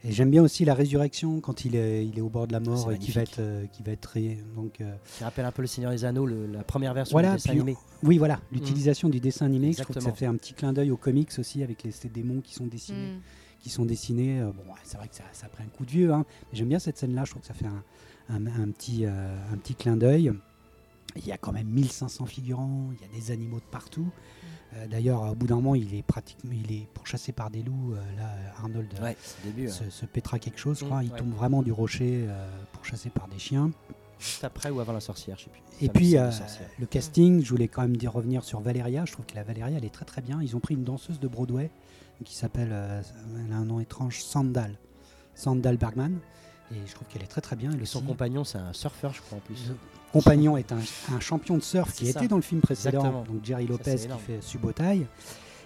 Et 0.03 0.11
j'aime 0.11 0.29
bien 0.29 0.43
aussi 0.43 0.63
la 0.63 0.75
résurrection 0.75 1.41
quand 1.41 1.65
il 1.65 1.75
est, 1.75 2.05
il 2.05 2.17
est 2.19 2.21
au 2.21 2.29
bord 2.29 2.45
de 2.47 2.53
la 2.53 2.59
mort 2.59 2.91
et 2.91 2.99
qui 2.99 3.11
va 3.11 3.21
être, 3.23 3.39
euh, 3.39 3.65
qui 3.65 3.81
va 3.81 3.91
être 3.93 4.05
ré- 4.05 4.37
donc. 4.55 4.79
euh, 4.79 4.95
Ça 5.05 5.25
rappelle 5.25 5.43
un 5.45 5.51
peu 5.51 5.63
le 5.63 5.67
Seigneur 5.67 5.91
des 5.91 6.05
Anneaux, 6.05 6.27
le- 6.27 6.45
la 6.45 6.63
première 6.63 6.93
version 6.93 7.13
Voilà, 7.15 7.29
du 7.31 7.35
dessin 7.37 7.49
puis- 7.49 7.59
animé. 7.61 7.77
Oui, 8.03 8.17
voilà, 8.19 8.39
l'utilisation 8.51 9.09
du 9.09 9.19
dessin 9.19 9.47
animé, 9.47 9.73
je 9.73 9.81
trouve 9.81 9.95
que 9.95 9.99
ça 10.01 10.13
fait 10.13 10.27
un 10.27 10.35
petit 10.35 10.53
clin 10.53 10.71
d'œil 10.71 10.91
aux 10.91 10.97
comics 10.97 11.31
aussi 11.39 11.63
avec 11.63 11.81
les, 11.83 11.91
ces 11.91 12.09
démons 12.09 12.41
qui 12.41 12.53
sont 12.53 12.67
dessinés. 12.67 13.13
Mm. 13.15 13.21
qui 13.59 13.69
sont 13.71 13.85
dessinés. 13.85 14.39
euh, 14.39 14.51
bon, 14.51 14.61
c'est 14.83 14.97
vrai 14.97 15.07
que 15.07 15.15
ça, 15.15 15.23
ça 15.33 15.47
a 15.47 15.49
pris 15.49 15.63
un 15.63 15.67
coup 15.75 15.83
de 15.83 15.89
vieux, 15.89 16.13
hein, 16.13 16.25
mais 16.51 16.57
j'aime 16.59 16.69
bien 16.69 16.77
cette 16.79 16.97
scène-là. 16.99 17.23
Je 17.25 17.31
trouve 17.31 17.41
que 17.41 17.47
ça 17.47 17.55
fait 17.55 17.65
un, 17.65 17.83
un- 18.29 18.45
un 18.45 18.69
petit, 18.69 19.03
un 19.03 19.57
petit 19.57 19.73
clin 19.73 19.97
d'œil. 19.97 20.31
Il 21.17 21.27
y 21.27 21.31
a 21.31 21.37
quand 21.37 21.51
même 21.51 21.67
1500 21.67 22.25
figurants, 22.25 22.89
il 22.93 23.01
y 23.01 23.03
a 23.09 23.19
des 23.19 23.31
animaux 23.31 23.57
de 23.59 23.65
partout. 23.71 24.07
Euh, 24.75 24.87
D'ailleurs, 24.87 25.31
au 25.31 25.35
bout 25.35 25.47
d'un 25.47 25.55
moment, 25.55 25.75
il 25.75 25.93
est 25.95 26.03
pratiquement, 26.03 26.51
il 26.53 26.71
est 26.71 26.87
pourchassé 26.93 27.31
par 27.31 27.49
des 27.49 27.63
loups. 27.63 27.93
euh, 27.93 28.15
là, 28.17 28.29
Arnold 28.59 28.93
euh, 28.99 29.03
Ouais, 29.03 29.17
début. 29.43 29.69
se, 29.69 29.83
ouais. 29.85 29.89
se 29.89 30.05
pètera 30.05 30.39
quelque 30.39 30.59
chose, 30.59 30.79
je 30.79 30.85
crois. 30.85 31.03
Il 31.03 31.11
ouais. 31.11 31.17
tombe 31.17 31.33
vraiment 31.33 31.63
du 31.63 31.71
rocher, 31.71 32.25
euh, 32.27 32.47
pourchassé 32.73 33.09
par 33.09 33.27
des 33.27 33.39
chiens. 33.39 33.71
Juste 34.19 34.43
après 34.43 34.69
ou 34.69 34.79
avant 34.79 34.93
la 34.93 34.99
sorcière, 34.99 35.37
je 35.37 35.43
sais 35.45 35.49
plus. 35.49 35.61
Et 35.79 35.89
puis, 35.89 36.17
euh, 36.17 36.31
le 36.79 36.85
casting, 36.87 37.43
je 37.43 37.49
voulais 37.49 37.67
quand 37.67 37.83
même 37.83 37.95
dire 37.97 38.11
revenir 38.11 38.43
sur 38.43 38.59
Valéria. 38.59 39.05
Je 39.05 39.11
trouve 39.11 39.25
que 39.25 39.35
la 39.35 39.43
Valéria, 39.43 39.77
elle 39.77 39.85
est 39.85 39.93
très 39.93 40.05
très 40.05 40.21
bien. 40.21 40.41
Ils 40.41 40.55
ont 40.55 40.59
pris 40.59 40.73
une 40.73 40.83
danseuse 40.83 41.19
de 41.19 41.27
Broadway 41.27 41.69
qui 42.25 42.35
s'appelle, 42.35 42.69
euh, 42.71 43.01
elle 43.45 43.53
a 43.53 43.57
un 43.57 43.65
nom 43.65 43.79
étrange, 43.79 44.21
Sandal. 44.23 44.75
Sandal 45.35 45.77
Bergman. 45.77 46.17
Et 46.71 46.75
je 46.87 46.93
trouve 46.95 47.07
qu'elle 47.07 47.21
est 47.21 47.27
très 47.27 47.41
très 47.41 47.55
bien. 47.55 47.71
Et 47.79 47.85
son 47.85 48.01
compagnon, 48.01 48.43
c'est 48.43 48.57
un 48.57 48.73
surfeur, 48.73 49.13
je 49.13 49.21
crois, 49.21 49.37
en 49.37 49.41
plus. 49.41 49.71
Compagnon 50.13 50.57
est 50.57 50.71
un, 50.71 50.79
un 51.13 51.19
champion 51.19 51.57
de 51.57 51.63
surf 51.63 51.93
qui 51.93 52.09
était 52.09 52.27
dans 52.27 52.37
le 52.37 52.41
film 52.41 52.61
précédent, 52.61 52.99
Exactement. 52.99 53.23
donc 53.23 53.43
Jerry 53.45 53.67
Lopez 53.67 53.95
qui 53.97 54.19
fait 54.25 54.41
Subotai. 54.41 55.05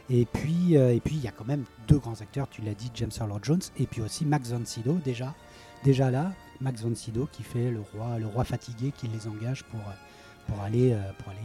Et 0.10 0.26
puis, 0.26 0.76
euh, 0.76 0.94
et 0.94 1.00
puis 1.00 1.16
il 1.16 1.22
y 1.22 1.28
a 1.28 1.32
quand 1.32 1.46
même 1.46 1.64
deux 1.88 2.00
grands 2.00 2.20
acteurs, 2.20 2.50
tu 2.50 2.62
l'as 2.62 2.74
dit, 2.74 2.92
James 2.96 3.12
Earl 3.18 3.32
Jones, 3.44 3.62
et 3.80 3.86
puis 3.86 4.02
aussi 4.02 4.26
Max 4.26 4.50
von 4.52 4.66
Sydow 4.66 4.96
déjà, 5.06 5.34
déjà 5.86 6.12
là, 6.12 6.34
Max 6.60 6.82
von 6.82 6.94
Sydow 6.96 7.30
qui 7.32 7.44
fait 7.44 7.72
le 7.72 7.80
roi, 7.80 8.20
le 8.20 8.28
roi 8.28 8.44
fatigué, 8.44 8.92
qui 8.98 9.08
les 9.08 9.28
engage 9.28 9.64
pour 9.66 9.80
euh, 9.80 9.94
pour 10.48 10.60
aller 10.62 10.92
euh, 10.92 11.12
pour 11.20 11.30
aller 11.30 11.40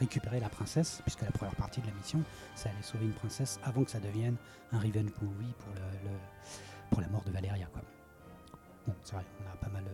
récupérer 0.00 0.38
la 0.40 0.48
princesse, 0.50 1.00
puisque 1.04 1.22
la 1.22 1.30
première 1.30 1.54
partie 1.54 1.80
de 1.80 1.86
la 1.86 1.92
mission, 1.92 2.20
c'est 2.56 2.68
aller 2.68 2.82
sauver 2.82 3.04
une 3.06 3.12
princesse 3.12 3.58
avant 3.64 3.84
que 3.84 3.90
ça 3.90 4.00
devienne 4.00 4.36
un 4.72 4.78
revenge 4.78 5.12
movie 5.22 5.54
pour 5.58 5.72
le, 5.74 6.10
le- 6.10 6.16
pour 6.90 7.00
la 7.00 7.08
mort 7.08 7.22
de 7.24 7.30
Valéria 7.30 7.66
quoi. 7.72 7.80
Bon, 8.86 8.94
c'est 9.04 9.14
vrai, 9.14 9.24
on 9.40 9.50
a 9.52 9.56
pas 9.64 9.70
mal. 9.72 9.84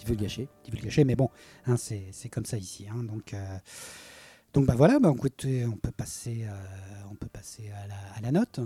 Tu 0.00 0.06
veux 0.06 0.14
le 0.14 0.20
gâcher 0.22 0.48
divulgaché, 0.64 1.04
mais 1.04 1.14
bon, 1.16 1.28
hein, 1.66 1.76
c'est 1.76 2.28
comme 2.30 2.46
ça 2.46 2.56
ici. 2.56 2.86
hein, 2.90 3.02
donc, 3.04 3.34
euh, 3.34 3.58
donc 4.54 4.66
bah 4.66 4.74
voilà, 4.76 4.98
bah, 4.98 5.12
écoutez, 5.14 5.64
on 5.66 5.76
peut 5.76 5.90
passer, 5.92 6.44
euh, 6.44 6.52
on 7.10 7.14
peut 7.14 7.28
passer 7.28 7.70
à 7.70 7.86
la, 7.86 7.94
à 8.16 8.20
la 8.20 8.32
note. 8.32 8.60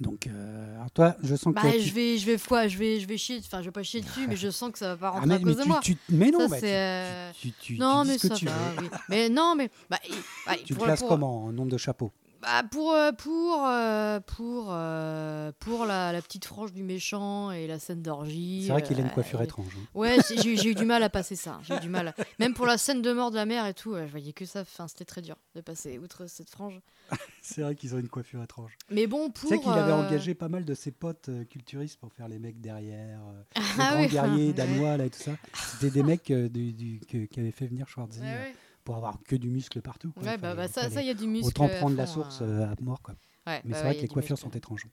Donc, 0.00 0.26
euh, 0.26 0.76
alors 0.76 0.90
toi, 0.90 1.16
je 1.22 1.36
sens 1.36 1.52
Bah, 1.52 1.60
que 1.62 1.76
tu- 1.76 1.82
je 1.82 1.92
vais, 1.92 2.16
je 2.16 2.24
vais 2.24 2.38
quoi 2.38 2.66
Je 2.66 2.78
vais, 2.78 2.98
je 2.98 3.06
vais 3.06 3.18
chier. 3.18 3.38
Enfin, 3.44 3.60
je 3.60 3.66
vais 3.66 3.72
pas 3.72 3.82
chier 3.82 4.00
dessus, 4.00 4.26
mais 4.26 4.36
je 4.36 4.48
sens 4.48 4.72
que 4.72 4.78
ça 4.78 4.94
va 4.94 4.96
pas 4.96 5.08
Ah, 5.16 5.20
rentrer 5.20 5.26
mais, 5.28 5.34
à 5.34 5.38
mais 5.40 5.44
cause 5.44 5.56
de 5.56 5.62
tu- 5.62 5.68
moi. 5.68 5.80
tu- 5.82 5.96
mais 6.08 6.30
non, 6.30 6.38
Ça, 6.40 6.48
bah, 6.48 6.58
tu- 6.60 6.66
euh, 6.66 7.32
tu, 7.60 7.76
non, 7.78 8.04
mais 8.06 8.16
ça 8.16 8.28
va. 8.28 8.50
oui. 8.80 8.88
Mais 9.10 9.28
non, 9.28 9.54
mais 9.54 9.70
bah, 9.90 9.98
bah, 10.46 10.54
Tu 10.64 10.72
pour- 10.74 10.84
classes 10.84 11.00
pour- 11.00 11.08
comment 11.10 11.44
en 11.44 11.52
nombre 11.52 11.70
de 11.70 11.76
chapeaux? 11.76 12.10
Bah, 12.42 12.64
pour 12.68 12.92
euh, 12.92 13.12
pour 13.12 13.64
euh, 13.66 14.18
pour 14.20 14.66
euh, 14.70 15.52
pour 15.60 15.86
la, 15.86 16.12
la 16.12 16.20
petite 16.20 16.44
frange 16.44 16.72
du 16.72 16.82
méchant 16.82 17.52
et 17.52 17.68
la 17.68 17.78
scène 17.78 18.02
d'orgie. 18.02 18.64
C'est 18.66 18.72
vrai 18.72 18.82
qu'il 18.82 18.98
a 18.98 19.02
une 19.02 19.10
coiffure 19.10 19.40
étrange. 19.42 19.68
hein. 19.78 19.86
Ouais, 19.94 20.16
j'ai 20.28 20.56
j'ai 20.56 20.70
eu 20.70 20.74
du 20.74 20.84
mal 20.84 21.02
à 21.04 21.08
passer 21.08 21.36
ça. 21.36 21.60
J'ai 21.62 21.76
eu 21.76 21.80
du 21.80 21.88
mal. 21.88 22.14
Même 22.40 22.52
pour 22.52 22.66
la 22.66 22.78
scène 22.78 23.00
de 23.00 23.12
mort 23.12 23.30
de 23.30 23.36
la 23.36 23.46
mère 23.46 23.64
et 23.66 23.74
tout, 23.74 23.94
je 23.96 24.10
voyais 24.10 24.32
que 24.32 24.44
ça. 24.44 24.62
Enfin, 24.62 24.88
c'était 24.88 25.04
très 25.04 25.22
dur 25.22 25.36
de 25.54 25.60
passer 25.60 25.98
outre 25.98 26.26
cette 26.26 26.50
frange. 26.50 26.80
C'est 27.42 27.62
vrai 27.62 27.74
qu'ils 27.76 27.94
ont 27.94 27.98
une 27.98 28.08
coiffure 28.08 28.42
étrange. 28.42 28.76
Mais 28.90 29.06
bon, 29.06 29.26
Tu 29.30 29.40
pour. 29.40 29.48
sais 29.48 29.58
qu'il 29.60 29.70
avait 29.72 29.92
engagé 29.92 30.34
pas 30.34 30.48
mal 30.48 30.64
de 30.64 30.74
ses 30.74 30.90
potes 30.90 31.30
culturistes 31.48 31.98
pour 32.00 32.12
faire 32.12 32.26
les 32.26 32.38
mecs 32.38 32.60
derrière, 32.60 33.20
euh, 33.20 33.42
les 33.56 33.62
Ah 33.78 33.90
grands 33.92 34.00
oui, 34.02 34.08
guerriers 34.08 34.46
ouais. 34.48 34.52
danois 34.52 34.96
là 34.96 35.04
et 35.06 35.10
tout 35.10 35.20
ça. 35.22 35.32
C'était 35.72 35.90
des 35.90 36.02
mecs 36.02 36.32
du, 36.32 36.72
du- 36.72 37.00
que- 37.00 37.26
qui 37.26 37.40
avaient 37.40 37.50
fait 37.52 37.66
venir 37.66 37.86
ouais. 37.96 38.54
Pour 38.84 38.96
avoir 38.96 39.18
que 39.24 39.36
du 39.36 39.48
muscle 39.50 39.80
partout. 39.82 40.12
quoi. 40.12 40.22
Ouais, 40.22 40.38
bah, 40.38 40.54
bah, 40.54 40.68
ça, 40.68 40.88
il 41.00 41.06
y 41.06 41.10
a 41.10 41.14
du 41.14 41.26
muscle. 41.26 41.46
Autant 41.48 41.68
prendre 41.68 41.96
la 41.96 42.06
source 42.06 42.40
hein. 42.42 42.46
euh, 42.48 42.72
à 42.72 42.74
mort. 42.82 43.00
Quoi. 43.02 43.14
Ouais, 43.46 43.60
Mais 43.64 43.72
bah 43.72 43.76
c'est 43.78 43.84
vrai 43.84 43.96
que 43.96 44.02
les 44.02 44.08
coiffures 44.08 44.34
muscle. 44.34 44.48
sont 44.50 44.56
étranges. 44.56 44.86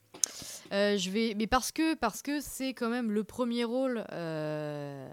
Euh, 0.72 0.98
je 0.98 1.10
vais, 1.12 1.34
mais 1.38 1.48
parce 1.48 1.72
que 1.72 1.96
parce 1.96 2.22
que 2.22 2.42
c'est 2.42 2.74
quand 2.74 2.90
même 2.90 3.12
le 3.12 3.24
premier 3.24 3.64
rôle 3.64 4.04
euh, 4.12 5.08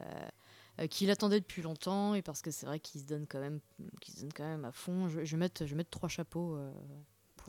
qu'il 0.90 1.10
attendait 1.10 1.40
depuis 1.40 1.62
longtemps 1.62 2.14
et 2.14 2.22
parce 2.22 2.42
que 2.42 2.50
c'est 2.50 2.66
vrai 2.66 2.80
qu'il 2.80 3.00
se 3.00 3.06
donne 3.06 3.26
quand 3.26 3.40
même, 3.40 3.60
qu'il 4.00 4.14
se 4.14 4.20
donne 4.20 4.32
quand 4.34 4.44
même 4.44 4.64
à 4.64 4.72
fond. 4.72 5.08
Je, 5.08 5.24
je 5.24 5.30
vais 5.32 5.36
mettre, 5.40 5.64
je 5.64 5.70
vais 5.70 5.76
mettre 5.76 5.90
trois 5.90 6.08
chapeaux. 6.08 6.56
euh, 6.56 6.70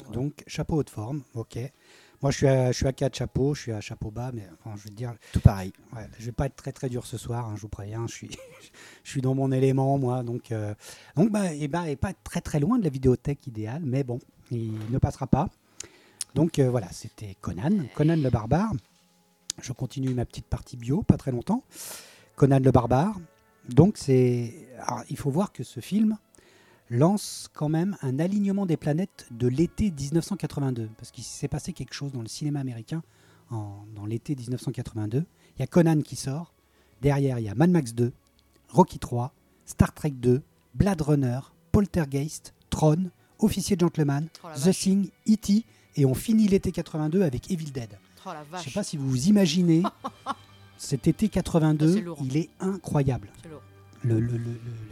pour, 0.03 0.11
Donc, 0.11 0.43
chapeau 0.47 0.75
haute 0.77 0.89
forme, 0.89 1.23
ok. 1.33 1.57
Moi, 2.21 2.31
je 2.31 2.37
suis, 2.37 2.47
à, 2.47 2.71
je 2.71 2.77
suis 2.77 2.87
à 2.87 2.93
4 2.93 3.15
chapeaux, 3.15 3.53
je 3.53 3.61
suis 3.61 3.71
à 3.71 3.79
chapeau 3.79 4.09
bas, 4.09 4.31
mais 4.33 4.47
enfin, 4.53 4.75
je 4.75 4.83
veux 4.85 4.95
dire, 4.95 5.13
Tout 5.33 5.39
pareil. 5.39 5.71
ouais, 5.95 6.07
je 6.17 6.25
vais 6.25 6.31
pas 6.31 6.47
être 6.47 6.55
très 6.55 6.71
très 6.71 6.89
dur 6.89 7.05
ce 7.05 7.17
soir, 7.17 7.47
hein, 7.47 7.53
je 7.55 7.61
vous 7.61 7.69
préviens, 7.69 8.07
je 8.07 8.13
suis, 8.13 8.29
je 9.03 9.09
suis 9.09 9.21
dans 9.21 9.35
mon 9.35 9.51
élément, 9.51 9.99
moi, 9.99 10.23
donc, 10.23 10.51
euh, 10.51 10.73
donc 11.15 11.31
bah, 11.31 11.53
et 11.53 11.67
bah, 11.67 11.87
et 11.89 11.95
pas 11.95 12.13
très 12.13 12.41
très 12.41 12.59
loin 12.59 12.79
de 12.79 12.83
la 12.83 12.89
vidéothèque 12.89 13.45
idéale, 13.45 13.83
mais 13.85 14.03
bon, 14.03 14.19
il 14.51 14.73
ne 14.89 14.97
passera 14.97 15.27
pas. 15.27 15.49
Donc 16.33 16.59
euh, 16.59 16.69
voilà, 16.69 16.87
c'était 16.91 17.35
Conan, 17.41 17.85
Conan 17.95 18.15
le 18.15 18.29
barbare. 18.29 18.71
Je 19.61 19.71
continue 19.73 20.13
ma 20.13 20.25
petite 20.25 20.45
partie 20.45 20.77
bio, 20.77 21.01
pas 21.01 21.17
très 21.17 21.31
longtemps. 21.31 21.63
Conan 22.35 22.59
le 22.59 22.71
barbare. 22.71 23.19
Donc 23.69 23.97
c'est, 23.97 24.53
il 25.09 25.17
faut 25.17 25.31
voir 25.31 25.51
que 25.51 25.63
ce 25.63 25.79
film 25.79 26.17
lance 26.89 27.49
quand 27.53 27.69
même 27.69 27.97
un 28.01 28.19
alignement 28.19 28.65
des 28.65 28.77
planètes 28.77 29.27
de 29.31 29.47
l'été 29.47 29.91
1982, 29.91 30.89
parce 30.97 31.11
qu'il 31.11 31.23
s'est 31.23 31.47
passé 31.47 31.73
quelque 31.73 31.93
chose 31.93 32.11
dans 32.11 32.21
le 32.21 32.27
cinéma 32.27 32.59
américain 32.59 33.03
en- 33.49 33.85
dans 33.95 34.05
l'été 34.05 34.35
1982. 34.35 35.25
Il 35.55 35.59
y 35.59 35.63
a 35.63 35.67
Conan 35.67 36.01
qui 36.01 36.15
sort, 36.15 36.53
derrière 37.01 37.39
il 37.39 37.45
y 37.45 37.49
a 37.49 37.55
Mad 37.55 37.69
Max 37.71 37.93
2, 37.93 38.11
Rocky 38.69 38.99
3, 38.99 39.33
Star 39.65 39.93
Trek 39.93 40.11
2, 40.11 40.41
Blade 40.75 41.01
Runner, 41.01 41.39
Poltergeist, 41.71 42.53
Tron, 42.69 43.09
Officier 43.39 43.75
Gentleman, 43.79 44.27
Oh 44.43 44.47
The 44.55 44.59
vache. 44.59 44.79
Thing, 44.79 45.09
E.T. 45.29 45.63
et 45.95 46.05
on 46.05 46.13
finit 46.13 46.47
l'été 46.47 46.71
82 46.71 47.21
avec 47.23 47.51
Evil 47.51 47.71
Dead. 47.71 47.97
Oh 48.25 48.29
Je 48.45 48.51
vache. 48.51 48.65
sais 48.65 48.71
pas 48.71 48.83
si 48.83 48.97
vous 48.97 49.09
vous 49.09 49.27
imaginez 49.27 49.83
cet 50.77 51.07
été 51.07 51.27
Ah, 51.27 51.33
82, 51.35 51.93
c'est 51.95 52.01
lourd. 52.01 52.17
il 52.23 52.37
est 52.37 52.49
incroyable. 52.59 53.29
Le, 54.07 54.39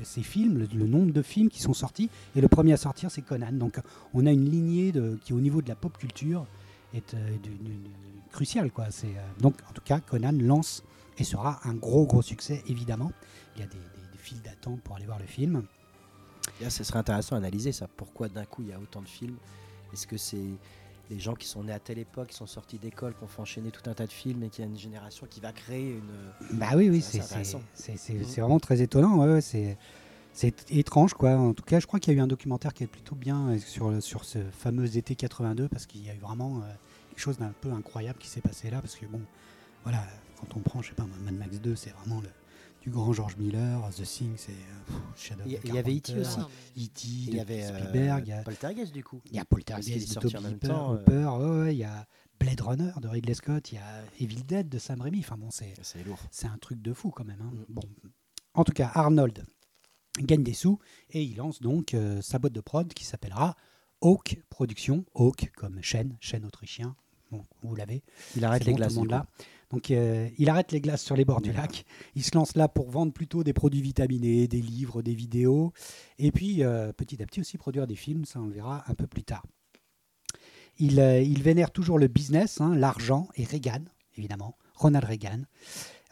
ces 0.04 0.24
films, 0.24 0.68
le, 0.74 0.86
nombre 0.88 1.12
de 1.12 1.22
films 1.22 1.50
qui 1.50 1.62
sont 1.62 1.74
sortis, 1.74 2.10
et 2.36 2.42
le 2.42 2.48
premier 2.48 2.74
à 2.74 2.78
sortir, 2.78 3.12
c'est 3.12 3.22
Conan. 3.22 3.52
Donc, 3.54 3.80
on 4.14 4.26
a 4.26 4.32
une 4.32 4.50
lignée 4.50 4.94
qui, 5.24 5.34
au 5.34 5.40
niveau 5.40 5.62
de 5.62 5.70
la 5.70 5.76
pop 5.76 5.98
culture, 5.98 6.46
est 6.94 7.14
euh, 7.14 7.38
cruciale. 8.32 8.72
Quoi. 8.72 8.86
Euh, 8.86 9.08
donc, 9.40 9.56
en 9.70 9.74
tout 9.74 9.82
cas, 9.84 10.00
Conan 10.00 10.32
lance 10.34 10.84
et 11.18 11.24
sera 11.24 11.60
un 11.64 11.74
gros, 11.74 12.06
gros 12.06 12.22
succès, 12.22 12.64
évidemment. 12.68 13.12
Il 13.56 13.62
y 13.62 13.64
a 13.64 13.68
des, 13.68 13.76
des- 13.78 14.18
files 14.18 14.42
d'attente 14.42 14.82
pour 14.82 14.96
aller 14.96 15.06
voir 15.06 15.20
le 15.20 15.28
film. 15.28 15.64
Ce 16.68 16.84
serait 16.84 16.98
intéressant 16.98 17.36
d'analyser 17.36 17.72
ça. 17.72 17.88
Pourquoi 17.96 18.28
d'un 18.28 18.46
coup 18.46 18.64
il 18.64 18.70
y 18.70 18.74
a 18.74 18.80
autant 18.80 19.04
de 19.04 19.08
films? 19.08 19.38
Est-ce 19.94 20.08
que 20.08 20.18
c'est 20.18 20.50
les 21.10 21.20
gens 21.20 21.36
qui 21.36 21.48
sont 21.48 21.64
nés 21.64 21.74
à 21.74 21.80
telle 21.80 22.00
époque, 22.00 22.30
qui 22.30 22.36
sont 22.36 22.48
sortis 22.48 22.78
d'école, 22.78 23.14
qui 23.16 23.24
ont 23.24 23.28
fait 23.28 23.42
enchaîner 23.42 23.72
tout 23.72 23.88
un 23.90 23.94
tas 23.94 24.08
de 24.08 24.12
films 24.12 24.44
et 24.44 24.50
qu'il 24.50 24.64
y 24.64 24.68
a 24.68 24.70
une 24.70 24.78
génération 24.78 25.28
qui 25.30 25.40
va 25.40 25.52
créer 25.52 25.92
une. 25.92 26.58
Bah 26.58 26.72
oui, 26.76 26.90
oui, 26.90 27.02
C'est 27.02 27.22
c'est 27.22 28.42
vraiment 28.42 28.60
très 28.60 28.82
étonnant. 28.82 29.18
ouais, 29.18 29.34
ouais, 29.34 29.42
c'est, 29.42 29.78
c'est 30.34 30.72
étrange, 30.72 31.14
quoi. 31.14 31.32
En 31.32 31.54
tout 31.54 31.64
cas, 31.64 31.80
je 31.80 31.88
crois 31.88 32.00
qu'il 32.00 32.14
y 32.14 32.16
a 32.16 32.20
eu 32.20 32.22
un 32.22 32.28
documentaire 32.28 32.74
qui 32.74 32.84
est 32.84 32.88
plutôt 32.88 33.16
bien 33.16 33.50
euh, 33.50 33.60
sur, 33.60 34.02
sur 34.02 34.26
ce 34.26 34.40
fameux 34.52 34.98
été 34.98 35.16
82, 35.16 35.70
parce 35.70 35.86
qu'il 35.86 36.06
y 36.06 36.10
a 36.10 36.14
eu 36.14 36.20
vraiment 36.20 36.58
euh, 36.58 36.74
quelque 37.10 37.20
chose 37.20 37.38
d'un 37.38 37.54
peu 37.62 37.72
incroyable 37.72 38.20
qui 38.20 38.28
s'est 38.28 38.42
passé 38.42 38.70
là. 38.70 38.82
Parce 38.82 38.96
que, 38.96 39.06
bon, 39.06 39.22
voilà, 39.84 40.04
quand 40.40 40.58
on 40.58 40.60
prend, 40.60 40.82
je 40.82 40.90
sais 40.90 40.96
pas, 40.96 41.06
Mad 41.24 41.36
Max 41.36 41.60
2, 41.60 41.76
c'est 41.76 41.92
vraiment 41.92 42.22
le, 42.22 42.30
du 42.86 42.92
grand 42.92 43.12
George 43.14 43.36
Miller. 43.38 43.82
The 43.96 44.04
Thing, 44.04 44.34
c'est 44.38 44.52
euh, 44.52 44.94
Shadow 45.18 45.44
Il 45.46 45.74
y- 45.74 45.78
avait 45.78 45.96
E.T. 45.98 46.14
Aussi. 46.20 46.38
Mais- 46.38 46.84
E.T., 46.84 47.08
Il 47.08 47.36
y 47.36 47.40
avait 47.40 47.64
euh, 47.64 47.78
Spielberg, 47.80 48.24
il 48.28 48.30
y 48.30 48.34
a- 48.34 48.44
Poltergeist 48.44 48.94
du 48.94 49.04
coup. 49.04 49.22
il 49.26 49.36
y 49.36 49.40
a 49.40 49.46
Poltergeist 49.46 50.14
de 50.16 50.20
Toby 50.30 50.36
Hooper, 50.54 50.70
euh. 50.72 50.94
Hooper, 50.94 51.26
ouais, 51.66 51.76
il 51.76 51.80
y 51.80 51.84
a 51.84 52.06
Blade 52.40 52.62
Runner 52.62 52.92
de 53.02 53.08
Ridley 53.08 53.34
Scott, 53.34 53.72
il 53.72 53.76
y 53.76 53.78
a 53.80 54.04
Evil 54.20 54.44
Dead 54.44 54.70
de 54.70 54.78
Sam 54.78 55.02
Raimi. 55.02 55.20
Enfin 55.20 55.36
bon, 55.38 55.50
c'est, 55.50 55.74
C'est 55.82 56.04
lourd. 56.06 56.20
c'est 56.30 56.48
un 56.48 56.58
truc 56.60 56.80
de 56.82 56.94
fou 56.94 57.10
quand 57.10 57.26
même. 57.26 57.42
hein. 57.42 57.52
Mm. 57.52 57.74
Bon. 57.74 57.82
En 58.54 58.64
tout 58.64 58.74
cas, 58.74 58.92
Arnold 58.94 59.44
gagne 60.20 60.44
des 60.44 60.54
sous 60.54 60.78
et 61.10 61.24
il 61.24 61.36
lance 61.38 61.62
donc 61.62 61.94
euh, 61.96 62.22
sa 62.22 62.38
boîte 62.40 62.54
de 62.54 62.62
prod 62.62 62.94
qui 62.94 63.04
s'appellera 63.04 63.56
Hawk 64.02 64.40
Productions. 64.50 65.06
Hawk 65.16 65.52
comme 65.56 65.82
chaîne, 65.82 66.16
chaîne 66.20 66.46
autrichien, 66.46 66.96
Bon, 67.32 67.44
vous 67.64 67.74
l'avez. 67.76 68.04
Il 68.36 68.46
arrête 68.46 68.64
les 68.66 68.74
bon, 68.74 68.78
tout 68.78 68.82
glaces. 68.82 68.94
le 68.94 69.00
monde 69.00 69.08
du 69.08 69.12
là. 69.14 69.26
Donc 69.76 69.92
euh, 69.92 70.30
il 70.38 70.50
arrête 70.50 70.72
les 70.72 70.80
glaces 70.80 71.04
sur 71.04 71.18
les 71.18 71.26
bords 71.26 71.42
du 71.42 71.52
lac. 71.52 71.84
Il 72.16 72.24
se 72.24 72.34
lance 72.34 72.56
là 72.56 72.70
pour 72.70 72.90
vendre 72.90 73.12
plutôt 73.12 73.44
des 73.44 73.52
produits 73.52 73.82
vitaminés, 73.82 74.48
des 74.48 74.62
livres, 74.62 75.02
des 75.02 75.14
vidéos. 75.14 75.74
Et 76.18 76.32
puis 76.32 76.64
euh, 76.64 76.94
petit 76.94 77.22
à 77.22 77.26
petit 77.26 77.42
aussi 77.42 77.58
produire 77.58 77.86
des 77.86 77.98
films, 77.98 78.24
ça 78.24 78.40
on 78.40 78.46
le 78.46 78.54
verra 78.54 78.86
un 78.88 78.94
peu 78.94 79.06
plus 79.06 79.26
tard. 79.26 79.46
Il, 80.78 81.02
euh, 81.02 81.22
il 81.22 81.44
vénère 81.44 81.72
toujours 81.72 82.00
le 82.00 82.08
business, 82.08 82.62
hein, 82.62 82.74
l'argent 82.74 83.28
et 83.36 83.44
Reagan, 83.44 83.84
évidemment, 84.16 84.58
Ronald 84.76 85.04
Reagan. 85.04 85.42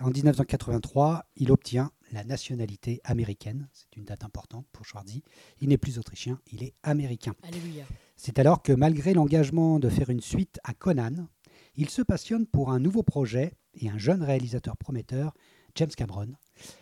En 0.02 0.10
1983, 0.10 1.24
il 1.38 1.50
obtient 1.50 1.90
la 2.12 2.26
nationalité 2.26 3.00
américaine. 3.06 3.70
C'est 3.72 3.96
une 3.96 4.04
date 4.04 4.26
importante 4.26 4.66
pour 4.74 4.86
Schwarzy. 4.86 5.24
Il 5.62 5.70
n'est 5.70 5.78
plus 5.78 6.00
autrichien, 6.00 6.38
il 6.52 6.64
est 6.64 6.74
américain. 6.84 7.34
Alléluia. 7.44 7.86
C'est 8.18 8.40
alors 8.40 8.62
que 8.62 8.74
malgré 8.74 9.14
l'engagement 9.14 9.80
de 9.80 9.88
faire 9.88 10.10
une 10.10 10.20
suite 10.20 10.60
à 10.66 10.74
Conan, 10.74 11.28
il 11.76 11.90
se 11.90 12.02
passionne 12.02 12.46
pour 12.46 12.72
un 12.72 12.80
nouveau 12.80 13.04
projet 13.04 13.54
et 13.76 13.90
un 13.90 13.98
jeune 13.98 14.24
réalisateur 14.24 14.78
prometteur, 14.78 15.34
James 15.76 15.90
Cameron. 15.96 16.28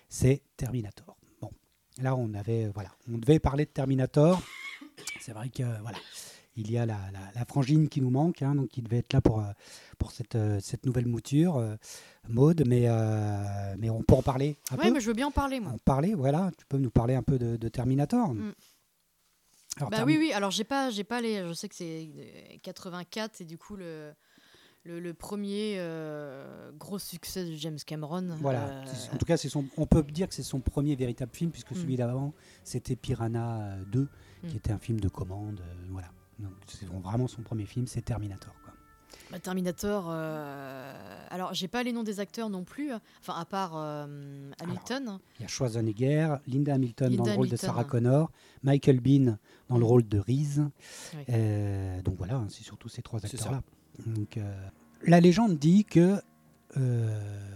C'est 0.09 0.43
Terminator. 0.57 1.15
Bon, 1.41 1.51
là 2.01 2.15
on 2.15 2.33
avait 2.33 2.67
voilà, 2.69 2.89
on 3.11 3.17
devait 3.17 3.39
parler 3.39 3.65
de 3.65 3.71
Terminator. 3.71 4.41
C'est 5.21 5.31
vrai 5.31 5.49
que 5.49 5.63
voilà, 5.81 5.97
il 6.57 6.69
y 6.69 6.77
a 6.77 6.85
la, 6.85 6.97
la- 7.13 7.31
la 7.33 7.45
frangine 7.45 7.87
qui 7.89 8.01
nous 8.01 8.09
manque, 8.09 8.41
hein, 8.41 8.55
donc 8.55 8.67
qui 8.69 8.81
devait 8.81 8.97
être 8.97 9.13
là 9.13 9.21
pour, 9.21 9.39
euh, 9.39 9.51
pour 9.97 10.11
cette, 10.11 10.35
euh, 10.35 10.59
cette 10.59 10.85
nouvelle 10.85 11.07
mouture, 11.07 11.55
euh, 11.57 11.75
Maude, 12.27 12.63
mais, 12.67 12.83
euh, 12.87 13.75
mais 13.79 13.89
on 13.89 14.03
peut 14.03 14.13
en 14.15 14.21
parler 14.21 14.57
peu. 14.69 14.91
mais 14.91 14.99
je 14.99 15.07
veux 15.07 15.13
bien 15.13 15.27
en 15.27 15.31
parler, 15.31 15.59
moi. 15.59 15.71
En 15.71 15.77
parler, 15.79 16.13
voilà, 16.13 16.51
tu 16.57 16.65
peux 16.67 16.77
nous 16.77 16.91
parler 16.91 17.15
un 17.15 17.23
peu 17.23 17.39
de, 17.39 17.55
de 17.55 17.67
Terminator. 17.69 18.33
Mm. 18.33 18.53
Alors, 19.77 19.89
Bah 19.89 20.03
oui, 20.05 20.17
oui. 20.19 20.33
Alors 20.33 20.51
j'ai 20.51 20.65
pas, 20.65 20.89
j'ai 20.91 21.05
pas 21.05 21.21
les. 21.21 21.47
Je 21.47 21.53
sais 21.53 21.69
que 21.69 21.75
c'est 21.75 22.09
euh, 22.15 22.57
84, 22.61 23.31
c'est 23.35 23.45
du 23.45 23.57
coup 23.57 23.77
le 23.77 24.11
le, 24.83 24.99
le 24.99 25.13
premier 25.13 25.75
euh, 25.77 26.71
gros 26.77 26.97
succès 26.99 27.45
de 27.45 27.53
James 27.55 27.77
Cameron. 27.85 28.35
Voilà. 28.39 28.63
Euh, 28.67 28.85
En 29.13 29.17
tout 29.17 29.25
cas, 29.25 29.37
c'est 29.37 29.49
son, 29.49 29.65
on 29.77 29.85
peut 29.85 30.01
dire 30.03 30.27
que 30.27 30.33
c'est 30.33 30.41
son 30.43 30.59
premier 30.59 30.95
véritable 30.95 31.31
film, 31.35 31.51
puisque 31.51 31.71
Mm. 31.71 31.75
celui 31.75 31.95
d'avant, 31.97 32.33
c'était 32.63 32.95
Piranha 32.95 33.61
euh, 33.61 33.83
2, 33.91 34.07
Mm. 34.43 34.47
qui 34.47 34.57
était 34.57 34.71
un 34.71 34.79
film 34.79 34.99
de 34.99 35.07
commande. 35.09 35.59
euh, 35.61 35.73
voilà. 35.89 36.07
Donc, 36.39 36.53
c'est 36.67 36.87
vraiment 36.87 37.27
son 37.27 37.43
premier 37.43 37.65
film, 37.67 37.85
c'est 37.85 38.01
Terminator. 38.01 38.55
Quoi. 38.63 38.73
bah, 39.29 39.39
Terminator. 39.39 40.07
euh, 40.09 40.93
Alors 41.29 41.53
j'ai 41.53 41.67
pas 41.67 41.83
les 41.83 41.93
noms 41.93 42.01
des 42.03 42.19
acteurs 42.19 42.49
non 42.49 42.63
plus. 42.63 42.91
Enfin 43.19 43.35
à 43.39 43.45
part 43.45 43.73
euh, 43.75 44.49
Hamilton. 44.59 45.19
Il 45.39 45.43
y 45.43 45.45
a 45.45 45.47
Schwarzenegger, 45.47 46.37
Linda 46.47 46.73
Hamilton 46.73 47.15
dans 47.15 47.25
le 47.25 47.31
rôle 47.33 47.49
de. 47.49 47.55
Sarah 47.55 47.83
Connor, 47.83 48.31
Michael 48.63 48.99
Bean 48.99 49.37
dans 49.69 49.77
le 49.77 49.85
rôle 49.85 50.07
de 50.07 50.17
Reese. 50.17 50.63
Oui. 51.15 51.23
Euh, 51.29 52.01
donc 52.01 52.15
voilà, 52.17 52.37
hein, 52.37 52.47
c'est 52.49 52.63
surtout 52.63 52.89
ces 52.89 53.03
trois 53.03 53.19
C'est 53.19 53.35
acteurs-là. 53.35 53.61
Donc, 54.05 54.37
euh, 54.37 54.67
la 55.05 55.19
légende 55.19 55.57
dit 55.57 55.85
que 55.85 56.21
euh, 56.77 57.49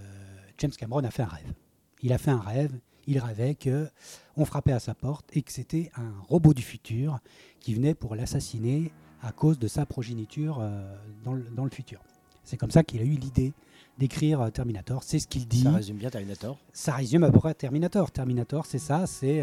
James 0.57 0.71
Cameron 0.71 1.03
a 1.03 1.11
fait 1.11 1.23
un 1.23 1.27
rêve. 1.27 1.53
Il 2.01 2.13
a 2.13 2.17
fait 2.17 2.31
un 2.31 2.39
rêve. 2.39 2.71
Il 3.07 3.19
rêvait 3.19 3.53
que 3.53 3.87
on 4.35 4.45
frappait 4.45 4.71
à 4.71 4.79
sa 4.79 4.95
porte 4.95 5.25
et 5.33 5.43
que 5.43 5.51
c'était 5.51 5.91
un 5.95 6.11
robot 6.27 6.55
du 6.55 6.63
futur 6.63 7.19
qui 7.59 7.75
venait 7.75 7.93
pour 7.93 8.15
l'assassiner 8.15 8.91
à 9.21 9.31
cause 9.31 9.59
de 9.59 9.67
sa 9.67 9.85
progéniture 9.85 10.57
euh, 10.59 10.95
dans, 11.23 11.33
le, 11.33 11.43
dans 11.43 11.65
le 11.65 11.69
futur. 11.69 12.01
C'est 12.43 12.57
comme 12.57 12.71
ça 12.71 12.83
qu'il 12.83 13.01
a 13.01 13.03
eu 13.03 13.15
l'idée 13.15 13.53
d'écrire 13.99 14.51
Terminator. 14.51 15.03
C'est 15.03 15.19
ce 15.19 15.27
qu'il 15.27 15.47
dit 15.47 15.63
Ça 15.63 15.71
résume 15.71 15.97
bien 15.97 16.09
Terminator. 16.09 16.57
ça 16.73 16.95
résume 16.95 17.23
à 17.23 17.31
peu 17.31 17.39
près 17.39 17.53
Terminator. 17.53 18.11
Terminator, 18.11 18.65
c'est 18.65 18.79
ça, 18.79 19.07
c'est 19.07 19.41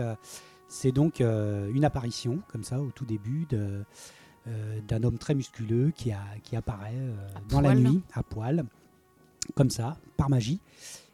c'est 0.69 0.93
donc 0.93 1.21
une 1.21 1.85
apparition, 1.85 2.43
comme 2.49 2.63
ça, 2.63 2.81
au 2.81 2.91
tout 2.91 3.05
début, 3.05 3.47
de, 3.51 3.85
d'un 4.89 5.03
homme 5.05 5.19
très 5.19 5.35
musculeux 5.35 5.93
qui, 5.95 6.13
a, 6.13 6.23
qui 6.43 6.57
apparaît 6.57 6.91
euh, 6.95 7.15
dans 7.49 7.61
la 7.61 7.75
nuit, 7.75 8.03
à 8.15 8.23
poil, 8.23 8.65
comme 9.55 9.71
ça, 9.71 9.97
par 10.17 10.29
magie, 10.29 10.61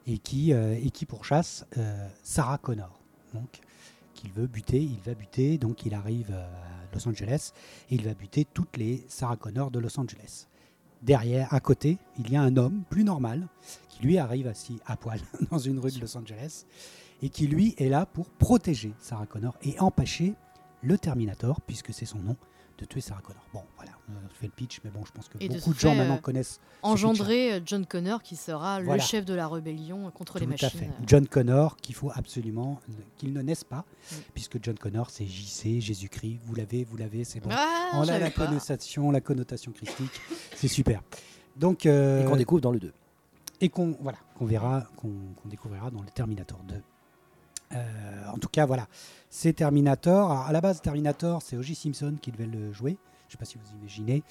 et 0.08 0.18
qui, 0.18 0.52
euh, 0.52 0.74
et 0.82 0.90
qui 0.90 1.06
pourchasse 1.06 1.66
euh, 1.76 2.08
Sarah 2.22 2.58
Connor. 2.58 2.98
Donc, 3.34 3.60
qu'il 4.14 4.32
veut 4.32 4.46
buter, 4.46 4.80
il 4.80 5.00
va 5.04 5.14
buter, 5.14 5.58
donc 5.58 5.84
il 5.84 5.94
arrive 5.94 6.30
euh, 6.30 6.46
à 6.46 6.94
Los 6.94 7.06
Angeles, 7.06 7.52
et 7.90 7.94
il 7.94 8.04
va 8.04 8.14
buter 8.14 8.46
toutes 8.52 8.76
les 8.76 9.04
Sarah 9.08 9.36
Connor 9.36 9.70
de 9.70 9.78
Los 9.78 10.00
Angeles. 10.00 10.46
Derrière, 11.02 11.52
à 11.54 11.60
côté, 11.60 11.98
il 12.18 12.30
y 12.30 12.36
a 12.36 12.42
un 12.42 12.56
homme 12.56 12.82
plus 12.88 13.04
normal 13.04 13.46
qui 13.88 14.02
lui 14.02 14.18
arrive 14.18 14.48
assis 14.48 14.80
à 14.86 14.96
poil 14.96 15.20
dans 15.50 15.58
une 15.58 15.78
rue 15.78 15.92
de 15.92 16.00
Los 16.00 16.16
Angeles 16.16 16.64
et 17.22 17.28
qui 17.28 17.46
lui 17.46 17.74
est 17.78 17.88
là 17.88 18.06
pour 18.06 18.30
protéger 18.30 18.92
Sarah 18.98 19.26
Connor 19.26 19.56
et 19.62 19.78
empêcher 19.78 20.34
le 20.82 20.96
Terminator, 20.96 21.60
puisque 21.60 21.92
c'est 21.92 22.06
son 22.06 22.18
nom, 22.18 22.36
de 22.78 22.84
tuer 22.84 23.00
Sarah 23.00 23.20
Connor. 23.22 23.42
Bon, 23.52 23.62
voilà, 23.76 23.90
on 24.08 24.12
a 24.14 24.28
fait 24.34 24.46
le 24.46 24.52
pitch, 24.52 24.80
mais 24.84 24.90
bon, 24.90 25.04
je 25.04 25.10
pense 25.12 25.28
que 25.28 25.36
Et 25.40 25.48
beaucoup 25.48 25.74
de 25.74 25.78
gens 25.78 25.90
fait, 25.92 25.98
maintenant 25.98 26.14
euh, 26.16 26.20
connaissent 26.20 26.60
Engendrer 26.82 27.54
euh, 27.54 27.60
John 27.66 27.84
Connor 27.86 28.22
qui 28.22 28.36
sera 28.36 28.80
Voilà. 28.80 29.02
le 29.02 29.06
chef 29.08 29.24
de 29.24 29.34
la 29.34 29.48
rébellion 29.48 30.10
contre 30.12 30.38
les 30.38 30.44
tout 30.46 30.50
machines. 30.52 30.66
à 30.68 30.70
fait 30.70 30.88
John 31.06 31.26
Connor 31.26 31.76
qu'il 31.76 31.94
faut 31.96 32.10
absolument 32.14 32.80
qu'il 33.16 33.32
ne 33.32 33.42
naisse 33.42 33.64
pas, 33.64 33.84
Mm. 34.10 34.14
puisque 34.32 34.62
John 34.62 34.78
Connor 34.78 35.10
c'est 35.10 35.26
JC, 35.26 35.80
Jésus-Christ, 35.80 36.38
vous 36.44 36.54
l'avez, 36.54 36.84
vous 36.84 36.96
l'avez, 36.96 37.24
c'est 37.24 37.40
bon. 37.40 37.50
Ah, 37.52 37.90
on 37.94 38.08
a 38.08 38.18
la 38.18 38.30
pas. 38.30 38.46
connotation, 38.46 39.10
la 39.10 39.20
connotation 39.20 39.72
christique, 39.72 40.20
c'est 40.54 40.68
super. 40.68 41.02
Donc, 41.56 41.84
euh, 41.86 42.22
Et 42.22 42.24
qu'on 42.26 42.36
découvre 42.36 42.60
dans 42.60 42.70
le 42.70 42.78
2. 42.78 42.92
et 43.60 43.68
qu'on 43.68 43.96
voilà, 44.00 44.18
qu'on 44.36 44.46
verra, 44.46 44.84
qu'on 44.96 45.10
qu'on 45.42 45.48
découvrira 45.48 45.90
dans 45.90 46.00
le 46.02 46.08
Terminator 46.08 46.58
2. 46.68 46.74
Euh, 47.74 48.28
en 48.32 48.38
tout 48.38 48.48
cas, 48.48 48.66
voilà, 48.66 48.86
c'est 49.30 49.52
Terminator. 49.52 50.30
Alors, 50.30 50.46
à 50.46 50.52
la 50.52 50.60
base, 50.60 50.80
Terminator, 50.80 51.42
c'est 51.42 51.56
O.J. 51.56 51.74
Simpson 51.74 52.14
qui 52.20 52.30
devait 52.32 52.46
le 52.46 52.72
jouer. 52.72 52.96
Je 53.28 53.34
ne 53.34 53.38
sais 53.38 53.38
pas 53.38 53.44
si 53.44 53.58
vous 53.58 53.78
imaginez. 53.78 54.22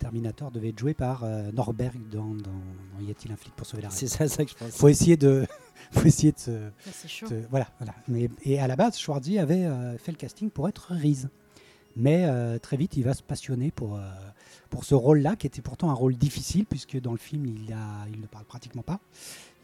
Terminator 0.00 0.50
devait 0.50 0.70
être 0.70 0.78
joué 0.78 0.92
par 0.92 1.22
euh, 1.22 1.52
Norberg 1.52 2.00
dans, 2.10 2.24
dans- 2.34 2.50
dans 2.98 3.00
Y 3.06 3.10
a-t-il 3.12 3.32
un 3.32 3.36
flic 3.36 3.54
pour 3.54 3.64
sauver 3.66 3.82
la 3.84 3.90
C'est 3.90 4.06
reine 4.18 4.28
ça, 4.28 4.36
ça 4.36 4.44
que 4.44 4.50
je 4.50 4.56
pense. 4.56 4.70
Faut 4.72 4.88
essayer 4.88 5.16
de, 5.16 5.46
faut 5.92 6.04
essayer 6.06 6.32
de 6.32 6.38
se, 6.38 6.70
c'est 6.92 7.06
chaud. 7.08 7.26
voilà, 7.48 7.68
voilà. 7.78 7.94
Mais, 8.08 8.28
et 8.42 8.58
à 8.58 8.66
la 8.66 8.74
base, 8.74 8.98
Schwarzy 8.98 9.38
avait 9.38 9.66
euh, 9.66 9.96
fait 9.98 10.10
le 10.10 10.16
casting 10.16 10.50
pour 10.50 10.68
être 10.68 10.92
Reese. 10.92 11.28
Mais 11.96 12.24
euh, 12.24 12.58
très 12.58 12.76
vite, 12.76 12.96
il 12.96 13.04
va 13.04 13.14
se 13.14 13.22
passionner 13.22 13.70
pour, 13.70 13.96
euh, 13.96 14.00
pour 14.70 14.84
ce 14.84 14.94
rôle-là, 14.94 15.36
qui 15.36 15.46
était 15.46 15.60
pourtant 15.60 15.90
un 15.90 15.94
rôle 15.94 16.16
difficile, 16.16 16.64
puisque 16.64 16.98
dans 17.00 17.10
le 17.10 17.18
film, 17.18 17.44
il, 17.44 17.72
a, 17.72 18.06
il 18.12 18.20
ne 18.20 18.26
parle 18.26 18.44
pratiquement 18.44 18.82
pas. 18.82 19.00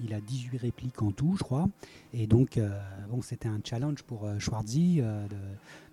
Il 0.01 0.12
a 0.12 0.21
18 0.21 0.59
répliques 0.59 1.01
en 1.01 1.12
tout, 1.12 1.37
je 1.38 1.45
crois. 1.45 1.69
Et 2.12 2.27
donc, 2.27 2.59
euh, 2.59 2.69
bon, 3.09 3.23
c'était 3.23 3.49
un 3.49 3.61
challenge 3.64 4.03
pour 4.03 4.25
euh, 4.25 4.38
Schwarzy 4.38 5.01
euh, 5.01 5.27
de, 5.29 5.37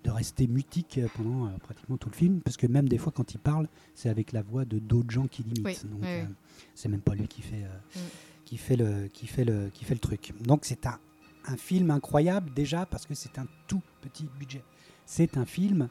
de 0.04 0.10
rester 0.10 0.46
mutique 0.46 1.00
pendant 1.16 1.46
euh, 1.46 1.50
pratiquement 1.62 1.96
tout 1.96 2.10
le 2.10 2.16
film, 2.16 2.40
parce 2.40 2.56
que 2.56 2.66
même 2.66 2.88
des 2.88 2.98
fois, 2.98 3.12
quand 3.14 3.32
il 3.32 3.38
parle, 3.38 3.68
c'est 3.94 4.08
avec 4.08 4.32
la 4.32 4.42
voix 4.42 4.64
de 4.64 4.78
d'autres 4.78 5.10
gens 5.10 5.28
qui 5.28 5.42
l'imitent. 5.44 5.84
Oui, 5.84 5.90
donc, 5.90 6.00
oui, 6.02 6.34
c'est 6.74 6.88
même 6.88 7.00
pas 7.00 7.14
lui 7.14 7.28
qui 7.28 7.40
fait, 7.40 7.64
qui 8.44 8.56
fait, 8.56 8.76
le, 8.76 9.06
qui 9.08 9.26
fait, 9.26 9.44
le, 9.44 9.70
qui 9.72 9.84
fait 9.84 9.94
le 9.94 10.00
truc. 10.00 10.34
Donc, 10.42 10.64
c'est 10.64 10.86
un, 10.86 10.98
un 11.46 11.56
film 11.56 11.90
incroyable, 11.90 12.52
déjà, 12.52 12.86
parce 12.86 13.06
que 13.06 13.14
c'est 13.14 13.38
un 13.38 13.46
tout 13.68 13.80
petit 14.02 14.28
budget. 14.38 14.64
C'est 15.06 15.36
un 15.36 15.46
film 15.46 15.88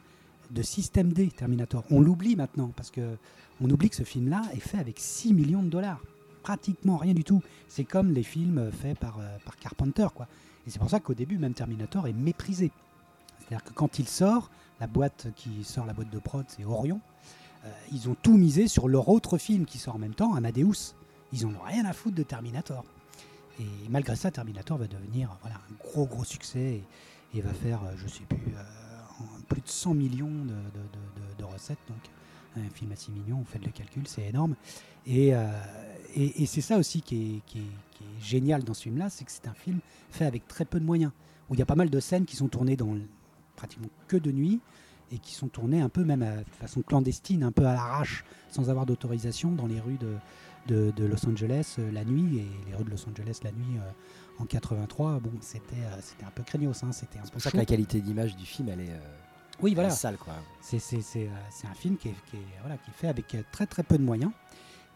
de 0.50 0.62
système 0.62 1.12
D, 1.12 1.28
Terminator. 1.28 1.84
On 1.90 2.00
l'oublie 2.00 2.36
maintenant, 2.36 2.70
parce 2.76 2.90
que 2.90 3.16
on 3.60 3.70
oublie 3.70 3.88
que 3.88 3.96
ce 3.96 4.02
film-là 4.02 4.42
est 4.52 4.60
fait 4.60 4.78
avec 4.78 4.98
6 4.98 5.32
millions 5.32 5.62
de 5.62 5.68
dollars. 5.68 6.00
Pratiquement 6.42 6.96
rien 6.96 7.14
du 7.14 7.24
tout. 7.24 7.42
C'est 7.68 7.84
comme 7.84 8.12
les 8.12 8.22
films 8.22 8.70
faits 8.72 8.98
par, 8.98 9.18
euh, 9.20 9.36
par 9.44 9.56
Carpenter, 9.56 10.08
quoi. 10.14 10.26
Et 10.66 10.70
c'est 10.70 10.78
pour 10.78 10.90
ça 10.90 11.00
qu'au 11.00 11.14
début, 11.14 11.38
même 11.38 11.54
Terminator 11.54 12.06
est 12.08 12.12
méprisé. 12.12 12.70
C'est-à-dire 13.38 13.64
que 13.64 13.72
quand 13.72 13.98
il 13.98 14.08
sort, 14.08 14.50
la 14.80 14.86
boîte 14.86 15.28
qui 15.36 15.64
sort 15.64 15.86
la 15.86 15.92
boîte 15.92 16.10
de 16.10 16.18
prod, 16.18 16.44
c'est 16.48 16.64
Orion. 16.64 17.00
euh, 17.64 17.70
ils 17.92 18.08
ont 18.08 18.16
tout 18.20 18.36
misé 18.36 18.68
sur 18.68 18.88
leur 18.88 19.08
autre 19.08 19.38
film 19.38 19.66
qui 19.66 19.78
sort 19.78 19.96
en 19.96 19.98
même 19.98 20.14
temps, 20.14 20.34
Amadeus. 20.34 20.94
Ils 21.32 21.46
n'ont 21.46 21.58
rien 21.64 21.84
à 21.84 21.92
foutre 21.92 22.16
de 22.16 22.22
Terminator. 22.22 22.84
Et 23.60 23.66
malgré 23.88 24.16
ça, 24.16 24.30
Terminator 24.30 24.78
va 24.78 24.86
devenir 24.86 25.36
voilà, 25.42 25.56
un 25.56 25.74
gros 25.74 26.06
gros 26.06 26.24
succès 26.24 26.82
et, 27.34 27.40
va 27.40 27.52
faire, 27.52 27.82
euh, 27.84 27.92
je 27.96 28.08
sais 28.08 28.24
plus, 28.28 28.54
plus 29.54 29.62
de 29.62 29.68
100 29.68 29.94
millions 29.94 30.26
de, 30.30 30.52
de- 30.52 31.38
de- 31.38 31.44
recettes. 31.44 31.78
Donc 31.88 31.98
un 32.56 32.68
film 32.70 32.90
à 32.92 32.96
6 32.96 33.12
millions, 33.12 33.38
vous 33.38 33.44
faites 33.44 33.64
le 33.64 33.70
calcul, 33.70 34.02
c'est 34.06 34.26
énorme. 34.28 34.56
Et, 35.06 35.34
euh, 35.34 35.46
et, 36.16 36.42
et 36.42 36.46
c'est 36.46 36.60
ça 36.60 36.76
aussi 36.78 37.00
qui 37.02 37.36
est, 37.36 37.40
qui 37.46 37.58
est- 37.58 37.62
qui 37.92 38.02
est 38.04 38.20
génial 38.24 38.64
dans 38.64 38.74
ce 38.74 38.82
film-là, 38.84 39.10
c'est 39.10 39.24
que 39.24 39.30
c'est 39.30 39.46
un 39.46 39.54
film 39.54 39.78
fait 40.10 40.24
avec 40.24 40.48
très 40.48 40.64
peu 40.64 40.80
de 40.80 40.84
moyens, 40.84 41.12
où 41.48 41.54
il 41.54 41.58
y 41.58 41.62
a 41.62 41.66
pas 41.66 41.74
mal 41.76 41.90
de 41.90 42.00
scènes 42.00 42.24
qui 42.24 42.34
sont 42.36 42.48
tournées 42.48 42.76
dans 42.76 42.96
pratiquement 43.56 43.88
que 44.08 44.16
de 44.16 44.32
nuit 44.32 44.60
et 45.12 45.18
qui 45.18 45.34
sont 45.34 45.48
tournées 45.48 45.80
un 45.80 45.88
peu 45.88 46.02
même 46.04 46.22
à- 46.22 46.38
de 46.38 46.50
façon 46.58 46.82
clandestine, 46.82 47.44
un 47.44 47.52
peu 47.52 47.66
à 47.66 47.74
l'arrache, 47.74 48.24
sans 48.50 48.70
avoir 48.70 48.86
d'autorisation 48.86 49.52
dans 49.52 49.66
les 49.66 49.78
rues 49.80 49.98
de, 49.98 50.14
de, 50.66 50.92
de 50.96 51.04
Los 51.04 51.24
Angeles 51.28 51.76
euh, 51.78 51.92
la 51.92 52.04
nuit. 52.04 52.38
Et 52.38 52.46
les 52.70 52.74
rues 52.74 52.84
de 52.84 52.90
Los 52.90 53.06
Angeles 53.08 53.40
la 53.44 53.52
nuit 53.52 53.76
euh, 53.78 53.90
en 54.40 54.46
83, 54.46 55.20
bon, 55.20 55.30
c'était 55.40 55.76
c'était 56.00 56.24
un 56.24 56.30
peu 56.30 56.42
craignos, 56.42 56.82
hein, 56.82 56.90
c'était 56.92 57.18
un 57.20 57.24
C'est 57.24 57.32
pour 57.32 57.40
ça 57.42 57.50
que 57.52 57.56
la 57.56 57.64
qualité 57.66 58.00
d'image 58.00 58.34
du 58.36 58.44
film, 58.46 58.68
elle 58.68 58.80
est, 58.80 58.90
Oui, 59.60 59.74
voilà. 59.74 59.88
quoi. 60.18 60.34
C'est 60.60 60.78
c'est- 60.78 61.00
c'est, 61.02 61.26
euh, 61.28 61.30
c'est 61.50 61.66
un 61.66 61.74
film 61.74 61.96
qui 61.96 62.08
est, 62.08 62.14
qui, 62.30 62.36
est, 62.36 62.60
voilà, 62.60 62.76
qui 62.78 62.90
est 62.90 62.94
fait 62.94 63.08
avec 63.08 63.34
euh, 63.34 63.42
très 63.52 63.66
très 63.66 63.82
peu 63.82 63.96
de 63.98 64.02
moyens, 64.02 64.32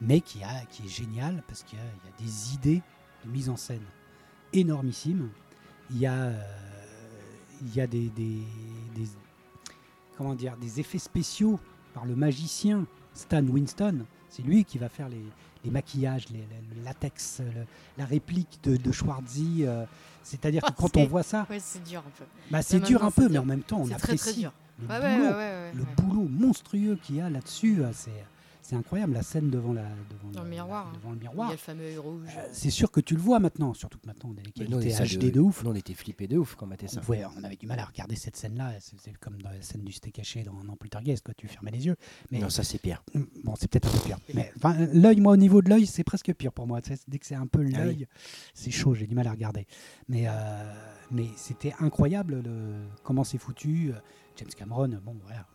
mais 0.00 0.20
qui, 0.20 0.42
a, 0.42 0.64
qui 0.70 0.84
est 0.86 0.88
génial 0.88 1.42
parce 1.46 1.62
qu'il 1.62 1.78
y, 1.78 1.82
a- 1.82 1.84
il 1.84 2.10
y 2.10 2.12
a 2.12 2.26
des 2.26 2.54
idées 2.54 2.82
de 3.24 3.30
mise 3.30 3.48
en 3.48 3.56
scène 3.56 3.84
énormissimes. 4.52 5.30
Il 5.90 5.98
y 5.98 6.06
a, 6.06 6.12
euh, 6.14 6.42
il 7.62 7.74
y 7.74 7.80
a 7.80 7.86
des, 7.86 8.08
des- 8.10 8.42
des- 8.94 9.08
comment 10.16 10.34
dire, 10.34 10.56
des 10.56 10.80
effets 10.80 10.98
spéciaux 10.98 11.58
par 11.94 12.04
le 12.04 12.14
magicien. 12.16 12.84
Stan 13.14 13.44
Winston, 13.44 14.04
c'est 14.28 14.42
lui 14.42 14.64
qui 14.64 14.78
va 14.78 14.88
faire 14.88 15.08
les, 15.08 15.22
les 15.68 15.72
maquillages, 15.72 16.28
les, 16.30 16.38
le 16.76 16.82
latex, 16.84 17.40
le- 17.40 17.64
la 17.98 18.04
réplique 18.06 18.58
de, 18.64 18.76
de 18.76 18.92
Schwarzy. 18.92 19.64
euh, 19.66 19.84
C'est-à-dire 20.22 20.62
que 20.62 20.68
Ah, 20.70 20.74
quand 20.76 20.96
on 20.96 21.04
voit 21.06 21.22
ça, 21.22 21.46
Ouais, 21.50 21.58
c'est 21.60 21.82
dur 21.84 22.00
un 22.06 22.10
peu. 22.18 22.24
bah, 22.50 22.62
c'est 22.62 22.80
dur 22.80 23.04
un 23.04 23.10
peu, 23.10 23.24
mais 23.24 23.28
dur. 23.30 23.42
en 23.42 23.46
même 23.46 23.62
temps, 23.62 23.78
on 23.80 23.84
très 23.86 23.96
très 23.98 24.12
apprécie 24.14 24.40
dur. 24.40 24.52
le 24.80 24.86
Ouais, 24.88 25.16
boulot, 25.16 25.30
ouais, 25.36 25.72
le 25.74 25.84
boulot 26.02 26.28
monstrueux 26.28 26.98
qu'il 27.02 27.16
y 27.16 27.20
a 27.20 27.28
là-dessus. 27.30 27.82
euh, 27.82 27.90
C'est 27.92 28.10
c'est 28.68 28.76
incroyable, 28.76 29.14
la 29.14 29.22
scène 29.22 29.48
devant, 29.48 29.72
la, 29.72 29.82
devant, 30.10 30.30
Dans 30.32 30.42
le 30.44 30.50
miroir, 30.50 30.88
hein. 30.88 30.92
devant 30.96 31.10
le 31.12 31.16
Il 31.16 31.24
y 31.24 31.28
miroir. 31.28 31.48
a 31.48 31.52
le 31.52 31.56
fameux 31.58 31.84
œil 31.84 31.96
rouge. 31.96 32.28
Euh, 32.36 32.48
C'est 32.52 32.68
sûr 32.68 32.90
que 32.90 33.00
tu 33.00 33.14
le 33.14 33.20
vois 33.20 33.38
maintenant, 33.40 33.72
surtout 33.72 33.98
que 33.98 34.06
maintenant 34.06 34.30
on 34.34 34.38
a 34.38 34.42
des 34.42 34.50
qualités 34.52 35.16
HD 35.18 35.30
de 35.32 35.40
ouf. 35.40 35.64
On 35.64 35.74
était 35.74 35.94
flippés 35.94 36.26
de 36.26 36.36
ouf 36.36 36.54
quand 36.54 36.66
on 36.66 36.86
ça. 36.88 37.00
on 37.38 37.44
avait 37.44 37.56
du 37.56 37.66
mal 37.66 37.78
à 37.78 37.86
regarder 37.86 38.14
cette 38.14 38.36
scène-là. 38.36 38.72
C'est 38.80 39.00
c'est 39.00 39.16
comme 39.18 39.40
dans 39.40 39.48
la 39.50 39.62
scène 39.62 39.82
du 39.84 39.92
steak 39.92 40.18
haché 40.18 40.42
dans, 40.42 40.52
dans 40.64 40.76
Poltergeist, 40.76 41.24
quoi. 41.24 41.32
Tu 41.34 41.48
fermais 41.48 41.70
les 41.70 41.86
yeux. 41.86 41.96
Mais 42.30 42.40
Non, 42.40 42.50
ça 42.50 42.62
c'est 42.62 42.78
pire. 42.78 43.02
bon, 43.44 43.54
c'est 43.56 43.70
peut-être 43.70 43.88
un 43.88 43.98
peu 43.98 44.04
pire. 44.04 44.18
Mais 44.34 44.52
enfin, 44.56 44.76
l'œil, 44.92 45.20
moi, 45.20 45.32
au 45.32 45.36
niveau 45.38 45.62
de 45.62 45.70
l'œil, 45.70 45.86
c'est 45.86 46.04
presque 46.04 46.34
pire 46.34 46.52
pour 46.52 46.66
moi. 46.66 46.80
Dès 47.08 47.18
que 47.18 47.24
c'est 47.26 47.34
un 47.36 47.46
peu 47.46 47.60
Ah 47.60 47.64
oui. 47.64 47.72
l'œil, 47.72 48.06
c'est 48.52 48.70
chaud. 48.70 48.94
J'ai 48.94 49.06
du 49.06 49.14
mal 49.14 49.26
à 49.28 49.30
regarder. 49.30 49.66
Mais, 50.08 50.24
euh, 50.28 50.72
mais 51.10 51.28
c'était 51.36 51.74
incroyable 51.80 52.42
le, 52.44 52.74
comment 53.02 53.24
c'est 53.24 53.38
foutu. 53.38 53.92
Euh, 53.92 53.98
James 54.36 54.50
Cameron, 54.56 54.88
bon, 55.02 55.16
voilà. 55.24 55.46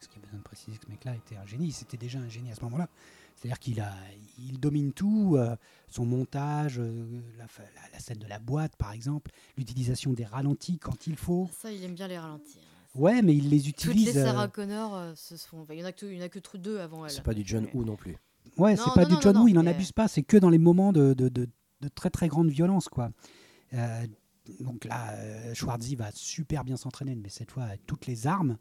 Est-ce 0.00 0.08
qu'il 0.08 0.18
y 0.20 0.22
a 0.22 0.26
besoin 0.26 0.38
de 0.38 0.44
préciser 0.44 0.76
que 0.76 0.84
ce 0.86 0.90
mec-là 0.90 1.14
était 1.16 1.36
un 1.36 1.46
génie 1.46 1.72
C'était 1.72 1.96
déjà 1.96 2.18
un 2.18 2.28
génie 2.28 2.50
à 2.50 2.54
ce 2.54 2.62
moment-là. 2.62 2.88
C'est-à-dire 3.36 3.58
qu'il 3.60 3.80
a, 3.80 3.92
il 4.38 4.58
domine 4.58 4.92
tout, 4.92 5.36
euh, 5.36 5.54
son 5.88 6.04
montage, 6.04 6.78
euh, 6.80 7.20
la, 7.38 7.46
fa- 7.46 7.62
la- 7.62 7.90
la 7.92 7.98
scène 8.00 8.18
de 8.18 8.26
la 8.26 8.38
boîte, 8.40 8.74
par 8.76 8.92
exemple, 8.92 9.30
l'utilisation 9.56 10.12
des 10.12 10.24
ralentis 10.24 10.78
quand 10.78 11.06
il 11.06 11.16
faut. 11.16 11.48
Ça, 11.56 11.70
il 11.70 11.82
aime 11.84 11.94
bien 11.94 12.08
les 12.08 12.18
ralentir. 12.18 12.60
Ouais, 12.94 13.22
mais 13.22 13.36
il 13.36 13.48
les 13.50 13.58
Toutes 13.60 13.68
utilise. 13.84 14.06
les 14.14 14.18
euh, 14.18 14.24
Sarah 14.24 14.48
Connor 14.48 14.94
euh, 14.96 15.12
se 15.14 15.36
sont. 15.36 15.58
enfin, 15.60 15.74
Il 15.74 15.80
y 15.80 15.82
en 15.84 15.86
a 15.86 15.92
que, 15.92 16.06
il 16.06 16.16
y 16.18 16.20
en 16.20 16.24
a 16.24 16.28
que 16.28 16.40
tr- 16.40 16.58
deux 16.58 16.80
avant 16.80 17.04
elle. 17.04 17.12
C'est 17.12 17.22
pas 17.22 17.34
du 17.34 17.42
John 17.46 17.68
Woo 17.74 17.84
non 17.84 17.94
plus. 17.96 18.16
Ouais, 18.56 18.74
c'est 18.76 18.90
pas 18.94 19.02
non, 19.02 19.08
du 19.08 19.14
non, 19.14 19.20
John 19.20 19.36
Woo, 19.36 19.48
il 19.48 19.58
en 19.58 19.62
mais- 19.62 19.70
abuse 19.70 19.92
pas, 19.92 20.08
c'est 20.08 20.22
que 20.22 20.36
dans 20.36 20.50
les 20.50 20.58
moments 20.58 20.92
de, 20.92 21.14
de, 21.14 21.28
de- 21.28 21.48
de 21.80 21.88
très 21.88 22.10
très 22.10 22.26
grande 22.26 22.48
violence, 22.50 22.88
quoi. 22.88 23.10
Euh, 23.74 24.06
donc 24.60 24.84
là, 24.86 25.12
euh, 25.12 25.54
Schwarzy 25.54 25.94
va 25.94 26.10
super 26.12 26.64
bien 26.64 26.76
s'entraîner, 26.76 27.14
mais 27.14 27.28
cette 27.28 27.50
fois 27.52 27.64
avec 27.64 27.86
toutes 27.86 28.06
les 28.06 28.26
armes. 28.26 28.56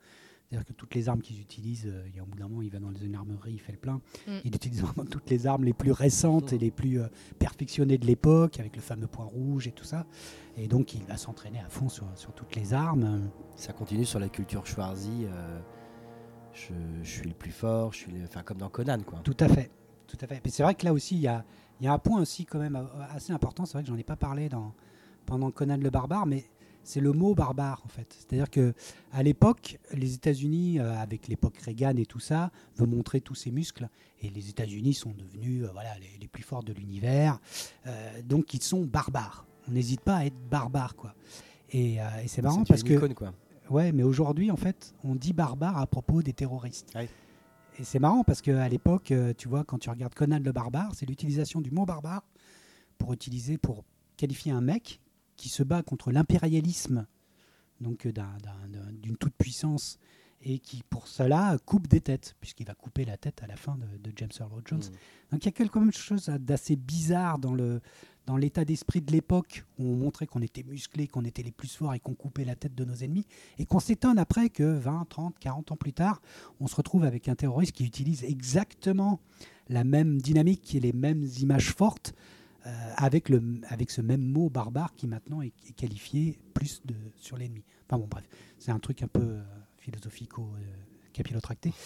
C'est-à-dire 0.49 0.65
que 0.65 0.73
toutes 0.73 0.95
les 0.95 1.09
armes 1.09 1.21
qu'ils 1.21 1.41
utilisent, 1.41 1.87
euh, 1.87 2.05
il 2.07 2.15
y 2.15 2.19
a 2.19 2.23
un 2.23 2.25
bout 2.25 2.37
d'un 2.37 2.47
moment, 2.47 2.61
il 2.61 2.69
va 2.71 2.79
dans 2.79 2.93
une 2.93 3.15
armerie, 3.15 3.53
il 3.53 3.59
fait 3.59 3.73
le 3.73 3.77
plein. 3.77 3.95
Mm. 4.27 4.31
Il 4.45 4.55
utilise 4.55 4.81
vraiment 4.81 5.05
toutes 5.09 5.29
les 5.29 5.45
armes 5.45 5.65
les 5.65 5.73
plus 5.73 5.91
récentes 5.91 6.53
et 6.53 6.57
les 6.57 6.71
plus 6.71 7.01
euh, 7.01 7.07
perfectionnées 7.37 7.97
de 7.97 8.05
l'époque, 8.05 8.59
avec 8.59 8.75
le 8.77 8.81
fameux 8.81 9.07
point 9.07 9.25
rouge 9.25 9.67
et 9.67 9.73
tout 9.73 9.83
ça. 9.83 10.05
Et 10.55 10.67
donc, 10.69 10.93
il 10.93 11.03
va 11.03 11.17
s'entraîner 11.17 11.59
à 11.59 11.67
fond 11.67 11.89
sur, 11.89 12.07
sur 12.15 12.33
toutes 12.33 12.55
les 12.55 12.73
armes. 12.73 13.29
Ça 13.57 13.73
continue 13.73 14.05
sur 14.05 14.19
la 14.19 14.29
culture 14.29 14.65
Schwarzy. 14.65 15.25
euh, 15.25 15.59
je, 16.53 16.73
je 17.03 17.09
suis 17.09 17.27
le 17.27 17.35
plus 17.35 17.51
fort, 17.51 17.91
je 17.93 17.97
suis 17.99 18.11
le- 18.11 18.23
enfin 18.23 18.41
comme 18.41 18.57
dans 18.57 18.69
Conan 18.69 18.99
quoi. 19.05 19.19
Tout 19.23 19.37
à 19.41 19.47
fait. 19.49 19.69
Tout 20.07 20.17
à 20.21 20.27
fait. 20.27 20.41
Mais 20.43 20.49
c'est 20.49 20.63
vrai 20.63 20.73
que 20.75 20.85
là 20.85 20.93
aussi, 20.93 21.15
il 21.15 21.21
y 21.21 21.27
a, 21.27 21.43
il 21.81 21.85
y 21.85 21.87
a 21.89 21.93
un 21.93 21.99
point 21.99 22.19
aussi 22.21 22.45
quand 22.45 22.57
même 22.59 22.81
assez 23.11 23.33
important. 23.33 23.65
C'est 23.65 23.73
vrai 23.73 23.83
que 23.83 23.89
j'en 23.89 23.97
ai 23.97 24.03
pas 24.03 24.15
parlé 24.15 24.47
dans, 24.49 24.73
pendant 25.25 25.51
Conan 25.51 25.77
le 25.77 25.89
barbare, 25.89 26.25
mais 26.25 26.45
c'est 26.87 27.01
le 27.01 27.11
mot 27.11 27.35
barbare 27.35 27.81
en 27.83 27.89
fait. 27.89 28.15
C'est-à-dire 28.17 28.49
que 28.49 28.73
à 29.11 29.21
l'époque, 29.21 29.77
les 29.93 30.13
États-Unis, 30.15 30.79
euh, 30.79 30.97
avec 30.97 31.27
l'époque 31.27 31.57
Reagan 31.57 31.97
et 31.97 32.05
tout 32.05 32.21
ça, 32.21 32.49
veut 32.77 32.85
montrer 32.85 33.19
tous 33.19 33.35
ses 33.35 33.51
muscles. 33.51 33.89
Et 34.21 34.29
les 34.29 34.49
États-Unis 34.49 34.93
sont 34.93 35.11
devenus 35.11 35.63
euh, 35.63 35.69
voilà 35.73 35.99
les, 35.99 36.17
les 36.19 36.27
plus 36.27 36.43
forts 36.43 36.63
de 36.63 36.71
l'univers. 36.71 37.39
Euh, 37.87 38.21
donc 38.23 38.53
ils 38.53 38.63
sont 38.63 38.85
barbares. 38.85 39.45
On 39.67 39.73
n'hésite 39.73 39.99
pas 39.99 40.15
à 40.15 40.25
être 40.25 40.37
barbare 40.49 40.95
quoi. 40.95 41.13
Et, 41.71 41.95
et 41.95 42.27
c'est 42.27 42.41
marrant 42.41 42.63
parce 42.63 42.81
une 42.81 42.87
que 42.87 42.93
icône, 42.93 43.13
quoi. 43.13 43.33
Ouais, 43.69 43.91
mais 43.91 44.03
aujourd'hui, 44.03 44.49
en 44.49 44.55
fait, 44.55 44.95
on 45.03 45.13
dit 45.13 45.33
barbare 45.33 45.77
à 45.77 45.85
propos 45.85 46.21
des 46.21 46.31
terroristes. 46.31 46.93
Et 47.77 47.83
c'est 47.83 47.99
marrant 47.99 48.23
parce 48.23 48.41
qu'à 48.41 48.69
l'époque, 48.69 49.13
tu 49.37 49.49
vois, 49.49 49.65
quand 49.65 49.77
tu 49.77 49.89
regardes 49.89 50.15
Conan 50.15 50.39
le 50.41 50.53
barbare, 50.53 50.95
c'est 50.95 51.05
l'utilisation 51.05 51.59
du 51.59 51.69
mot 51.69 51.85
barbare 51.85 52.23
pour 52.97 53.11
utiliser, 53.11 53.57
pour 53.57 53.83
qualifier 54.15 54.53
un 54.53 54.61
mec 54.61 55.01
qui 55.37 55.49
se 55.49 55.63
bat 55.63 55.81
contre 55.83 56.11
l'impérialisme, 56.11 57.05
donc 57.81 58.05
euh, 58.05 58.11
d'un- 58.11 58.37
d'un- 58.43 58.67
d'un- 58.67 58.91
d'une 58.91 59.17
toute 59.17 59.33
puissance, 59.35 59.97
et 60.41 60.59
qui 60.59 60.83
pour 60.89 61.07
cela 61.07 61.57
coupe 61.65 61.87
des 61.87 62.01
têtes, 62.01 62.35
puisqu'il 62.39 62.67
va 62.67 62.75
couper 62.75 63.05
la 63.05 63.17
tête 63.17 63.41
à 63.41 63.47
la 63.47 63.55
fin 63.55 63.75
de, 63.75 63.85
de 63.97 64.13
James 64.15 64.29
Earl 64.39 64.61
Jones. 64.65 64.79
Mm. 64.79 65.31
Donc 65.31 65.43
il 65.43 65.45
y 65.45 65.49
a 65.49 65.51
quelque 65.51 65.91
chose 65.91 66.25
d'assez 66.39 66.75
bizarre 66.75 67.39
dans 67.39 67.53
le 67.53 67.81
dans 68.27 68.35
l'état 68.35 68.65
d'esprit 68.65 68.99
de 69.01 69.11
l'époque 69.13 69.63
où 69.79 69.85
on 69.85 69.95
montrait 69.95 70.27
qu'on 70.27 70.41
était 70.41 70.63
musclé, 70.63 71.07
qu'on 71.07 71.23
était 71.23 71.43
les 71.43 71.51
plus 71.53 71.73
forts 71.73 71.93
et 71.93 71.99
qu'on 72.01 72.13
coupait 72.13 72.43
la 72.43 72.55
tête 72.57 72.75
de 72.75 72.83
nos 72.83 72.95
ennemis, 72.95 73.25
et 73.57 73.65
qu'on 73.65 73.79
s'étonne 73.79 74.19
après 74.19 74.49
que 74.49 74.63
20, 74.77 75.05
30, 75.07 75.39
40 75.39 75.71
ans 75.71 75.77
plus 75.77 75.93
tard, 75.93 76.21
on 76.59 76.67
se 76.67 76.75
retrouve 76.75 77.05
avec 77.05 77.29
un 77.29 77.35
terroriste 77.35 77.71
qui 77.71 77.85
utilise 77.85 78.25
exactement 78.25 79.21
la 79.69 79.85
même 79.85 80.21
dynamique 80.21 80.75
et 80.75 80.81
les 80.81 80.91
mêmes 80.91 81.25
images 81.39 81.71
fortes 81.71 82.13
avec, 82.95 83.29
le, 83.29 83.61
avec 83.69 83.91
ce 83.91 84.01
même 84.01 84.21
mot 84.21 84.49
barbare 84.49 84.93
qui 84.95 85.07
maintenant 85.07 85.41
est, 85.41 85.53
est 85.67 85.73
qualifié 85.73 86.37
plus 86.53 86.81
de, 86.85 86.95
sur 87.15 87.37
l'ennemi. 87.37 87.63
Enfin 87.87 87.97
bon, 87.99 88.07
bref, 88.07 88.27
c'est 88.59 88.71
un 88.71 88.79
truc 88.79 89.01
un 89.03 89.07
peu 89.07 89.21
euh, 89.21 89.43
philosophico 89.77 90.41
euh, 90.57 90.61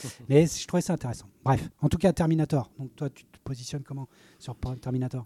mais 0.30 0.46
je 0.46 0.68
trouvais 0.68 0.82
ça 0.82 0.94
intéressant. 0.94 1.28
Bref, 1.46 1.70
en 1.82 1.88
tout 1.90 1.98
cas, 1.98 2.12
Terminator. 2.14 2.70
Donc 2.78 2.96
toi, 2.96 3.10
tu 3.10 3.26
te 3.26 3.38
positionnes 3.44 3.84
comment 3.84 4.08
sur 4.40 4.56
Terminator? 4.82 5.26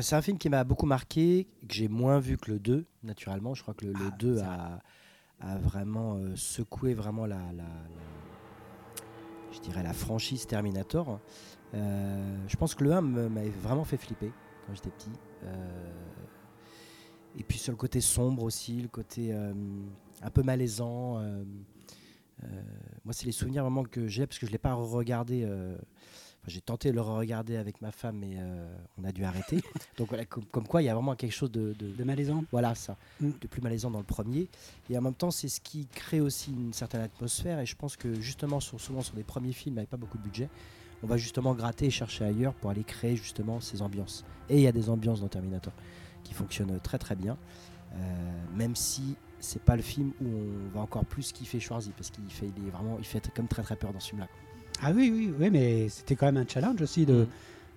C'est 0.00 0.16
un 0.16 0.22
film 0.22 0.36
qui 0.38 0.48
m'a 0.50 0.64
beaucoup 0.64 0.84
marqué, 0.86 1.46
que 1.66 1.74
j'ai 1.74 1.88
moins 1.88 2.18
vu 2.20 2.36
que 2.36 2.50
le 2.50 2.58
2, 2.58 2.84
naturellement. 3.04 3.54
Je 3.54 3.62
crois 3.62 3.74
que 3.74 3.86
le, 3.86 3.92
le 3.92 4.08
Ah, 4.12 4.16
2 4.18 4.36
c'est 4.36 4.42
a, 4.42 4.80
a 5.40 5.58
vraiment 5.58 6.16
euh, 6.16 6.36
secoué 6.36 6.94
vraiment 6.94 7.24
la, 7.26 7.38
la- 7.52 7.62
la- 7.62 7.86
je 9.52 9.60
dirais 9.60 9.82
la 9.82 9.92
franchise 9.94 10.46
Terminator. 10.46 11.20
Euh, 11.74 12.36
je 12.48 12.56
pense 12.56 12.74
que 12.74 12.84
le 12.84 12.92
1 12.92 13.00
me- 13.02 13.28
m'avait 13.28 13.50
vraiment 13.50 13.84
fait 13.84 13.96
flipper 13.98 14.32
quand 14.66 14.74
j'étais 14.74 14.90
petit. 14.90 15.10
Euh, 15.44 15.90
et 17.38 17.42
puis 17.42 17.58
sur 17.58 17.72
le 17.72 17.76
côté 17.76 18.00
sombre 18.00 18.42
aussi, 18.42 18.80
le 18.82 18.88
côté 18.88 19.32
euh, 19.32 19.52
un 20.22 20.30
peu 20.30 20.42
malaisant. 20.42 21.20
moi, 23.04 23.12
c'est 23.12 23.26
les 23.26 23.32
souvenirs 23.32 23.62
vraiment 23.62 23.84
que 23.84 24.06
j'ai 24.06 24.26
parce 24.26 24.38
que 24.38 24.46
je 24.46 24.50
ne 24.50 24.54
l'ai 24.54 24.58
pas 24.58 24.74
regardé. 24.74 25.46
j'ai 26.46 26.60
tenté 26.62 26.90
de 26.90 26.94
le 26.94 27.02
regarder 27.02 27.56
avec 27.56 27.82
ma 27.82 27.90
femme, 27.92 28.18
mais 28.18 28.36
euh, 28.38 28.74
on 28.96 29.04
a 29.04 29.12
dû 29.12 29.22
arrêter. 29.24 29.60
Donc 29.98 30.08
voilà, 30.08 30.24
comme, 30.24 30.44
comme 30.46 30.66
quoi 30.66 30.80
il 30.82 30.86
y 30.86 30.88
a 30.88 30.94
vraiment 30.94 31.14
quelque 31.14 31.32
chose 31.34 31.50
de, 31.52 31.74
de- 31.74 31.90
De 31.92 32.04
malaisant 32.04 32.44
voilà 32.50 32.74
ça, 32.74 32.96
Mm. 33.20 33.30
de 33.40 33.46
plus 33.48 33.60
malaisant 33.60 33.90
dans 33.90 33.98
le 33.98 34.04
premier. 34.04 34.48
Et 34.88 34.96
en 34.96 35.02
même 35.02 35.14
temps, 35.14 35.30
c'est 35.30 35.48
ce 35.48 35.60
qui 35.60 35.86
crée 35.86 36.20
aussi 36.20 36.52
une 36.52 36.72
certaine 36.72 37.02
atmosphère. 37.02 37.60
Et 37.60 37.66
je 37.66 37.76
pense 37.76 37.96
que 37.96 38.14
justement, 38.14 38.60
sur, 38.60 38.80
souvent 38.80 39.02
sur 39.02 39.14
des 39.14 39.24
premiers 39.24 39.52
films 39.52 39.76
avec 39.78 39.90
pas 39.90 39.96
beaucoup 39.98 40.16
de 40.18 40.22
budget, 40.22 40.48
on 41.02 41.06
va 41.06 41.16
justement 41.16 41.54
gratter 41.54 41.86
et 41.86 41.90
chercher 41.90 42.24
ailleurs 42.24 42.54
pour 42.54 42.70
aller 42.70 42.84
créer 42.84 43.16
justement 43.16 43.60
ces 43.60 43.82
ambiances. 43.82 44.24
Et 44.48 44.56
il 44.56 44.62
y 44.62 44.66
a 44.66 44.72
des 44.72 44.90
ambiances 44.90 45.20
dans 45.20 45.28
Terminator 45.28 45.72
qui 46.24 46.34
fonctionnent 46.34 46.78
très 46.82 46.98
très 46.98 47.16
bien, 47.16 47.36
Euh, 47.94 47.96
même 48.54 48.76
si 48.76 49.16
c'est 49.40 49.62
pas 49.62 49.74
le 49.74 49.80
film 49.82 50.12
où 50.20 50.26
on 50.26 50.76
va 50.76 50.80
encore 50.82 51.06
plus 51.06 51.32
kiffer 51.32 51.58
Schwarzy 51.58 51.92
parce 51.96 52.10
qu'il 52.10 52.28
fait, 52.30 52.50
il 52.54 52.66
est 52.66 52.70
vraiment, 52.70 52.96
il 52.98 53.04
fait 53.06 53.30
comme 53.34 53.48
très 53.48 53.62
très 53.62 53.76
peur 53.76 53.94
dans 53.94 54.00
ce 54.00 54.08
film-là. 54.10 54.28
Ah 54.82 54.90
oui, 54.94 55.10
oui, 55.10 55.32
oui, 55.38 55.48
mais 55.50 55.88
c'était 55.88 56.14
quand 56.14 56.26
même 56.26 56.36
un 56.36 56.46
challenge 56.46 56.82
aussi 56.82 57.06
de, 57.06 57.26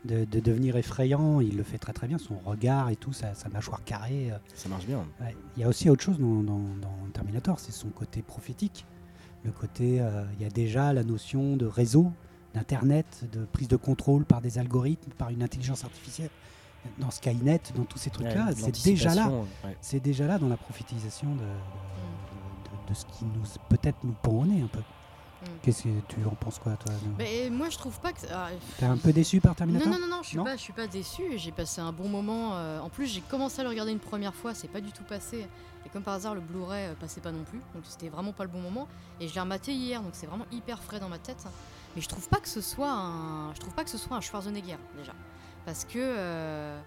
Mm. 0.04 0.10
de, 0.10 0.26
de 0.26 0.40
devenir 0.42 0.76
effrayant. 0.76 1.40
Il 1.40 1.56
le 1.56 1.64
fait 1.64 1.78
très 1.78 1.94
très 1.94 2.08
bien, 2.08 2.18
son 2.18 2.38
regard 2.40 2.90
et 2.90 2.98
tout, 2.98 3.14
sa, 3.14 3.34
sa 3.36 3.48
mâchoire 3.48 3.84
carrée. 3.86 4.32
euh, 4.34 4.38
Ça 4.54 4.68
marche 4.68 4.86
bien. 4.86 5.00
Ouais. 5.22 5.34
Il 5.56 5.62
y 5.62 5.64
a 5.64 5.70
aussi 5.70 5.90
autre 5.90 6.04
chose 6.04 6.20
dans, 6.20 6.44
dans- 6.44 6.76
dans 6.82 6.98
Terminator, 7.14 7.58
c'est 7.62 7.72
son 7.72 7.88
côté 7.90 8.22
prophétique. 8.22 8.86
Le 9.46 9.52
côté, 9.52 10.02
euh, 10.02 10.26
il 10.38 10.44
y 10.44 10.46
a 10.46 10.50
déjà 10.50 10.92
la 10.92 11.04
notion 11.06 11.56
de 11.56 11.66
réseau, 11.66 12.12
d'internet, 12.54 13.24
de 13.32 13.46
prise 13.46 13.68
de 13.68 13.76
contrôle 13.78 14.26
par 14.26 14.42
des 14.42 14.58
algorithmes, 14.58 15.12
par 15.18 15.30
une 15.30 15.44
intelligence 15.44 15.84
artificielle. 15.84 16.30
Dans 16.98 17.12
Skynet, 17.12 17.62
dans 17.76 17.84
tous 17.84 18.00
ces 18.00 18.10
trucs-là, 18.10 18.48
Ouais, 18.48 18.56
c'est 18.56 18.84
déjà 18.84 19.14
là. 19.14 19.30
ouais. 19.30 19.78
C'est 19.82 20.00
déjà 20.00 20.26
là 20.26 20.40
dans 20.40 20.50
la 20.50 20.58
prophétisation 20.58 21.30
de, 21.36 21.42
de- 21.42 21.46
de- 21.46 22.90
de 22.90 22.94
ce 22.96 23.06
qui 23.06 23.24
nous 23.26 23.44
peut-être 23.70 23.98
nous 24.04 24.14
pend 24.22 24.32
au 24.32 24.46
nez 24.46 24.64
un 24.64 24.68
peu. 24.68 24.80
Mm. 24.80 25.46
Qu'est-ce 25.62 25.84
que 25.84 25.90
tu 26.08 26.26
en 26.26 26.32
penses 26.36 26.58
quoi, 26.60 26.74
toi 26.78 26.92
Mais 27.20 27.50
moi, 27.52 27.70
je 27.70 27.78
trouve 27.78 28.00
pas 28.00 28.12
que. 28.12 28.20
ah, 28.34 28.50
T'es 28.80 28.86
un 28.86 28.98
peu 28.98 29.14
déçu 29.14 29.40
par 29.40 29.56
Terminator 29.56 29.88
Non, 29.88 29.94
non, 30.00 30.08
non, 30.08 30.16
non, 30.18 30.24
je 30.24 30.30
suis 30.30 30.38
Non 30.38 30.44
pas, 30.44 30.56
je 30.56 30.62
suis 30.62 30.74
pas 30.74 30.88
déçu. 30.88 31.22
J'ai 31.38 31.52
passé 31.52 31.82
un 31.82 31.92
bon 31.92 32.10
moment. 32.10 32.56
euh, 32.56 32.80
en 32.80 32.90
plus, 32.90 33.06
j'ai 33.08 33.22
commencé 33.22 33.60
à 33.60 33.64
le 33.64 33.70
regarder 33.70 33.92
une 33.92 34.00
première 34.00 34.34
fois, 34.34 34.54
c'est 34.56 34.68
pas 34.68 34.82
du 34.82 34.92
tout 34.92 35.04
passé. 35.04 35.46
Et 35.86 35.90
comme 35.90 36.02
par 36.04 36.16
hasard, 36.16 36.34
le 36.36 36.42
Blu-ray 36.42 36.88
euh, 36.88 36.94
passait 37.00 37.22
pas 37.22 37.32
non 37.32 37.44
plus, 37.44 37.60
donc 37.76 37.84
c'était 37.86 38.10
vraiment 38.10 38.34
pas 38.34 38.44
le 38.44 38.50
bon 38.50 38.62
moment. 38.62 38.88
Et 39.20 39.28
je 39.28 39.34
l'ai 39.36 39.42
rematé 39.42 39.72
hier, 39.74 40.02
donc 40.02 40.12
c'est 40.14 40.28
vraiment 40.28 40.46
hyper 40.52 40.82
frais 40.82 41.00
dans 41.00 41.10
ma 41.10 41.18
tête. 41.20 41.44
Mais 41.96 42.02
je 42.02 42.08
trouve 42.10 42.28
pas 42.30 42.40
que 42.40 42.48
ce 42.50 42.62
soit 42.62 42.92
un, 42.92 43.54
je 43.54 43.60
trouve 43.60 43.74
pas 43.74 43.84
que 43.84 43.90
ce 43.90 43.98
soit 43.98 44.16
un 44.16 44.22
Schwarzenegger 44.22 44.78
déjà, 44.98 45.14
parce 45.66 45.84
que 45.86 45.98
euh, 46.00 46.80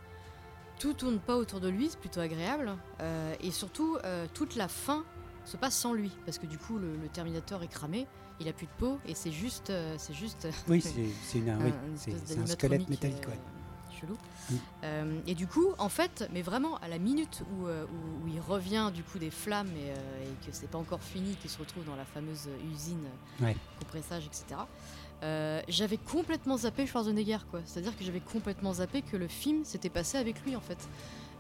tout 0.79 0.95
tourne 0.95 1.19
pas 1.19 1.37
autour 1.37 1.61
de 1.61 1.69
lui, 1.69 1.89
c'est 1.91 1.99
plutôt 2.01 2.21
agréable. 2.21 2.75
Euh, 3.01 3.35
et 3.41 3.51
surtout, 3.51 3.97
euh, 4.05 4.27
toute 4.35 4.57
la 4.57 4.69
fin 4.69 5.05
se 5.45 5.57
passe 5.57 5.77
sans 5.77 5.93
lui, 5.93 6.11
parce 6.25 6.39
que 6.39 6.47
du 6.47 6.57
coup, 6.59 6.79
le, 6.79 6.97
le 6.97 7.09
Terminator 7.09 7.63
est 7.63 7.69
cramé, 7.69 8.07
il 8.41 8.49
a 8.49 8.53
plus 8.53 8.67
de 8.67 8.73
peau, 8.79 8.99
et 9.07 9.15
c'est 9.15 9.31
juste, 9.31 9.73
c'est 9.99 10.15
juste. 10.15 10.49
Oui, 10.69 10.81
c'est 11.25 11.39
une- 11.39 11.63
oui, 11.65 11.73
un- 11.73 12.47
squelette 12.47 12.81
métallique. 12.91 13.29
ouais. 13.29 13.39
Chelou. 14.05 14.17
Euh, 14.85 15.19
et 15.27 15.35
du 15.35 15.47
coup, 15.47 15.67
en 15.79 15.89
fait, 15.89 16.29
mais 16.33 16.43
vraiment 16.43 16.77
à 16.79 16.89
la 16.89 16.99
minute 16.99 17.43
où, 17.57 17.67
euh, 17.67 17.85
où- 17.87 18.25
où 18.25 18.29
il 18.29 18.41
revient 18.41 18.91
du 18.95 19.03
coup 19.03 19.19
des 19.19 19.31
flammes 19.31 19.71
et, 19.77 19.91
euh, 19.91 20.25
et 20.25 20.47
que 20.47 20.53
c'est 20.53 20.69
pas 20.71 20.79
encore 20.79 21.03
fini, 21.03 21.35
qu'il 21.37 21.51
se 21.51 21.59
retrouve 21.59 21.85
dans 21.85 21.97
la 21.97 22.05
fameuse 22.05 22.49
usine 22.73 23.05
Ouais. 23.41 23.57
compressage, 23.79 24.27
etc. 24.27 24.61
euh, 25.23 25.61
j'avais 25.69 25.97
complètement 25.97 26.57
zappé 26.59 26.87
Schwarzenegger, 26.87 27.39
quoi. 27.51 27.61
C'est-à-dire 27.65 27.97
que 27.97 28.05
j'avais 28.05 28.21
complètement 28.21 28.75
zappé 28.75 29.01
que 29.03 29.17
le 29.17 29.29
film 29.29 29.65
s'était 29.65 29.89
passé 29.89 30.19
avec 30.19 30.43
lui, 30.45 30.55
en 30.57 30.61
fait. 30.61 30.79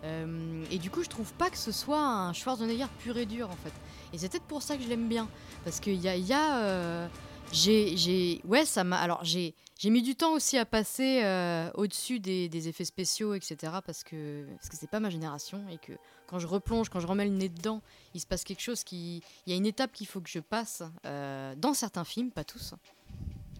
Euh, 0.04 0.64
et 0.70 0.78
du 0.78 0.90
coup, 0.90 1.02
je 1.02 1.08
trouve 1.08 1.32
pas 1.34 1.50
que 1.50 1.56
ce 1.58 1.72
soit 1.72 2.00
un 2.02 2.32
Schwarzenegger 2.32 2.86
pur 2.98 3.16
et 3.18 3.26
dur, 3.26 3.48
en 3.50 3.56
fait. 3.56 3.72
Et 4.12 4.18
c'est 4.18 4.28
peut-être 4.30 4.44
pour 4.44 4.62
ça 4.62 4.76
que 4.76 4.82
je 4.82 4.88
l'aime 4.88 5.08
bien, 5.08 5.28
parce 5.64 5.80
qu'il 5.80 5.96
y 6.00 6.08
a, 6.08 6.16
y 6.16 6.32
a 6.32 6.58
euh, 6.62 7.08
j'ai, 7.54 8.40
ouais, 8.44 8.64
ça 8.64 8.84
m'a. 8.84 8.98
Alors, 8.98 9.24
j'ai, 9.24 9.54
j'ai 9.78 9.90
mis 9.90 10.02
du 10.02 10.14
temps 10.16 10.32
aussi 10.32 10.58
à 10.58 10.64
passer 10.64 11.22
euh, 11.24 11.70
au-dessus 11.74 12.18
des, 12.20 12.48
des 12.48 12.68
effets 12.68 12.84
spéciaux, 12.84 13.34
etc. 13.34 13.72
Parce 13.84 14.02
que, 14.04 14.46
parce 14.56 14.68
que 14.68 14.76
c'est 14.76 14.90
pas 14.90 15.00
ma 15.00 15.10
génération 15.10 15.64
et 15.70 15.78
que 15.78 15.92
quand 16.26 16.38
je 16.38 16.46
replonge, 16.46 16.88
quand 16.88 17.00
je 17.00 17.06
remets 17.06 17.24
le 17.24 17.30
nez 17.30 17.48
dedans, 17.48 17.80
il 18.14 18.20
se 18.20 18.26
passe 18.26 18.44
quelque 18.44 18.62
chose 18.62 18.82
qui, 18.84 19.22
il 19.46 19.50
y 19.50 19.52
a 19.52 19.56
une 19.56 19.66
étape 19.66 19.92
qu'il 19.92 20.06
faut 20.06 20.20
que 20.20 20.28
je 20.30 20.40
passe 20.40 20.82
euh, 21.06 21.54
dans 21.56 21.74
certains 21.74 22.04
films, 22.04 22.30
pas 22.30 22.44
tous. 22.44 22.74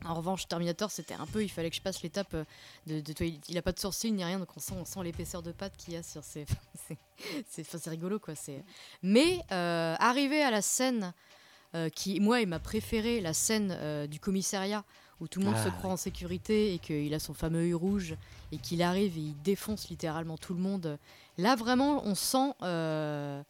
En 0.05 0.15
revanche, 0.15 0.47
Terminator, 0.49 0.91
c'était 0.91 1.15
un 1.15 1.27
peu, 1.27 1.43
il 1.43 1.49
fallait 1.49 1.71
que 1.71 1.77
je 1.77 1.81
passe 1.81 2.03
l'étape 2.03 2.35
euh, 2.35 2.45
de, 2.87 3.01
de- 3.01 3.25
il- 3.49 3.57
a 3.59 3.63
pas 3.63 3.73
de 3.73 3.79
sourcils 3.81 4.13
ni 4.13 4.23
rien, 4.23 4.39
donc 4.39 4.49
on 4.55 4.61
sent, 4.61 4.75
on 4.79 4.85
sent 4.85 5.03
l'épaisseur 5.03 5.43
de 5.43 5.51
pâte 5.51 5.77
qu'il 5.79 5.95
y 5.95 5.97
a 5.97 6.03
sur 6.03 6.23
ses, 6.23 6.45
c'est, 7.49 7.87
rigolo 7.89 8.19
quoi. 8.19 8.35
Mais 9.03 9.41
euh, 9.51 9.95
arriver 9.99 10.43
à 10.43 10.51
la 10.51 10.61
scène 10.61 11.15
qui, 11.93 12.21
moi, 12.21 12.41
est 12.41 12.47
ma 12.47 12.61
préférée, 12.61 13.21
la 13.21 13.35
scène 13.35 13.77
euh, 13.81 14.07
du 14.07 14.21
commissariat 14.21 14.85
où 15.21 15.29
tout 15.29 15.41
le 15.41 15.47
monde 15.47 15.55
Ah, 15.59 15.65
se 15.65 15.69
croit 15.71 15.91
en 15.91 15.97
sécurité 15.97 16.75
et 16.75 16.79
qu'il 16.79 17.13
a 17.15 17.19
son 17.19 17.35
fameux 17.35 17.61
œil 17.61 17.75
rouge 17.75 18.17
et 18.53 18.59
qu'il 18.59 18.83
arrive 18.83 19.17
et 19.17 19.21
il 19.21 19.43
défonce 19.43 19.89
littéralement 19.89 20.37
tout 20.37 20.55
le 20.55 20.61
monde. 20.61 20.99
Là, 21.39 21.57
vraiment, 21.57 22.05
on 22.05 22.15
sent 22.15 22.53
euh, 22.63 23.43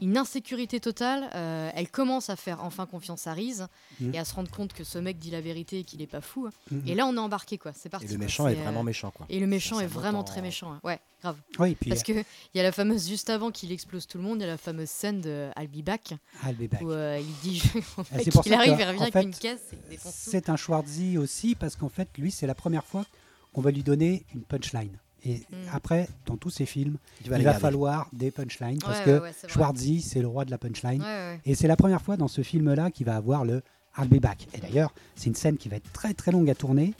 une 0.00 0.16
insécurité 0.18 0.80
totale. 0.80 1.30
Euh, 1.34 1.70
elle 1.74 1.88
commence 1.90 2.28
à 2.30 2.36
faire 2.36 2.62
enfin 2.62 2.86
confiance 2.86 3.26
à 3.26 3.32
Reese 3.34 3.66
Mhm. 4.00 4.14
et 4.14 4.18
à 4.18 4.24
se 4.24 4.34
rendre 4.34 4.50
compte 4.50 4.72
que 4.72 4.84
ce 4.84 4.98
mec 4.98 5.18
dit 5.18 5.30
la 5.30 5.40
vérité 5.40 5.78
et 5.80 5.84
qu'il 5.84 6.02
est 6.02 6.06
pas 6.06 6.20
fou. 6.20 6.48
Mhm. 6.70 6.82
Et 6.86 6.94
là, 6.94 7.06
on 7.06 7.14
est 7.16 7.18
embarqué, 7.18 7.56
quoi. 7.58 7.72
C'est 7.74 7.88
parti. 7.88 8.06
Et 8.06 8.08
le 8.10 8.16
quoi. 8.16 8.24
méchant 8.24 8.48
est 8.48 8.54
C'est, 8.54 8.60
vraiment 8.62 8.80
euh, 8.80 8.84
méchant, 8.84 9.10
quoi. 9.10 9.26
Et 9.28 9.40
le 9.40 9.46
méchant 9.46 9.80
est 9.80 9.86
vraiment 9.86 10.20
en- 10.20 10.24
très 10.24 10.42
méchant. 10.42 10.72
hein. 10.72 10.80
Ouais, 10.84 11.00
grave. 11.22 11.36
Oui, 11.58 11.74
puis 11.74 11.88
Parce 11.90 12.02
qu'il 12.02 12.24
y 12.54 12.60
a 12.60 12.62
la 12.62 12.72
fameuse, 12.72 13.08
juste 13.08 13.30
avant 13.30 13.50
qu'il 13.50 13.72
explose 13.72 14.06
tout 14.06 14.18
le 14.18 14.24
monde, 14.24 14.38
il 14.38 14.42
y 14.42 14.44
a 14.44 14.48
la 14.48 14.58
fameuse 14.58 14.90
scène 14.90 15.20
de 15.20 15.48
I'll 15.58 15.68
be 15.68 15.82
back 15.84 16.12
I'll 16.44 16.54
be 16.56 16.68
back. 16.70 16.82
où 16.82 16.90
euh, 16.90 17.18
il 17.20 17.34
dit 17.50 17.62
Et 18.26 18.30
pour 18.30 18.42
qu'il 18.42 18.52
arrive, 18.54 18.76
que, 18.76 18.80
il 18.82 18.86
revient 18.86 18.98
en 19.00 19.02
avec 19.02 19.14
une 19.24 19.34
caisse 19.34 19.72
et. 19.90 19.98
C'est 19.98 20.50
un 20.50 20.56
Schwarzy 20.56 21.16
aussi 21.18 21.54
parce 21.54 21.74
qu'en 21.76 21.88
fait, 21.88 22.08
lui, 22.18 22.30
c'est 22.30 22.46
la 22.46 22.54
première 22.54 22.84
fois 22.84 23.06
qu'on 23.52 23.62
va 23.62 23.70
lui 23.70 23.82
donner 23.82 24.26
une 24.34 24.42
punchline. 24.42 24.98
Et 25.28 25.38
Mm. 25.50 25.56
après, 25.72 26.08
dans 26.26 26.36
tous 26.36 26.50
ses 26.50 26.66
films, 26.66 26.98
il 27.24 27.30
va 27.30 27.38
garder. 27.40 27.58
falloir 27.60 28.08
des 28.12 28.30
punchlines 28.30 28.78
parce 28.78 28.98
Ouais, 29.06 29.20
que. 29.44 29.48
Schwarzy, 29.48 30.00
c'est 30.00 30.20
le 30.20 30.28
roi 30.28 30.44
de 30.44 30.50
la 30.52 30.58
punchline. 30.58 31.00
Ouais, 31.02 31.06
ouais. 31.06 31.40
Et 31.44 31.54
c'est 31.54 31.66
la 31.68 31.76
première 31.76 32.00
fois 32.00 32.16
dans 32.16 32.28
ce 32.28 32.42
film-là 32.42 32.90
qu'il 32.90 33.06
va 33.06 33.16
avoir 33.16 33.44
le 33.44 33.62
I'll 33.98 34.08
be 34.08 34.20
back. 34.20 34.46
Et 34.54 34.58
d'ailleurs, 34.58 34.92
c'est 35.16 35.26
une 35.28 35.34
scène 35.34 35.56
qui 35.56 35.68
va 35.68 35.76
être 35.76 35.90
très 35.92 36.14
très 36.14 36.30
longue 36.30 36.48
à 36.50 36.54
tourner 36.54 36.94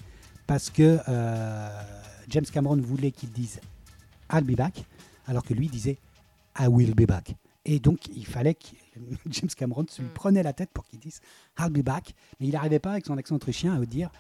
parce 0.47 0.71
que 0.71 0.99
euh, 1.09 1.83
James 2.29 2.45
Cameron 2.53 2.77
voulait 2.77 3.11
qu'il 3.13 3.31
dise 3.31 3.61
I'll 4.33 4.45
be 4.45 4.57
back 4.57 4.85
alors 5.27 5.45
que 5.45 5.55
lui 5.55 5.69
disait 5.69 5.99
I 6.59 6.67
will 6.67 6.95
be 6.95 7.07
back. 7.07 7.35
Et 7.69 7.81
donc, 7.81 8.07
il 8.09 8.25
fallait 8.27 8.55
que 8.55 8.67
James 9.31 9.51
Cameron 9.57 9.85
se 9.89 10.01
lui 10.03 10.09
Mm. 10.09 10.13
prenait 10.15 10.43
la 10.43 10.53
tête 10.53 10.71
pour 10.73 10.85
qu'il 10.87 10.99
dise 10.99 11.21
I'll 11.61 11.71
be 11.71 11.83
back. 11.85 12.15
Mais 12.41 12.47
il 12.49 12.53
n'arrivait 12.53 12.79
pas 12.81 12.93
avec 12.93 13.07
son 13.07 13.17
accent 13.19 13.35
autrichien 13.37 13.75
à 13.81 13.85
dire 13.87 14.11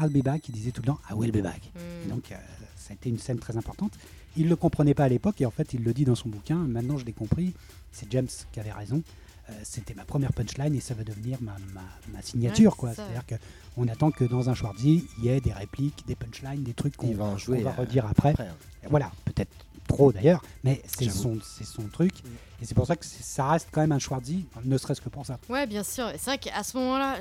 I'll 0.00 0.10
be 0.10 0.22
back. 0.22 0.48
Il 0.48 0.52
disait 0.52 0.70
tout 0.70 0.82
le 0.82 0.86
temps 0.86 0.98
I 1.10 1.14
will 1.14 1.32
be 1.32 1.42
back. 1.42 1.60
Et 1.74 2.06
Mm. 2.06 2.10
donc, 2.10 2.32
euh, 2.32 2.36
ça 2.76 2.90
a 2.90 2.94
été 2.94 3.08
une 3.08 3.18
scène 3.18 3.38
très 3.38 3.56
importante. 3.56 3.92
Il 4.36 4.44
ne 4.44 4.50
le 4.50 4.56
comprenait 4.56 4.94
pas 4.94 5.04
à 5.04 5.08
l'époque 5.08 5.40
et 5.40 5.46
en 5.46 5.50
fait, 5.50 5.72
il 5.74 5.82
le 5.82 5.92
dit 5.94 6.04
dans 6.04 6.14
son 6.14 6.28
bouquin. 6.28 6.56
Maintenant, 6.56 6.98
je 6.98 7.04
l'ai 7.04 7.12
compris. 7.12 7.54
C'est 7.92 8.10
James 8.12 8.28
qui 8.52 8.60
avait 8.60 8.72
raison. 8.72 9.02
Euh, 9.48 9.52
C'était 9.62 9.94
ma 9.94 10.04
première 10.04 10.32
punchline 10.32 10.74
et 10.74 10.80
ça 10.80 10.94
va 10.94 11.04
devenir 11.04 11.38
ma, 11.40 11.56
ma- 11.72 11.80
ma 12.12 12.20
signature. 12.20 12.72
Ouais, 12.72 12.76
quoi. 12.78 12.94
C'est-à-dire 12.94 13.22
qu'on 13.74 13.88
attend 13.88 14.10
que 14.10 14.24
dans 14.24 14.50
un 14.50 14.54
Schwarzy, 14.54 15.06
il 15.18 15.24
y 15.24 15.28
ait 15.28 15.40
des 15.40 15.52
répliques, 15.52 16.04
des 16.06 16.16
punchlines, 16.16 16.62
des 16.64 16.74
trucs 16.74 16.96
qu'on 16.96 17.12
va 17.14 17.24
euh, 17.26 17.70
redire 17.78 18.06
après. 18.06 18.30
après, 18.30 18.48
hein. 18.48 18.54
Voilà, 18.90 19.10
peut-être 19.24 19.50
trop 19.86 20.12
d'ailleurs, 20.12 20.42
mais 20.64 20.82
c'est 20.86 21.08
son, 21.10 21.38
c'est 21.42 21.64
son 21.64 21.88
truc. 21.88 22.12
Et 22.60 22.64
c'est 22.64 22.74
pour 22.74 22.86
ça 22.86 22.96
que 22.96 23.04
ça 23.04 23.48
reste 23.50 23.68
quand 23.70 23.80
même 23.82 23.92
un 23.92 23.98
Schwarzy, 23.98 24.46
ne 24.64 24.78
serait-ce 24.78 25.00
que 25.00 25.08
pour 25.10 25.26
ça. 25.26 25.38
Ouais, 25.48 25.66
bien 25.66 25.82
sûr. 25.84 26.08
Et 26.08 26.18
C'est 26.18 26.30
vrai 26.30 26.38
qu'à 26.38 26.62
ce 26.62 26.76
moment-là, 26.78 27.18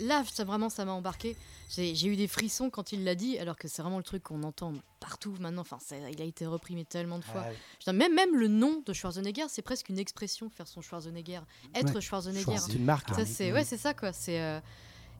là, 0.00 0.22
ça, 0.32 0.44
vraiment, 0.44 0.70
ça 0.70 0.84
m'a 0.84 0.92
embarqué. 0.92 1.36
J'ai 1.68 2.06
eu 2.06 2.16
des 2.16 2.26
frissons 2.26 2.70
quand 2.70 2.90
il 2.92 3.04
l'a 3.04 3.14
dit, 3.14 3.38
alors 3.38 3.56
que 3.56 3.68
c'est 3.68 3.82
vraiment 3.82 3.98
le 3.98 4.02
truc 4.02 4.22
qu'on 4.24 4.42
entend 4.42 4.72
partout 4.98 5.34
maintenant. 5.38 5.62
Enfin, 5.62 5.78
il 6.10 6.20
a 6.20 6.24
été 6.24 6.46
reprimé 6.46 6.84
tellement 6.84 7.18
de 7.18 7.24
fois. 7.24 7.42
Veux 7.42 7.54
dire, 7.84 7.92
même, 7.92 8.14
même 8.14 8.34
le 8.34 8.48
nom 8.48 8.82
de 8.84 8.92
Schwarzenegger, 8.92 9.44
c'est 9.48 9.62
presque 9.62 9.88
une 9.88 9.98
expression, 9.98 10.48
faire 10.50 10.66
son 10.66 10.80
Schwarzenegger. 10.80 11.40
Être 11.74 11.94
Ouais, 11.94 12.00
Schwarzenegger. 12.00 12.42
Schwarzenegger. 12.44 12.72
C'est 12.72 12.78
une 12.78 12.84
marque. 12.84 13.08
Ah, 13.10 13.14
Ça, 13.16 13.22
oui, 13.22 13.28
c'est 13.28 13.52
ouais, 13.52 13.64
c'est 13.64 13.76
ça 13.78 13.94
quoi. 13.94 14.12
C'est 14.12 14.40
euh, 14.40 14.58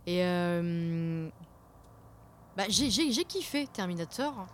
et 0.06 0.24
euh, 0.24 1.28
bah, 2.56 2.64
j'ai 2.68 2.88
kiffé 3.24 3.68
Terminator 3.72 4.46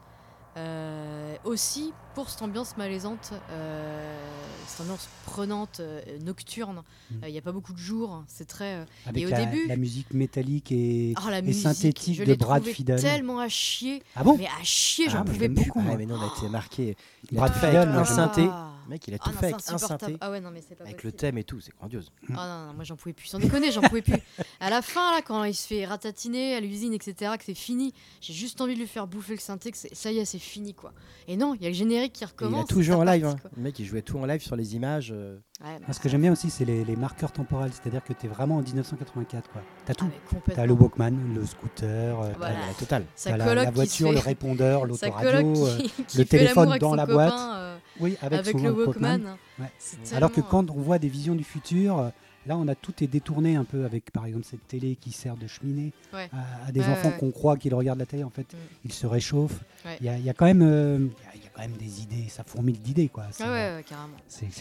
euh, 0.57 1.37
aussi 1.45 1.93
pour 2.15 2.31
cette 2.31 2.41
ambiance 2.43 2.77
malaisante, 2.79 3.33
euh, 3.51 4.19
cette 4.67 4.81
ambiance 4.81 5.09
prenante, 5.27 5.81
euh, 5.81 6.01
nocturne. 6.25 6.83
Mm. 7.11 7.15
Il 7.27 7.33
n'y 7.33 7.39
a 7.39 7.43
pas 7.43 7.53
beaucoup 7.53 7.73
de 7.75 7.79
jours. 7.79 8.25
C'est 8.27 8.47
très. 8.49 8.75
euh, 8.77 8.85
Avec 9.07 9.23
Et 9.23 9.27
au 9.27 9.31
la, 9.31 9.45
début- 9.45 9.67
la 9.67 9.77
musique 9.77 10.13
métallique 10.15 10.73
et, 10.73 11.15
Oh, 11.19 11.29
la 11.31 11.39
et 11.39 11.43
musique, 11.43 11.63
synthétique 11.63 12.17
je 12.19 12.25
de 12.25 12.35
Brad 12.35 12.65
Fiedel. 12.65 13.01
tellement 13.01 13.39
à 13.41 13.49
chier, 13.49 14.03
Ah 14.15 14.25
bon 14.25 14.37
mais 14.39 14.47
à 14.47 14.63
chier, 14.63 15.07
Ah, 15.09 15.13
j'en 15.13 15.19
je 15.27 15.33
pouvais 15.33 15.49
beaucoup. 15.49 15.83
Ah, 15.87 15.95
mais 15.97 16.07
non, 16.07 16.17
on 16.19 16.23
a 16.23 16.33
été 16.39 16.49
marqué. 16.49 16.97
Brad 17.33 17.53
moi, 17.61 18.01
un 18.01 18.05
synthé. 18.05 18.49
Ah. 18.87 18.91
Mec, 18.91 19.09
il 19.09 19.15
a 19.15 19.17
Ah 19.21 19.25
tout 19.31 19.37
fait 19.37 19.45
avec 19.47 19.55
un 19.69 19.79
synthé. 19.79 20.17
Ah 20.21 20.31
ouais, 20.31 20.41
non, 20.41 20.51
mais 20.51 20.63
c'est 20.67 20.75
pas 20.77 20.85
Avec 20.85 21.03
le 21.03 21.13
thème 21.13 21.39
et 21.39 21.45
tout, 21.45 21.61
c'est 21.61 21.75
grandiose. 21.77 22.11
Ah 22.37 22.47
non, 22.47 22.67
non, 22.69 22.75
moi 22.75 22.85
j'en 22.85 22.97
pouvais 22.97 23.13
plus. 23.13 23.27
Sans 23.27 23.39
déconner, 23.39 23.71
j'en 23.73 23.83
pouvais 23.83 24.03
plus. 24.03 24.15
À 24.61 24.71
la 24.71 24.81
fin, 24.81 25.13
là, 25.15 25.21
quand 25.23 25.45
il 25.45 25.55
se 25.55 25.67
fait 25.67 25.85
ratatiner 25.85 26.55
à 26.55 26.61
l'usine, 26.61 26.95
etc., 26.95 27.33
que 27.39 27.45
c'est 27.45 27.55
fini, 27.55 27.93
j'ai 28.23 28.33
juste 28.33 28.59
envie 28.63 28.73
de 28.75 28.79
lui 28.81 28.87
faire 28.87 29.07
bouffer 29.07 29.35
le 29.35 29.41
synthé, 29.41 29.71
que 29.71 29.77
c'est- 29.77 29.95
ça 29.95 30.11
y 30.11 30.19
est, 30.19 30.25
c'est 30.25 30.39
fini, 30.39 30.73
quoi. 30.73 30.93
Et 31.29 31.37
non, 31.37 31.55
il 31.55 31.63
y 31.63 31.67
a 31.67 31.69
le 31.69 31.75
générique 31.75 32.15
qui 32.15 32.25
Et 32.25 32.27
il 32.27 32.31
recommence. 32.31 32.65
a 32.65 32.67
tout 32.75 32.81
joué 32.83 32.95
en 32.95 33.05
live. 33.05 33.27
reparti, 33.27 33.47
hein. 33.47 33.51
Le 33.57 33.63
mec, 33.63 33.79
il 33.79 33.85
jouait 33.85 34.01
tout 34.03 34.19
en 34.19 34.25
live 34.25 34.41
sur 34.41 34.57
les 34.57 34.75
images. 34.77 35.11
euh, 35.15 35.37
quoi. 35.61 35.69
Ouais, 35.69 35.79
Ah, 35.87 35.93
Ce 35.93 36.01
que 36.01 36.09
j'aime 36.09 36.23
bien 36.23 36.33
aussi, 36.33 36.49
c'est 36.51 36.65
les, 36.65 36.85
les 36.85 36.97
marqueurs 36.97 37.33
temporels, 37.33 37.71
c'est-à-dire 37.73 38.03
que 38.05 38.13
tu 38.15 38.27
es 38.27 38.29
vraiment 38.29 38.57
en 38.57 38.63
1984. 38.63 39.51
quoi. 39.51 39.61
Tu 39.85 39.91
as 39.91 39.93
ah, 39.93 39.95
tout. 39.95 40.05
mais 40.07 40.21
complètement. 40.31 40.55
Tu 40.55 40.61
as 40.61 40.67
le 40.67 40.73
Walkman, 40.73 41.35
le 41.35 41.45
scooter, 41.47 42.21
euh, 42.21 42.33
Voilà. 42.39 42.55
la 42.67 42.75
totale. 42.75 43.05
T'as 43.23 43.71
voiture, 43.71 44.13
le 44.13 44.19
répondeur, 44.19 44.85
l'autoradio. 44.87 45.67
euh, 45.67 45.79
le 46.17 46.25
téléphone 46.25 46.69
avec 46.71 46.81
dans 46.81 46.95
la 46.95 47.05
boîte. 47.07 47.33
euh, 47.35 47.79
Oui, 48.01 48.17
avec, 48.21 48.53
le 48.55 48.73
Walkman. 48.73 49.37
Ouais. 49.59 49.67
Alors 50.13 50.33
que 50.33 50.41
quand 50.41 50.71
on 50.71 50.81
voit 50.81 50.99
des 50.99 51.09
visions 51.09 51.35
du 51.35 51.45
futur, 51.45 51.99
euh, 51.99 52.09
là 52.47 52.57
on 52.57 52.69
a 52.69 52.75
tout 52.75 52.95
est 53.03 53.07
détourné 53.07 53.57
un 53.57 53.65
peu 53.65 53.85
avec 53.85 54.11
par 54.13 54.27
exemple 54.27 54.45
cette 54.49 54.67
télé 54.69 54.97
qui 55.01 55.11
sert 55.13 55.37
de 55.37 55.47
cheminée 55.47 55.93
Ouais. 56.13 56.29
à, 56.33 56.69
à 56.69 56.73
des 56.73 56.81
Ouais, 56.81 56.87
enfants 56.89 57.11
qu'on 57.13 57.31
croit 57.31 57.57
qu'ils 57.57 57.75
regardent 57.75 57.99
la 57.99 58.07
télé, 58.07 58.23
en 58.25 58.31
fait 58.31 58.53
Mm. 58.53 58.57
ils 58.85 58.93
se 58.93 59.07
réchauffent. 59.07 59.61
Il 60.01 60.07
y, 60.07 60.09
a, 60.09 60.17
il 60.19 60.25
y 60.25 60.31
a 60.31 60.35
quand 60.35 60.45
même, 60.47 60.63
euh, 60.63 60.99
il 61.35 61.43
y 61.43 61.47
a- 61.47 61.51
quand 61.55 61.63
même 61.63 61.77
des 61.79 62.03
idées, 62.03 62.29
ça 62.29 62.45
fourmille 62.45 62.79
d'idées 62.79 63.09
quoi. 63.09 63.25
Ah 63.41 63.51
ouais, 63.51 63.85
carrément. 63.89 64.17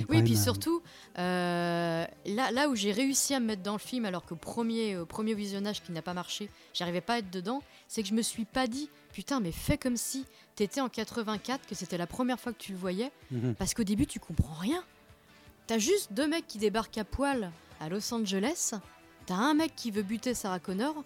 Oui, 0.10 0.16
même, 0.18 0.24
puis 0.24 0.38
surtout, 0.38 0.82
euh, 1.18 2.06
là, 2.26 2.52
là 2.52 2.70
où 2.70 2.76
j'ai 2.76 2.92
réussi 2.92 3.34
à 3.34 3.40
me 3.40 3.48
mettre 3.48 3.64
dans 3.64 3.74
le 3.74 3.80
film, 3.80 4.06
alors 4.06 4.24
qu'au 4.26 4.36
premier, 4.38 4.98
au 4.98 5.06
premier 5.06 5.34
visionnage 5.34 5.82
qui 5.84 5.92
n'a 5.92 6.02
pas 6.02 6.14
marché, 6.14 6.50
j'arrivais 6.74 7.02
pas 7.02 7.16
à 7.16 7.18
être 7.20 7.32
dedans, 7.32 7.62
c'est 7.88 8.02
que 8.02 8.08
je 8.08 8.14
me 8.14 8.22
suis 8.22 8.46
pas 8.46 8.68
dit, 8.68 8.90
putain, 9.16 9.40
mais 9.40 9.54
fais 9.54 9.78
comme 9.78 9.96
si 9.96 10.26
t'étais 10.56 10.82
en 10.82 10.90
84, 10.90 11.66
que 11.66 11.74
c'était 11.74 11.98
la 11.98 12.06
première 12.06 12.38
fois 12.38 12.52
que 12.52 12.58
tu 12.60 12.74
le 12.74 12.78
voyais, 12.78 13.12
mhm. 13.32 13.56
parce 13.56 13.74
qu'au 13.74 13.86
début, 13.86 14.06
tu 14.06 14.20
comprends 14.20 14.56
rien. 14.56 14.84
T'as 15.68 15.78
juste 15.80 16.12
deux 16.12 16.28
mecs 16.28 16.46
qui 16.48 16.58
débarquent 16.58 16.98
à 16.98 17.06
poil 17.06 17.50
à 17.80 17.88
Los 17.88 18.14
Angeles, 18.14 18.72
t'as 19.26 19.36
un 19.36 19.54
mec 19.54 19.72
qui 19.76 19.90
veut 19.90 20.04
buter 20.04 20.34
Sarah 20.34 20.60
Connor. 20.60 21.04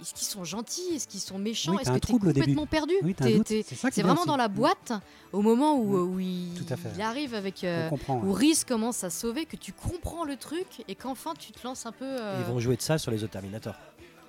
Est-ce 0.00 0.14
qu'ils 0.14 0.28
sont 0.28 0.44
gentils? 0.44 0.94
Est-ce 0.94 1.06
qu'ils 1.06 1.20
sont 1.20 1.38
méchants? 1.38 1.72
Oui, 1.74 1.82
Est-ce 1.82 1.90
que 1.90 1.98
t'es 1.98 2.12
complètement 2.12 2.66
perdu? 2.66 2.94
Oui, 3.02 3.14
c'est 3.18 4.00
vraiment 4.00 4.14
aussi. 4.20 4.26
dans 4.28 4.38
la 4.38 4.48
boîte, 4.48 4.92
au 5.32 5.42
moment 5.42 5.76
où, 5.76 5.94
Mm. 5.94 6.14
où 6.14 6.20
il, 6.20 6.54
Tout 6.56 6.72
à 6.72 6.76
fait. 6.78 6.88
il 6.94 7.02
arrive 7.02 7.34
avec. 7.34 7.64
Euh, 7.64 7.90
où. 8.08 8.32
Reese 8.32 8.64
commence 8.64 9.04
à 9.04 9.10
sauver, 9.10 9.44
que 9.44 9.56
tu 9.56 9.74
comprends 9.74 10.24
le 10.24 10.36
truc 10.36 10.84
et 10.88 10.94
qu'enfin 10.94 11.34
tu 11.38 11.52
te 11.52 11.62
lances 11.66 11.84
un 11.84 11.92
peu. 11.92 12.06
euh, 12.06 12.40
Ils 12.40 12.50
vont 12.50 12.58
jouer 12.60 12.76
de 12.76 12.82
ça 12.82 12.96
sur 12.96 13.10
les 13.10 13.22
autres 13.24 13.34
Terminator. 13.34 13.74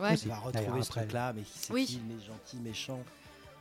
Ouais. 0.01 0.15
On 0.25 0.29
va 0.29 0.35
retrouver 0.39 0.83
ce 0.83 0.89
truc-là, 0.89 1.33
mais 1.33 1.43
c'est 1.55 1.71
Oui. 1.73 1.85
qui, 1.85 2.01
mais 2.07 2.15
gentil, 2.25 2.57
méchant. 2.57 2.99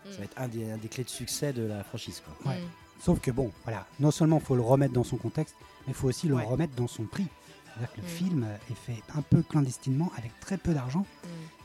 Mm. 0.06 0.10
Ça 0.12 0.18
va 0.18 0.24
être 0.24 0.40
un 0.40 0.48
des, 0.48 0.70
un 0.70 0.76
des 0.78 0.88
clés 0.88 1.04
de 1.04 1.08
succès 1.10 1.52
de 1.52 1.62
la 1.62 1.84
franchise. 1.84 2.22
Quoi. 2.24 2.52
Ouais. 2.52 2.60
Mm. 2.60 2.64
Sauf 3.02 3.20
que 3.20 3.30
bon, 3.30 3.50
voilà, 3.64 3.86
non 3.98 4.10
seulement 4.10 4.38
il 4.38 4.44
faut 4.44 4.54
le 4.56 4.62
remettre 4.62 4.92
dans 4.94 5.04
son 5.04 5.16
contexte, 5.16 5.54
mais 5.86 5.92
il 5.92 5.94
faut 5.94 6.08
aussi 6.08 6.28
le 6.28 6.34
Ouais. 6.36 6.44
remettre 6.44 6.74
dans 6.74 6.88
son 6.88 7.04
prix. 7.04 7.26
C'est-à-dire 7.66 7.92
que 7.94 8.00
le 8.00 8.06
Mm. 8.06 8.10
film 8.10 8.46
est 8.70 8.74
fait 8.74 9.02
un 9.16 9.22
peu 9.22 9.42
clandestinement, 9.42 10.10
avec 10.18 10.38
très 10.40 10.56
peu 10.58 10.74
d'argent, 10.74 11.06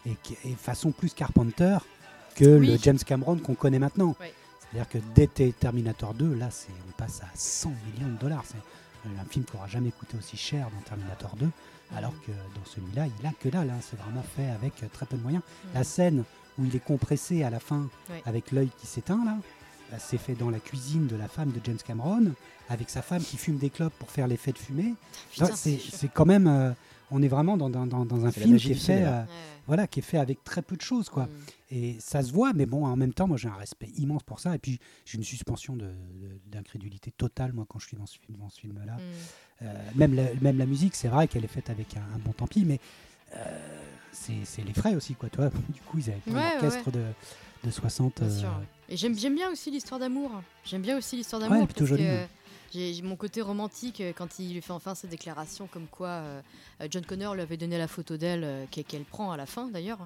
Mm. 0.05 0.09
et, 0.09 0.15
qui- 0.23 0.37
et 0.45 0.55
façon 0.55 0.91
plus 0.91 1.13
Carpenter 1.13 1.77
que 2.35 2.45
le. 2.45 2.77
James 2.77 2.97
Cameron 2.99 3.37
qu'on 3.37 3.55
connaît 3.55 3.79
maintenant. 3.79 4.15
Ouais. 4.19 4.33
C'est-à-dire 4.71 4.89
que 4.89 4.97
dès 5.13 5.27
T- 5.27 5.53
Terminator 5.53 6.13
2, 6.13 6.33
là, 6.33 6.49
c'est, 6.51 6.71
on 6.87 6.91
passe 6.93 7.21
à 7.21 7.27
100 7.33 7.71
millions 7.93 8.11
de 8.13 8.17
dollars. 8.19 8.43
C'est 8.45 8.57
un 9.19 9.23
film 9.25 9.45
qui 9.45 9.53
n'aura 9.55 9.67
jamais 9.67 9.91
coûté 9.91 10.17
aussi 10.17 10.35
cher 10.35 10.69
dans 10.71 10.81
Terminator 10.81 11.35
2, 11.37 11.49
alors 11.95 12.13
que 12.25 12.31
dans 12.31 12.65
celui-là, 12.65 13.07
il 13.19 13.25
a 13.27 13.31
que 13.39 13.49
dalle. 13.49 13.69
hein. 13.69 13.79
C'est 13.81 13.99
vraiment 13.99 14.23
fait 14.35 14.49
avec 14.49 14.81
euh, 14.83 14.87
très 14.91 15.05
peu 15.05 15.17
de 15.17 15.21
moyens. 15.21 15.43
La 15.73 15.83
scène 15.83 16.23
où 16.57 16.65
il 16.65 16.75
est 16.75 16.79
compressé 16.83 17.43
à 17.43 17.49
la 17.49 17.59
fin 17.59 17.87
avec 18.25 18.51
l'œil 18.51 18.69
qui 18.79 18.87
s'éteint, 18.87 19.23
là, 19.25 19.37
bah, 19.91 19.97
c'est 19.99 20.17
fait 20.17 20.33
dans 20.35 20.49
la 20.49 20.59
cuisine 20.59 21.07
de 21.07 21.15
la 21.15 21.27
femme 21.27 21.51
de 21.51 21.59
James 21.63 21.77
Cameron, 21.85 22.31
avec 22.69 22.89
sa 22.89 23.01
femme 23.01 23.21
qui 23.23 23.37
fume 23.37 23.57
des 23.57 23.69
clopes 23.69 23.93
pour 23.99 24.09
faire 24.09 24.27
l'effet 24.27 24.51
de 24.51 24.57
fumée. 24.57 24.93
C'est 25.55 26.11
quand 26.13 26.25
même. 26.25 26.47
euh, 26.47 26.71
on 27.11 27.21
est 27.21 27.27
vraiment 27.27 27.57
dans, 27.57 27.69
dans- 27.69 27.85
dans- 27.87 28.05
dans 28.05 28.25
un 28.25 28.31
film 28.31 28.57
qui 28.57 28.71
est, 28.71 28.75
fait, 28.75 29.03
euh, 29.03 29.21
Ouais, 29.21 29.27
voilà, 29.67 29.87
qui 29.87 29.99
est 29.99 30.03
fait 30.03 30.17
avec 30.17 30.43
très 30.43 30.61
peu 30.61 30.75
de 30.75 30.81
choses. 30.81 31.09
quoi. 31.09 31.25
Mm. 31.25 31.29
Et 31.71 31.95
ça 31.99 32.21
se 32.23 32.31
voit, 32.31 32.53
mais 32.53 32.65
bon, 32.65 32.85
en 32.85 32.95
même 32.95 33.13
temps, 33.13 33.27
moi 33.27 33.37
j'ai 33.37 33.47
un 33.47 33.53
respect 33.55 33.89
immense 33.97 34.23
pour 34.23 34.39
ça. 34.39 34.55
Et 34.55 34.59
puis 34.59 34.79
j'ai 35.05 35.17
une 35.17 35.23
suspension 35.23 35.75
de- 35.75 35.85
de- 35.85 36.39
d'incrédulité 36.51 37.11
totale, 37.11 37.53
moi, 37.53 37.65
quand 37.67 37.79
je 37.79 37.87
suis 37.87 37.97
dans 37.97 38.05
ce 38.05 38.17
film- 38.19 38.37
dans 38.39 38.49
ce 38.49 38.59
film-là. 38.59 38.93
Mm. 38.95 38.99
Euh, 39.63 39.73
même, 39.95 40.13
la, 40.15 40.23
même 40.41 40.57
la 40.57 40.65
musique, 40.65 40.95
c'est 40.95 41.07
vrai 41.07 41.27
qu'elle 41.27 41.43
est 41.45 41.47
faite 41.49 41.69
avec 41.69 41.95
un, 41.97 42.01
un 42.15 42.19
bon 42.19 42.31
tant 42.33 42.47
pis, 42.47 42.65
mais 42.65 42.79
euh, 43.35 43.39
c'est 44.11 44.63
les 44.65 44.73
frais 44.73 44.95
aussi, 44.95 45.13
quoi. 45.15 45.29
Toi, 45.29 45.49
du 45.69 45.81
coup, 45.81 45.97
ils 45.99 46.09
avaient 46.09 46.19
Ouais, 46.27 46.33
un 46.33 46.59
ouais, 46.59 46.65
orchestre 46.67 46.91
de, 46.91 47.03
de 47.63 47.71
60. 47.71 48.21
Bien 48.21 48.27
euh, 48.29 48.39
sûr. 48.39 48.61
Et 48.89 48.97
j'aime 48.97 49.15
bien 49.15 49.49
aussi 49.51 49.71
l'histoire 49.71 49.99
d'amour. 49.99 50.31
J'aime 50.63 50.81
bien 50.81 50.97
aussi 50.97 51.15
l'histoire 51.17 51.41
Ouais, 51.41 51.49
d'amour. 51.49 51.63
est 51.63 51.67
plutôt 51.67 51.85
que, 51.85 51.99
ouais. 51.99 52.27
J'ai 52.73 53.01
mon 53.01 53.15
côté 53.15 53.41
romantique 53.41 54.01
euh, 54.01 54.11
quand 54.15 54.39
il 54.39 54.53
lui 54.53 54.61
fait 54.61 54.71
enfin 54.73 54.95
ses 54.95 55.07
déclarations 55.07 55.67
comme 55.67 55.87
quoi 55.87 56.07
euh, 56.07 56.41
euh, 56.81 56.87
John 56.89 57.05
Connor 57.05 57.35
lui 57.35 57.41
avait 57.41 57.57
donné 57.57 57.77
la 57.77 57.87
photo 57.87 58.17
d'elle 58.17 58.43
euh, 58.43 58.65
qu'elle 58.69 59.03
prend 59.03 59.31
à 59.31 59.37
la 59.37 59.45
fin 59.45 59.67
d'ailleurs 59.67 59.99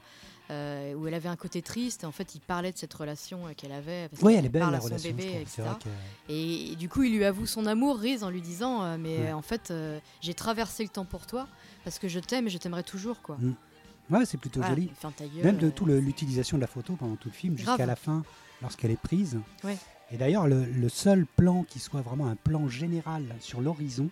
euh, 0.51 0.93
où 0.95 1.07
elle 1.07 1.13
avait 1.13 1.29
un 1.29 1.35
côté 1.35 1.61
triste 1.61 2.03
et 2.03 2.05
en 2.05 2.11
fait 2.11 2.35
il 2.35 2.41
parlait 2.41 2.71
de 2.71 2.77
cette 2.77 2.93
relation 2.93 3.41
qu'elle 3.55 3.71
avait 3.71 4.07
parce 4.09 4.21
Oui, 4.21 4.33
elle 4.35 4.45
est 4.45 4.49
belle 4.49 4.61
parle 4.61 4.73
la 4.73 4.77
à 4.77 4.81
son 4.81 4.87
relation. 4.87 5.11
bébé 5.11 5.41
etc. 5.41 5.63
Que- 5.79 5.89
Et, 6.33 6.71
et 6.71 6.75
du 6.75 6.89
coup, 6.89 7.03
il 7.03 7.15
lui 7.15 7.23
avoue 7.23 7.45
son 7.45 7.65
amour, 7.65 7.97
Riz, 7.99 8.23
en 8.23 8.29
lui 8.29 8.41
disant 8.41 8.97
Mais 8.97 9.17
Ouais. 9.19 9.31
en 9.31 9.41
fait, 9.43 9.71
j'ai 10.21 10.33
traversé 10.33 10.83
le 10.83 10.89
temps 10.89 11.05
pour 11.05 11.27
toi 11.27 11.47
parce 11.83 11.99
que 11.99 12.07
je 12.07 12.19
t'aime 12.19 12.47
et 12.47 12.49
je 12.49 12.57
t'aimerais 12.57 12.83
toujours. 12.83 13.21
quoi. 13.21 13.37
Mm. 13.39 13.53
Ouais, 14.09 14.25
c'est 14.25 14.37
plutôt 14.37 14.59
Voilà, 14.61 14.73
joli. 14.75 14.91
gueule, 15.35 15.43
Même 15.45 15.57
de 15.57 15.67
euh, 15.67 15.71
tout 15.71 15.85
l'utilisation 15.85 16.57
de 16.57 16.61
la 16.61 16.67
photo 16.67 16.95
pendant 16.95 17.15
tout 17.15 17.29
le 17.29 17.33
film 17.35 17.55
jusqu'à 17.55 17.85
la 17.85 17.95
fin, 17.95 18.23
lorsqu'elle 18.63 18.89
est 18.91 18.99
prise. 18.99 19.37
Ouais. 19.63 19.77
Et 20.11 20.17
d'ailleurs, 20.17 20.47
le, 20.47 20.65
le 20.65 20.89
seul 20.89 21.25
plan 21.25 21.63
qui 21.63 21.79
soit 21.79 22.01
vraiment 22.01 22.27
un 22.27 22.35
plan 22.35 22.67
général 22.67 23.23
sur 23.39 23.61
l'horizon, 23.61 24.09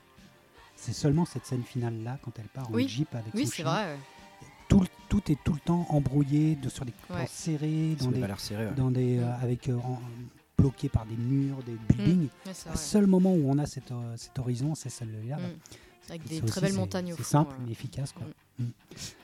c'est 0.76 0.94
seulement 0.94 1.26
cette 1.26 1.46
scène 1.46 1.64
finale-là, 1.64 2.20
quand 2.24 2.32
elle 2.38 2.46
part 2.48 2.70
en 2.70 2.74
Oui. 2.74 2.88
jeep 2.88 3.14
avec 3.16 3.34
Oui, 3.34 3.46
son 3.48 3.52
chien. 3.52 3.66
vrai. 3.66 3.84
ouais. 3.86 3.98
Tout, 4.68 4.82
le- 4.82 4.88
tout 5.10 5.32
est 5.32 5.38
tout 5.44 5.54
le 5.54 5.60
temps 5.60 5.86
embrouillé, 5.90 6.56
de, 6.56 6.70
sur 6.70 6.86
des 6.86 6.92
plans 7.08 7.16
Ouais. 7.16 7.26
serrés, 7.28 7.96
dans 8.00 8.12
des, 8.12 8.20
pas 8.20 8.28
l'air 8.28 8.40
serré. 8.40 8.66
ouais. 8.68 8.74
dans 8.76 8.92
des, 8.92 9.18
euh, 9.18 9.26
Mm. 9.26 9.40
avec 9.44 9.70
euh, 9.70 9.78
en- 9.78 10.00
bloqué 10.58 10.90
par 10.90 11.06
des 11.06 11.16
murs, 11.16 11.58
des 11.64 11.78
buildings. 11.96 12.28
Ouais, 12.46 12.52
c'est 12.54 12.70
Le 12.70 12.76
seul 12.76 13.08
moment 13.08 13.32
où 13.34 13.50
on 13.50 13.58
a 13.60 13.66
cet, 13.66 13.92
euh, 13.92 14.14
cet 14.18 14.38
horizon, 14.40 14.76
c'est 14.76 14.90
celui-là. 14.90 15.38
Mm. 15.38 15.42
Avec 16.10 16.26
Et 16.26 16.30
des 16.30 16.40
très 16.42 16.50
aussi, 16.50 16.60
belles 16.62 16.72
c'est- 16.72 16.78
montagnes 16.78 17.14
au 17.14 17.18
C'est 17.18 17.24
simple, 17.24 17.54
euh. 17.60 17.64
mais 17.66 17.72
efficace. 17.72 18.12
Quoi. 18.14 18.26
Mm. 18.60 18.66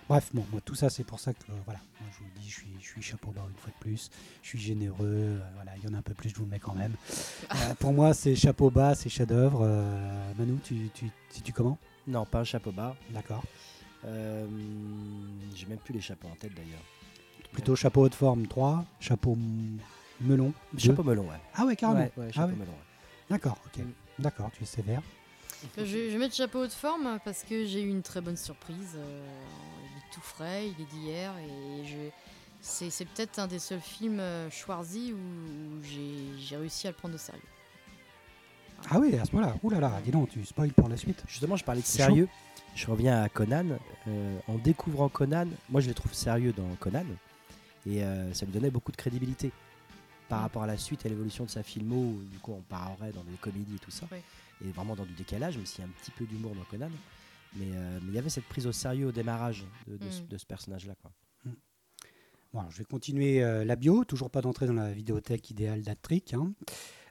Bref, 0.09 0.29
bon, 0.33 0.45
moi, 0.51 0.61
tout 0.65 0.75
ça, 0.75 0.89
c'est 0.89 1.03
pour 1.03 1.19
ça 1.19 1.33
que 1.33 1.39
euh, 1.49 1.53
voilà, 1.65 1.79
moi, 2.01 2.09
je 2.13 2.19
vous 2.19 2.25
le 2.35 2.41
dis, 2.41 2.49
je 2.49 2.55
suis, 2.55 2.67
je 2.81 2.85
suis 2.87 3.01
chapeau 3.01 3.31
bas 3.31 3.41
une 3.49 3.57
fois 3.57 3.71
de 3.71 3.79
plus. 3.79 4.09
Je 4.41 4.47
suis 4.49 4.59
généreux. 4.59 4.97
euh, 5.07 5.39
voilà, 5.55 5.71
il 5.77 5.83
y 5.83 5.87
en 5.91 5.93
a 5.95 5.97
un 5.99 6.01
peu 6.01 6.13
plus, 6.13 6.29
je 6.29 6.35
vous 6.35 6.43
le 6.43 6.49
mets 6.51 6.59
quand 6.59 6.75
même. 6.75 6.93
Euh, 7.55 7.75
pour 7.75 7.93
moi, 7.93 8.13
c'est 8.13 8.35
chapeau 8.35 8.69
bas, 8.71 8.95
c'est 8.95 9.09
chef-d'œuvre. 9.09 9.59
Euh, 9.63 10.33
Manu, 10.37 10.57
tu, 10.63 10.89
tu, 10.93 11.09
tu, 11.33 11.41
tu 11.41 11.53
comment? 11.53 11.77
Non, 12.07 12.25
pas 12.25 12.39
un 12.39 12.43
chapeau 12.43 12.71
bas. 12.71 12.95
D'accord. 13.11 13.43
Euh, 14.05 14.45
J'ai 15.55 15.65
même 15.67 15.77
plus 15.77 15.93
les 15.93 16.01
chapeaux 16.01 16.27
en 16.27 16.35
tête 16.35 16.53
d'ailleurs. 16.55 16.81
Plutôt 17.51 17.75
chapeau 17.75 18.01
haute 18.01 18.15
forme 18.15 18.47
3, 18.47 18.83
chapeau 18.99 19.37
melon. 20.19 20.51
Chapeau 20.77 21.03
melon, 21.03 21.23
ouais. 21.29 21.39
Ah 21.55 21.65
ouais, 21.65 21.75
carrément. 21.75 21.99
Ouais, 22.01 22.11
ouais, 22.17 22.25
Ah 22.29 22.31
chapeau 22.33 22.47
ouais. 22.49 22.53
melon. 22.57 22.71
ouais. 22.71 23.29
D'accord, 23.29 23.57
ok. 23.67 23.83
Mm. 23.83 23.91
D'accord, 24.19 24.49
tu 24.57 24.63
es 24.63 24.65
sévère. 24.65 25.01
Je, 25.77 25.85
je 25.85 25.97
vais 25.97 26.17
mettre 26.17 26.35
chapeau 26.35 26.65
de 26.65 26.71
forme 26.71 27.19
parce 27.25 27.43
que 27.43 27.65
j'ai 27.65 27.81
eu 27.81 27.89
une 27.89 28.01
très 28.03 28.21
bonne 28.21 28.37
surprise. 28.37 28.95
euh, 28.95 29.25
il 29.91 29.97
est 29.97 30.13
tout 30.13 30.21
frais, 30.21 30.67
il 30.67 30.81
est 30.81 30.85
d'hier 30.93 31.33
et 31.39 31.85
je. 31.85 31.97
C'est, 32.61 32.89
c'est 32.89 33.03
peut-être 33.05 33.39
un 33.39 33.47
des 33.47 33.59
seuls 33.59 33.81
films 33.81 34.21
euh, 34.21 34.49
Schwarzy 34.49 35.11
où, 35.13 35.17
où 35.17 35.83
j'ai, 35.83 36.39
j'ai 36.39 36.55
réussi 36.55 36.87
à 36.87 36.91
le 36.91 36.95
prendre 36.95 37.15
au 37.15 37.17
sérieux. 37.17 37.41
Ah 38.89 38.99
oui, 38.99 39.17
à 39.17 39.25
ce 39.25 39.35
moment-là. 39.35 39.55
Là 39.69 39.79
là, 39.79 40.01
dis 40.03 40.11
donc, 40.11 40.29
tu 40.29 40.43
spoil 40.45 40.71
pour 40.71 40.87
la 40.89 40.97
suite. 40.97 41.23
Justement, 41.27 41.55
je 41.57 41.63
parlais 41.63 41.81
de 41.81 41.85
sérieux. 41.85 42.27
Je 42.75 42.87
reviens 42.87 43.21
à 43.21 43.29
Conan. 43.29 43.65
Euh, 44.07 44.37
en 44.47 44.55
découvrant 44.55 45.09
Conan, 45.09 45.47
moi 45.69 45.79
je 45.81 45.87
les 45.89 45.93
trouve 45.93 46.13
sérieux 46.13 46.53
dans 46.53 46.67
Conan. 46.79 47.05
Et 47.85 48.03
euh, 48.03 48.33
ça 48.33 48.45
lui 48.45 48.53
donnait 48.53 48.71
beaucoup 48.71 48.91
de 48.91 48.97
crédibilité 48.97 49.51
par 50.29 50.39
Mm. 50.39 50.43
rapport 50.43 50.63
à 50.63 50.67
la 50.67 50.77
suite 50.77 51.03
et 51.03 51.07
à 51.07 51.09
l'évolution 51.09 51.43
de 51.43 51.49
sa 51.49 51.63
filmo. 51.63 51.95
Où, 51.95 52.23
du 52.31 52.39
coup, 52.39 52.53
on 52.57 52.61
parlerait 52.61 53.11
dans 53.11 53.23
des 53.23 53.35
comédies 53.41 53.75
et 53.75 53.79
tout 53.79 53.91
ça. 53.91 54.05
Oui. 54.11 54.19
Et 54.61 54.71
vraiment 54.71 54.95
dans 54.95 55.05
du 55.05 55.13
décalage, 55.13 55.57
même 55.57 55.65
s'il 55.65 55.79
y 55.79 55.81
a 55.83 55.87
un 55.87 55.91
petit 56.01 56.11
peu 56.11 56.25
d'humour 56.25 56.55
dans 56.55 56.63
Conan. 56.63 56.89
Mais 57.55 57.67
euh, 57.73 57.99
mais 58.01 58.09
il 58.09 58.13
y 58.15 58.17
avait 58.17 58.29
cette 58.29 58.45
prise 58.45 58.65
au 58.67 58.71
sérieux 58.71 59.07
au 59.07 59.11
démarrage 59.11 59.65
de, 59.87 59.97
de 59.97 60.09
ce- 60.09 60.21
Mm. 60.23 60.27
de 60.27 60.37
ce 60.37 60.45
personnage-là. 60.45 60.95
quoi. 61.01 61.11
Bon, 62.53 62.59
alors, 62.59 62.71
je 62.71 62.77
vais 62.77 62.83
continuer 62.85 63.43
euh, 63.43 63.65
la 63.65 63.75
bio, 63.75 64.05
toujours 64.05 64.29
pas 64.29 64.41
d'entrée 64.41 64.67
dans 64.67 64.73
la 64.73 64.91
vidéothèque 64.93 65.49
idéale 65.49 65.81
d'Attrick. 65.81 66.33
hein. 66.35 66.53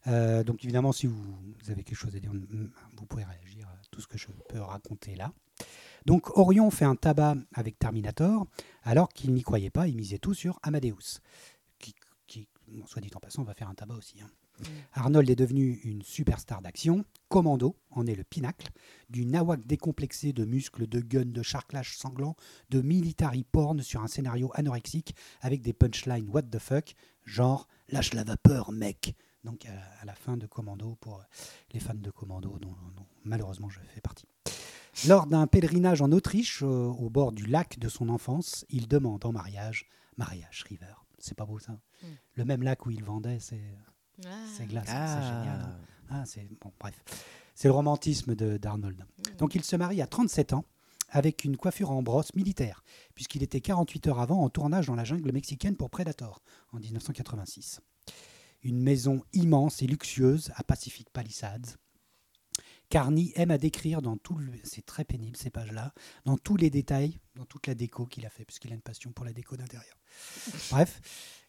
Euh, 0.07 0.45
donc 0.45 0.63
évidemment, 0.65 0.93
si 0.93 1.07
vous, 1.09 1.17
vous 1.21 1.71
avez 1.71 1.83
quelque 1.85 1.97
chose 1.97 2.15
à 2.15 2.21
dire, 2.21 2.33
mm, 2.33 2.71
vous 2.97 3.07
pouvez 3.07 3.25
réagir 3.25 3.67
à 3.69 3.77
tout 3.91 4.01
ce 4.01 4.07
que 4.07 4.19
je 4.19 4.29
peux 4.49 4.61
raconter 4.61 5.17
là. 5.17 5.33
Donc 6.07 6.37
Orion 6.39 6.71
fait 6.71 6.85
un 6.85 6.95
tabac 6.97 7.37
avec 7.55 7.77
Terminator, 7.79 8.47
alors 8.85 9.09
qu'il 9.09 9.33
n'y 9.35 9.43
croyait 9.43 9.71
pas, 9.71 9.87
il 9.89 9.97
misait 9.97 10.19
tout 10.19 10.35
sur 10.35 10.59
Amadeus, 10.63 11.21
qui, 11.81 11.95
qui, 12.29 12.49
bon, 12.69 12.87
soit 12.87 13.01
dit 13.03 13.11
en 13.15 13.21
passant, 13.21 13.43
va 13.45 13.55
faire 13.55 13.69
un 13.69 13.75
tabac 13.75 13.95
aussi. 13.95 14.21
hein. 14.21 14.31
Mm. 14.63 15.01
Arnold 15.01 15.31
est 15.31 15.37
devenu 15.37 15.81
une 15.85 16.03
superstar 16.03 16.63
d'action. 16.63 17.05
Commando 17.29 17.77
en 17.91 18.07
est 18.07 18.15
le 18.15 18.25
pinacle. 18.25 18.69
Du 19.11 19.27
nawak 19.27 19.67
décomplexé 19.67 20.33
de 20.33 20.45
muscles, 20.45 20.87
de 20.87 21.01
guns, 21.01 21.25
de 21.25 21.43
charclage 21.43 21.97
sanglant, 21.97 22.37
de 22.71 22.81
military 22.81 23.45
porn 23.45 23.81
sur 23.83 24.03
un 24.03 24.07
scénario 24.07 24.51
anorexique 24.55 25.15
avec 25.41 25.63
des 25.63 25.73
punchlines 25.73 26.29
what 26.29 26.43
the 26.43 26.59
fuck, 26.59 26.95
genre 27.25 27.69
lâche 27.89 28.15
la 28.15 28.25
vapeur, 28.25 28.73
mec. 28.73 29.15
Donc 29.45 29.67
à, 29.67 30.05
la 30.05 30.15
fin 30.15 30.37
de 30.37 30.47
Commando 30.47 30.97
pour 31.01 31.19
euh, 31.19 31.23
les 31.73 31.81
fans 31.81 31.95
de 31.95 32.11
Commando, 32.11 32.59
dont, 32.61 32.77
dont 32.97 33.07
malheureusement 33.25 33.69
je 33.69 33.81
fais 33.93 34.01
partie. 34.01 34.27
Lors 35.09 35.27
d'un 35.27 35.47
pèlerinage 35.47 36.01
en 36.01 36.13
Autriche, 36.13 36.63
euh, 36.63 36.67
au 36.67 37.11
bord 37.11 37.33
du 37.33 37.47
lac 37.47 37.79
de 37.79 37.89
son 37.89 38.09
enfance, 38.09 38.65
il 38.69 38.87
demande 38.87 39.25
en 39.25 39.33
mariage 39.33 39.87
Mariage 40.17 40.65
River. 40.69 40.95
C'est 41.19 41.37
pas 41.37 41.47
beau 41.47 41.59
ça 41.59 41.79
Mm. 42.03 42.07
Le 42.35 42.45
même 42.45 42.63
lac 42.63 42.87
où 42.87 42.91
il 42.91 43.05
vendait 43.05 43.39
ses, 43.39 43.61
Ah. 44.27 44.47
ses 44.57 44.67
glaces. 44.67 44.87
C'est 44.87 44.93
génial. 44.95 45.61
hein. 45.61 45.77
Ah, 46.11 46.15
Ah, 46.21 46.25
c'est 46.27 46.47
bon, 46.61 46.73
bref. 46.79 46.95
C'est 47.55 47.69
le 47.69 47.73
romantisme 47.73 48.35
de- 48.35 48.57
d'Arnold. 48.59 48.99
Mm. 48.99 49.37
Donc 49.37 49.55
il 49.55 49.65
se 49.65 49.77
marie 49.77 50.03
à 50.03 50.07
37 50.07 50.53
ans 50.53 50.65
avec 51.09 51.45
une 51.45 51.57
coiffure 51.57 51.91
en 51.91 52.03
brosse 52.03 52.35
militaire, 52.35 52.83
puisqu'il 53.15 53.43
était 53.43 53.61
48 53.61 54.07
heures 54.09 54.21
avant 54.21 54.43
en 54.43 54.49
tournage 54.49 54.87
dans 54.87 54.95
la 54.95 55.05
jungle 55.05 55.31
mexicaine 55.33 55.77
pour 55.77 55.91
Predator 55.91 56.43
en 56.73 56.79
1986. 56.79 57.81
Une 58.63 58.81
maison 58.81 59.23
immense 59.33 59.83
et 59.83 59.87
luxueuse 59.87 60.53
à 60.57 60.63
Pacific 60.65 61.11
Palisades. 61.11 61.67
Carney 62.89 63.33
aime 63.37 63.51
à 63.51 63.59
décrire 63.59 64.03
dans 64.03 64.17
tout 64.19 64.37
le... 64.37 64.53
C'est 64.65 64.85
très 64.85 65.05
pénible 65.05 65.37
ces 65.37 65.49
pages-là, 65.51 65.95
dans 66.27 66.37
tous 66.37 66.57
les 66.57 66.69
détails, 66.69 67.19
dans 67.37 67.47
toute 67.47 67.67
la 67.67 67.75
déco 67.75 68.05
qu'il 68.07 68.27
a 68.27 68.31
fait, 68.31 68.45
puisqu'il 68.45 68.71
a 68.71 68.75
une 68.75 68.83
passion 68.83 69.13
pour 69.13 69.25
la 69.25 69.33
déco 69.33 69.57
d'intérieur. 69.57 69.97
Bref, 70.71 71.01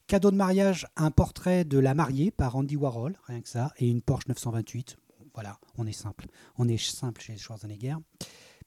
cadeau 0.08 0.32
de 0.32 0.36
mariage, 0.36 0.88
un 0.96 1.12
portrait 1.12 1.66
de 1.66 1.80
la 1.80 1.94
mariée 1.94 2.32
par 2.32 2.56
Andy 2.56 2.76
Warhol, 2.76 3.18
rien 3.28 3.42
que 3.42 3.50
ça, 3.50 3.72
et 3.78 3.88
une 3.88 4.02
Porsche 4.02 4.28
928. 4.28 4.98
Bon, 5.20 5.26
voilà, 5.34 5.60
on 5.78 5.88
est 5.88 5.92
simple. 5.92 6.28
On 6.58 6.68
est 6.68 6.78
simple 6.78 7.22
chez 7.22 7.38
Schwarzenegger. 7.38 7.96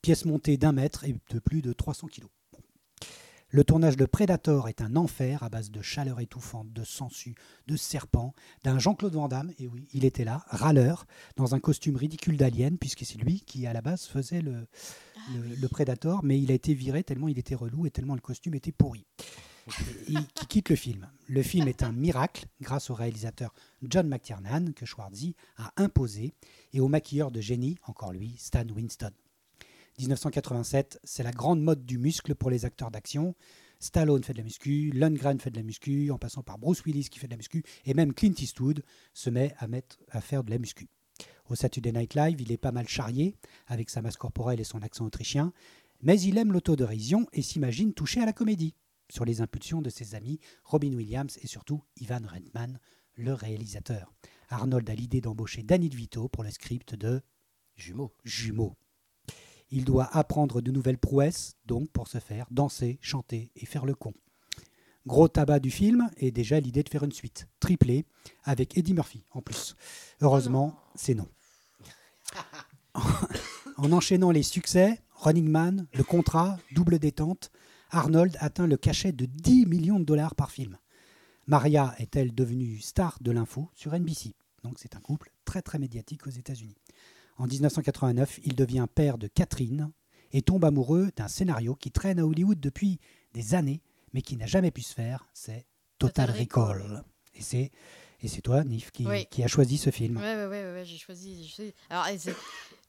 Pièce 0.02 0.24
montée 0.24 0.56
d'un 0.56 0.72
mètre 0.72 1.04
et 1.04 1.16
de 1.30 1.38
plus 1.38 1.62
de 1.62 1.72
300 1.72 2.08
kilos. 2.08 2.30
Le 3.48 3.62
tournage 3.62 3.96
de 3.96 4.06
Predator 4.06 4.68
est 4.68 4.82
un 4.82 4.96
enfer 4.96 5.42
à 5.44 5.48
base 5.48 5.70
de 5.70 5.80
chaleur 5.80 6.18
étouffante, 6.18 6.72
de 6.72 6.82
sangsues, 6.82 7.36
de 7.68 7.76
serpents, 7.76 8.34
d'un 8.64 8.78
Jean-Claude 8.78 9.14
Van 9.14 9.28
Damme, 9.28 9.52
et 9.60 9.68
oui, 9.68 9.88
il 9.92 10.04
était 10.04 10.24
là, 10.24 10.44
râleur, 10.48 11.06
dans 11.36 11.54
un 11.54 11.60
costume 11.60 11.96
ridicule 11.96 12.36
d'alien, 12.36 12.76
puisque 12.76 13.04
c'est 13.04 13.18
lui 13.18 13.40
qui, 13.40 13.66
à 13.66 13.72
la 13.72 13.82
base, 13.82 14.06
faisait 14.06 14.40
le, 14.40 14.66
le, 15.32 15.54
le 15.54 15.68
Predator, 15.68 16.24
mais 16.24 16.40
il 16.40 16.50
a 16.50 16.54
été 16.54 16.74
viré 16.74 17.04
tellement 17.04 17.28
il 17.28 17.38
était 17.38 17.54
relou 17.54 17.86
et 17.86 17.90
tellement 17.90 18.16
le 18.16 18.20
costume 18.20 18.54
était 18.54 18.72
pourri. 18.72 19.06
Qui 20.06 20.46
quitte 20.48 20.68
le 20.68 20.76
film. 20.76 21.08
Le 21.26 21.42
film 21.42 21.66
est 21.66 21.82
un 21.82 21.90
miracle 21.90 22.46
grâce 22.60 22.88
au 22.90 22.94
réalisateur 22.94 23.52
John 23.82 24.08
McTiernan 24.08 24.72
que 24.72 24.86
Schwarzy 24.86 25.34
a 25.56 25.72
imposé 25.76 26.34
et 26.72 26.80
au 26.80 26.86
maquilleur 26.86 27.32
de 27.32 27.40
génie, 27.40 27.76
encore 27.86 28.12
lui, 28.12 28.36
Stan 28.38 28.66
Winston. 28.68 29.10
1987, 29.98 31.00
c'est 31.02 31.24
la 31.24 31.32
grande 31.32 31.60
mode 31.62 31.84
du 31.84 31.98
muscle 31.98 32.34
pour 32.36 32.50
les 32.50 32.64
acteurs 32.64 32.92
d'action. 32.92 33.34
Stallone 33.80 34.22
fait 34.22 34.34
de 34.34 34.38
la 34.38 34.44
muscu, 34.44 34.92
Lundgren 34.94 35.40
fait 35.40 35.50
de 35.50 35.56
la 35.56 35.64
muscu, 35.64 36.10
en 36.12 36.18
passant 36.18 36.42
par 36.42 36.58
Bruce 36.58 36.84
Willis 36.84 37.08
qui 37.10 37.18
fait 37.18 37.26
de 37.26 37.32
la 37.32 37.38
muscu, 37.38 37.64
et 37.84 37.94
même 37.94 38.12
Clint 38.12 38.34
Eastwood 38.38 38.84
se 39.14 39.30
met 39.30 39.54
à, 39.58 39.66
mettre, 39.66 39.98
à 40.10 40.20
faire 40.20 40.44
de 40.44 40.50
la 40.50 40.58
muscu. 40.58 40.88
Au 41.48 41.54
Saturday 41.54 41.92
Night 41.92 42.14
Live, 42.14 42.40
il 42.40 42.52
est 42.52 42.56
pas 42.56 42.72
mal 42.72 42.86
charrié, 42.86 43.34
avec 43.66 43.90
sa 43.90 44.00
masse 44.00 44.16
corporelle 44.16 44.60
et 44.60 44.64
son 44.64 44.82
accent 44.82 45.04
autrichien, 45.04 45.52
mais 46.02 46.20
il 46.20 46.38
aime 46.38 46.52
l'autodérision 46.52 47.26
et 47.32 47.42
s'imagine 47.42 47.94
toucher 47.94 48.20
à 48.20 48.26
la 48.26 48.32
comédie, 48.32 48.74
sur 49.10 49.24
les 49.24 49.40
impulsions 49.40 49.82
de 49.82 49.90
ses 49.90 50.14
amis 50.14 50.40
Robin 50.64 50.92
Williams 50.94 51.38
et 51.42 51.46
surtout 51.46 51.82
Ivan 51.96 52.20
Reitman, 52.26 52.78
le 53.14 53.32
réalisateur. 53.32 54.12
Arnold 54.48 54.88
a 54.88 54.94
l'idée 54.94 55.20
d'embaucher 55.20 55.62
Danny 55.62 55.88
DeVito 55.88 56.28
pour 56.28 56.44
le 56.44 56.50
script 56.50 56.94
de 56.94 57.22
Jumeaux. 57.76 58.14
Jumeaux. 58.24 58.74
Il 59.70 59.84
doit 59.84 60.08
apprendre 60.16 60.60
de 60.60 60.70
nouvelles 60.70 60.98
prouesses, 60.98 61.56
donc 61.66 61.90
pour 61.90 62.08
ce 62.08 62.18
faire, 62.18 62.46
danser, 62.50 62.98
chanter 63.00 63.50
et 63.56 63.66
faire 63.66 63.84
le 63.84 63.94
con. 63.94 64.14
Gros 65.06 65.28
tabac 65.28 65.60
du 65.60 65.70
film 65.70 66.10
et 66.16 66.30
déjà 66.30 66.60
l'idée 66.60 66.82
de 66.82 66.88
faire 66.88 67.04
une 67.04 67.12
suite, 67.12 67.48
triplée, 67.60 68.06
avec 68.44 68.76
Eddie 68.76 68.94
Murphy 68.94 69.24
en 69.30 69.42
plus. 69.42 69.76
Heureusement, 70.20 70.78
c'est 70.94 71.14
non. 71.14 71.28
en 73.76 73.92
enchaînant 73.92 74.30
les 74.30 74.42
succès, 74.42 75.00
Running 75.14 75.48
Man, 75.48 75.86
Le 75.94 76.02
Contrat, 76.02 76.58
Double 76.72 76.98
Détente, 76.98 77.50
Arnold 77.90 78.36
atteint 78.40 78.66
le 78.66 78.76
cachet 78.76 79.12
de 79.12 79.26
10 79.26 79.66
millions 79.66 80.00
de 80.00 80.04
dollars 80.04 80.34
par 80.34 80.50
film. 80.50 80.76
Maria 81.46 81.94
est-elle 81.98 82.34
devenue 82.34 82.80
star 82.80 83.18
de 83.20 83.30
l'info 83.30 83.70
sur 83.74 83.92
NBC 83.94 84.34
Donc 84.64 84.78
c'est 84.78 84.96
un 84.96 85.00
couple 85.00 85.30
très 85.44 85.62
très 85.62 85.78
médiatique 85.78 86.26
aux 86.26 86.30
États-Unis. 86.30 86.76
En 87.38 87.46
1989, 87.46 88.40
il 88.44 88.54
devient 88.54 88.86
père 88.92 89.18
de 89.18 89.28
Catherine 89.28 89.90
et 90.32 90.42
tombe 90.42 90.64
amoureux 90.64 91.10
d'un 91.16 91.28
scénario 91.28 91.74
qui 91.76 91.90
traîne 91.92 92.18
à 92.18 92.26
Hollywood 92.26 92.58
depuis 92.58 92.98
des 93.34 93.54
années, 93.54 93.82
mais 94.12 94.22
qui 94.22 94.36
n'a 94.36 94.46
jamais 94.46 94.70
pu 94.72 94.82
se 94.82 94.94
faire. 94.94 95.28
C'est 95.34 95.66
Total, 95.98 96.26
Total 96.26 96.40
Recall. 96.40 96.82
Recall. 96.82 97.04
Et 97.34 97.42
c'est 97.42 97.70
et 98.22 98.28
c'est 98.28 98.40
toi, 98.40 98.64
Nif, 98.64 98.90
qui, 98.92 99.06
Oui. 99.06 99.26
qui 99.26 99.44
a 99.44 99.46
choisi 99.46 99.76
ce 99.76 99.90
film. 99.90 100.16
Ouais, 100.16 100.22
ouais, 100.34 100.46
ouais, 100.46 100.72
ouais, 100.72 100.84
j'ai 100.86 100.96
choisi. 100.96 101.46
choisi- 101.46 101.74
Alors, 101.90 102.06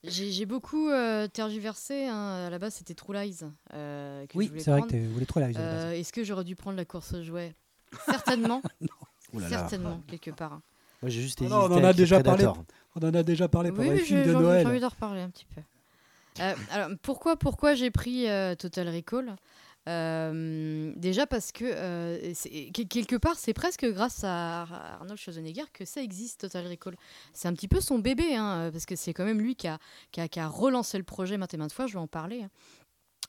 j'ai 0.07 0.45
beaucoup 0.45 0.89
euh, 0.89 1.27
tergiversé. 1.27 2.05
hein. 2.05 2.45
À 2.47 2.49
la 2.49 2.59
base, 2.59 2.75
c'était 2.75 2.93
True 2.93 3.13
Lies. 3.13 3.39
euh, 3.73 4.25
que 4.25 4.33
je 4.33 4.37
Oui, 4.37 4.47
voulais 4.47 4.59
c'est 4.61 4.71
vrai 4.71 4.81
que 4.81 4.87
prendre. 4.87 5.01
tu 5.03 5.07
voulais 5.13 5.25
trop 5.25 5.39
la 5.39 5.47
visual 5.47 5.65
base. 5.65 5.83
Euh, 5.85 5.91
Est-ce 5.91 6.13
que 6.13 6.23
j'aurais 6.23 6.43
dû 6.43 6.55
prendre 6.55 6.77
la 6.77 6.85
course 6.85 7.13
aux 7.13 7.23
jouets? 7.23 7.53
Certainement, 8.05 8.61
là. 9.33 9.49
certainement, 9.49 10.01
quelque 10.07 10.31
part. 10.31 10.53
hein. 10.53 10.61
Moi, 11.01 11.09
j'ai 11.09 11.21
juste 11.21 11.41
hésité 11.41 11.55
non, 11.55 11.65
on 11.65 11.71
en 11.77 11.83
a 11.83 11.93
déjà 11.93 12.21
parlé. 12.21 12.45
On 12.95 13.07
en 13.07 13.13
a 13.13 13.23
déjà 13.23 13.47
parlé 13.47 13.71
pendant 13.71 13.83
Oui, 13.89 13.97
les 13.97 13.99
films 14.03 14.23
de 14.23 14.33
envie 14.33 14.37
j'ai 14.39 14.43
Noël. 14.43 14.67
envie 14.67 14.79
d'en 14.79 14.89
reparler 14.89 15.21
un 15.21 15.29
petit 15.29 15.45
peu. 15.45 15.61
Euh, 16.41 16.55
alors, 16.71 16.89
pourquoi, 17.01 17.35
pourquoi 17.35 17.75
j'ai 17.75 17.91
pris 17.91 18.27
euh, 18.27 18.55
Total 18.55 18.87
Recall? 18.89 19.35
Euh, 19.87 20.93
Déjà 20.95 21.25
parce 21.27 21.51
que 21.51 21.65
euh, 21.65 22.33
quelque 22.73 23.15
part, 23.15 23.37
c'est 23.37 23.53
presque 23.53 23.85
grâce 23.85 24.23
à 24.23 24.63
Arnold 24.99 25.17
Schwarzenegger 25.19 25.63
que 25.73 25.85
ça 25.85 26.01
existe, 26.01 26.41
Total 26.41 26.67
Recall. 26.67 26.95
C'est 27.33 27.47
un 27.47 27.53
petit 27.53 27.67
peu 27.67 27.79
son 27.81 27.99
bébé, 27.99 28.35
hein, 28.35 28.69
parce 28.71 28.85
que 28.85 28.95
c'est 28.95 29.13
quand 29.13 29.25
même 29.25 29.39
lui 29.39 29.55
qui 29.55 29.67
a, 29.67 29.79
qui, 30.11 30.21
a, 30.21 30.27
qui 30.27 30.39
a 30.39 30.47
relancé 30.47 30.97
le 30.97 31.03
projet 31.03 31.37
maintes 31.37 31.53
et 31.53 31.57
maintes 31.57 31.73
fois, 31.73 31.87
je 31.87 31.93
vais 31.93 31.99
en 31.99 32.07
parler. 32.07 32.43
hein. 32.43 32.49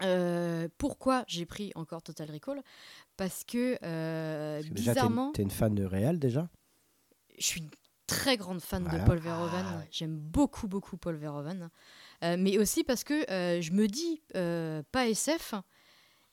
Euh, 0.03 0.69
pourquoi 0.79 1.25
j'ai 1.27 1.45
pris 1.45 1.73
encore 1.75 2.03
Total 2.03 2.31
Recall? 2.31 2.63
Parce 3.17 3.43
que, 3.45 3.77
euh, 3.83 4.59
Parce 4.61 4.69
que 4.69 4.75
déjà, 4.75 4.93
t'es 4.95 5.01
bizarrement, 5.01 5.33
une, 5.37 5.43
une 5.45 5.51
fan 5.51 5.75
de 5.75 5.85
Réal 5.85 6.19
déjà? 6.21 6.49
Je 7.37 7.45
suis 7.45 7.61
une 7.63 7.71
très 8.07 8.37
grande 8.37 8.61
fan 8.61 8.85
Voilà. 8.85 9.01
de 9.01 9.05
Paul 9.05 9.19
Verhoeven. 9.19 9.67
Ah, 9.69 9.79
ouais. 9.79 9.89
J'aime 9.91 10.17
beaucoup, 10.17 10.69
beaucoup 10.69 10.97
Paul 10.97 11.17
Verhoeven. 11.17 11.69
Euh, 12.25 12.37
mais 12.39 12.59
aussi 12.59 12.85
parce 12.85 13.03
que 13.05 13.29
euh, 13.31 13.61
je 13.61 13.73
me 13.73 13.87
dis 13.89 14.23
euh, 14.37 14.83
pas 14.93 15.09
SF. 15.09 15.55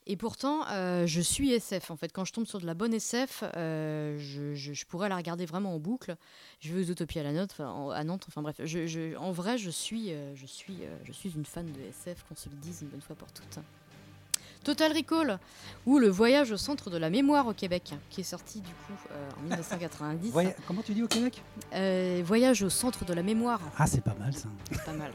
Et 0.07 0.17
pourtant, 0.17 0.67
euh, 0.69 1.07
je 1.07 1.19
suis 1.19 1.51
SF. 1.51 1.89
En 1.89 1.95
fait, 1.97 2.11
quand 2.13 2.25
je 2.25 2.33
tombe 2.33 2.45
sur 2.45 2.59
de 2.59 2.65
la 2.67 2.75
bonne 2.75 2.93
SF, 2.93 3.43
euh, 3.55 4.15
je, 4.19 4.53
je- 4.53 4.73
je 4.73 4.85
pourrais 4.85 5.09
la 5.09 5.15
regarder 5.15 5.45
vraiment 5.47 5.73
en 5.73 5.79
boucle. 5.79 6.15
Je 6.59 6.71
vais 6.73 6.81
aux 6.81 6.91
Utopies 6.91 7.19
à, 7.19 7.23
la 7.23 7.31
note, 7.33 7.49
enfin, 7.53 7.69
en- 7.69 7.89
à 7.89 8.03
Nantes. 8.03 8.25
Enfin 8.27 8.43
bref, 8.43 8.57
je, 8.63 9.15
en 9.17 9.31
vrai, 9.31 9.57
je 9.57 9.71
suis, 9.71 10.11
euh, 10.11 10.35
je, 10.35 10.45
suis, 10.45 10.77
je 11.05 11.11
suis 11.11 11.31
une 11.35 11.45
fan 11.45 11.65
de 11.65 11.79
SF, 11.89 12.23
qu'on 12.29 12.35
se 12.35 12.49
le 12.49 12.55
dise 12.55 12.81
une 12.83 12.89
bonne 12.89 13.01
fois 13.01 13.15
pour 13.15 13.31
toutes. 13.31 13.57
Total 14.63 14.91
Recall, 14.93 15.39
ou 15.85 15.99
Le 15.99 16.07
voyage 16.07 16.51
au 16.51 16.57
centre 16.57 16.89
de 16.89 16.97
la 16.97 17.09
mémoire 17.11 17.45
au 17.47 17.53
Québec, 17.53 17.93
qui 18.09 18.21
est 18.21 18.23
sorti 18.23 18.61
du 18.61 18.69
coup 18.73 18.93
euh, 19.11 19.29
en 19.39 19.41
1990. 19.43 20.31
Voya- 20.31 20.55
Comment 20.67 20.81
tu 20.81 20.93
dis 20.93 21.03
au 21.03 21.07
Québec? 21.07 21.41
Euh, 21.73 22.21
Voyage 22.25 22.63
au 22.63 22.69
centre 22.71 23.05
de 23.05 23.13
la 23.13 23.21
mémoire, 23.23 23.59
Ah, 23.77 23.85
c'est 23.85 24.01
pas 24.03 24.15
mal 24.19 24.33
ça. 24.35 24.47
pas 24.85 24.93
mal. 24.93 25.11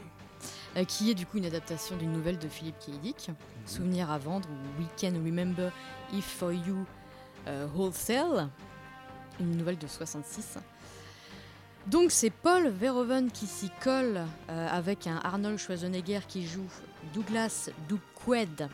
Euh, 0.77 0.85
qui 0.85 1.11
est 1.11 1.15
du 1.15 1.25
coup 1.25 1.37
une 1.37 1.45
adaptation 1.45 1.97
d'une 1.97 2.13
nouvelle 2.13 2.37
de 2.39 2.47
Philippe 2.47 2.79
K. 2.79 2.91
Dick, 3.01 3.29
Souvenir 3.65 4.09
à 4.09 4.17
vendre 4.17 4.47
ou 4.49 4.81
We 4.81 4.87
Can 4.99 5.13
Remember 5.25 5.69
If 6.13 6.23
For 6.25 6.53
You 6.53 6.85
euh, 7.47 7.67
Wholesale, 7.75 8.47
une 9.41 9.57
nouvelle 9.57 9.77
de 9.77 9.87
66. 9.87 10.57
Donc 11.87 12.11
c'est 12.11 12.29
Paul 12.29 12.69
Verhoeven 12.69 13.31
qui 13.31 13.47
s'y 13.47 13.69
colle 13.83 14.21
euh, 14.49 14.67
avec 14.69 15.07
un 15.07 15.17
Arnold 15.23 15.57
Schwarzenegger 15.57 16.19
qui 16.27 16.47
joue 16.47 16.67
Douglas 17.13 17.69
Duquesne 17.89 18.69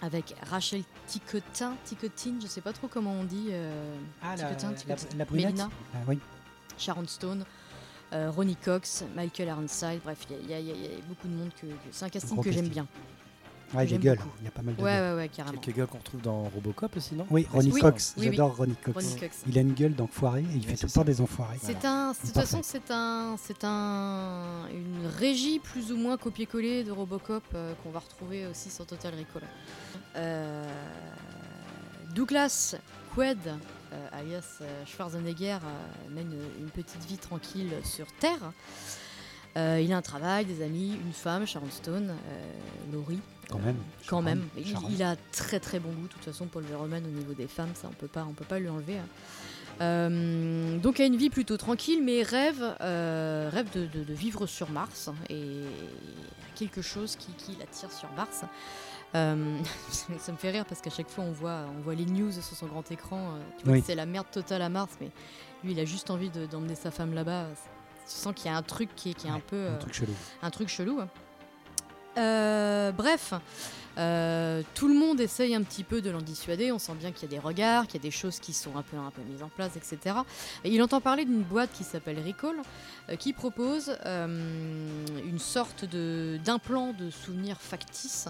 avec 0.00 0.34
Rachel 0.50 0.82
Ticotin, 1.06 1.76
Ticotine, 1.84 2.40
je 2.42 2.48
sais 2.48 2.62
pas 2.62 2.72
trop 2.72 2.88
comment 2.88 3.12
on 3.12 3.22
dit. 3.24 3.48
euh, 3.50 3.94
Ah, 4.22 4.34
la, 4.34 4.46
Ticotin, 4.54 4.70
la, 4.70 4.74
Ticotin. 4.96 5.16
la 5.18 5.24
brunette 5.24 5.46
Mélina. 5.52 5.70
Ah, 5.94 5.98
oui. 6.08 6.18
Sharon 6.78 7.06
Stone, 7.06 7.44
euh, 8.12 8.30
Ronnie 8.30 8.56
Cox, 8.56 9.04
Michael 9.16 9.48
Ironside, 9.48 10.00
bref, 10.04 10.26
il 10.30 10.50
y, 10.50 10.54
a- 10.54 10.60
y 10.60 10.68
y 10.68 11.02
beaucoup 11.08 11.28
de 11.28 11.34
monde 11.34 11.50
que, 11.60 11.66
que- 11.66 11.72
c'est 11.90 12.04
un 12.04 12.08
casting 12.08 12.40
que 12.42 12.52
j'aime 12.52 12.68
bien. 12.68 12.86
Ouais, 13.74 13.86
des 13.86 13.96
gueules. 13.96 14.18
Il 14.40 14.44
y 14.44 14.48
a 14.48 14.50
pas 14.50 14.60
mal 14.60 14.76
de 14.76 14.82
Ouais, 14.82 14.90
gueules. 14.90 15.14
ouais, 15.14 15.22
ouais, 15.22 15.28
carrément. 15.30 15.58
Quelques 15.58 15.78
gars 15.78 15.86
qu'on 15.86 15.96
retrouve 15.96 16.20
dans 16.20 16.42
Robocop 16.42 16.94
aussi, 16.94 17.14
non? 17.14 17.26
Oui, 17.30 17.46
Ronnie 17.50 17.72
Oui. 17.72 17.80
Cox. 17.80 18.12
Oui, 18.18 18.24
oui. 18.28 18.36
J'adore 18.36 18.54
Ronnie 18.54 18.74
Cox. 18.76 18.94
Ronnie 19.02 19.16
Cox. 19.18 19.42
Il 19.46 19.56
a 19.56 19.62
une 19.62 19.72
gueule 19.72 19.94
d'enfoiré 19.94 20.42
et 20.42 20.56
il 20.56 20.62
fait 20.66 20.76
tout 20.76 20.84
le 20.84 20.92
temps 20.92 21.04
des 21.04 21.22
enfoirés. 21.22 21.56
C'est 21.62 21.82
un, 21.86 22.12
de 22.12 22.16
toute 22.18 22.34
façon, 22.34 22.60
c'est 22.62 22.90
un, 22.90 23.36
c'est 23.42 23.64
un, 23.64 24.66
une 24.74 25.06
régie 25.18 25.58
plus 25.58 25.90
ou 25.90 25.96
moins 25.96 26.18
copier-coller 26.18 26.84
de 26.84 26.92
Robocop 26.92 27.44
euh, 27.54 27.72
qu'on 27.82 27.88
va 27.90 28.00
retrouver 28.00 28.46
aussi 28.46 28.68
sur 28.68 28.84
Total 28.84 29.14
Recall. 29.14 29.48
Euh, 30.16 30.70
Douglas 32.14 32.74
Quaid, 33.14 33.38
alias 34.12 34.58
euh, 34.60 34.84
Schwarzenegger, 34.86 35.58
euh, 35.64 36.14
mène 36.14 36.32
une 36.60 36.70
petite 36.70 37.04
vie 37.06 37.18
tranquille 37.18 37.70
sur 37.84 38.06
Terre. 38.20 38.52
Euh, 39.56 39.80
il 39.82 39.92
a 39.92 39.98
un 39.98 40.02
travail, 40.02 40.46
des 40.46 40.62
amis, 40.64 40.94
une 41.04 41.12
femme, 41.12 41.46
Sharon 41.46 41.70
Stone, 41.70 42.10
euh, 42.10 42.52
Laurie. 42.92 43.20
Quand 43.50 43.58
même. 43.58 43.76
Quand 44.06 44.22
même. 44.22 44.44
Il, 44.56 44.74
il 44.94 45.02
a 45.02 45.14
très 45.30 45.60
très 45.60 45.78
bon 45.78 45.90
goût. 45.90 46.04
De 46.04 46.12
toute 46.12 46.24
façon, 46.24 46.46
Paul 46.46 46.62
Verhoeven 46.64 47.04
au 47.04 47.10
niveau 47.10 47.34
des 47.34 47.46
femmes, 47.48 47.68
ça 47.74 47.88
on 47.90 47.94
peut 47.94 48.06
pas, 48.08 48.24
on 48.28 48.32
peut 48.32 48.46
pas 48.46 48.58
lui 48.58 48.68
enlever. 48.70 48.96
hein. 48.98 49.06
Euh, 49.80 50.78
donc 50.78 51.00
a 51.00 51.04
une 51.06 51.16
vie 51.16 51.30
plutôt 51.30 51.56
tranquille, 51.56 52.02
mais 52.02 52.22
rêve, 52.22 52.62
euh, 52.80 53.48
rêve 53.52 53.66
de, 53.74 53.86
de- 53.86 54.04
de 54.04 54.14
vivre 54.14 54.46
sur 54.46 54.70
Mars 54.70 55.10
et 55.30 55.62
quelque 56.54 56.82
chose 56.82 57.16
qui, 57.16 57.32
qui 57.32 57.56
l'attire 57.58 57.90
sur 57.90 58.10
Mars. 58.12 58.42
Euh, 59.14 59.58
ça 60.18 60.32
me 60.32 60.36
fait 60.38 60.50
rire 60.50 60.64
parce 60.64 60.80
qu'à 60.80 60.90
chaque 60.90 61.08
fois 61.10 61.24
on 61.24 61.32
voit, 61.32 61.64
on 61.76 61.80
voit 61.82 61.94
les 61.94 62.06
news 62.06 62.32
sur 62.32 62.42
son 62.42 62.66
grand 62.66 62.90
écran. 62.90 63.18
euh, 63.34 63.40
tu 63.58 63.64
vois 63.66 63.74
Oui. 63.74 63.82
c'est 63.84 63.94
la 63.94 64.06
merde 64.06 64.26
totale 64.30 64.62
à 64.62 64.68
Mars, 64.68 64.92
mais 65.00 65.10
lui 65.64 65.72
il 65.72 65.80
a 65.80 65.84
juste 65.84 66.10
envie 66.10 66.30
de- 66.30 66.46
d'emmener 66.46 66.74
sa 66.74 66.90
femme 66.90 67.12
là-bas. 67.14 67.46
Tu 68.06 68.12
sens 68.14 68.34
qu'il 68.34 68.46
y 68.50 68.54
a 68.54 68.56
un 68.56 68.62
truc 68.62 68.88
qui 68.96 69.10
est, 69.10 69.14
qui 69.14 69.26
est 69.26 69.30
un 69.30 69.40
peu 69.40 69.56
Un 69.68 69.72
euh, 69.72 69.78
truc 69.78 69.92
chelou. 69.94 70.12
un 70.42 70.50
truc 70.50 70.68
chelou. 70.68 71.00
hein. 71.00 71.08
Euh, 72.18 72.92
bref, 72.92 73.32
euh, 73.96 74.62
tout 74.74 74.86
le 74.88 74.94
monde 74.94 75.18
essaye 75.20 75.54
un 75.54 75.62
petit 75.62 75.82
peu 75.84 76.02
de 76.02 76.10
l'en 76.10 76.20
dissuader. 76.20 76.70
On 76.72 76.78
sent 76.78 76.92
bien 76.94 77.10
qu'il 77.12 77.22
y 77.30 77.34
a 77.34 77.38
des 77.38 77.38
regards, 77.38 77.86
qu'il 77.86 77.94
y 77.94 78.02
a 78.02 78.02
des 78.02 78.10
choses 78.10 78.38
qui 78.38 78.52
sont 78.52 78.76
un 78.76 78.82
peu, 78.82 78.96
un 78.98 79.10
peu 79.10 79.22
mises 79.22 79.42
en 79.42 79.48
place, 79.48 79.76
etc. 79.76 80.16
Et 80.64 80.70
il 80.74 80.82
entend 80.82 81.00
parler 81.00 81.24
d'une 81.24 81.42
boîte 81.42 81.70
qui 81.72 81.84
s'appelle 81.84 82.18
Recall, 82.26 82.56
euh, 83.08 83.16
qui 83.16 83.32
propose 83.32 83.96
une 84.04 85.38
sorte 85.38 85.84
de 85.86 86.38
d'implant 86.44 86.92
de 86.92 87.08
souvenirs 87.10 87.58
factices. 87.60 88.28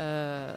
Euh, 0.00 0.56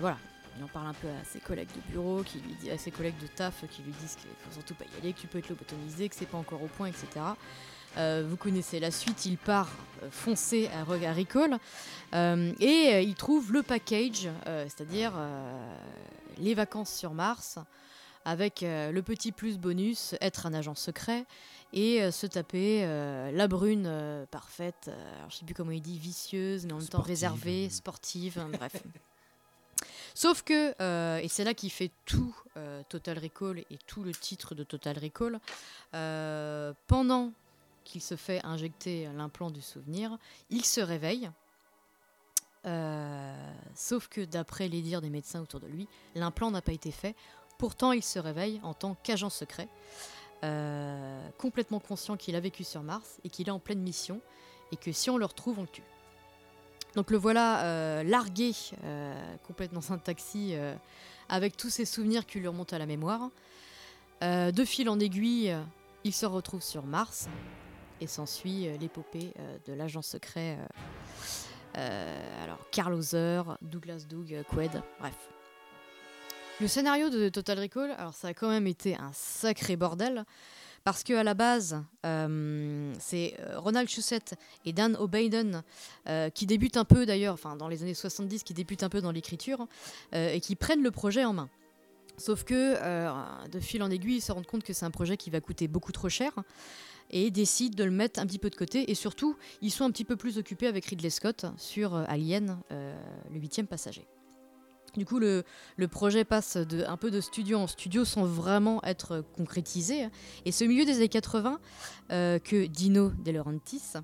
voilà. 0.00 0.16
Il 0.58 0.64
en 0.64 0.68
parle 0.68 0.88
un 0.88 0.94
peu 0.94 1.08
à 1.08 1.24
ses 1.24 1.40
collègues 1.40 1.70
de 1.74 1.92
bureau, 1.92 2.22
qui 2.22 2.38
lui 2.38 2.70
à 2.70 2.76
ses 2.76 2.90
collègues 2.90 3.18
de 3.22 3.26
taf 3.26 3.64
qui 3.70 3.82
lui 3.82 3.92
disent 3.92 4.16
qu'il 4.16 4.30
faut 4.44 4.52
surtout 4.52 4.74
pas 4.74 4.84
y 4.84 5.00
aller, 5.00 5.12
que 5.14 5.20
tu 5.20 5.26
peux 5.26 5.38
être 5.38 5.48
lobotomisé, 5.48 6.08
que 6.08 6.14
c'est 6.14 6.26
pas 6.26 6.36
encore 6.36 6.62
au 6.62 6.66
point, 6.66 6.88
etc. 6.88 7.06
Euh, 7.96 8.24
vous 8.28 8.36
connaissez 8.36 8.78
la 8.78 8.90
suite, 8.90 9.24
il 9.24 9.38
part 9.38 9.70
euh, 10.02 10.08
foncer 10.10 10.68
à, 10.74 10.80
à 10.80 11.12
Recall 11.14 11.58
et 12.60 13.02
il 13.02 13.14
trouve 13.14 13.52
le 13.52 13.62
package, 13.62 14.28
c'est-à-dire 14.44 15.14
les 16.38 16.54
vacances 16.54 16.92
sur 16.94 17.14
Mars, 17.14 17.58
avec 18.26 18.60
le 18.62 19.00
petit 19.00 19.32
plus 19.32 19.58
bonus, 19.58 20.14
être 20.20 20.44
un 20.44 20.52
agent 20.52 20.74
secret 20.74 21.24
et 21.72 22.02
euh, 22.02 22.10
se 22.10 22.26
taper 22.26 22.84
euh, 22.84 23.30
la 23.32 23.48
brune 23.48 23.86
euh, 23.86 24.26
parfaite, 24.26 24.90
alors, 25.18 25.30
je 25.30 25.36
sais 25.36 25.44
plus 25.44 25.54
comment 25.54 25.70
il 25.70 25.82
dit, 25.82 25.98
vicieuse, 25.98 26.66
mais 26.66 26.72
en 26.72 26.78
même 26.78 26.88
temps 26.88 27.00
réservée, 27.00 27.70
sportive, 27.70 28.38
hein, 28.38 28.48
bref. 28.52 28.82
Sauf 30.14 30.42
que, 30.42 30.74
euh, 30.82 31.18
et 31.18 31.28
c'est 31.28 31.44
là 31.44 31.54
qu'il 31.54 31.70
fait 31.70 31.90
tout 32.04 32.36
euh, 32.56 32.82
Total 32.88 33.18
Recall 33.18 33.60
et 33.60 33.78
tout 33.86 34.02
le 34.02 34.12
titre 34.12 34.54
de 34.54 34.62
Total 34.62 34.98
Recall, 34.98 35.40
euh, 35.94 36.74
pendant 36.86 37.32
qu'il 37.84 38.02
se 38.02 38.16
fait 38.16 38.44
injecter 38.44 39.08
l'implant 39.16 39.50
du 39.50 39.62
souvenir, 39.62 40.18
il 40.50 40.64
se 40.64 40.80
réveille. 40.80 41.30
Sauf 43.74 44.06
que 44.06 44.20
d'après 44.20 44.68
les 44.68 44.82
dires 44.82 45.00
des 45.00 45.10
médecins 45.10 45.40
autour 45.40 45.58
de 45.58 45.66
lui, 45.66 45.88
l'implant 46.14 46.52
n'a 46.52 46.62
pas 46.62 46.72
été 46.72 46.92
fait. 46.92 47.16
Pourtant, 47.58 47.90
il 47.90 48.04
se 48.04 48.20
réveille 48.20 48.60
en 48.62 48.72
tant 48.72 48.94
qu'agent 49.02 49.30
secret, 49.30 49.68
euh, 50.44 51.28
complètement 51.38 51.78
conscient 51.78 52.16
qu'il 52.16 52.34
a 52.34 52.40
vécu 52.40 52.64
sur 52.64 52.82
Mars 52.82 53.20
et 53.22 53.28
qu'il 53.28 53.46
est 53.46 53.52
en 53.52 53.60
pleine 53.60 53.80
mission 53.80 54.20
et 54.72 54.76
que 54.76 54.90
si 54.90 55.08
on 55.08 55.16
le 55.16 55.24
retrouve, 55.24 55.60
on 55.60 55.62
le 55.62 55.68
tue. 55.68 55.84
Donc 56.96 57.12
le 57.12 57.16
voilà 57.16 57.64
euh, 57.64 58.02
largué 58.02 58.52
euh, 58.82 59.36
complètement 59.46 59.78
dans 59.80 59.92
un 59.92 59.98
taxi 59.98 60.54
avec 61.28 61.56
tous 61.56 61.70
ses 61.70 61.84
souvenirs 61.84 62.26
qui 62.26 62.40
lui 62.40 62.48
remontent 62.48 62.74
à 62.74 62.78
la 62.78 62.86
mémoire. 62.86 63.30
De 64.20 64.64
fil 64.64 64.88
en 64.88 65.00
aiguille, 65.00 65.56
il 66.04 66.12
se 66.12 66.26
retrouve 66.26 66.62
sur 66.62 66.86
Mars 66.86 67.28
et 68.00 68.06
s'ensuit 68.06 68.68
l'épopée 68.78 69.32
de 69.66 69.72
l'agent 69.72 70.02
secret. 70.02 70.58
alors, 71.74 72.58
Carl 72.70 72.92
Hauser, 72.92 73.42
Douglas 73.62 74.06
Doug, 74.08 74.44
Quaid, 74.48 74.80
bref. 75.00 75.16
Le 76.62 76.68
scénario 76.68 77.10
de 77.10 77.28
Total 77.28 77.58
Recall, 77.58 77.90
alors 77.98 78.14
ça 78.14 78.28
a 78.28 78.34
quand 78.34 78.48
même 78.48 78.68
été 78.68 78.94
un 78.94 79.10
sacré 79.12 79.74
bordel. 79.74 80.24
Parce 80.84 81.02
que 81.02 81.12
à 81.12 81.24
la 81.24 81.34
base, 81.34 81.82
euh, 82.06 82.94
c'est 83.00 83.34
euh, 83.40 83.58
Ronald 83.58 83.88
Shusett 83.88 84.36
et 84.64 84.72
Dan 84.72 84.94
O'Bannon 84.94 85.64
euh, 86.06 86.30
qui 86.30 86.46
débutent 86.46 86.76
un 86.76 86.84
peu 86.84 87.04
d'ailleurs, 87.04 87.34
enfin 87.34 87.56
dans 87.56 87.66
les 87.66 87.82
années 87.82 87.94
70, 87.94 88.44
qui 88.44 88.54
débutent 88.54 88.84
un 88.84 88.88
peu 88.88 89.00
dans 89.00 89.10
l'écriture 89.10 89.66
et 90.12 90.38
qui 90.38 90.54
prennent 90.54 90.84
le 90.84 90.92
projet 90.92 91.24
en 91.24 91.32
main. 91.32 91.48
Sauf 92.16 92.44
que 92.44 92.76
de 93.48 93.58
fil 93.58 93.82
en 93.82 93.90
aiguille, 93.90 94.18
ils 94.18 94.20
se 94.20 94.30
rendent 94.30 94.46
compte 94.46 94.62
que 94.62 94.72
c'est 94.72 94.86
un 94.86 94.92
projet 94.92 95.16
qui 95.16 95.30
va 95.30 95.40
coûter 95.40 95.66
beaucoup 95.66 95.90
trop 95.90 96.08
cher 96.08 96.32
et 97.10 97.32
décident 97.32 97.74
de 97.74 97.82
le 97.82 97.90
mettre 97.90 98.20
un 98.20 98.26
petit 98.26 98.38
peu 98.38 98.50
de 98.50 98.56
côté. 98.56 98.88
Et 98.88 98.94
surtout, 98.94 99.36
ils 99.62 99.72
sont 99.72 99.84
un 99.84 99.90
petit 99.90 100.04
peu 100.04 100.14
plus 100.14 100.38
occupés 100.38 100.68
avec 100.68 100.86
Ridley 100.86 101.10
Scott 101.10 101.44
sur 101.56 101.96
Alien, 101.96 102.60
le 102.70 103.40
huitième 103.40 103.66
passager. 103.66 104.06
Du 104.96 105.06
coup, 105.06 105.18
le, 105.18 105.44
le 105.76 105.88
projet 105.88 106.24
passe 106.24 106.58
de, 106.58 106.84
un 106.84 106.98
peu 106.98 107.10
de 107.10 107.20
studio 107.20 107.58
en 107.58 107.66
studio 107.66 108.04
sans 108.04 108.24
vraiment 108.24 108.82
être 108.84 109.24
concrétisé. 109.36 110.08
Et 110.44 110.52
c'est 110.52 110.66
au 110.66 110.68
milieu 110.68 110.84
des 110.84 110.96
années 110.96 111.08
80 111.08 111.58
euh, 112.10 112.38
que 112.38 112.66
Dino 112.66 113.10
De 113.24 113.30
Laurentiis 113.30 113.94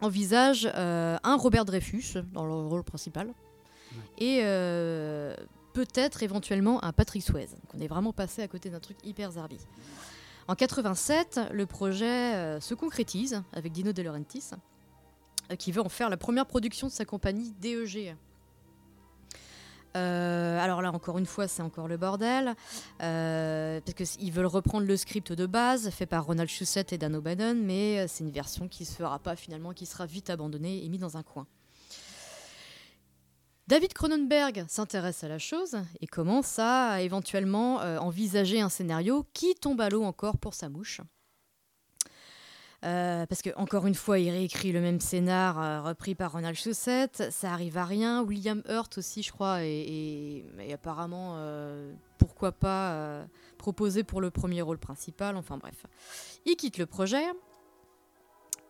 envisage 0.00 0.68
euh, 0.74 1.18
un 1.22 1.36
Robert 1.36 1.64
Dreyfus 1.64 2.14
dans 2.32 2.46
le 2.46 2.54
rôle 2.54 2.82
principal 2.82 3.34
et 4.18 4.40
euh, 4.42 5.36
peut-être 5.74 6.22
éventuellement 6.22 6.82
un 6.82 6.92
Patrick 6.92 7.22
Swayze. 7.22 7.52
Donc 7.52 7.74
on 7.74 7.80
est 7.80 7.86
vraiment 7.86 8.12
passé 8.12 8.42
à 8.42 8.48
côté 8.48 8.70
d'un 8.70 8.80
truc 8.80 8.96
hyper 9.04 9.32
zarbi. 9.32 9.58
En 10.48 10.54
87, 10.54 11.40
le 11.52 11.66
projet 11.66 12.58
se 12.60 12.74
concrétise 12.74 13.42
avec 13.52 13.72
Dino 13.72 13.92
De 13.92 14.02
Laurentiis 14.02 14.50
qui 15.58 15.70
veut 15.70 15.82
en 15.82 15.88
faire 15.88 16.08
la 16.08 16.16
première 16.16 16.46
production 16.46 16.88
de 16.88 16.92
sa 16.92 17.04
compagnie 17.04 17.52
DEG. 17.60 18.16
Euh, 19.96 20.58
alors 20.58 20.82
là, 20.82 20.92
encore 20.92 21.18
une 21.18 21.26
fois, 21.26 21.48
c'est 21.48 21.62
encore 21.62 21.88
le 21.88 21.96
bordel, 21.96 22.54
euh, 23.02 23.80
parce 23.84 24.16
qu'ils 24.16 24.32
veulent 24.32 24.46
reprendre 24.46 24.86
le 24.86 24.96
script 24.96 25.32
de 25.32 25.46
base, 25.46 25.90
fait 25.90 26.06
par 26.06 26.26
Ronald 26.26 26.48
Shusett 26.48 26.92
et 26.92 26.98
Dan 26.98 27.16
O'Bannon, 27.16 27.56
mais 27.56 28.00
euh, 28.00 28.04
c'est 28.08 28.24
une 28.24 28.30
version 28.30 28.68
qui 28.68 28.84
se 28.84 28.94
fera 28.94 29.18
pas 29.18 29.36
finalement, 29.36 29.72
qui 29.72 29.86
sera 29.86 30.06
vite 30.06 30.30
abandonnée 30.30 30.84
et 30.84 30.88
mise 30.88 31.00
dans 31.00 31.16
un 31.16 31.22
coin. 31.22 31.46
David 33.70 33.92
Cronenberg 33.92 34.64
s'intéresse 34.66 35.22
à 35.22 35.28
la 35.28 35.38
chose 35.38 35.76
et 36.00 36.08
commence 36.08 36.58
à 36.58 37.02
éventuellement 37.02 37.80
euh, 37.80 37.98
envisager 37.98 38.60
un 38.60 38.68
scénario 38.68 39.24
qui 39.32 39.54
tombe 39.54 39.80
à 39.80 39.88
l'eau 39.88 40.02
encore 40.02 40.38
pour 40.38 40.54
sa 40.54 40.68
mouche. 40.68 41.00
Euh, 42.82 43.26
parce 43.26 43.42
que 43.42 43.50
encore 43.56 43.86
une 43.86 43.94
fois, 43.94 44.18
il 44.18 44.30
réécrit 44.30 44.72
le 44.72 44.80
même 44.80 45.00
scénar 45.00 45.60
euh, 45.60 45.82
repris 45.82 46.14
par 46.14 46.32
Ronald 46.32 46.56
Shusett. 46.56 47.30
Ça 47.30 47.52
arrive 47.52 47.76
à 47.76 47.84
rien. 47.84 48.22
William 48.22 48.62
Hurt 48.68 48.96
aussi, 48.98 49.22
je 49.22 49.30
crois, 49.32 49.62
et, 49.64 49.68
et- 49.68 50.46
et 50.60 50.72
apparemment, 50.72 51.34
euh, 51.36 51.92
pourquoi 52.18 52.52
pas 52.52 53.24
proposé 53.58 54.02
pour 54.02 54.20
le 54.22 54.30
premier 54.30 54.62
rôle 54.62 54.78
principal. 54.78 55.36
Enfin 55.36 55.58
bref, 55.58 55.84
il 56.46 56.56
quitte 56.56 56.78
le 56.78 56.86
projet. 56.86 57.24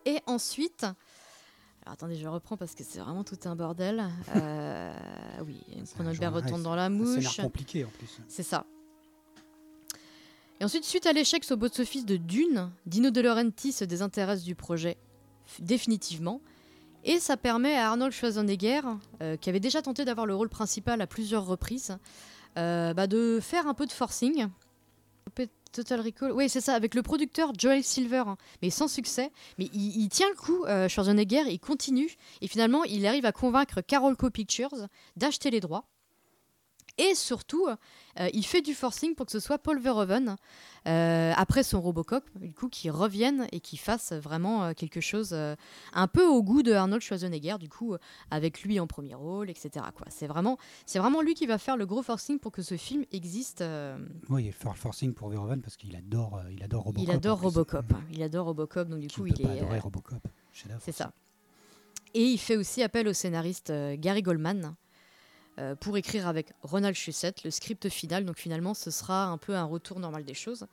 Et 0.05 0.19
ensuite, 0.25 0.83
alors 0.83 1.93
attendez, 1.93 2.15
je 2.15 2.27
reprends 2.27 2.57
parce 2.57 2.75
que 2.75 2.83
c'est 2.83 2.99
vraiment 2.99 3.23
tout 3.23 3.39
un 3.45 3.55
bordel. 3.55 4.03
Oui, 5.45 5.63
C'est 5.85 5.93
Cronenberg 5.95 6.33
retourne 6.35 6.63
dans 6.63 6.75
la 6.75 6.89
mouche. 6.89 7.37
compliqué 7.39 7.85
en 7.85 7.89
plus. 7.89 8.19
C'est 8.27 8.43
ça. 8.43 8.65
Et 10.61 10.63
ensuite, 10.63 10.85
suite 10.85 11.07
à 11.07 11.11
l'échec 11.11 11.43
au 11.49 11.57
box-office 11.57 12.05
de 12.05 12.17
Dune, 12.17 12.69
Dino 12.85 13.09
De 13.09 13.19
Laurentiis 13.19 13.71
se 13.71 13.83
désintéresse 13.83 14.43
du 14.43 14.53
projet 14.53 14.95
définitivement. 15.57 16.39
Et 17.03 17.17
ça 17.19 17.35
permet 17.35 17.73
à 17.73 17.89
Arnold 17.89 18.13
Schwarzenegger, 18.13 18.81
euh, 19.23 19.37
qui 19.37 19.49
avait 19.49 19.59
déjà 19.59 19.81
tenté 19.81 20.05
d'avoir 20.05 20.27
le 20.27 20.35
rôle 20.35 20.49
principal 20.49 21.01
à 21.01 21.07
plusieurs 21.07 21.47
reprises, 21.47 21.97
euh, 22.59 22.93
bah, 22.93 23.07
de 23.07 23.39
faire 23.41 23.65
un 23.65 23.73
peu 23.73 23.87
de 23.87 23.91
forcing. 23.91 24.49
Total 25.71 26.01
Recall, 26.01 26.31
oui 26.31 26.47
c'est 26.47 26.61
ça, 26.61 26.75
avec 26.75 26.93
le 26.93 27.01
producteur 27.01 27.53
Joel 27.57 27.83
Silver, 27.83 28.25
hein, 28.27 28.37
mais 28.61 28.69
sans 28.69 28.87
succès. 28.87 29.31
Mais 29.57 29.67
il, 29.73 29.99
il 29.99 30.09
tient 30.09 30.29
le 30.29 30.35
coup, 30.35 30.65
euh, 30.65 30.87
Schwarzenegger, 30.87 31.45
il 31.49 31.59
continue, 31.59 32.13
et 32.41 32.47
finalement 32.47 32.83
il 32.83 33.07
arrive 33.07 33.25
à 33.25 33.31
convaincre 33.31 33.81
Carolco 33.81 34.29
Pictures 34.29 34.75
d'acheter 35.15 35.49
les 35.49 35.59
droits. 35.59 35.85
Et 37.01 37.15
surtout, 37.15 37.67
euh, 37.67 38.29
il 38.31 38.45
fait 38.45 38.61
du 38.61 38.75
forcing 38.75 39.15
pour 39.15 39.25
que 39.25 39.31
ce 39.31 39.39
soit 39.39 39.57
Paul 39.57 39.79
Verhoeven, 39.79 40.35
euh, 40.87 41.33
après 41.35 41.63
son 41.63 41.81
Robocop, 41.81 42.23
du 42.35 42.53
coup, 42.53 42.69
qui 42.69 42.91
revienne 42.91 43.47
et 43.51 43.59
qui 43.59 43.75
fasse 43.75 44.13
vraiment 44.13 44.65
euh, 44.65 44.73
quelque 44.73 45.01
chose 45.01 45.33
un 45.33 46.07
peu 46.07 46.27
au 46.27 46.43
goût 46.43 46.61
de 46.61 46.73
Arnold 46.73 47.01
Schwarzenegger, 47.01 47.55
du 47.59 47.69
coup, 47.69 47.95
avec 48.29 48.61
lui 48.61 48.79
en 48.79 48.85
premier 48.85 49.15
rôle, 49.15 49.49
etc. 49.49 49.83
C'est 50.09 50.27
vraiment, 50.27 50.57
vraiment 50.93 51.21
lui 51.23 51.33
qui 51.33 51.47
va 51.47 51.57
faire 51.57 51.75
le 51.75 51.87
gros 51.87 52.03
forcing 52.03 52.37
pour 52.37 52.51
que 52.51 52.61
ce 52.61 52.77
film 52.77 53.03
existe. 53.11 53.63
Oui, 54.29 54.45
il 54.45 54.53
fait 54.53 54.69
le 54.69 54.75
forcing 54.75 55.13
pour 55.15 55.29
Verhoeven 55.29 55.61
parce 55.61 55.77
qu'il 55.77 55.95
adore, 55.95 56.39
il 56.51 56.61
adore 56.63 56.83
Robocop. 56.83 57.03
il 57.09 57.11
adore. 57.11 57.41
Robocop. 57.41 57.85
Il 58.11 58.21
adore 58.21 58.45
Robocop, 58.45 58.87
donc 58.89 58.99
du 58.99 59.07
coup, 59.07 59.25
il 59.25 59.33
pas 59.33 59.55
est. 59.55 59.61
euh, 59.63 59.79
Robocop. 59.79 60.27
C'est 60.79 60.91
ça. 60.91 61.11
Et 62.13 62.23
il 62.25 62.37
fait 62.37 62.57
aussi 62.57 62.83
appel 62.83 63.07
au 63.07 63.13
scénariste 63.13 63.71
Gary 63.95 64.21
Goldman 64.21 64.75
euh, 65.59 65.75
pour 65.75 65.97
écrire 65.97 66.27
avec 66.27 66.53
Ronald 66.61 66.95
Shusett 66.95 67.43
le 67.43 67.51
script 67.51 67.89
final. 67.89 68.25
Donc 68.25 68.37
finalement, 68.37 68.73
ce 68.73 68.91
sera 68.91 69.25
un 69.25 69.37
peu 69.37 69.55
un 69.55 69.65
retour 69.65 69.99
normal 69.99 70.23
des 70.23 70.33
choses. 70.33 70.65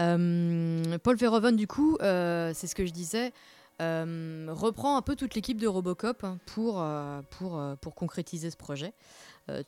Euh, 0.00 0.98
Paul 0.98 1.16
Verhoeven, 1.16 1.56
du 1.56 1.66
coup, 1.66 1.96
euh, 2.00 2.52
c'est 2.54 2.66
ce 2.66 2.74
que 2.74 2.86
je 2.86 2.92
disais, 2.92 3.32
reprend 3.78 4.96
un 4.96 5.02
peu 5.02 5.16
toute 5.16 5.34
l'équipe 5.34 5.60
de 5.60 5.66
Robocop 5.66 6.24
hein, 6.24 6.38
pour, 6.46 6.84
pour, 7.30 7.62
pour 7.80 7.94
concrétiser 7.94 8.50
ce 8.50 8.56
projet. 8.56 8.94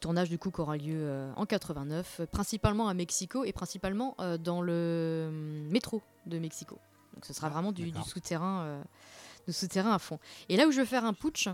Tournage 0.00 0.28
du 0.28 0.38
coup 0.38 0.50
qui 0.50 0.60
aura 0.60 0.76
lieu 0.76 1.30
en 1.36 1.46
89, 1.46 2.20
euh, 2.20 2.26
principalement 2.26 2.88
à 2.88 2.94
Mexico 2.94 3.44
et 3.44 3.52
principalement 3.52 4.16
dans 4.40 4.60
le 4.60 5.30
métro 5.70 6.02
de 6.26 6.38
Mexico. 6.38 6.78
Donc 7.14 7.24
ce 7.24 7.32
sera 7.32 7.46
Ah, 7.46 7.50
vraiment 7.50 7.70
du, 7.70 7.92
souterrain, 8.04 8.82
du 9.46 9.52
souterrain 9.52 9.94
à 9.94 9.98
fond. 9.98 10.18
Et 10.48 10.56
là 10.56 10.66
où 10.66 10.72
je 10.72 10.80
veux 10.80 10.84
faire 10.84 11.04
un 11.04 11.12
putsch, 11.12 11.48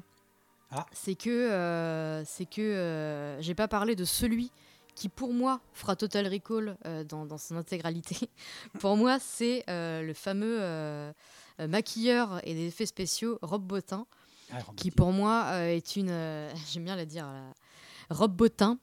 Ah. 0.70 0.86
c'est 0.92 1.14
que 1.14 1.30
euh, 1.30 2.24
c'est 2.24 2.46
que 2.46 2.60
euh, 2.60 3.40
j'ai 3.40 3.54
pas 3.54 3.68
parlé 3.68 3.94
de 3.96 4.04
celui 4.04 4.50
qui 4.94 5.08
pour 5.08 5.32
moi 5.32 5.60
fera 5.72 5.96
Total 5.96 6.26
Recall 6.26 6.76
euh, 6.86 7.04
dans, 7.04 7.26
dans 7.26 7.38
son 7.38 7.56
intégralité. 7.56 8.28
pour 8.80 8.96
moi, 8.96 9.18
c'est 9.20 9.64
euh, 9.68 10.02
le 10.02 10.14
fameux 10.14 10.58
euh, 10.60 11.12
maquilleur 11.58 12.40
et 12.46 12.54
des 12.54 12.66
effets 12.68 12.86
spéciaux 12.86 13.38
Rob 13.42 13.62
Bottin, 13.62 14.06
Ah, 14.52 14.58
qui 14.76 14.90
pour 14.90 15.12
moi 15.12 15.52
est 15.68 15.96
une, 15.96 16.10
j'aime 16.72 16.84
bien 16.84 16.96
la 16.96 17.06
dire, 17.06 17.26
la- 17.26 18.14
Rob 18.16 18.32
Bottin, 18.36 18.78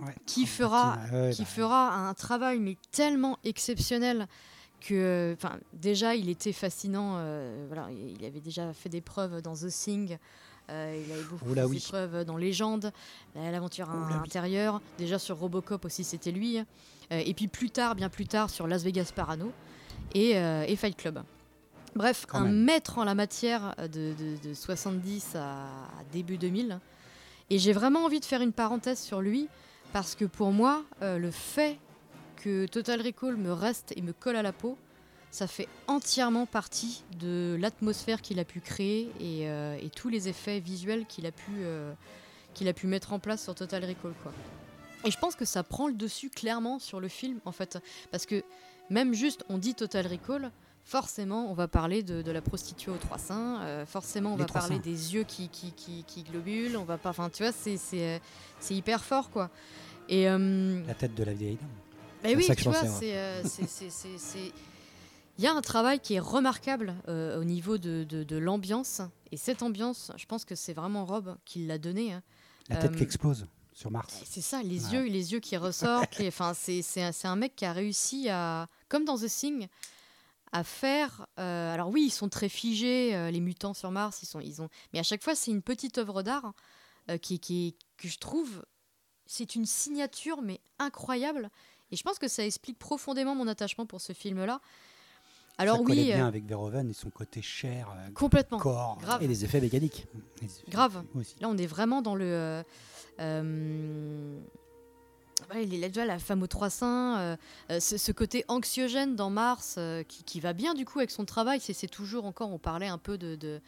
Ouais. 0.00 0.14
qui 0.26 0.46
fera- 0.46 0.96
ouais, 1.12 1.32
qui 1.32 1.42
bah, 1.42 1.48
fera 1.48 2.08
un 2.08 2.14
travail 2.14 2.60
mais 2.60 2.76
tellement 2.92 3.36
exceptionnel 3.42 4.28
que 4.80 5.34
enfin 5.36 5.58
déjà 5.72 6.14
il 6.14 6.28
était 6.28 6.52
fascinant 6.52 7.14
voilà 7.66 7.88
il 7.90 8.24
avait 8.24 8.38
déjà 8.40 8.72
fait 8.72 8.88
des 8.88 9.00
preuves 9.00 9.42
dans 9.42 9.54
The 9.56 9.66
Thing 9.66 10.16
euh, 10.70 11.02
il 11.06 11.12
avait 11.12 11.22
beaucoup 11.22 11.44
Oh 11.50 11.54
là 11.54 11.62
fait 11.62 11.68
oui. 11.68 11.76
des 11.78 11.82
preuves 11.82 12.24
dans 12.24 12.36
Légende 12.36 12.92
la- 13.34 13.50
l'aventure 13.50 13.88
oui. 13.92 14.14
intérieure 14.22 14.80
déjà 14.98 15.18
sur 15.18 15.38
Robocop 15.38 15.84
aussi 15.84 16.04
c'était 16.04 16.32
lui 16.32 16.58
Euh, 17.10 17.22
et 17.24 17.32
puis 17.32 17.48
plus 17.48 17.70
tard 17.70 17.94
bien 17.94 18.10
plus 18.10 18.26
tard 18.26 18.50
sur 18.50 18.66
Las 18.66 18.82
Vegas 18.82 19.12
Parano 19.14 19.50
et, 20.14 20.36
euh, 20.36 20.64
et 20.68 20.76
Fight 20.76 20.94
Club 20.96 21.22
bref 21.96 22.26
Quand 22.28 22.40
un 22.40 22.44
même. 22.44 22.64
maître 22.64 22.98
en 22.98 23.04
la 23.04 23.14
matière 23.14 23.74
de, 23.78 24.12
de- 24.12 24.48
de 24.48 24.52
70 24.54 25.34
à 25.36 25.68
début 26.12 26.36
2000 26.36 26.78
et 27.48 27.58
j'ai 27.58 27.72
vraiment 27.72 28.04
envie 28.04 28.20
de 28.20 28.26
faire 28.26 28.42
une 28.42 28.52
parenthèse 28.52 29.00
sur 29.00 29.22
lui 29.22 29.48
parce 29.94 30.14
que 30.14 30.26
pour 30.26 30.52
moi, 30.52 30.84
euh, 31.00 31.16
le 31.16 31.30
fait 31.30 31.78
que 32.36 32.66
Total 32.66 33.00
Recall 33.00 33.36
me 33.38 33.52
reste 33.52 33.94
et 33.96 34.02
me 34.02 34.12
colle 34.12 34.36
à 34.36 34.42
la 34.42 34.52
peau, 34.52 34.76
ça 35.30 35.46
fait 35.46 35.68
entièrement 35.86 36.46
partie 36.46 37.02
de 37.18 37.56
l'atmosphère 37.60 38.22
qu'il 38.22 38.38
a 38.38 38.44
pu 38.44 38.60
créer 38.60 39.10
et, 39.20 39.48
euh, 39.48 39.76
et 39.80 39.90
tous 39.90 40.08
les 40.08 40.28
effets 40.28 40.60
visuels 40.60 41.06
qu'il 41.06 41.26
a, 41.26 41.32
pu, 41.32 41.52
euh, 41.58 41.92
qu'il 42.54 42.68
a 42.68 42.72
pu 42.72 42.86
mettre 42.86 43.12
en 43.12 43.18
place 43.18 43.42
sur 43.42 43.54
Total 43.54 43.84
Recall. 43.84 44.14
Quoi. 44.22 44.32
Et 45.04 45.10
je 45.10 45.18
pense 45.18 45.36
que 45.36 45.44
ça 45.44 45.62
prend 45.62 45.86
le 45.86 45.94
dessus 45.94 46.30
clairement 46.30 46.78
sur 46.78 46.98
le 47.00 47.08
film, 47.08 47.40
en 47.44 47.52
fait. 47.52 47.78
Parce 48.10 48.26
que 48.26 48.42
même 48.90 49.12
juste, 49.14 49.44
on 49.48 49.58
dit 49.58 49.74
Total 49.74 50.06
Recall, 50.06 50.50
forcément, 50.82 51.50
on 51.50 51.54
va 51.54 51.68
parler 51.68 52.02
de, 52.02 52.22
de 52.22 52.30
la 52.30 52.40
prostituée 52.40 52.90
aux 52.90 52.96
trois 52.96 53.18
seins, 53.18 53.60
euh, 53.62 53.84
forcément, 53.84 54.32
on 54.32 54.36
Les 54.36 54.44
va 54.44 54.48
parler 54.48 54.76
seins. 54.76 54.82
des 54.82 55.14
yeux 55.14 55.24
qui, 55.24 55.50
qui, 55.50 55.72
qui, 55.72 56.04
qui 56.04 56.22
globulent, 56.22 56.78
on 56.78 56.84
va 56.84 56.96
pas... 56.96 57.10
Enfin, 57.10 57.28
tu 57.28 57.42
vois, 57.42 57.52
c'est, 57.52 58.20
hyper 58.70 59.04
fort, 59.04 59.30
quoi. 59.30 59.50
Et... 60.08 60.24
La 60.24 60.94
tête 60.94 61.14
de 61.14 61.24
la 61.24 61.34
vieille 61.34 61.56
dame. 61.56 61.68
bah 62.22 62.30
oui, 62.34 62.48
tu 62.56 62.64
vois, 62.64 62.86
c'est, 62.86 63.12
Il 65.38 65.44
y 65.44 65.46
a 65.46 65.54
un 65.54 65.60
travail 65.62 66.00
qui 66.00 66.14
est 66.14 66.20
remarquable 66.20 66.94
euh, 67.08 67.40
au 67.40 67.44
niveau 67.44 67.78
de, 67.78 68.04
de- 68.04 68.24
de 68.24 68.36
l'ambiance. 68.36 69.00
Et 69.30 69.36
cette 69.36 69.62
ambiance, 69.62 70.10
je 70.16 70.26
pense 70.26 70.44
que 70.44 70.54
c'est 70.54 70.72
vraiment 70.72 71.04
Rob 71.06 71.36
qui 71.44 71.64
l'a 71.66 71.78
donnée. 71.78 72.12
hein. 72.12 72.22
La 72.68 72.76
tête 72.76 72.90
Euh, 72.92 72.96
qui 72.96 73.02
explose 73.04 73.46
sur 73.72 73.90
Mars. 73.90 74.20
C'est 74.26 74.40
ça, 74.40 74.62
les 74.62 74.86
Ouais. 74.86 74.92
yeux, 74.94 75.04
les 75.04 75.32
yeux 75.32 75.40
qui 75.40 75.56
ressortent. 75.56 76.20
Enfin, 76.26 76.52
c'est, 76.54 76.82
un, 77.02 77.12
un 77.24 77.36
mec 77.36 77.54
qui 77.54 77.64
a 77.64 77.72
réussi 77.72 78.28
à, 78.28 78.66
comme 78.88 79.04
dans 79.04 79.16
The 79.16 79.26
Thing, 79.28 79.68
à 80.50 80.64
faire. 80.64 81.26
euh, 81.38 81.72
alors 81.72 81.88
oui, 81.90 82.06
ils 82.06 82.10
sont 82.10 82.28
très 82.28 82.48
figés, 82.48 83.14
euh, 83.14 83.30
les 83.30 83.40
mutants 83.40 83.74
sur 83.74 83.90
Mars. 83.92 84.20
Ils 84.22 84.26
sont, 84.26 84.40
ils 84.40 84.60
ont. 84.60 84.68
Mais 84.92 84.98
à 84.98 85.02
chaque 85.04 85.22
fois, 85.22 85.34
c'est 85.36 85.50
une 85.52 85.62
petite 85.62 85.98
œuvre 85.98 86.22
d'art 86.22 86.52
euh, 87.10 87.16
qui, 87.18 87.38
qui, 87.38 87.76
que 87.96 88.08
je 88.08 88.18
trouve 88.18 88.64
c'est 89.30 89.54
une 89.54 89.66
signature, 89.66 90.40
mais 90.42 90.58
incroyable. 90.78 91.50
Et 91.90 91.96
je 91.96 92.02
pense 92.02 92.18
que 92.18 92.28
ça 92.28 92.44
explique 92.46 92.78
profondément 92.78 93.34
mon 93.34 93.46
attachement 93.46 93.84
pour 93.86 94.00
ce 94.00 94.14
film-là. 94.14 94.60
Alors 95.58 95.76
ça 95.76 95.82
oui, 95.82 96.04
bien 96.04 96.24
euh, 96.24 96.28
avec 96.28 96.44
Verhoeven 96.46 96.88
et 96.88 96.92
son 96.92 97.10
côté 97.10 97.42
cher, 97.42 97.88
euh, 97.96 98.10
complètement. 98.12 98.58
corps. 98.58 98.98
Grave. 99.00 99.22
Et 99.22 99.26
les 99.26 99.44
effets 99.44 99.60
mécaniques. 99.60 100.06
les- 100.40 100.48
Grave. 100.70 101.02
aussi. 101.14 101.34
Là, 101.40 101.48
on 101.48 101.56
est 101.58 101.66
vraiment 101.66 102.00
dans 102.02 102.14
le. 102.14 102.24
euh, 102.24 102.62
euh, 103.20 104.38
ouais, 105.52 105.64
il 105.64 105.82
est 105.82 105.88
déjà 105.88 106.04
la 106.04 106.18
femme 106.18 106.42
aux 106.42 106.46
trois 106.46 106.70
seins, 106.70 107.18
euh, 107.18 107.36
euh, 107.70 107.80
ce, 107.80 107.96
ce 107.98 108.12
côté 108.12 108.44
anxiogène 108.48 109.16
dans 109.16 109.30
Mars 109.30 109.74
euh, 109.78 110.02
qui, 110.04 110.22
qui 110.24 110.40
va 110.40 110.52
bien 110.52 110.74
du 110.74 110.84
coup 110.84 110.98
avec 111.00 111.10
son 111.10 111.24
travail. 111.24 111.60
C'est 111.60 111.88
toujours 111.88 112.24
encore, 112.24 112.50
on 112.52 112.58
parlait 112.58 112.86
un 112.88 112.98
peu 112.98 113.18
de. 113.18 113.60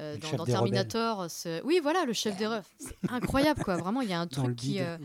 euh, 0.00 0.16
dans, 0.36 0.44
Terminator, 0.44 1.30
ce- 1.30 1.62
oui 1.64 1.80
voilà 1.82 2.04
le 2.04 2.12
chef 2.12 2.36
des 2.36 2.46
refs, 2.46 2.70
c'est 2.78 2.94
incroyable 3.10 3.62
quoi, 3.64 3.76
vraiment 3.76 4.00
il 4.02 4.08
y 4.08 4.12
a 4.12 4.20
un 4.20 4.26
Dans 4.26 4.42
truc 4.44 4.56
qui, 4.56 4.80
euh, 4.80 4.96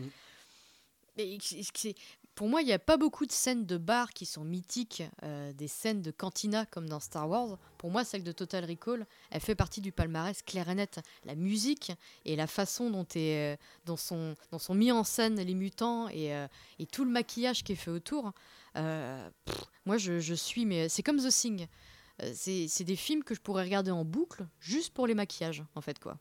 mais 1.17 1.37
qui- 1.37 1.65
qui- 1.73 1.95
pour 2.35 2.47
moi, 2.47 2.61
il 2.61 2.65
n'y 2.65 2.73
a 2.73 2.79
pas 2.79 2.97
beaucoup 2.97 3.25
de 3.27 3.31
scènes 3.31 3.65
de 3.65 3.77
bar 3.77 4.09
qui 4.11 4.25
sont 4.25 4.43
mythiques, 4.43 5.03
euh, 5.23 5.53
des 5.53 5.67
scènes 5.67 6.01
de 6.01 6.09
cantina 6.09 6.65
comme 6.65 6.89
dans 6.89 6.99
Star 6.99 7.29
Wars. 7.29 7.59
Pour 7.77 7.91
moi, 7.91 8.03
celle 8.03 8.23
de 8.23 8.31
Total 8.31 8.65
Recall, 8.65 9.05
elle 9.29 9.41
fait 9.41 9.53
partie 9.53 9.81
du 9.81 9.91
palmarès 9.91 10.41
clair 10.41 10.67
et 10.69 10.75
net. 10.75 10.99
La 11.25 11.35
musique 11.35 11.91
et 12.25 12.35
la 12.35 12.47
façon 12.47 12.89
dont, 12.89 13.05
est, 13.15 13.53
euh, 13.53 13.57
dont, 13.85 13.97
sont, 13.97 14.35
dont 14.51 14.57
sont 14.57 14.73
mis 14.73 14.91
en 14.91 15.03
scène 15.03 15.39
les 15.39 15.53
mutants 15.53 16.09
et, 16.09 16.33
euh, 16.33 16.47
tout 16.91 17.05
le 17.05 17.11
maquillage 17.11 17.63
qui 17.63 17.73
est 17.73 17.75
fait 17.75 17.91
autour. 17.91 18.31
euh, 18.77 19.29
moi, 19.85 19.97
je, 19.97 20.33
suis, 20.33 20.65
mais 20.65 20.89
c'est 20.89 21.03
comme 21.03 21.19
The 21.19 21.29
Thing. 21.29 21.67
C'est 22.33 22.83
des 22.83 22.95
films 22.95 23.23
que 23.23 23.35
je 23.35 23.41
pourrais 23.41 23.63
regarder 23.63 23.91
en 23.91 24.05
boucle 24.05 24.47
juste 24.59 24.93
pour 24.93 25.07
les 25.07 25.13
maquillages, 25.13 25.63
en 25.75 25.81
fait, 25.81 25.99
quoi. 25.99 26.17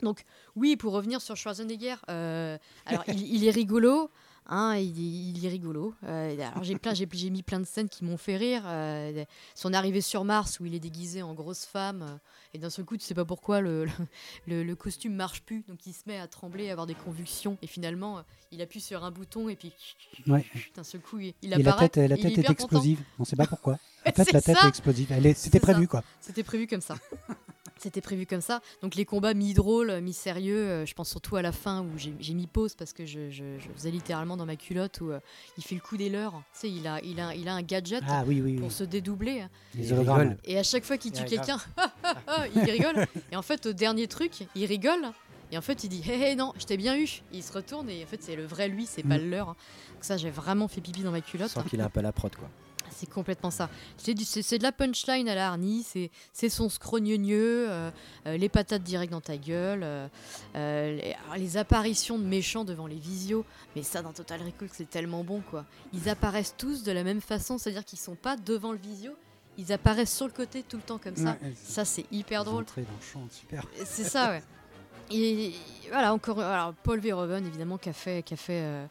Donc, 0.00 0.24
oui, 0.56 0.76
pour 0.76 0.92
revenir 0.92 1.20
sur 1.20 1.36
Schwarzenegger, 1.36 1.96
alors 2.06 3.04
il 3.08 3.44
est 3.44 3.50
rigolo, 3.50 4.10
hein, 4.48 4.76
il, 4.76 4.90
est- 4.98 5.38
il 5.38 5.44
est 5.44 5.48
rigolo. 5.48 5.94
Euh, 6.04 6.34
alors 6.50 6.62
j'ai 6.64 6.76
plein, 6.78 6.94
j'ai, 6.94 7.08
j'ai 7.12 7.30
mis 7.30 7.42
plein 7.42 7.60
de 7.60 7.64
scènes 7.64 7.88
qui 7.88 8.04
m'ont 8.04 8.16
fait 8.16 8.36
rire. 8.36 8.62
Euh, 8.66 9.24
son 9.54 9.72
arrivée 9.72 10.00
sur 10.00 10.24
Mars 10.24 10.60
où 10.60 10.66
il 10.66 10.74
est 10.74 10.80
déguisé 10.80 11.22
en 11.22 11.34
grosse 11.34 11.64
femme 11.64 12.02
euh, 12.02 12.16
et 12.54 12.58
d'un 12.58 12.70
seul 12.70 12.84
coup, 12.84 12.96
tu 12.96 13.04
sais 13.04 13.14
pas 13.14 13.24
pourquoi 13.24 13.60
le, 13.60 13.86
le, 14.46 14.62
le- 14.62 14.76
costume 14.76 15.14
marche 15.14 15.42
plus, 15.42 15.62
donc 15.68 15.86
il 15.86 15.92
se 15.92 16.02
met 16.06 16.18
à 16.18 16.26
trembler, 16.26 16.68
à 16.68 16.72
avoir 16.72 16.86
des 16.86 16.94
convulsions 16.94 17.58
et 17.62 17.66
finalement 17.66 18.22
il 18.52 18.62
appuie 18.62 18.80
sur 18.80 19.04
un 19.04 19.10
bouton 19.10 19.48
et 19.48 19.56
puis 19.56 19.72
Ouais. 20.28 20.44
d'un 20.74 20.84
seul 20.84 21.00
coup 21.00 21.18
il, 21.18 21.34
il 21.42 21.52
Et 21.52 21.62
la 21.62 21.72
tête, 21.72 21.96
la 21.96 22.16
tête 22.16 22.38
est, 22.38 22.50
explosive. 22.50 23.00
On 23.18 23.24
sait 23.24 23.36
pas 23.36 23.46
pourquoi. 23.46 23.78
En 24.06 24.12
fait, 24.12 24.22
C'est 24.24 24.32
la 24.34 24.40
tête 24.40 24.56
ça. 24.56 24.66
est 24.66 24.68
explosive. 24.68 25.10
Elle 25.10 25.26
est- 25.26 25.34
C'était 25.34 25.58
C'est 25.58 25.66
ça. 25.66 25.72
prévu, 25.72 25.88
quoi. 25.88 26.04
C'était 26.20 26.44
prévu 26.44 26.68
comme 26.68 26.80
ça. 26.80 26.94
C'était 27.78 28.00
prévu 28.00 28.24
comme 28.24 28.40
ça. 28.40 28.62
Donc 28.80 28.94
les 28.94 29.04
combats 29.04 29.34
mi-drôles, 29.34 30.00
mi-sérieux, 30.00 30.56
euh, 30.56 30.86
je 30.86 30.94
pense 30.94 31.10
surtout 31.10 31.36
à 31.36 31.42
la 31.42 31.52
fin 31.52 31.82
où 31.82 31.98
j'ai 31.98 32.14
j'ai 32.20 32.32
mis 32.32 32.46
pause 32.46 32.74
parce 32.74 32.94
que 32.94 33.04
je, 33.04 33.30
je- 33.30 33.58
je 33.58 33.68
faisais 33.76 33.90
littéralement 33.90 34.38
dans 34.38 34.46
ma 34.46 34.56
culotte 34.56 34.98
où 35.02 35.10
euh, 35.10 35.20
il 35.58 35.62
fait 35.62 35.74
le 35.74 35.82
coup 35.82 35.98
des 35.98 36.08
leurs. 36.08 36.32
Tu 36.54 36.60
sais, 36.60 36.70
il 36.70 36.86
a, 36.86 37.00
il, 37.02 37.20
a, 37.20 37.34
il 37.34 37.46
a 37.48 37.54
un 37.54 37.62
gadget 37.62 38.02
Ah 38.08 38.24
oui, 38.26 38.40
oui, 38.40 38.52
oui. 38.54 38.58
pour 38.60 38.72
se 38.72 38.82
dédoubler. 38.82 39.44
Les 39.74 39.88
Il 39.88 39.94
rigole. 39.94 40.38
Et 40.44 40.58
à 40.58 40.62
chaque 40.62 40.84
fois 40.84 40.96
qu'il 40.96 41.12
tue 41.12 41.24
quelqu'un, 41.26 41.58
il 42.54 42.62
rigole. 42.62 43.06
Et 43.30 43.36
en 43.36 43.42
fait, 43.42 43.66
au 43.66 43.72
dernier 43.74 44.06
truc, 44.08 44.32
il 44.54 44.64
rigole. 44.64 45.12
Et 45.52 45.58
en 45.58 45.62
fait, 45.62 45.84
il 45.84 45.88
dit 45.90 46.02
Hé 46.10 46.30
hé, 46.32 46.34
non, 46.34 46.52
je 46.58 46.64
t'ai 46.64 46.76
bien 46.78 46.96
eu. 46.98 47.08
Il 47.32 47.42
se 47.42 47.52
retourne 47.52 47.88
et 47.90 48.02
en 48.02 48.06
fait, 48.06 48.22
c'est 48.22 48.36
le 48.36 48.46
vrai 48.46 48.68
lui, 48.68 48.86
c'est 48.86 49.02
pas 49.04 49.18
Mm. 49.18 49.22
le 49.22 49.30
leur. 49.30 49.46
Donc, 49.46 49.56
ça, 50.00 50.16
j'ai 50.16 50.30
vraiment 50.30 50.66
fait 50.66 50.80
pipi 50.80 51.02
dans 51.02 51.12
ma 51.12 51.20
culotte. 51.20 51.50
Sans 51.50 51.62
qu'il 51.62 51.78
ait 51.78 51.84
un 51.84 51.90
peu 51.90 52.00
la 52.00 52.12
prod, 52.12 52.34
quoi. 52.34 52.48
C'est 52.96 53.10
complètement 53.10 53.50
ça. 53.50 53.68
C'est 53.98 54.14
de 54.14 54.62
la 54.62 54.72
punchline 54.72 55.28
à 55.28 55.34
la 55.34 55.48
Harney, 55.48 55.82
c'est 56.32 56.48
son 56.48 56.68
scrogneux, 56.68 57.66
euh, 57.68 57.90
euh, 58.26 58.36
les 58.36 58.48
patates 58.48 58.82
direct 58.82 59.12
dans 59.12 59.20
ta 59.20 59.36
gueule, 59.36 59.80
euh, 59.82 60.08
euh, 60.54 60.98
les, 61.36 61.56
apparitions 61.56 62.18
de 62.18 62.24
méchants 62.24 62.64
devant 62.64 62.86
les 62.86 62.96
visios. 62.96 63.44
Mais 63.74 63.82
ça, 63.82 64.02
dans 64.02 64.12
Total 64.12 64.40
Recall, 64.42 64.68
c'est 64.72 64.88
tellement 64.88 65.24
bon, 65.24 65.42
quoi. 65.50 65.64
Ils 65.92 66.08
apparaissent 66.08 66.54
tous 66.56 66.82
de 66.82 66.92
la 66.92 67.04
même 67.04 67.20
façon, 67.20 67.58
c'est-à-dire 67.58 67.84
qu'ils 67.84 67.98
sont 67.98 68.14
pas 68.14 68.36
devant 68.36 68.72
le 68.72 68.78
visio, 68.78 69.12
ils 69.58 69.72
apparaissent 69.72 70.14
sur 70.14 70.26
le 70.26 70.32
côté 70.32 70.62
tout 70.62 70.76
le 70.76 70.82
temps 70.82 70.98
comme 70.98 71.16
ça. 71.16 71.36
Ouais, 71.42 71.52
Ça, 71.62 71.84
c'est 71.84 72.06
hyper 72.10 72.44
drôle. 72.44 72.64
C'est 73.84 74.04
ça, 74.04 74.30
ouais. 74.30 74.42
Et 75.10 75.52
voilà, 75.90 76.12
encore. 76.12 76.40
Alors, 76.40 76.74
Paul 76.74 77.00
Verhoeven, 77.00 77.46
évidemment, 77.46 77.78
qui 77.78 77.88
a 77.88 77.92
fait. 77.92 78.22
Qui 78.24 78.34
a 78.34 78.36
fait 78.36 78.60
euh, 78.62 78.86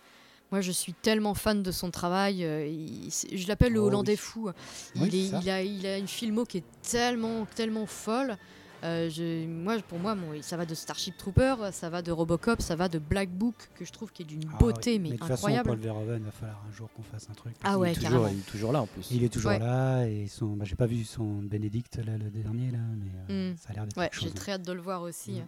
moi, 0.51 0.61
je 0.61 0.71
suis 0.71 0.93
tellement 0.93 1.33
fan 1.33 1.63
de 1.63 1.71
son 1.71 1.91
travail. 1.91 2.43
euh, 2.45 2.65
il- 2.67 3.09
je 3.11 3.47
l'appelle 3.47 3.73
le 3.73 3.79
Oh, 3.81 3.87
Hollandais 3.87 4.13
oui. 4.13 4.17
fou. 4.17 4.49
Il, 4.95 5.03
est, 5.15 5.29
il, 5.41 5.49
a, 5.49 5.61
il 5.63 5.85
a 5.85 5.97
une 5.97 6.07
filmo 6.07 6.45
qui 6.45 6.57
est 6.59 6.63
tellement, 6.81 7.45
tellement 7.55 7.85
folle. 7.85 8.37
Euh, 8.83 9.09
je- 9.09 9.47
moi, 9.47 9.77
pour 9.79 9.97
moi, 9.97 10.13
bon, 10.13 10.39
ça 10.43 10.57
va 10.57 10.65
de 10.67 10.75
Starship 10.75 11.17
Trooper, 11.17 11.55
ça 11.71 11.89
va 11.89 12.03
de 12.03 12.11
Robocop, 12.11 12.61
ça 12.61 12.75
va 12.75 12.87
de 12.87 12.99
Black 12.99 13.29
Book, 13.31 13.55
que 13.73 13.83
je 13.83 13.91
trouve 13.91 14.11
qui 14.11 14.21
est 14.21 14.25
d'une 14.25 14.43
Ah 14.53 14.57
beauté, 14.59 14.91
oui. 14.93 14.99
mais, 14.99 15.09
de 15.11 15.15
toute 15.15 15.21
façon, 15.27 15.33
incroyable. 15.47 15.69
Paul 15.69 15.79
Verhoeven, 15.79 16.23
va 16.23 16.31
falloir 16.31 16.61
un 16.69 16.71
jour 16.71 16.89
qu'on 16.95 17.01
fasse 17.01 17.27
un 17.31 17.33
truc. 17.33 17.55
Ah 17.63 17.79
ouais, 17.79 17.93
il, 17.93 17.97
est 17.97 18.05
toujours, 18.05 18.29
il 18.29 18.37
est 18.37 18.41
toujours 18.45 18.71
là 18.73 18.81
en 18.83 18.85
plus. 18.87 19.07
Il 19.09 19.23
est 19.23 19.29
toujours 19.29 19.51
Ouais. 19.51 19.59
là 19.59 20.05
et 20.05 20.27
son, 20.27 20.47
bah, 20.55 20.65
j'ai 20.65 20.75
pas 20.75 20.85
vu 20.85 21.03
son 21.03 21.41
Bénédicte 21.41 21.97
là, 22.05 22.15
le 22.17 22.29
dernier 22.29 22.69
là, 22.69 22.77
mais 22.99 23.33
euh, 23.33 23.53
Mm. 23.53 23.57
ça 23.57 23.69
a 23.69 23.73
l'air 23.73 23.85
d'être 23.85 23.97
Ouais, 23.97 24.09
j'ai 24.13 24.19
chose. 24.25 24.33
très 24.35 24.51
hâte 24.51 24.65
de 24.67 24.73
le 24.73 24.81
voir 24.81 25.01
aussi. 25.01 25.31
Mm. 25.31 25.47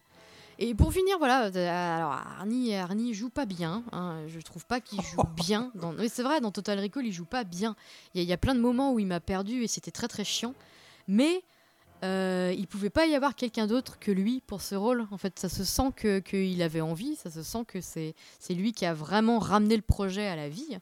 Et 0.59 0.73
pour 0.73 0.91
finir, 0.91 1.17
voilà, 1.19 1.45
euh, 1.55 1.97
alors 1.97 2.11
Arnie, 2.13 2.73
Arnie 2.75 3.13
joue 3.13 3.29
pas 3.29 3.45
bien. 3.45 3.83
hein, 3.91 4.21
je 4.27 4.39
trouve 4.39 4.65
pas 4.65 4.79
qu'il 4.81 5.01
joue 5.01 5.21
bien. 5.35 5.71
Dans... 5.75 5.93
C'est 6.09 6.23
vrai, 6.23 6.41
dans 6.41 6.51
Total 6.51 6.79
Recall, 6.79 7.05
il 7.05 7.11
joue 7.13 7.25
pas 7.25 7.43
bien. 7.43 7.75
Il 8.13 8.17
y, 8.17 8.21
a- 8.21 8.23
il 8.23 8.29
y 8.29 8.33
a 8.33 8.37
plein 8.37 8.55
de 8.55 8.59
moments 8.59 8.91
où 8.93 8.99
il 8.99 9.05
m'a 9.05 9.19
perdu 9.19 9.63
et 9.63 9.67
c'était 9.67 9.91
très 9.91 10.07
très 10.07 10.23
chiant. 10.23 10.55
Mais 11.07 11.43
euh, 12.03 12.53
il 12.57 12.67
pouvait 12.67 12.89
pas 12.89 13.05
y 13.07 13.15
avoir 13.15 13.35
quelqu'un 13.35 13.67
d'autre 13.67 13.97
que 13.99 14.11
lui 14.11 14.41
pour 14.47 14.61
ce 14.61 14.73
rôle. 14.75 15.07
En 15.11 15.17
fait, 15.17 15.37
ça 15.39 15.49
se 15.49 15.63
sent 15.63 15.91
que 15.95 16.19
qu'il 16.19 16.61
avait 16.61 16.81
envie, 16.81 17.15
ça 17.15 17.29
se 17.31 17.43
sent 17.43 17.63
que 17.67 17.79
c'est 17.81 18.15
c'est 18.39 18.53
lui 18.55 18.73
qui 18.73 18.85
a 18.85 18.93
vraiment 18.93 19.37
ramené 19.39 19.75
le 19.75 19.81
projet 19.83 20.27
à 20.27 20.35
la 20.35 20.49
vie. 20.49 20.77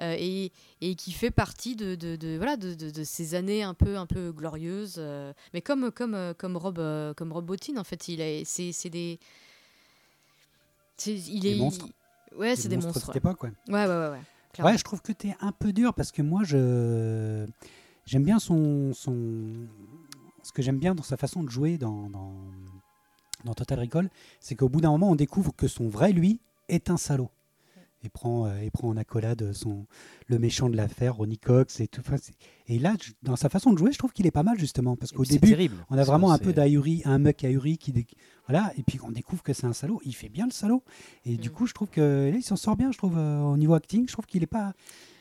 Euh, 0.00 0.14
et, 0.18 0.52
et 0.80 0.94
qui 0.94 1.12
fait 1.12 1.30
partie 1.30 1.76
de, 1.76 1.94
de, 1.94 2.16
de- 2.16 2.36
voilà 2.36 2.56
de, 2.56 2.74
de- 2.74 2.90
de 2.90 3.04
ces 3.04 3.34
années 3.34 3.62
un 3.62 3.74
peu 3.74 3.96
un 3.96 4.06
peu 4.06 4.32
glorieuses 4.32 4.96
euh, 4.98 5.32
mais 5.54 5.60
comme 5.60 5.90
comme 5.90 6.14
euh, 6.14 6.34
comme 6.34 6.56
Rob 6.56 6.80
comme 7.16 7.32
Rob 7.32 7.44
Bottin 7.46 7.76
en 7.76 7.84
fait 7.84 8.08
il 8.08 8.20
est 8.20 8.44
c'est 8.44 8.72
c'est 8.72 8.90
des 8.90 9.18
c'est 10.96 11.14
il 11.14 11.40
Des 11.40 11.52
est 11.56 11.58
monstres. 11.58 11.86
ouais 12.36 12.56
c'est 12.56 12.68
des 12.68 12.76
de 12.76 12.82
monstres 12.82 13.00
cette 13.00 13.08
ouais. 13.10 13.16
époque, 13.18 13.42
ouais. 13.44 13.52
ouais 13.68 13.86
ouais 13.86 14.08
ouais, 14.08 14.64
ouais. 14.64 14.78
Je 14.78 14.82
trouve 14.84 15.00
que 15.02 15.12
tu 15.12 15.28
es 15.28 15.36
un 15.40 15.52
peu 15.52 15.72
dur 15.72 15.94
parce 15.94 16.10
que 16.10 16.22
moi, 16.22 16.42
je 16.44 17.46
j'aime 18.06 18.24
bien 18.24 18.38
son, 18.38 18.92
son... 18.94 19.66
Ce 20.42 20.50
que 20.52 20.62
j'aime 20.62 20.78
bien 20.78 20.94
dans 20.94 21.02
sa 21.02 21.16
façon 21.16 21.42
de 21.44 21.50
jouer 21.50 21.78
dans, 21.78 22.08
dans, 22.10 22.34
dans 23.44 23.54
Total 23.54 23.78
Recall, 23.78 24.10
c'est 24.40 24.54
qu'au 24.56 24.68
bout 24.68 24.80
d'un 24.80 24.90
moment, 24.90 25.10
on 25.10 25.14
découvre 25.14 25.54
que 25.54 25.68
son 25.68 25.88
vrai 25.88 26.12
lui 26.12 26.40
est 26.68 26.90
un 26.90 26.96
salaud. 26.96 27.30
Et 28.04 28.08
prend, 28.10 28.46
euh, 28.46 28.60
et 28.60 28.70
prend 28.70 28.88
en 28.88 28.96
accolade 28.96 29.52
son, 29.52 29.86
le 30.28 30.38
méchant 30.38 30.68
de 30.70 30.76
l'affaire, 30.76 31.16
Ronnie 31.16 31.36
Cox 31.38 31.80
et 31.80 31.88
tout. 31.88 32.00
Et 32.68 32.78
là, 32.78 32.94
dans 33.24 33.34
sa 33.34 33.48
façon 33.48 33.72
de 33.72 33.78
jouer, 33.78 33.90
je 33.92 33.98
trouve 33.98 34.12
qu'il 34.12 34.24
est 34.26 34.30
pas 34.30 34.44
mal 34.44 34.56
justement. 34.58 34.94
Parce 34.94 35.10
qu'au 35.10 35.24
début, 35.24 35.48
terrible, 35.48 35.74
on 35.90 35.98
a 35.98 36.04
vraiment 36.04 36.30
un 36.30 36.38
peu 36.38 36.52
d'ahuri, 36.52 37.02
un 37.04 37.18
mec 37.18 37.42
ahuri 37.44 37.76
qui. 37.76 37.92
Voilà, 38.46 38.72
et 38.78 38.82
puis 38.84 39.00
on 39.04 39.10
découvre 39.10 39.42
que 39.42 39.52
c'est 39.52 39.66
un 39.66 39.72
salaud. 39.72 40.00
Il 40.04 40.14
fait 40.14 40.28
bien 40.28 40.46
le 40.46 40.52
salaud. 40.52 40.82
Et 41.24 41.36
du 41.36 41.48
Mm. 41.50 41.52
coup, 41.52 41.66
je 41.66 41.74
trouve 41.74 41.88
que 41.88 42.30
là, 42.30 42.36
il 42.36 42.42
s'en 42.42 42.54
sort 42.56 42.76
bien, 42.76 42.92
je 42.92 42.98
trouve, 42.98 43.18
euh, 43.18 43.40
au 43.42 43.56
niveau 43.56 43.74
acting. 43.74 44.06
Je 44.06 44.12
trouve 44.12 44.26
qu'il 44.26 44.42
est 44.44 44.46
pas. 44.46 44.74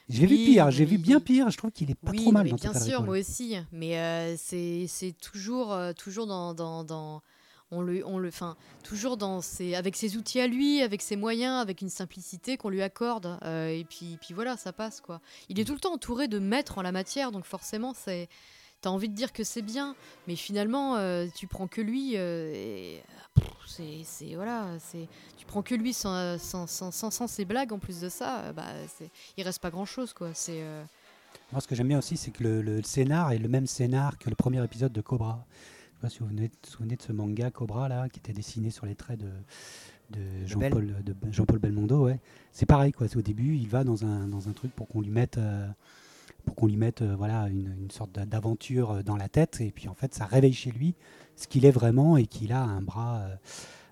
J'ai 0.07 0.25
vu 0.27 0.35
pire, 0.35 0.71
j'ai 0.71 0.85
vu 0.85 0.97
bien 0.99 1.19
pire. 1.19 1.49
Je 1.49 1.57
trouve 1.57 1.71
qu'il 1.71 1.89
est 1.91 1.95
pas 1.95 2.11
oui 2.11 2.17
trop 2.19 2.31
mal 2.31 2.43
mais 2.45 2.51
dans 2.51 2.55
bien 2.57 2.73
sûr 2.73 3.03
moi 3.03 3.19
aussi 3.19 3.55
mais 3.73 3.97
euh, 3.97 4.35
c'est 4.37 4.85
c'est 4.87 5.11
toujours 5.11 5.73
euh, 5.73 5.91
toujours 5.91 6.27
dans, 6.27 6.53
dans, 6.53 6.85
dans- 6.85 7.21
on 7.71 7.81
le 7.81 8.05
on 8.05 8.17
le 8.17 8.29
enfin 8.29 8.55
toujours 8.83 9.17
dans 9.17 9.41
ses 9.41 9.75
avec 9.75 9.95
ses 9.95 10.15
outils 10.15 10.39
à 10.39 10.47
lui 10.47 10.81
avec 10.81 11.01
ses 11.01 11.15
moyens 11.17 11.61
avec 11.61 11.81
une 11.81 11.89
simplicité 11.89 12.55
qu'on 12.57 12.69
lui 12.69 12.81
accorde 12.81 13.37
euh, 13.43 13.67
et 13.67 13.83
puis 13.83 14.17
puis 14.21 14.33
voilà 14.33 14.55
ça 14.55 14.71
passe 14.71 15.01
quoi 15.01 15.19
il 15.49 15.59
est 15.59 15.65
tout 15.65 15.73
le 15.73 15.79
temps 15.79 15.93
entouré 15.93 16.27
de 16.29 16.39
maîtres 16.39 16.77
en 16.77 16.81
la 16.81 16.91
matière 16.93 17.31
donc 17.31 17.45
forcément 17.45 17.93
c'est 17.93 18.29
T'as 18.79 18.91
envie 18.91 19.09
de 19.09 19.15
dire 19.15 19.33
que 19.33 19.43
c'est 19.43 19.63
bien, 19.63 19.95
mais 20.27 20.35
finalement, 20.35 20.97
euh, 20.97 21.25
tu 21.35 21.47
prends 21.47 21.65
que 21.65 21.81
lui. 21.81 22.11
euh, 22.15 22.99
c'est, 23.65 24.01
c'est- 24.03 24.35
voilà, 24.35 24.67
c'est, 24.79 25.07
tu 25.35 25.47
prends 25.47 25.63
que 25.63 25.73
lui 25.73 25.93
sans, 25.93 26.37
sans, 26.37 26.67
sans, 26.67 26.91
sans, 26.91 27.25
ses 27.27 27.43
blagues 27.43 27.73
en 27.73 27.79
plus 27.79 27.99
de 28.01 28.07
ça. 28.07 28.53
bah, 28.53 28.67
c'est, 28.95 29.09
il 29.35 29.43
reste 29.43 29.63
pas 29.63 29.71
grand 29.71 29.85
chose, 29.85 30.13
quoi. 30.13 30.29
C'est, 30.35 30.61
Moi, 31.51 31.59
ce 31.59 31.67
que 31.67 31.73
j'aime 31.73 31.87
bien 31.87 31.97
aussi, 31.97 32.17
c'est 32.17 32.29
que 32.29 32.43
le 32.43 32.83
scénar 32.83 33.31
est 33.31 33.39
le 33.39 33.49
même 33.49 33.65
scénar 33.65 34.15
que 34.19 34.29
le 34.29 34.35
premier 34.35 34.63
épisode 34.63 34.93
de 34.93 35.01
Cobra. 35.01 35.43
Je 35.97 36.01
sais 36.01 36.01
pas 36.01 36.09
si 36.09 36.19
vous 36.19 36.27
vous 36.27 36.47
souvenez 36.63 36.95
de 36.95 37.01
ce 37.01 37.11
manga 37.11 37.49
Cobra 37.49 37.89
là, 37.89 38.07
qui 38.07 38.19
était 38.19 38.33
dessiné 38.33 38.69
sur 38.69 38.85
les 38.85 38.93
traits 38.93 39.19
de, 39.19 39.31
de 40.11 40.45
Jean-Paul 41.31 41.59
Belmondo. 41.59 42.05
Ouais. 42.05 42.19
C'est 42.51 42.67
pareil 42.67 42.91
quoi. 42.91 43.07
C'est 43.07 43.17
au 43.17 43.23
début, 43.23 43.55
il 43.55 43.67
va 43.67 43.83
dans 43.83 44.05
un, 44.05 44.27
dans 44.27 44.47
un 44.47 44.51
truc 44.53 44.71
pour 44.73 44.87
qu'on 44.87 45.01
lui 45.01 45.09
mette 45.09 45.39
euh, 45.39 45.67
pour 46.45 46.55
qu'on 46.55 46.67
lui 46.67 46.77
mette 46.77 47.01
euh, 47.01 47.15
voilà 47.15 47.47
une, 47.49 47.73
une 47.81 47.89
sorte 47.91 48.11
d'a- 48.13 48.25
d'aventure 48.27 48.91
euh, 48.91 49.01
dans 49.03 49.17
la 49.17 49.27
tête 49.27 49.59
et 49.59 49.71
puis 49.71 49.87
en 49.87 49.95
fait 49.95 50.13
ça 50.13 50.25
réveille 50.25 50.53
chez 50.53 50.71
lui 50.71 50.93
ce 51.35 51.47
qu'il 51.47 51.65
est 51.65 51.71
vraiment 51.71 52.15
et 52.15 52.25
qu'il 52.27 52.53
a 52.53 52.61
un 52.61 52.81
bras 52.81 53.21
euh, 53.21 53.35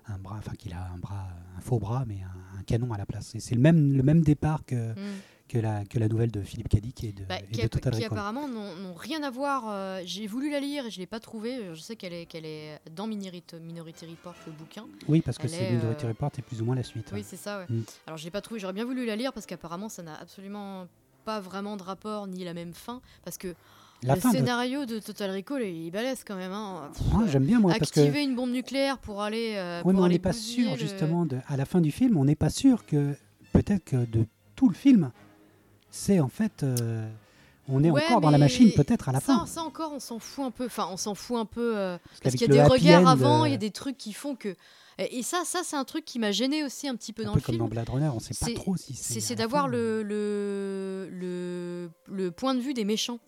un 0.06 0.18
bras 0.18 0.36
enfin 0.38 0.52
qu'il 0.56 0.72
a 0.72 0.90
un 0.94 0.98
bras 0.98 1.26
un 1.58 1.60
faux 1.60 1.78
bras 1.78 2.04
mais 2.06 2.20
un, 2.22 2.58
un 2.58 2.62
canon 2.62 2.92
à 2.94 2.98
la 2.98 3.04
place 3.04 3.34
et 3.34 3.40
c'est 3.40 3.54
le 3.56 3.60
même 3.60 3.92
le 3.92 4.02
même 4.02 4.22
départ 4.22 4.64
que 4.64 4.92
hmm. 4.92 5.16
Que 5.48 5.58
la, 5.58 5.84
que 5.84 5.98
la 5.98 6.08
nouvelle 6.08 6.30
de 6.30 6.42
Philippe 6.42 6.68
Cadic 6.68 7.04
et 7.04 7.12
de, 7.12 7.24
Bah, 7.24 7.38
et 7.38 7.46
qui, 7.52 7.62
de 7.62 7.68
Total 7.68 7.92
qui 7.92 8.02
Recall. 8.04 8.18
apparemment 8.18 8.48
n'ont 8.48 8.94
rien 8.94 9.22
à 9.22 9.30
voir. 9.30 9.64
euh, 9.68 10.00
J'ai 10.04 10.26
voulu 10.26 10.50
la 10.50 10.60
lire 10.60 10.86
et 10.86 10.90
je 10.90 10.98
l'ai 10.98 11.06
pas 11.06 11.20
trouvée. 11.20 11.74
Je 11.74 11.80
sais 11.80 11.94
qu'elle 11.96 12.12
est, 12.12 12.26
qu'elle 12.26 12.44
est 12.44 12.80
dans 12.94 13.06
Minority, 13.06 13.56
Minority 13.62 14.06
Report, 14.06 14.34
le 14.46 14.52
bouquin. 14.52 14.84
Oui, 15.08 15.20
parce 15.20 15.38
que 15.38 15.46
c'est 15.48 15.64
est, 15.64 15.72
Minority 15.76 16.04
euh, 16.04 16.08
Report 16.08 16.30
et 16.38 16.42
plus 16.42 16.60
ou 16.62 16.64
moins 16.64 16.74
la 16.74 16.82
suite. 16.82 17.10
Oui, 17.12 17.22
c'est 17.24 17.36
ça, 17.36 17.58
ouais. 17.60 17.66
Mm. 17.68 17.82
Alors, 18.06 18.16
je 18.18 18.24
l'ai 18.24 18.30
pas 18.30 18.40
trouvé. 18.40 18.58
J'aurais 18.60 18.72
bien 18.72 18.84
voulu 18.84 19.06
la 19.06 19.14
lire 19.16 19.32
parce 19.32 19.46
qu'apparemment, 19.46 19.88
ça 19.88 20.02
n'a 20.02 20.14
absolument 20.20 20.86
pas 21.24 21.40
vraiment 21.40 21.76
de 21.76 21.82
rapport 21.82 22.26
ni 22.26 22.44
la 22.44 22.54
même 22.54 22.72
fin. 22.74 23.00
Parce 23.24 23.38
que 23.38 23.54
la 24.02 24.14
le 24.16 24.20
de... 24.20 24.26
scénario 24.28 24.84
de... 24.84 24.98
Total 24.98 25.30
Recall 25.30 25.62
il 25.62 25.86
est 25.86 25.90
balèze 25.90 26.22
quand 26.26 26.36
même. 26.36 26.52
Hein. 26.52 26.90
Ah, 27.14 27.22
J'aime 27.28 27.44
bien 27.46 27.60
moi 27.60 27.72
parce 27.78 27.90
que 27.90 28.00
Activer 28.00 28.22
une 28.24 28.34
bombe 28.36 28.50
nucléaire 28.50 28.98
pour 28.98 29.22
aller. 29.22 29.54
euh, 29.56 29.80
pour 29.82 29.92
mais 29.92 30.00
on 30.00 30.08
n'est 30.08 30.18
pas 30.18 30.32
sûr 30.32 30.72
le- 30.72 30.76
justement 30.76 31.24
de, 31.24 31.38
à 31.48 31.56
la 31.56 31.64
fin 31.64 31.80
du 31.80 31.90
film, 31.90 32.16
on 32.16 32.24
n'est 32.24 32.34
pas 32.36 32.50
sûr 32.50 32.84
que 32.84 33.14
peut-être 33.52 33.84
que 33.84 34.04
de 34.04 34.26
tout 34.54 34.68
le 34.68 34.74
film, 34.74 35.10
c'est 35.96 36.20
en 36.20 36.28
fait, 36.28 36.62
euh, 36.62 37.08
on 37.68 37.82
est 37.82 37.90
Ouais, 37.90 38.04
encore 38.04 38.20
dans 38.20 38.30
la 38.30 38.38
machine 38.38 38.72
peut-être 38.72 39.08
à 39.08 39.12
la 39.12 39.20
ça, 39.20 39.26
fin. 39.38 39.46
ça 39.46 39.62
encore, 39.62 39.92
on 39.92 40.00
s'en 40.00 40.18
fout 40.18 40.44
un 40.44 40.50
peu. 40.50 40.66
Enfin, 40.66 40.88
on 40.90 40.96
s'en 40.96 41.14
fout 41.14 41.36
un 41.38 41.46
peu. 41.46 41.76
euh, 41.76 41.98
parce 42.22 42.34
qu'il 42.36 42.42
y 42.42 42.58
a 42.58 42.62
des 42.62 42.62
regards 42.62 43.02
end, 43.02 43.06
avant, 43.06 43.44
il 43.44 43.50
y 43.50 43.52
euh, 43.52 43.56
a 43.56 43.58
des 43.58 43.70
trucs 43.70 43.96
qui 43.98 44.12
font 44.12 44.36
que. 44.36 44.54
Et 44.98 45.22
ça, 45.22 45.42
ça 45.44 45.60
c'est 45.62 45.76
un 45.76 45.84
truc 45.84 46.04
qui 46.06 46.18
m'a 46.18 46.32
gêné 46.32 46.64
aussi 46.64 46.88
un 46.88 46.96
petit 46.96 47.12
peu 47.12 47.22
un 47.22 47.26
dans 47.26 47.32
peu 47.32 47.38
le 47.40 47.44
comme 47.44 47.54
film. 47.54 47.64
dans 47.64 47.68
Blade 47.68 47.88
Runner, 47.90 48.08
on 48.14 48.18
sait 48.20 48.34
pas 48.34 48.52
trop 48.54 48.76
si 48.76 48.94
C'est 48.94 49.20
c'est. 49.20 49.34
d'avoir 49.34 49.68
le, 49.68 50.02
le, 50.02 51.08
le, 51.12 51.90
le 52.06 52.30
point 52.30 52.54
de 52.54 52.60
vue 52.60 52.72
des 52.72 52.84
méchants. 52.86 53.18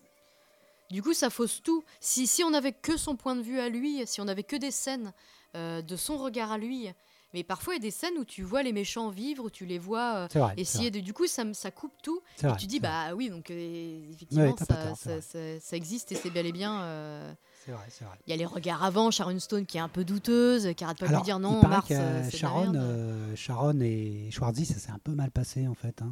Du 0.89 1.03
coup, 1.03 1.13
ça 1.13 1.29
fausse 1.29 1.61
tout. 1.61 1.83
Si, 1.99 2.25
si 2.25 2.43
on 2.43 2.53
avait 2.55 2.71
que 2.71 2.97
son 2.97 3.15
point 3.15 3.35
de 3.35 3.41
vue 3.43 3.59
à 3.59 3.69
lui, 3.69 4.01
si 4.07 4.19
on 4.21 4.27
avait 4.27 4.41
que 4.43 4.55
des 4.55 4.71
scènes 4.71 5.13
euh, 5.55 5.83
de 5.83 5.95
son 5.95 6.17
regard 6.17 6.51
à 6.51 6.57
lui, 6.57 6.87
mais 7.33 7.43
parfois 7.43 7.73
il 7.73 7.77
y 7.77 7.79
a 7.79 7.83
des 7.83 7.91
scènes 7.91 8.17
où 8.19 8.25
tu 8.25 8.43
vois 8.43 8.63
les 8.63 8.73
méchants 8.73 9.09
vivre, 9.09 9.45
où 9.45 9.49
tu 9.49 9.65
les 9.65 9.79
vois 9.79 10.15
euh, 10.15 10.27
vrai. 10.39 10.53
essayer 10.57 10.91
de. 10.91 10.99
Du 10.99 11.13
coup, 11.13 11.27
ça, 11.27 11.43
coupe 11.71 11.93
tout. 12.03 12.21
Et 12.43 12.47
vrai, 12.47 12.57
tu 12.57 12.65
dis, 12.67 12.79
vrai, 12.79 12.89
bah 12.89 13.15
oui, 13.15 13.29
donc 13.29 13.49
euh, 13.51 14.09
effectivement, 14.11 14.55
ça, 14.57 14.65
tort, 14.65 14.97
c'est 14.97 15.21
ça, 15.21 15.21
ça- 15.21 15.59
ça 15.59 15.75
existe 15.77 16.11
et 16.11 16.15
c'est 16.15 16.29
bel 16.29 16.45
et 16.45 16.51
bien. 16.51 16.81
euh, 16.81 17.33
c'est 17.65 17.71
vrai, 17.71 17.83
c'est 17.89 18.05
vrai. 18.05 18.17
Il 18.25 18.31
y 18.31 18.33
a 18.33 18.37
les 18.37 18.45
regards 18.45 18.83
avant, 18.83 19.11
Sharon 19.11 19.37
Stone 19.39 19.65
qui 19.65 19.77
est 19.77 19.81
un 19.81 19.89
peu 19.89 20.03
douteuse, 20.03 20.73
qui 20.75 20.83
arrête 20.83 20.97
pas 20.97 21.07
de 21.07 21.15
lui 21.15 21.21
dire 21.21 21.37
il 21.37 21.41
non, 21.41 21.61
paraît 21.61 21.75
Mars, 21.75 21.87
euh, 21.91 22.29
Sharon, 22.31 22.73
euh, 22.75 23.35
Sharon 23.35 23.79
et 23.81 24.29
Schwarzy, 24.31 24.65
ça 24.65 24.79
s'est 24.79 24.91
un 24.91 24.99
peu 25.03 25.11
mal 25.13 25.29
passé 25.31 25.67
en 25.67 25.75
fait. 25.75 26.01
hein. 26.01 26.11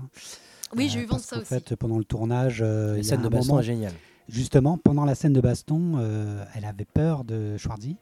Oui, 0.76 0.86
Euh, 0.88 0.90
j'ai 0.92 1.00
eu 1.00 1.06
vent 1.06 1.16
de 1.16 1.22
ça 1.22 1.38
aussi. 1.38 1.46
fait, 1.48 1.76
pendant 1.78 1.98
le 1.98 2.04
tournage, 2.04 2.60
euh, 2.62 2.94
La 2.94 2.98
il 3.00 3.04
y 3.06 3.08
a 3.08 3.10
scène 3.12 3.22
de 3.22 3.28
un 3.28 3.30
baston 3.30 3.48
moment- 3.54 3.60
est 3.62 3.64
géniale. 3.64 3.94
Justement, 4.30 4.78
pendant 4.78 5.06
la 5.06 5.16
scène 5.16 5.32
de 5.32 5.40
baston, 5.40 5.94
euh, 5.98 6.44
elle 6.54 6.66
avait 6.66 6.84
peur 6.84 7.24
de 7.24 7.56
Schwarzy 7.58 7.96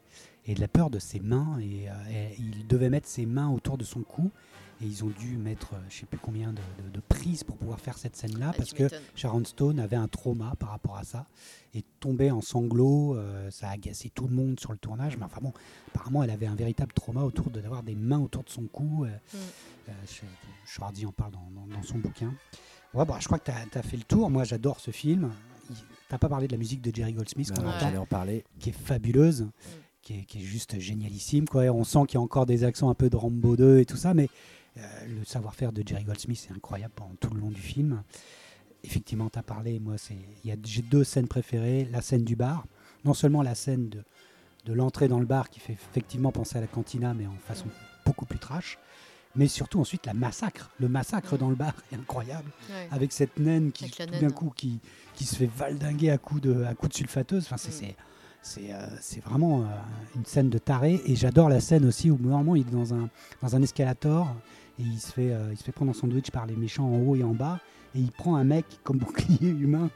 et 0.46 0.54
de 0.56 0.62
la 0.62 0.68
peur 0.68 0.90
de 0.90 1.00
ses 1.00 1.20
mains. 1.20 1.58
Et, 1.60 1.90
euh, 1.90 1.94
et 2.10 2.36
il 2.40 2.68
devait 2.68 2.90
mettre 2.90 3.08
ses 3.08 3.26
mains 3.26 3.50
autour 3.50 3.78
de 3.78 3.84
son 3.84 4.02
cou. 4.02 4.32
Et 4.82 4.86
ils 4.86 5.06
ont 5.06 5.10
dû 5.20 5.38
mettre, 5.38 5.74
euh, 5.76 5.78
je 5.90 6.00
sais 6.00 6.06
plus 6.06 6.18
combien 6.18 6.52
de, 6.52 6.60
de- 6.84 6.90
de 6.90 7.00
prises 7.00 7.46
pour 7.46 7.56
pouvoir 7.56 7.80
faire 7.80 7.98
cette 7.98 8.18
scène-là. 8.18 8.48
Ah, 8.50 8.58
parce 8.58 8.74
que. 8.74 8.90
Sharon 9.16 9.46
Stone 9.46 9.80
avait 9.80 9.96
un 9.96 10.10
trauma 10.10 10.54
par 10.60 10.70
rapport 10.70 10.98
à 10.98 11.06
ça. 11.06 11.28
Et 11.74 11.84
tombait 12.02 12.30
en 12.32 12.42
sanglots. 12.42 13.16
euh, 13.16 13.50
ça 13.52 13.70
a 13.70 13.72
agacé 13.72 14.10
tout 14.10 14.28
le 14.28 14.36
monde 14.36 14.60
sur 14.60 14.74
le 14.74 14.78
tournage. 14.78 15.16
Mais 15.18 15.24
enfin 15.24 15.40
bon, 15.42 15.54
apparemment, 15.88 16.24
elle 16.24 16.30
avait 16.30 16.46
un 16.48 16.56
véritable 16.56 16.92
trauma 16.94 17.22
autour 17.24 17.50
de 17.52 17.62
d'avoir 17.62 17.84
des 17.84 17.96
mains 17.96 18.20
autour 18.20 18.44
de 18.44 18.50
son 18.50 18.64
cou. 18.68 19.06
euh, 19.06 19.08
Mm. 19.08 19.38
euh, 19.90 19.92
Sch- 20.06 20.24
Schwarzy 20.66 21.06
en 21.06 21.12
parle 21.14 21.32
dans, 21.32 21.50
dans- 21.56 21.68
dans 21.74 21.84
son 21.84 21.98
bouquin. 22.00 22.34
Ouais, 22.94 23.06
bah, 23.06 23.18
je 23.22 23.26
crois 23.28 23.40
que 23.40 23.50
tu 23.72 23.78
as, 23.78 23.84
fait 23.84 23.98
le 23.98 24.04
tour. 24.04 24.30
Moi, 24.30 24.44
j'adore 24.44 24.80
ce 24.82 24.92
film. 24.92 25.32
Il- 25.70 25.76
T'as 26.10 26.18
pas 26.18 26.30
parlé 26.30 26.48
de 26.48 26.52
la 26.52 26.58
musique 26.60 26.82
de 26.82 26.94
Jerry 26.94 27.14
Goldsmith 27.14 27.52
qu'on 27.52 27.64
Non, 27.64 27.70
entend, 27.70 27.80
J'allais 27.80 27.98
en 27.98 28.06
parler. 28.06 28.44
qui 28.60 28.70
est 28.70 28.74
fabuleuse, 28.74 29.48
qui, 30.06 30.20
est, 30.20 30.24
qui 30.24 30.38
est 30.38 30.46
juste 30.46 30.80
génialissime. 30.80 31.50
Quoi. 31.50 31.64
On 31.64 31.84
sent 31.84 32.00
qu'il 32.08 32.16
y 32.16 32.18
a 32.18 32.22
encore 32.22 32.46
des 32.46 32.64
accents 32.64 32.90
un 32.90 32.94
peu 32.94 33.10
de 33.10 33.18
Rambo 33.18 33.58
2 33.58 33.80
et 33.80 33.86
tout 33.86 33.98
ça, 33.98 34.14
mais 34.14 34.30
euh, 34.78 34.82
le 35.20 35.26
savoir-faire 35.26 35.74
de 35.74 35.84
Jerry 35.86 36.04
Goldsmith 36.06 36.48
est 36.50 36.54
incroyable 36.54 36.94
pendant 36.96 37.16
tout 37.20 37.34
le 37.34 37.42
long 37.42 37.50
du 37.50 37.60
film. 37.62 38.04
Effectivement, 38.84 39.30
tu 39.30 39.40
as 39.40 39.44
parlé, 39.44 39.80
moi, 39.80 39.96
j'ai 40.64 40.82
deux 40.84 41.04
scènes 41.04 41.28
préférées. 41.28 41.86
La 41.92 42.02
scène 42.02 42.24
du 42.24 42.36
bar, 42.36 42.66
non 43.04 43.16
seulement 43.16 43.42
la 43.42 43.56
scène 43.56 43.90
de, 43.90 44.04
de 44.66 44.74
l'entrée 44.74 45.08
dans 45.08 45.20
le 45.20 45.26
bar 45.26 45.50
qui 45.50 45.60
fait 45.60 45.74
effectivement 45.74 46.32
penser 46.32 46.58
à 46.60 46.62
la 46.62 46.68
cantina, 46.68 47.14
mais 47.16 47.26
en 47.26 47.36
façon 47.46 47.66
beaucoup 48.06 48.26
plus 48.26 48.40
trash. 48.40 48.78
Mais 49.38 49.48
surtout 49.48 49.80
ensuite 49.82 50.06
la 50.06 50.14
massacre. 50.14 50.70
Le 50.80 50.88
massacre 50.88 51.38
dans 51.38 51.50
le 51.50 51.56
bar 51.56 51.74
est 51.92 51.96
incroyable 51.96 52.50
Ouais. 52.70 52.88
avec 52.92 53.12
cette 53.12 53.38
naine 53.38 53.72
qui 53.74 53.86
Avec 53.86 54.14
tout 54.14 54.20
d'un 54.22 54.30
coup 54.32 54.54
qui, 54.56 54.80
qui 55.16 55.26
se 55.26 55.36
fait 55.36 55.50
valdinguer 55.54 56.10
à 56.12 56.18
coups 56.18 56.42
de, 56.42 56.64
à 56.64 56.74
coups 56.76 56.92
de 56.92 56.98
sulfateuse. 56.98 57.44
Enfin, 57.46 57.58
c'est, 57.58 57.72
Mm. 57.88 57.96
C'est, 58.46 58.72
euh, 58.72 58.86
c'est 59.02 59.24
vraiment 59.24 59.62
euh, 59.62 59.66
une 60.16 60.26
scène 60.26 60.50
de 60.50 60.58
taré. 60.60 61.02
Et 61.06 61.16
j'adore 61.16 61.50
la 61.50 61.60
scène 61.60 61.86
aussi 61.86 62.12
où 62.12 62.18
normalement 62.20 62.56
il 62.56 62.68
est 62.68 62.72
dans 62.72 62.94
un, 62.94 63.10
dans 63.42 63.56
un 63.56 63.62
escalator 63.62 64.34
et 64.80 64.84
il 64.84 65.00
se, 65.00 65.12
fait, 65.12 65.32
euh, 65.32 65.50
il 65.52 65.58
se 65.58 65.64
fait 65.64 65.72
prendre 65.72 65.92
en 65.92 65.94
sandwich 65.94 66.30
par 66.32 66.46
les 66.46 66.56
méchants 66.56 66.86
en 66.86 67.00
haut 67.00 67.16
et 67.16 67.24
en 67.24 67.34
bas. 67.34 67.60
Et 67.96 68.00
il 68.00 68.12
prend 68.12 68.36
un 68.36 68.44
mec 68.44 68.66
comme 68.84 68.98
bouclier 69.00 69.50
humain. 69.50 69.90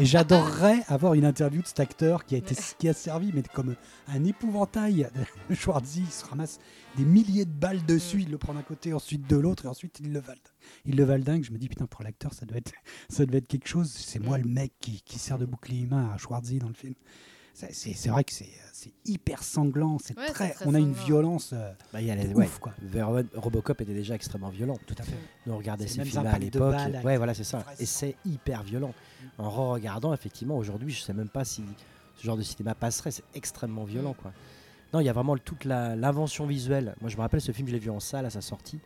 Et 0.00 0.04
j'adorerais 0.04 0.80
avoir 0.88 1.14
une 1.14 1.24
interview 1.24 1.62
de 1.62 1.66
cet 1.66 1.80
acteur 1.80 2.24
qui 2.26 2.34
a, 2.34 2.38
été, 2.38 2.54
qui 2.78 2.88
a 2.88 2.92
servi, 2.92 3.30
mais 3.32 3.42
comme 3.42 3.74
un 4.08 4.24
épouvantail. 4.24 5.08
Schwarzy, 5.50 6.00
il 6.00 6.10
se 6.10 6.24
ramasse 6.24 6.58
des 6.96 7.04
milliers 7.04 7.44
de 7.44 7.52
balles 7.52 7.84
dessus, 7.86 8.22
il 8.22 8.30
le 8.30 8.38
prend 8.38 8.54
d'un 8.54 8.62
côté, 8.62 8.92
ensuite 8.92 9.28
de 9.28 9.36
l'autre, 9.36 9.66
et 9.66 9.68
ensuite 9.68 10.00
il 10.00 10.12
le 10.12 10.18
valde. 10.18 10.40
Il 10.84 10.96
le 10.96 11.04
valdingue. 11.04 11.44
Je 11.44 11.52
me 11.52 11.58
dis, 11.58 11.68
putain, 11.68 11.86
pour 11.86 12.02
l'acteur, 12.02 12.34
ça 12.34 12.44
doit 12.44 12.58
être, 12.58 12.72
ça 13.08 13.24
devait 13.24 13.38
être 13.38 13.48
quelque 13.48 13.68
chose. 13.68 13.90
C'est 13.90 14.18
moi 14.18 14.36
le 14.36 14.48
mec 14.48 14.72
qui, 14.80 15.00
qui 15.02 15.18
sert 15.18 15.38
de 15.38 15.46
bouclier 15.46 15.82
humain 15.82 16.10
à 16.12 16.18
Schwarzy 16.18 16.58
dans 16.58 16.68
le 16.68 16.74
film. 16.74 16.94
C'est, 17.54 18.08
vrai 18.08 18.24
que 18.24 18.32
c'est, 18.32 18.48
hyper 19.04 19.42
sanglant. 19.42 19.98
C'est 20.02 20.18
Ouais, 20.18 20.26
très, 20.28 20.50
très 20.50 20.66
on 20.66 20.74
a 20.74 20.78
une 20.78 20.94
sanglant. 20.94 21.06
violence 21.06 21.50
euh, 21.52 21.72
Bah, 21.92 22.00
il 22.00 22.06
y 22.06 22.10
a 22.10 22.14
les, 22.14 22.28
de 22.28 22.34
ouais. 22.34 22.46
ouf, 22.46 22.58
quoi. 22.58 22.72
Robocop 23.34 23.80
était 23.80 23.94
déjà 23.94 24.14
extrêmement 24.14 24.48
violent. 24.48 24.78
Tout 24.86 24.96
à 24.98 25.02
fait. 25.02 25.16
Nous 25.46 25.52
on 25.52 25.58
regardait 25.58 25.86
ces 25.86 26.04
films 26.04 26.26
à 26.26 26.38
l'époque. 26.38 26.74
Ouais, 27.04 27.16
voilà, 27.16 27.34
c'est 27.34 27.44
ça. 27.44 27.64
Et 27.78 27.86
c'est 27.86 28.16
hyper 28.24 28.62
violent. 28.62 28.94
En 29.38 29.50
re-regardant, 29.50 30.12
effectivement, 30.12 30.56
aujourd'hui, 30.56 30.92
je 30.92 31.02
sais 31.02 31.12
même 31.14 31.28
pas 31.28 31.44
si 31.44 31.62
ce 32.16 32.24
genre 32.24 32.36
de 32.36 32.42
cinéma 32.42 32.74
passerait. 32.74 33.10
C'est 33.10 33.24
extrêmement 33.34 33.84
violent, 33.84 34.14
quoi. 34.14 34.32
Non, 34.92 35.00
il 35.00 35.06
y 35.06 35.08
a 35.08 35.12
vraiment 35.12 35.36
toute 35.38 35.64
l'invention 35.64 36.46
visuelle. 36.46 36.94
Moi, 37.00 37.08
je 37.08 37.16
me 37.16 37.22
rappelle 37.22 37.40
ce 37.40 37.52
film, 37.52 37.66
je 37.68 37.72
l'ai 37.72 37.78
vu 37.78 37.90
en 37.90 38.00
salle 38.00 38.26
à 38.26 38.30
sa 38.30 38.40
sortie. 38.40 38.78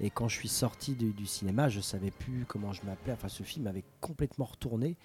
Et 0.00 0.10
quand 0.10 0.26
je 0.26 0.36
suis 0.36 0.48
sorti 0.48 0.94
du, 0.94 1.12
du 1.12 1.26
cinéma, 1.26 1.68
je 1.68 1.80
savais 1.80 2.10
plus 2.10 2.44
comment 2.48 2.72
je 2.72 2.82
m'appelais. 2.84 3.12
Enfin, 3.12 3.28
ce 3.28 3.44
film 3.44 3.66
m'avait 3.66 3.84
complètement 4.00 4.46
retourné. 4.46 4.96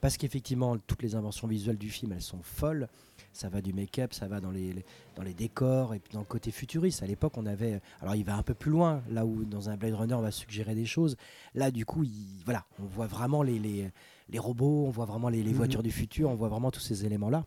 Parce 0.00 0.16
qu'effectivement, 0.16 0.76
toutes 0.78 1.02
les 1.02 1.14
inventions 1.14 1.46
visuelles 1.48 1.78
du 1.78 1.90
film, 1.90 2.12
elles 2.12 2.22
sont 2.22 2.42
folles. 2.42 2.88
Ça 3.32 3.48
va 3.48 3.60
du 3.60 3.72
make-up, 3.72 4.12
ça 4.12 4.26
va 4.26 4.40
dans 4.40 4.50
les, 4.50 4.72
les- 4.72 4.84
dans 5.14 5.22
les 5.22 5.34
décors 5.34 5.94
et 5.94 6.00
puis 6.00 6.12
dans 6.14 6.18
le 6.20 6.24
côté 6.24 6.50
futuriste. 6.50 7.02
À 7.02 7.06
l'époque, 7.06 7.34
on 7.36 7.46
avait. 7.46 7.80
Alors, 8.00 8.16
il 8.16 8.24
va 8.24 8.34
un 8.36 8.42
peu 8.42 8.54
plus 8.54 8.70
loin, 8.72 9.02
là 9.08 9.24
où 9.24 9.44
dans 9.44 9.68
un 9.70 9.76
Blade 9.76 9.94
Runner, 9.94 10.14
on 10.14 10.20
va 10.22 10.30
suggérer 10.32 10.74
des 10.74 10.86
choses. 10.86 11.16
Là, 11.54 11.70
du 11.70 11.84
coup, 11.84 12.02
il- 12.02 12.42
voilà, 12.44 12.64
on 12.82 12.86
voit 12.86 13.06
vraiment 13.06 13.42
les, 13.42 13.58
les, 13.58 13.90
les 14.30 14.38
robots, 14.38 14.84
on 14.86 14.90
voit 14.90 15.04
vraiment 15.04 15.28
les, 15.28 15.42
les 15.44 15.50
Mhm. 15.50 15.56
voitures 15.56 15.82
du 15.82 15.92
futur, 15.92 16.28
on 16.30 16.34
voit 16.34 16.48
vraiment 16.48 16.70
tous 16.72 16.80
ces 16.80 17.04
éléments-là. 17.04 17.44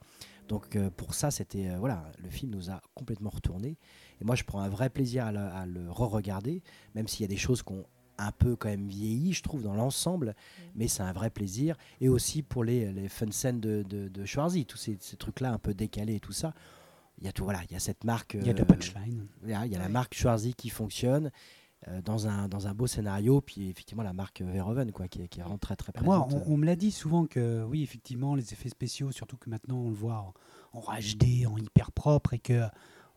Donc, 0.47 0.75
euh, 0.75 0.89
pour 0.95 1.13
ça, 1.15 1.31
c'était. 1.31 1.69
euh, 1.69 1.77
voilà, 1.79 2.09
le 2.23 2.29
film 2.29 2.51
nous 2.51 2.69
a 2.69 2.79
complètement 2.95 3.29
retourné. 3.29 3.75
Et 4.21 4.25
moi, 4.25 4.35
je 4.35 4.43
prends 4.43 4.59
un 4.61 4.69
vrai 4.69 4.89
plaisir 4.89 5.25
à, 5.25 5.31
le- 5.33 5.39
à 5.39 5.65
le 5.65 5.89
re-regarder, 5.91 6.61
même 6.95 7.07
s'il 7.07 7.21
y 7.21 7.25
a 7.25 7.27
des 7.29 7.37
choses 7.37 7.61
qu'on 7.61 7.83
un 8.17 8.31
peu 8.31 8.55
quand 8.55 8.69
même 8.69 8.87
vieilli, 8.87 9.33
je 9.33 9.41
trouve, 9.43 9.63
dans 9.63 9.73
l'ensemble, 9.75 10.35
mais 10.75 10.87
c'est 10.87 11.03
un 11.03 11.13
vrai 11.13 11.29
plaisir. 11.29 11.75
Et 12.01 12.09
aussi 12.09 12.41
pour 12.43 12.63
les, 12.63 12.91
les 12.91 13.09
fun 13.09 13.31
scènes 13.31 13.59
de, 13.59 13.83
de, 13.87 14.07
de 14.07 14.25
Schwarzy, 14.25 14.65
tous 14.65 14.77
ces, 14.77 14.97
ces 14.99 15.17
trucs-là 15.17 15.51
un 15.51 15.57
peu 15.59 15.73
décalés 15.73 16.15
et 16.15 16.19
tout 16.19 16.33
ça. 16.33 16.53
Il 17.19 17.25
y 17.25 17.27
a 17.27 17.31
tout, 17.31 17.43
voilà, 17.43 17.61
il 17.69 17.71
y 17.71 17.75
a 17.75 17.79
cette 17.79 18.03
marque. 18.03 18.33
Il 18.35 18.45
y 18.45 18.49
a 18.49 18.53
euh, 18.53 18.57
la 18.57 18.65
punchline. 18.65 19.27
il 19.43 19.49
y 19.49 19.53
a, 19.53 19.65
il 19.65 19.71
y 19.71 19.75
a 19.75 19.79
la 19.79 19.89
marque 19.89 20.13
Schwarzy 20.15 20.53
qui 20.55 20.69
fonctionne 20.69 21.31
euh, 21.87 22.01
dans, 22.01 22.27
un, 22.27 22.47
dans 22.47 22.67
un 22.67 22.73
beau 22.73 22.87
scénario, 22.87 23.41
puis 23.41 23.69
effectivement 23.69 24.03
la 24.03 24.13
marque 24.13 24.41
Verhoeven, 24.41 24.91
quoi, 24.91 25.07
qui, 25.07 25.21
est- 25.21 25.27
qui 25.27 25.39
est 25.39 25.43
vraiment 25.43 25.57
très 25.57 25.75
très 25.75 25.91
Bah, 25.91 26.01
Moi, 26.03 26.25
présente. 26.25 26.43
on, 26.47 26.53
on 26.53 26.57
me 26.57 26.65
l'a 26.65 26.75
dit 26.75 26.91
souvent 26.91 27.25
que 27.25 27.63
oui, 27.65 27.83
effectivement, 27.83 28.35
les 28.35 28.51
effets 28.53 28.69
spéciaux, 28.69 29.11
surtout 29.11 29.37
que 29.37 29.49
maintenant 29.49 29.77
on 29.77 29.89
le 29.89 29.95
voit 29.95 30.33
en, 30.73 30.79
en 30.79 30.81
HD, 30.99 31.45
en 31.45 31.57
hyper 31.57 31.91
propre, 31.91 32.33
et 32.33 32.39
que 32.39 32.63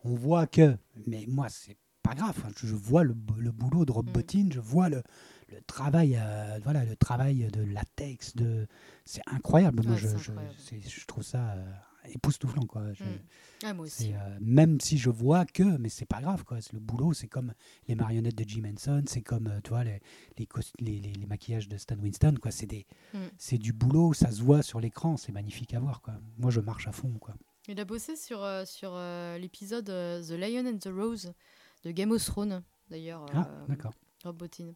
on 0.03 0.13
voit 0.15 0.47
que. 0.47 0.77
Mais 1.07 1.25
moi, 1.27 1.47
c'est 1.49 1.75
pas 2.07 2.15
grave. 2.15 2.35
Enfin, 2.37 2.49
Je, 2.57 2.67
je 2.67 2.75
vois 2.75 3.03
le, 3.03 3.13
bo- 3.13 3.35
le 3.37 3.51
boulot 3.51 3.85
de 3.85 3.91
Rob 3.91 4.07
Mm. 4.09 4.13
Bottin, 4.13 4.47
je 4.51 4.59
vois 4.59 4.89
le, 4.89 5.03
le 5.49 5.61
travail, 5.67 6.17
euh, 6.19 6.59
voilà, 6.63 6.85
le 6.85 6.95
travail 6.95 7.47
de 7.51 7.61
latex, 7.61 8.35
de. 8.35 8.67
C'est 9.05 9.21
incroyable. 9.27 9.83
Moi, 9.83 9.93
Ouais, 9.93 9.99
je, 9.99 10.07
c'est 10.07 10.17
je, 10.17 10.31
incroyable. 10.31 10.55
c'est- 10.59 10.89
je 10.89 11.05
trouve 11.05 11.23
ça 11.23 11.51
euh, 11.53 11.71
époustouflant, 12.13 12.65
quoi. 12.65 12.93
Je- 12.93 13.03
Mm. 13.03 13.19
Ah, 13.63 13.73
moi 13.73 13.87
c'est, 13.89 14.05
aussi. 14.05 14.13
euh, 14.13 14.37
même 14.39 14.79
si 14.79 14.97
je 14.97 15.09
vois 15.09 15.45
que, 15.45 15.63
mais 15.63 15.89
c'est 15.89 16.05
pas 16.05 16.21
grave, 16.21 16.43
quoi. 16.43 16.59
Le 16.73 16.79
boulot, 16.79 17.13
c'est 17.13 17.27
comme 17.27 17.53
les 17.87 17.95
marionnettes 17.95 18.37
de 18.37 18.47
Jim 18.47 18.63
Henson, 18.71 19.03
c'est 19.07 19.21
comme, 19.21 19.51
tu 19.63 19.69
vois, 19.71 19.83
les, 19.83 19.99
les, 20.37 20.47
les, 20.79 20.99
les- 20.99 21.13
les 21.13 21.25
maquillages 21.25 21.67
de 21.67 21.77
Stan 21.77 21.97
Winston, 21.97 22.35
quoi. 22.41 22.51
C'est 22.51 22.67
des, 22.67 22.85
Mm. 23.13 23.17
c'est 23.37 23.57
du 23.57 23.73
boulot, 23.73 24.13
ça 24.13 24.31
se 24.31 24.41
voit 24.43 24.61
sur 24.61 24.79
l'écran, 24.79 25.17
c'est 25.17 25.31
magnifique 25.31 25.73
à 25.73 25.79
voir, 25.79 26.01
quoi. 26.01 26.13
Moi, 26.37 26.51
je 26.51 26.59
marche 26.61 26.87
à 26.87 26.91
fond, 26.91 27.11
quoi. 27.19 27.33
Il 27.69 27.79
a 27.81 27.85
bossé 27.85 28.15
sur, 28.15 28.39
sur 28.65 28.95
l'épisode 29.39 29.85
The 29.87 30.31
Lion 30.31 30.65
and 30.67 30.77
the 30.77 30.87
Rose 30.93 31.33
de 31.83 31.91
Game 31.91 32.11
of 32.11 32.23
Thrones, 32.23 32.63
d'ailleurs. 32.89 33.25
Ah, 33.33 33.47
euh, 33.49 33.67
d'accord, 33.67 33.93
Rob 34.23 34.37
Bottin. 34.37 34.73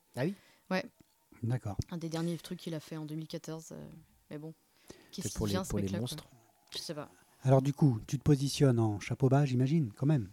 d'accord. 1.43 1.77
Un 1.89 1.97
des 1.97 2.09
derniers 2.09 2.37
trucs 2.37 2.59
qu'il 2.59 2.73
a 2.73 2.79
fait 2.79 2.97
en 2.97 3.05
2014. 3.05 3.69
euh, 3.71 3.89
mais 4.29 4.37
bon. 4.37 4.53
Qu'est-ce 5.11 5.27
C'est 5.27 5.31
qui 5.31 5.37
pour 5.37 5.47
les, 5.47 5.51
vient, 5.53 5.63
ce 5.63 5.75
les 5.77 5.99
monstres. 5.99 6.27
Je 6.71 6.77
sais 6.77 6.93
pas. 6.93 7.09
Alors, 7.43 7.61
du 7.61 7.73
coup, 7.73 7.99
tu 8.07 8.17
te 8.17 8.23
positionnes 8.23 8.79
en 8.79 8.99
chapeau 8.99 9.27
bas, 9.29 9.45
j'imagine, 9.45 9.91
quand 9.93 10.05
même. 10.05 10.29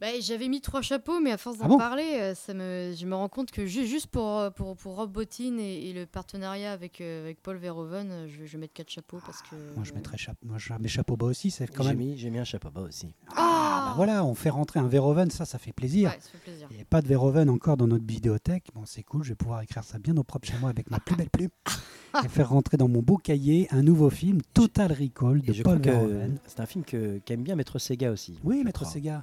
Bah, 0.00 0.06
J'avais 0.20 0.48
mis 0.48 0.60
trois 0.60 0.80
chapeaux, 0.82 1.20
mais 1.20 1.30
à 1.30 1.36
force 1.36 1.58
d'en 1.58 1.66
Ah 1.66 1.68
bon 1.68 1.78
parler, 1.78 2.16
euh, 2.20 2.34
ça 2.34 2.54
me, 2.54 2.94
je 2.96 3.06
me 3.06 3.14
rends 3.14 3.28
compte 3.28 3.50
que 3.50 3.66
ju- 3.66 3.86
juste 3.86 4.06
pour, 4.06 4.38
euh, 4.38 4.50
pour, 4.50 4.74
pour 4.76 4.96
Rob 4.96 5.12
Bottin 5.12 5.58
et, 5.58 5.90
et 5.90 5.92
le 5.92 6.06
partenariat 6.06 6.72
avec, 6.72 7.00
euh, 7.00 7.22
avec 7.22 7.42
Paul 7.42 7.56
Verhoeven, 7.58 8.26
je, 8.28 8.38
vais- 8.40 8.46
je 8.46 8.52
vais 8.52 8.58
mettre 8.58 8.72
quatre 8.72 8.90
chapeaux 8.90 9.18
parce 9.26 9.42
que. 9.42 9.54
Moi, 9.74 9.84
je 9.84 9.92
mettrais 9.92 10.16
chapeau, 10.16 10.38
moi, 10.46 10.56
je 10.58 10.72
mets 10.80 10.88
chapeau 10.88 11.16
bas 11.16 11.26
aussi. 11.26 11.50
C'est 11.50 11.66
quand 11.66 11.82
J'ai 11.82 11.90
même. 11.90 11.98
mis, 11.98 12.16
j'ai 12.16 12.30
mis 12.30 12.38
un 12.38 12.44
chapeau 12.44 12.70
bas 12.70 12.80
aussi. 12.80 13.14
Ah, 13.36 13.84
bah 13.88 13.92
voilà, 13.96 14.24
on 14.24 14.34
fait 14.34 14.50
rentrer 14.50 14.80
un 14.80 14.88
Verhoeven, 14.88 15.30
ça, 15.30 15.44
ça 15.44 15.58
fait 15.58 15.72
plaisir. 15.72 16.10
Ouais, 16.10 16.18
ça 16.20 16.30
fait 16.30 16.38
plaisir. 16.38 16.66
Il 16.70 16.76
n'y 16.76 16.82
a 16.82 16.86
pas 16.86 17.02
de 17.02 17.06
Verhoeven 17.06 17.50
encore 17.50 17.76
dans 17.76 17.86
notre 17.86 18.04
bibliothèque. 18.04 18.68
Bon, 18.74 18.84
c'est 18.86 19.02
cool, 19.02 19.22
je 19.22 19.30
vais 19.30 19.34
pouvoir 19.36 19.60
écrire 19.62 19.84
ça 19.84 19.98
bien 19.98 20.16
au 20.16 20.22
propre 20.24 20.48
chez 20.48 20.56
moi 20.60 20.70
avec 20.70 20.90
ma 20.90 20.98
plus 20.98 21.14
belle 21.16 21.28
plume 21.30 21.50
et 22.24 22.28
faire 22.28 22.48
rentrer 22.48 22.76
dans 22.78 22.88
mon 22.88 23.02
beau 23.02 23.16
cahier 23.18 23.68
un 23.70 23.82
nouveau 23.82 24.08
film, 24.10 24.40
Total 24.54 24.90
Recall, 24.92 25.42
de 25.42 25.62
Paul 25.62 25.78
Verhoeven. 25.80 26.38
c'est 26.46 26.60
un 26.60 26.66
film 26.66 26.84
que 26.84 27.18
qu'aime 27.24 27.42
bien 27.42 27.54
Maître 27.54 27.78
Sega 27.78 28.10
aussi. 28.10 28.38
Oui, 28.44 28.64
Maître 28.64 28.80
crois. 28.80 28.92
Sega. 28.92 29.22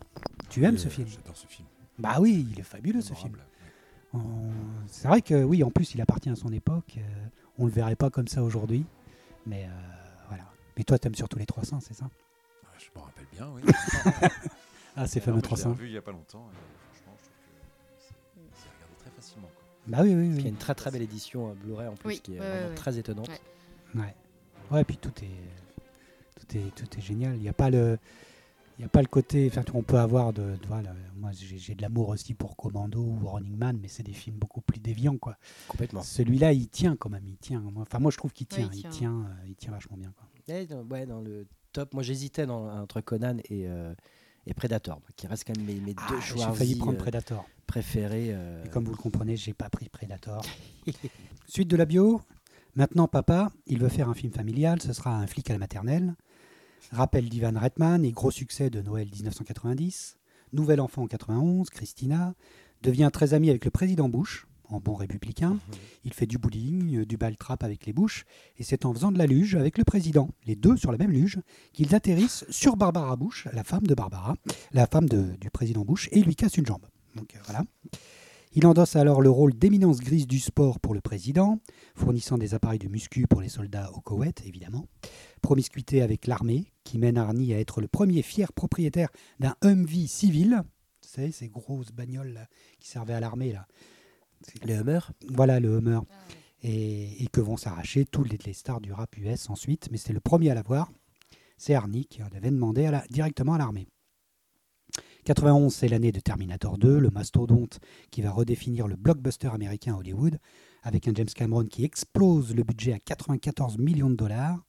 Tu 0.50 0.64
aimes 0.64 0.78
ce 0.78 0.88
euh, 0.88 0.92
film 0.92 1.08
J'adore 1.08 1.36
ce 1.38 1.48
film. 1.48 1.68
Bah 2.00 2.18
oui, 2.20 2.48
il 2.52 2.60
est 2.60 2.64
fabuleux 2.64 3.02
ce 3.02 3.14
film. 3.14 3.38
On- 4.14 4.20
C'est 4.88 5.08
vrai 5.08 5.22
que 5.22 5.44
oui, 5.44 5.64
en 5.64 5.72
plus, 5.72 5.94
il 5.96 6.02
appartient 6.02 6.30
à 6.30 6.36
son 6.36 6.52
époque. 6.52 6.96
euh, 6.98 7.02
on 7.58 7.66
le 7.66 7.72
verrait 7.72 7.96
pas 7.96 8.10
comme 8.10 8.28
ça 8.28 8.44
aujourd'hui. 8.44 8.86
Mais 9.46 9.66
euh, 9.66 9.70
voilà. 10.28 10.44
Mais 10.78 10.84
toi, 10.84 10.98
t'aimes 11.00 11.16
surtout 11.16 11.38
les 11.40 11.46
300, 11.46 11.80
c'est 11.82 11.94
ça? 11.94 12.06
Ouais, 12.06 12.70
Je 12.80 12.86
m'en 12.96 13.06
rappelle 13.06 13.26
bien, 13.32 13.48
oui. 13.54 13.62
Ah, 15.00 15.06
ces 15.06 15.20
fameux 15.20 15.36
mais 15.38 15.42
je 15.42 15.44
l'ai 15.44 15.48
300. 15.50 15.70
revu 15.70 15.86
il 15.88 15.92
n'y 15.92 15.98
a 15.98 16.02
pas 16.02 16.12
longtemps. 16.12 16.50
et 16.52 16.56
franchement, 16.96 17.16
je 17.20 17.26
trouve 17.28 17.36
que 17.36 18.00
c'est 18.00 18.64
c'est 18.64 18.70
regardé 18.76 18.96
très 18.98 19.12
facilement. 19.12 19.48
quoi. 19.56 19.64
Bah 19.86 20.00
oui, 20.02 20.16
oui, 20.16 20.28
Il 20.30 20.36
y 20.38 20.40
a 20.40 20.44
oui. 20.44 20.50
une 20.50 20.56
très 20.56 20.74
très 20.74 20.90
belle 20.90 21.04
édition 21.04 21.52
euh, 21.52 21.54
Blu-ray 21.54 21.88
en 21.88 21.94
plus 21.96 22.08
Oui, 22.08 22.20
qui 22.20 22.36
est 22.36 22.40
ouais, 22.40 22.48
vraiment 22.50 22.70
ouais, 22.70 22.76
très 22.76 22.98
étonnante. 22.98 23.30
Ouais. 23.30 24.02
Ouais. 24.02 24.16
Ouais, 24.72 24.84
puis 24.84 24.98
tout 24.98 25.14
est, 25.24 26.40
tout 26.40 26.58
est, 26.58 26.72
tout 26.76 26.98
est 26.98 27.02
génial. 27.02 27.36
Il 27.36 27.42
n'y 27.42 27.48
a 27.50 27.54
pas 27.54 27.70
le, 27.70 28.00
il 28.78 28.82
y 28.82 28.86
a 28.86 28.90
pas 28.90 29.02
le 29.02 29.08
côté. 29.08 29.48
Enfin, 29.52 29.64
on 29.74 29.84
peut 29.84 29.98
avoir 30.00 30.34
de, 30.34 30.42
de- 30.56 30.68
voilà. 30.68 30.94
Moi, 31.16 31.32
j'ai 31.34 31.58
j'ai 31.58 31.74
de 31.76 31.82
l'amour 31.82 32.10
aussi 32.10 32.34
pour 32.34 32.56
Commando 32.56 33.00
ou 33.02 33.28
Running 33.28 33.58
Man, 33.58 33.80
mais 33.82 33.88
c'est 33.88 34.04
des 34.04 34.14
films 34.14 34.38
beaucoup 34.38 34.62
plus 34.62 34.80
déviants, 34.80 35.18
quoi. 35.18 35.38
Complètement. 35.68 36.02
Celui-là, 36.04 36.54
il 36.54 36.68
tient 36.70 36.96
quand 36.96 37.10
même. 37.10 37.26
Il 37.28 37.38
tient. 37.38 37.60
Moi- 37.62 37.82
Enfin, 37.84 38.00
moi, 38.00 38.12
je 38.12 38.18
trouve 38.18 38.32
qu'il 38.34 38.48
tient. 38.48 38.70
il 38.72 38.78
il 38.78 38.82
tient. 38.82 38.90
tient. 38.92 39.14
euh, 39.22 39.48
il 39.48 39.56
tient 39.56 39.72
vachement 39.72 39.98
bien. 39.98 40.14
Quoi. 40.16 40.56
Et 40.56 40.66
dans, 40.66 40.84
ouais, 40.84 41.06
dans 41.06 41.22
le 41.22 41.46
top, 41.74 41.94
moi 41.94 42.04
j'hésitais 42.04 42.46
dans- 42.46 42.70
entre 42.70 43.02
Conan 43.02 43.38
et, 43.50 43.68
euh, 43.68 43.94
et 44.46 44.54
Predator, 44.54 45.02
qui 45.16 45.28
reste 45.28 45.44
quand 45.46 45.58
même 45.58 45.66
mes, 45.66 45.80
mes 45.82 45.94
Ah, 45.98 46.10
deux 46.10 46.20
j'ai 46.22 46.40
failli 46.54 46.76
prendre 46.76 46.98
Predator. 46.98 47.46
préférés. 47.66 48.28
euh, 48.32 48.64
Et 48.64 48.70
comme 48.70 48.86
vous 48.86 48.92
le 48.92 48.98
comprenez, 48.98 49.36
j'ai 49.36 49.54
pas 49.54 49.70
pris 49.70 49.90
Predator. 49.90 50.42
Suite 51.48 51.68
de 51.68 51.76
la 51.78 51.86
bio. 51.86 52.22
Maintenant, 52.76 53.08
papa, 53.08 53.52
il 53.66 53.80
veut 53.80 53.90
faire 53.90 54.08
un 54.08 54.14
film 54.14 54.32
familial. 54.32 54.82
Ce 54.82 54.94
sera 54.94 55.18
un 55.18 55.26
flic 55.28 55.50
à 55.50 55.54
la 55.54 55.60
maternelle. 55.60 56.14
Rappel 56.92 57.30
d'Ivan 57.30 57.54
Reitman 57.60 58.04
et 58.06 58.12
gros 58.12 58.32
succès 58.32 58.70
de 58.70 58.82
Noël 58.82 59.08
1990. 59.12 60.18
Nouvel 60.54 60.80
enfant 60.80 61.04
en 61.04 61.08
91, 61.08 61.70
Christina 61.70 62.34
devient 62.82 63.10
très 63.12 63.34
ami 63.34 63.50
avec 63.50 63.66
le 63.66 63.72
président 63.72 64.08
Bush, 64.08 64.46
en 64.70 64.80
bon 64.80 64.96
républicain. 64.96 65.58
Il 66.06 66.14
fait 66.14 66.26
du 66.26 66.38
bowling, 66.38 66.98
euh, 67.00 67.06
du 67.06 67.18
ball 67.18 67.36
trap 67.38 67.64
avec 67.64 67.86
les 67.86 67.94
Bush, 67.94 68.26
et 68.58 68.64
c'est 68.64 68.86
en 68.86 68.94
faisant 68.94 69.12
de 69.12 69.18
la 69.18 69.26
luge 69.26 69.56
avec 69.56 69.78
le 69.78 69.84
président, 69.84 70.30
les 70.46 70.56
deux 70.56 70.78
sur 70.78 70.92
la 70.92 70.98
même 70.98 71.12
luge, 71.12 71.40
qu'ils 71.74 71.96
atterrissent 71.96 72.46
sur 72.50 72.76
Barbara 72.78 73.16
Bush, 73.16 73.48
la 73.54 73.64
femme 73.64 73.88
de 73.88 73.94
Barbara, 73.96 74.36
la 74.72 74.88
femme 74.88 75.08
de- 75.10 75.36
du 75.40 75.50
président 75.50 75.84
Bush, 75.84 76.08
et 76.12 76.22
lui 76.22 76.36
casse 76.36 76.58
une 76.58 76.66
jambe. 76.66 76.86
Donc 77.16 77.36
euh, 77.36 77.40
voilà. 77.46 77.64
Il 78.54 78.66
endosse 78.66 78.96
alors 78.96 79.22
le 79.22 79.30
rôle 79.30 79.54
d'éminence 79.54 80.00
grise 80.00 80.26
du 80.26 80.40
sport 80.40 80.80
pour 80.80 80.94
le 80.94 81.02
président, 81.02 81.60
fournissant 81.96 82.38
des 82.38 82.54
appareils 82.54 82.80
de 82.80 82.88
muscu 82.88 83.28
pour 83.28 83.42
les 83.42 83.50
soldats 83.50 83.92
au 83.94 84.02
Koweït, 84.02 84.42
évidemment. 84.46 84.86
Promiscuité 85.42 86.02
avec 86.02 86.26
l'armée, 86.28 86.66
qui 86.84 86.98
mène 86.98 87.18
Arnie 87.18 87.54
à 87.54 87.60
être 87.60 87.82
le 87.82 87.88
premier 87.88 88.22
fier 88.24 88.52
propriétaire 88.54 89.10
d'un 89.40 89.56
Humvee 89.62 90.08
civil. 90.08 90.62
Vous 91.04 91.10
savez, 91.10 91.32
ces 91.32 91.50
grosses 91.50 91.92
bagnoles 91.92 92.34
là, 92.34 92.48
qui 92.80 92.90
servaient 92.90 93.14
à 93.14 93.20
l'armée. 93.20 93.52
là. 93.54 93.68
Le 94.66 94.76
Hummer 94.76 95.00
Voilà 95.30 95.60
le 95.60 95.78
Hummer. 95.78 96.00
Et, 96.64 97.24
et 97.24 97.28
que 97.28 97.40
vont 97.40 97.58
s'arracher 97.58 98.06
tous 98.06 98.24
les, 98.24 98.38
les 98.44 98.54
stars 98.54 98.82
du 98.82 98.92
rap 98.92 99.16
US 99.18 99.50
ensuite. 99.52 99.90
Mais 99.92 99.98
c'est 99.98 100.14
le 100.14 100.20
premier 100.20 100.50
à 100.50 100.56
l'avoir. 100.56 100.92
C'est 101.60 101.76
Arnie 101.76 102.06
qui 102.06 102.24
en 102.24 102.28
avait 102.36 102.50
demandé 102.50 102.86
à 102.86 102.92
la- 102.92 103.06
directement 103.12 103.54
à 103.54 103.58
l'armée. 103.60 103.88
91, 105.28 105.76
c'est 105.76 105.90
l'année 105.90 106.14
de 106.14 106.22
Terminator 106.22 106.78
2, 106.78 107.00
le 107.00 107.10
mastodonte 107.10 107.82
qui 108.12 108.22
va 108.22 108.32
redéfinir 108.32 108.88
le 108.88 108.96
blockbuster 108.96 109.50
américain 109.50 109.94
Hollywood, 109.94 110.40
avec 110.84 111.06
un 111.10 111.12
James 111.14 111.28
Cameron 111.28 111.66
qui 111.66 111.84
explose 111.84 112.56
le 112.56 112.64
budget 112.64 112.94
à 112.94 113.00
94 113.00 113.78
millions 113.78 114.10
de 114.10 114.16
dollars. 114.16 114.64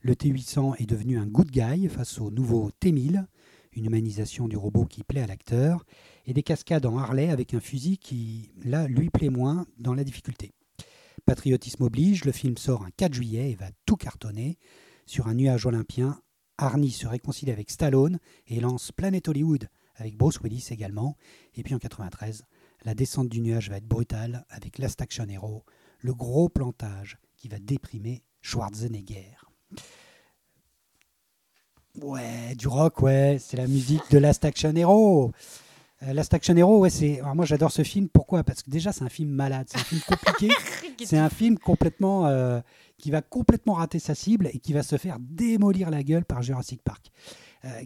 Le 0.00 0.14
T800 0.14 0.76
est 0.78 0.86
devenu 0.86 1.18
un 1.18 1.26
good 1.26 1.50
guy 1.50 1.90
face 1.90 2.18
au 2.18 2.30
nouveau 2.30 2.70
T1000, 2.80 3.26
une 3.74 3.84
humanisation 3.84 4.48
du 4.48 4.56
robot 4.56 4.86
qui 4.86 5.04
plaît 5.04 5.20
à 5.20 5.26
l'acteur, 5.26 5.84
et 6.24 6.32
des 6.32 6.42
cascades 6.42 6.86
en 6.86 6.96
Harley 6.96 7.28
avec 7.28 7.52
un 7.52 7.60
fusil 7.60 7.98
qui, 7.98 8.50
là, 8.64 8.88
lui 8.88 9.10
plaît 9.10 9.28
moins 9.28 9.66
dans 9.76 9.92
la 9.92 10.04
difficulté. 10.04 10.52
Patriotisme 11.26 11.82
oblige, 11.82 12.24
le 12.24 12.32
film 12.32 12.56
sort 12.56 12.82
un 12.82 12.90
4 12.96 13.12
juillet 13.12 13.50
et 13.50 13.56
va 13.56 13.68
tout 13.84 13.96
cartonner. 13.96 14.56
Sur 15.04 15.26
un 15.26 15.34
nuage 15.34 15.66
olympien, 15.66 16.18
Arnie 16.56 16.92
se 16.92 17.06
réconcilie 17.06 17.52
avec 17.52 17.70
Stallone 17.70 18.18
et 18.46 18.58
lance 18.58 18.90
Planet 18.90 19.28
Hollywood 19.28 19.68
avec 19.96 20.16
Bruce 20.16 20.40
Willis 20.40 20.68
également. 20.70 21.16
Et 21.54 21.62
puis 21.62 21.74
en 21.74 21.78
93, 21.78 22.44
la 22.84 22.94
descente 22.94 23.28
du 23.28 23.40
nuage 23.40 23.70
va 23.70 23.76
être 23.76 23.86
brutale 23.86 24.44
avec 24.48 24.78
Last 24.78 25.00
Action 25.00 25.26
Hero, 25.28 25.64
le 26.00 26.14
gros 26.14 26.48
plantage 26.48 27.18
qui 27.36 27.48
va 27.48 27.58
déprimer 27.58 28.22
Schwarzenegger. 28.40 29.36
Ouais, 32.00 32.54
du 32.56 32.68
rock, 32.68 33.02
ouais, 33.02 33.36
c'est 33.38 33.56
la 33.56 33.66
musique 33.66 34.02
de 34.10 34.18
Last 34.18 34.44
Action 34.44 34.74
Hero. 34.74 35.32
Euh, 36.02 36.12
Last 36.14 36.32
Action 36.32 36.56
Hero, 36.56 36.80
ouais, 36.80 36.90
c'est. 36.90 37.20
alors 37.20 37.34
moi, 37.34 37.44
j'adore 37.44 37.70
ce 37.70 37.82
film. 37.82 38.08
Pourquoi? 38.08 38.42
Parce 38.44 38.62
que 38.62 38.70
déjà, 38.70 38.92
c'est 38.92 39.04
un 39.04 39.10
film 39.10 39.28
malade, 39.28 39.66
c'est 39.70 39.78
un 39.78 39.84
film 39.84 40.00
compliqué. 40.00 40.48
c'est 41.04 41.18
un 41.18 41.28
film 41.28 41.58
complètement 41.58 42.26
euh, 42.26 42.60
qui 42.96 43.10
va 43.10 43.20
complètement 43.20 43.74
rater 43.74 43.98
sa 43.98 44.14
cible 44.14 44.48
et 44.52 44.58
qui 44.58 44.72
va 44.72 44.82
se 44.82 44.96
faire 44.96 45.18
démolir 45.20 45.90
la 45.90 46.02
gueule 46.02 46.24
par 46.24 46.42
Jurassic 46.42 46.82
Park, 46.82 47.10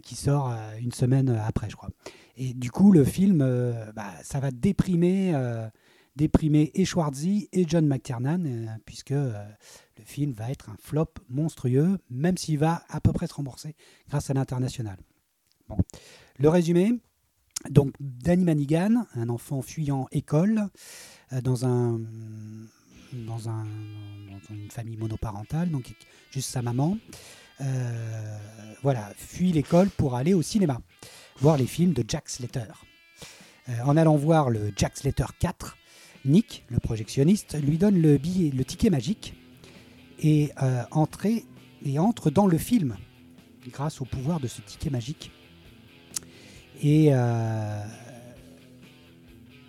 qui 0.01 0.15
sort 0.15 0.51
euh, 0.51 0.77
une 0.79 0.91
semaine 0.91 1.29
après, 1.29 1.69
je 1.69 1.75
crois. 1.75 1.89
Et 2.35 2.53
du 2.53 2.71
coup, 2.71 2.91
le 2.91 3.03
film, 3.03 3.41
euh, 3.41 3.91
bah, 3.93 4.13
ça 4.23 4.39
va 4.39 4.51
déprimer, 4.51 5.33
euh, 5.33 5.67
déprimer 6.15 6.71
et 6.73 6.83
et 6.83 7.65
John 7.67 7.87
McTiernan, 7.87 8.43
euh, 8.45 8.67
puisque 8.85 9.11
euh, 9.11 9.43
le 9.97 10.03
film 10.03 10.33
va 10.33 10.51
être 10.51 10.69
un 10.69 10.77
flop 10.79 11.13
monstrueux, 11.29 11.97
même 12.09 12.37
s'il 12.37 12.59
va 12.59 12.83
à 12.89 13.01
peu 13.01 13.11
près 13.13 13.27
se 13.27 13.33
rembourser 13.33 13.75
grâce 14.09 14.29
à 14.29 14.33
l'international. 14.33 14.97
Bon. 15.67 15.77
Le 16.39 16.49
résumé, 16.49 16.93
donc 17.69 17.93
Danny 17.99 18.45
Manigan, 18.45 19.05
un 19.15 19.29
enfant 19.29 19.61
fuyant 19.61 20.07
école 20.11 20.67
euh, 21.33 21.41
dans 21.41 21.65
un 21.65 21.99
dans, 23.13 23.49
un, 23.49 23.63
dans 23.63 24.55
une 24.55 24.69
famille 24.69 24.97
monoparentale, 24.97 25.69
donc 25.69 25.93
juste 26.29 26.49
sa 26.49 26.61
maman, 26.61 26.97
euh, 26.97 27.13
voilà, 28.83 29.11
fuit 29.17 29.51
l'école 29.51 29.89
pour 29.89 30.15
aller 30.15 30.33
au 30.33 30.41
cinéma, 30.41 30.79
voir 31.39 31.57
les 31.57 31.67
films 31.67 31.93
de 31.93 32.03
Jack 32.07 32.29
Slater. 32.29 32.65
Euh, 33.69 33.73
en 33.83 33.97
allant 33.97 34.15
voir 34.15 34.49
le 34.49 34.71
Jack 34.75 34.97
Slater 34.97 35.25
4, 35.39 35.77
Nick, 36.25 36.63
le 36.69 36.79
projectionniste, 36.79 37.61
lui 37.61 37.77
donne 37.77 38.01
le 38.01 38.17
billet, 38.17 38.49
le 38.51 38.63
ticket 38.63 38.89
magique 38.89 39.33
et, 40.19 40.51
euh, 40.61 40.83
et 41.85 41.99
entre 41.99 42.29
dans 42.29 42.47
le 42.47 42.57
film 42.57 42.95
grâce 43.69 43.99
au 43.99 44.05
pouvoir 44.05 44.39
de 44.39 44.47
ce 44.47 44.61
ticket 44.61 44.89
magique. 44.89 45.31
Et, 46.81 47.09
euh, 47.11 47.83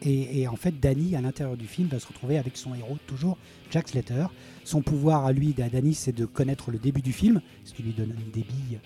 et, 0.03 0.47
en 0.47 0.57
fait, 0.57 0.79
Danny, 0.79 1.17
à 1.17 1.21
l'intérieur 1.21 1.57
du 1.57 1.67
film, 1.67 1.89
va 1.89 1.99
se 1.99 2.07
retrouver 2.07 2.39
avec 2.39 2.57
son 2.57 2.75
héros, 2.75 2.99
toujours 3.07 3.37
Jack 3.71 3.89
Slater. 3.89 4.27
Son 4.65 4.81
pouvoir 4.81 5.27
à 5.27 5.33
lui, 5.33 5.55
à 5.61 5.69
Danny, 5.69 5.95
c'est 5.95 6.13
de 6.13 6.25
connaître 6.25 6.71
le 6.71 6.79
début 6.79 7.03
du 7.03 7.13
film, 7.13 7.41
ce 7.65 7.75
qui 7.75 7.83
lui 7.83 7.93
donne 7.93 8.15
des 8.33 8.43
billes 8.43 8.79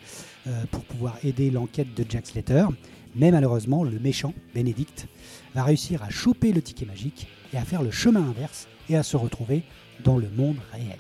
euh, 0.47 0.65
pour 0.71 0.85
pouvoir 0.85 1.19
aider 1.23 1.51
l'enquête 1.51 1.95
de 1.95 2.05
Jack 2.09 2.27
Slater. 2.27 2.67
Mais 3.15 3.31
malheureusement, 3.31 3.85
le 3.85 3.99
méchant, 3.99 4.33
Benedict, 4.55 5.07
va 5.55 5.65
réussir 5.65 6.03
à 6.03 6.09
choper 6.09 6.53
le 6.53 6.63
ticket 6.63 6.87
magique 6.87 7.27
et 7.53 7.59
à 7.59 7.65
faire 7.65 7.83
le 7.83 7.91
chemin 7.91 8.23
inverse 8.23 8.67
et 8.89 8.97
à 8.97 9.03
se 9.03 9.19
retrouver 9.19 9.65
dans 10.03 10.17
le 10.17 10.31
monde 10.31 10.57
réel. 10.73 10.99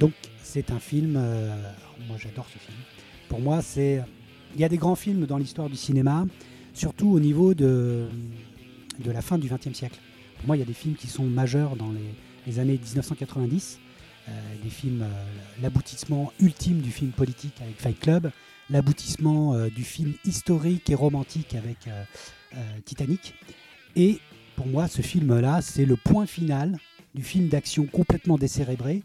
Donc, 0.00 0.12
c'est 0.42 0.70
un 0.70 0.78
film. 0.78 1.16
euh, 1.16 1.54
moi, 2.08 2.16
j'adore 2.18 2.46
ce 2.46 2.58
film. 2.58 2.78
Pour 3.28 3.40
moi, 3.40 3.60
c'est. 3.60 4.02
Il 4.54 4.60
y 4.60 4.64
a 4.64 4.68
des 4.68 4.76
grands 4.76 4.96
films 4.96 5.26
dans 5.26 5.38
l'histoire 5.38 5.70
du 5.70 5.76
cinéma, 5.76 6.26
surtout 6.74 7.08
au 7.08 7.20
niveau 7.20 7.54
de, 7.54 8.06
de 8.98 9.10
la 9.10 9.22
fin 9.22 9.38
du 9.38 9.48
XXe 9.48 9.72
siècle. 9.72 9.98
Pour 10.38 10.46
moi, 10.46 10.56
il 10.56 10.60
y 10.60 10.62
a 10.62 10.66
des 10.66 10.72
films 10.72 10.94
qui 10.94 11.06
sont 11.06 11.24
majeurs 11.24 11.76
dans 11.76 11.92
les, 12.46 12.58
années 12.58 12.78
1990. 12.82 13.78
euh, 14.28 14.32
des 14.62 14.70
films, 14.70 15.02
euh, 15.02 15.24
l'aboutissement 15.62 16.32
ultime 16.38 16.80
du 16.80 16.90
film 16.90 17.10
politique 17.10 17.54
avec 17.60 17.80
Fight 17.80 17.98
Club, 17.98 18.30
l'aboutissement 18.70 19.54
euh, 19.54 19.68
du 19.68 19.82
film 19.82 20.14
historique 20.24 20.90
et 20.90 20.94
romantique 20.94 21.54
avec 21.54 21.88
Titanic. 22.84 23.34
Et 23.96 24.18
pour 24.56 24.66
moi, 24.66 24.86
ce 24.86 25.00
film-là, 25.00 25.62
c'est 25.62 25.86
le 25.86 25.96
point 25.96 26.26
final 26.26 26.76
du 27.14 27.22
film 27.22 27.48
d'action 27.48 27.86
complètement 27.86 28.36
décérébré 28.36 29.02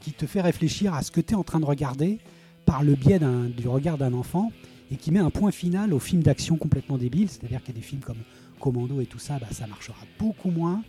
qui 0.00 0.12
te 0.12 0.26
fait 0.26 0.40
réfléchir 0.40 0.94
à 0.94 1.02
ce 1.02 1.10
que 1.10 1.20
tu 1.20 1.34
es 1.34 1.36
en 1.36 1.44
train 1.44 1.60
de 1.60 1.66
regarder 1.66 2.18
par 2.64 2.82
le 2.82 2.94
biais 2.94 3.20
du 3.56 3.68
regard 3.68 3.96
d'un 3.96 4.12
enfant 4.12 4.50
et 4.90 4.96
qui 4.96 5.10
met 5.10 5.20
un 5.20 5.30
point 5.30 5.52
final 5.52 5.92
aux 5.94 5.98
films 5.98 6.22
d'action 6.22 6.56
complètement 6.56 6.98
débiles. 6.98 7.28
C'est-à-dire 7.28 7.62
qu'il 7.62 7.74
y 7.74 7.78
a 7.78 7.80
des 7.80 7.86
films 7.86 8.02
comme 8.02 8.22
Commando 8.62 9.00
et 9.00 9.06
tout 9.06 9.18
ça, 9.18 9.38
bah, 9.40 9.48
ça 9.50 9.66
marchera 9.66 9.98
beaucoup 10.18 10.50
moins. 10.50 10.82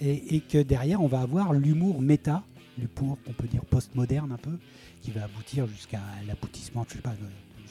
Et, 0.00 0.40
que 0.40 0.62
derrière, 0.62 1.02
on 1.02 1.08
va 1.08 1.20
avoir 1.20 1.52
l'humour 1.52 2.00
méta, 2.00 2.44
l'humour 2.78 3.18
qu'on 3.26 3.32
peut 3.32 3.48
dire 3.48 3.64
postmoderne 3.64 4.30
un 4.30 4.36
peu, 4.36 4.56
qui 5.02 5.10
va 5.10 5.24
aboutir 5.24 5.66
jusqu'à 5.66 6.00
l'aboutissement, 6.28 6.86
je 6.88 6.94
sais 6.94 7.00
pas, 7.00 7.16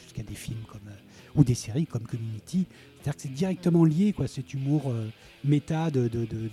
jusqu'à 0.04 0.24
des 0.24 0.36
films 0.36 0.60
comme 0.70 0.82
euh, 0.90 1.40
ou 1.40 1.46
des 1.46 1.56
séries 1.56 1.86
comme 1.86 2.04
Community. 2.06 2.66
C'est-à-dire 2.96 3.16
que 3.16 3.22
c'est 3.22 3.34
directement 3.34 3.86
lié, 3.86 4.12
quoi, 4.12 4.28
cet 4.28 4.54
humour 4.54 4.90
euh, 4.92 5.08
méta 5.46 5.90
de, 5.90 6.10
de- 6.10 6.26
de- 6.26 6.50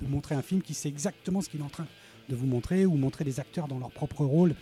de 0.00 0.06
montrer 0.08 0.34
un 0.34 0.42
film 0.42 0.62
qui 0.62 0.74
sait 0.74 0.88
exactement 0.88 1.40
ce 1.40 1.48
qu'il 1.48 1.60
est 1.60 1.64
en 1.64 1.68
train 1.68 1.86
de 2.28 2.34
vous 2.34 2.46
montrer 2.46 2.84
ou 2.84 2.96
montrer 2.96 3.22
les 3.24 3.38
acteurs 3.38 3.68
dans 3.68 3.78
leur 3.78 3.92
propre 3.92 4.24
rôle. 4.24 4.56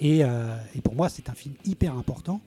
Et, 0.00 0.24
euh, 0.24 0.56
et 0.74 0.80
pour 0.80 0.96
moi, 0.96 1.08
c'est 1.08 1.28
un 1.30 1.34
film 1.34 1.54
hyper 1.64 1.96
important, 1.96 2.40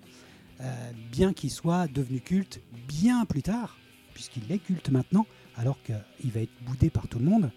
euh, 0.62 0.92
bien 1.12 1.34
qu'il 1.34 1.52
soit 1.52 1.88
devenu 1.88 2.20
culte 2.22 2.62
bien 2.88 3.26
plus 3.26 3.44
tard, 3.44 3.78
puisqu'il 4.14 4.52
est 4.52 4.60
culte 4.60 4.90
maintenant, 4.90 5.26
alors 5.56 5.78
qu'il 5.84 6.32
va 6.32 6.42
être 6.42 6.64
boudé 6.64 6.90
par 6.90 7.08
tout 7.08 7.20
le 7.20 7.26
monde, 7.26 7.52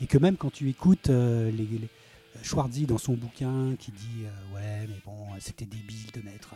et 0.00 0.06
que 0.06 0.18
même 0.18 0.36
quand 0.36 0.50
tu 0.50 0.68
écoutes 0.68 1.10
euh, 1.10 1.50
dans 2.86 2.98
son 2.98 3.14
bouquin 3.14 3.74
qui 3.78 3.90
dit 3.90 4.24
euh, 4.24 4.54
ouais 4.54 4.86
mais 4.88 5.00
bon 5.04 5.26
c'était 5.40 5.64
débile 5.64 6.10
de 6.12 6.20
mettre 6.22 6.54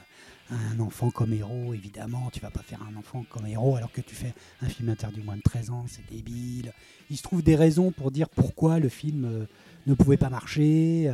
un 0.51 0.79
enfant 0.79 1.11
comme 1.11 1.33
héros 1.33 1.75
évidemment 1.75 2.31
tu 2.33 2.41
vas 2.41 2.51
pas 2.51 2.63
faire 2.63 2.81
un 2.83 2.97
enfant 2.97 3.25
comme 3.29 3.47
héros 3.47 3.77
alors 3.77 3.91
que 3.91 4.01
tu 4.01 4.15
fais 4.15 4.35
un 4.63 4.69
film 4.69 4.89
interdit 4.89 5.21
moins 5.21 5.37
de 5.37 5.43
13 5.43 5.71
ans 5.71 5.85
c'est 5.89 6.09
débile. 6.11 6.73
Il 7.11 7.17
se 7.17 7.23
trouve 7.23 7.43
des 7.43 7.57
raisons 7.57 7.91
pour 7.91 8.11
dire 8.11 8.29
pourquoi 8.29 8.79
le 8.79 8.89
film 8.89 9.25
euh, 9.25 9.47
ne 9.87 9.95
pouvait 9.95 10.17
pas 10.17 10.31
marcher 10.31 11.11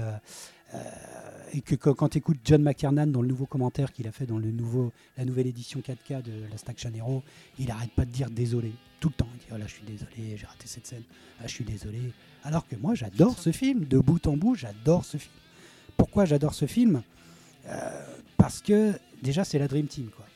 et 1.52 1.60
que, 1.60 1.74
quand 1.74 2.08
tu 2.10 2.18
écoutes 2.18 2.38
John 2.44 2.62
McKernan 2.62 3.06
dans 3.06 3.22
le 3.22 3.28
nouveau 3.28 3.46
commentaire 3.46 3.92
qu'il 3.92 4.06
a 4.08 4.12
fait 4.12 4.26
dans 4.26 4.38
le 4.38 4.50
nouveau, 4.50 4.92
la 5.16 5.24
nouvelle 5.24 5.46
édition 5.46 5.80
4K 5.80 6.22
de 6.22 6.32
Last 6.50 6.68
Action 6.68 6.90
Hero, 6.94 7.22
il 7.58 7.70
arrête 7.70 7.92
pas 7.92 8.04
de 8.04 8.10
dire 8.10 8.30
désolé 8.30 8.72
tout 9.00 9.08
le 9.08 9.14
temps. 9.14 9.28
Il 9.34 9.38
dit 9.38 9.46
oh 9.52 9.56
là 9.56 9.66
je 9.66 9.74
suis 9.74 9.84
désolé, 9.84 10.36
j'ai 10.36 10.46
raté 10.46 10.66
cette 10.66 10.86
scène, 10.86 11.02
ah, 11.40 11.46
je 11.46 11.52
suis 11.52 11.64
désolé. 11.64 12.12
Alors 12.44 12.66
que 12.66 12.76
moi 12.76 12.94
j'adore 12.94 13.38
ce 13.38 13.52
film, 13.52 13.84
de 13.84 13.98
bout 13.98 14.26
en 14.26 14.36
bout, 14.36 14.54
j'adore 14.54 15.04
ce 15.04 15.16
film. 15.16 15.34
Pourquoi 15.96 16.24
j'adore 16.24 16.54
ce 16.54 16.66
film? 16.66 17.02
Euh, 17.66 18.06
Parce 18.36 18.60
que 18.60 18.92
déjà 19.22 19.44
c'est 19.44 19.58
la 19.58 19.68
Dream 19.68 19.86
Team. 19.86 20.08
Quoi. 20.14 20.26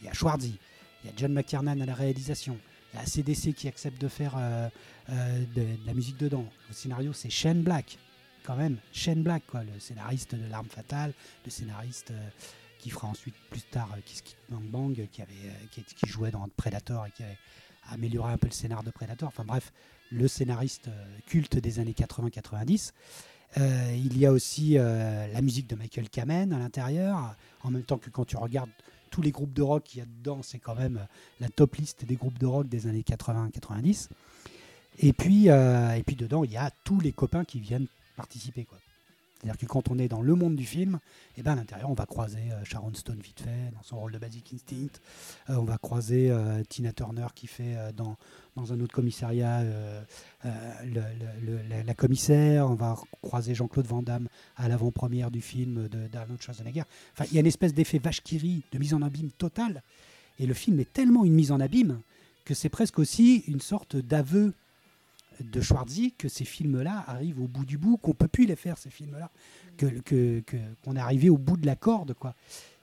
Il 0.00 0.06
y 0.06 0.08
a 0.08 0.12
Schwarzy, 0.12 0.58
il 1.02 1.10
y 1.10 1.10
a 1.10 1.12
John 1.16 1.32
McKernan 1.32 1.80
à 1.80 1.86
la 1.86 1.94
réalisation, 1.94 2.58
il 2.92 3.00
y 3.00 3.02
a 3.02 3.06
CDC 3.06 3.54
qui 3.54 3.68
accepte 3.68 4.00
de 4.00 4.08
faire 4.08 4.34
euh, 4.36 4.68
euh, 5.10 5.38
de, 5.54 5.62
de 5.62 5.86
la 5.86 5.94
musique 5.94 6.18
dedans. 6.18 6.46
Le 6.68 6.74
scénario 6.74 7.12
c'est 7.12 7.30
Shane 7.30 7.62
Black 7.62 7.98
quand 8.44 8.56
même 8.56 8.76
Shane 8.92 9.22
Black, 9.22 9.42
quoi, 9.46 9.64
le 9.64 9.78
scénariste 9.80 10.34
de 10.34 10.46
L'Arme 10.48 10.68
Fatale, 10.68 11.12
le 11.44 11.50
scénariste 11.50 12.10
euh, 12.10 12.28
qui 12.84 12.90
fera 12.90 13.08
ensuite 13.08 13.34
plus 13.48 13.62
tard 13.62 13.88
euh, 13.96 14.00
Kiss 14.04 14.20
Kiss 14.20 14.36
Bang 14.50 14.64
Bang, 14.64 15.08
qui, 15.10 15.22
avait, 15.22 15.32
euh, 15.46 15.66
qui, 15.70 16.06
jouait 16.06 16.30
dans 16.30 16.46
Predator 16.54 17.06
et 17.06 17.10
qui 17.12 17.22
avait 17.22 17.38
amélioré 17.90 18.30
un 18.30 18.36
peu 18.36 18.46
le 18.46 18.52
scénar 18.52 18.82
de 18.82 18.90
Predator. 18.90 19.26
Enfin 19.26 19.42
bref, 19.42 19.72
le 20.12 20.28
scénariste 20.28 20.88
euh, 20.88 21.18
culte 21.26 21.56
des 21.56 21.78
années 21.78 21.94
80-90. 21.94 22.92
Euh, 23.56 23.96
il 23.96 24.18
y 24.18 24.26
a 24.26 24.32
aussi 24.32 24.74
la 24.74 25.40
musique 25.40 25.68
de 25.68 25.76
Michael 25.76 26.10
Kamen 26.10 26.52
à 26.52 26.58
l'intérieur, 26.58 27.36
en 27.62 27.70
même 27.70 27.84
temps 27.84 27.98
que 27.98 28.10
quand 28.10 28.24
tu 28.24 28.36
regardes 28.36 28.70
tous 29.10 29.22
les 29.22 29.30
groupes 29.30 29.52
de 29.52 29.62
rock 29.62 29.84
qu'il 29.84 30.00
y 30.00 30.02
a 30.02 30.06
dedans, 30.06 30.40
c'est 30.42 30.58
quand 30.58 30.74
même 30.74 31.06
la 31.40 31.48
top 31.48 31.76
liste 31.76 32.04
des 32.04 32.16
groupes 32.16 32.38
de 32.38 32.46
rock 32.46 32.68
des 32.68 32.88
années 32.88 33.04
80-90. 33.08 34.08
Et 34.98 35.08
et 35.08 35.12
puis 35.14 36.16
dedans, 36.16 36.42
il 36.42 36.50
y 36.50 36.56
a 36.56 36.70
tous 36.84 36.98
les 36.98 37.12
copains 37.12 37.44
qui 37.44 37.60
viennent 37.60 37.86
participer. 38.16 38.64
quoi. 38.64 38.78
C'est-à-dire 39.44 39.60
que 39.60 39.66
quand 39.66 39.90
on 39.90 39.98
est 39.98 40.08
dans 40.08 40.22
le 40.22 40.34
monde 40.34 40.56
du 40.56 40.64
film, 40.64 40.98
eh 41.36 41.42
ben, 41.42 41.52
à 41.52 41.56
l'intérieur, 41.56 41.90
on 41.90 41.94
va 41.94 42.06
croiser 42.06 42.50
euh, 42.50 42.64
Sharon 42.64 42.94
Stone 42.94 43.20
vite 43.20 43.40
fait 43.40 43.70
dans 43.74 43.82
son 43.82 44.00
rôle 44.00 44.12
de 44.12 44.18
Basic 44.18 44.54
Instinct. 44.54 44.98
Euh, 45.50 45.56
on 45.56 45.64
va 45.64 45.76
croiser 45.76 46.30
euh, 46.30 46.62
Tina 46.66 46.94
Turner 46.94 47.26
qui 47.34 47.46
fait 47.46 47.76
dans, 47.94 48.16
dans 48.56 48.72
un 48.72 48.80
autre 48.80 48.94
commissariat 48.94 49.62
la, 50.42 51.94
commissaire. 51.94 52.70
On 52.70 52.74
va 52.74 52.96
croiser 53.20 53.54
Jean-Claude 53.54 53.86
Van 53.86 54.02
Damme 54.02 54.28
à 54.56 54.66
l'avant-première 54.68 55.30
du 55.30 55.42
film 55.42 55.88
d'Arnold 55.88 56.40
Schwarzenegger. 56.40 56.84
Enfin, 57.12 57.26
il 57.30 57.34
y 57.34 57.36
a 57.36 57.40
une 57.40 57.46
espèce 57.46 57.74
d'effet 57.74 57.98
vache 57.98 58.22
qui 58.22 58.64
de 58.72 58.78
mise 58.78 58.94
en 58.94 59.02
abîme 59.02 59.30
totale. 59.30 59.82
Et 60.38 60.46
le 60.46 60.54
film 60.54 60.80
est 60.80 60.90
tellement 60.90 61.24
une 61.24 61.34
mise 61.34 61.52
en 61.52 61.60
abîme 61.60 62.00
que 62.46 62.54
c'est 62.54 62.70
presque 62.70 62.98
aussi 62.98 63.44
une 63.46 63.60
sorte 63.60 63.96
d'aveu 63.96 64.54
de 65.40 65.60
Schwarzy 65.60 66.12
que 66.12 66.28
ces 66.28 66.44
films-là 66.44 67.04
arrivent 67.06 67.40
au 67.40 67.48
bout 67.48 67.64
du 67.64 67.78
bout, 67.78 67.96
qu'on 67.96 68.14
peut 68.14 68.28
plus 68.28 68.46
les 68.46 68.56
faire 68.56 68.78
ces 68.78 68.90
films-là, 68.90 69.30
que 69.76 70.42
qu'on 70.82 70.96
est 70.96 71.00
arrivé 71.00 71.30
au 71.30 71.38
bout 71.38 71.56
de 71.56 71.66
la 71.66 71.76
corde, 71.76 72.14
quoi. 72.14 72.34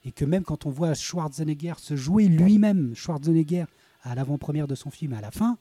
Et 0.03 0.11
que 0.11 0.26
même 0.26 0.44
quand 0.44 0.65
on 0.65 0.69
voit 0.69 0.94
Schwarzenegger 0.94 1.73
se 1.78 1.95
jouer 1.95 2.28
lui-même, 2.28 2.95
Schwarzenegger 2.95 3.65
à 4.03 4.15
l'avant-première 4.15 4.68
de 4.68 4.76
son 4.76 4.90
film, 4.90 5.14
à 5.14 5.22
la 5.22 5.32
fin, 5.32 5.57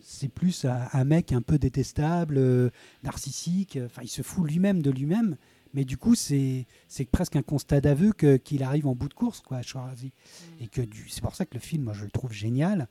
c'est 0.00 0.28
plus 0.28 0.64
un, 0.64 1.04
mec 1.04 1.32
un 1.32 1.42
peu 1.42 1.58
détestable, 1.58 2.38
euh, 2.38 2.70
narcissique. 3.02 3.78
Enfin, 3.84 4.02
il 4.02 4.08
se 4.08 4.22
fout 4.22 4.48
lui-même 4.48 4.80
de 4.80 4.90
lui-même. 4.90 5.36
Mais 5.74 5.84
du 5.84 5.98
coup, 5.98 6.14
c'est 6.14 6.66
presque 7.12 7.36
un 7.36 7.42
constat 7.42 7.80
d'aveu 7.80 8.12
qu'il 8.12 8.62
arrive 8.62 8.86
en 8.86 8.94
bout 8.94 9.08
de 9.08 9.14
course, 9.14 9.40
quoi, 9.40 9.60
Schwarzy. 9.60 10.12
Et 10.60 10.68
que 10.68 10.80
c'est 11.08 11.20
pour 11.20 11.34
ça 11.34 11.44
que 11.44 11.54
le 11.54 11.60
film, 11.60 11.84
moi, 11.84 11.92
je 11.92 12.04
le 12.04 12.10
trouve 12.10 12.32
génial, 12.32 12.88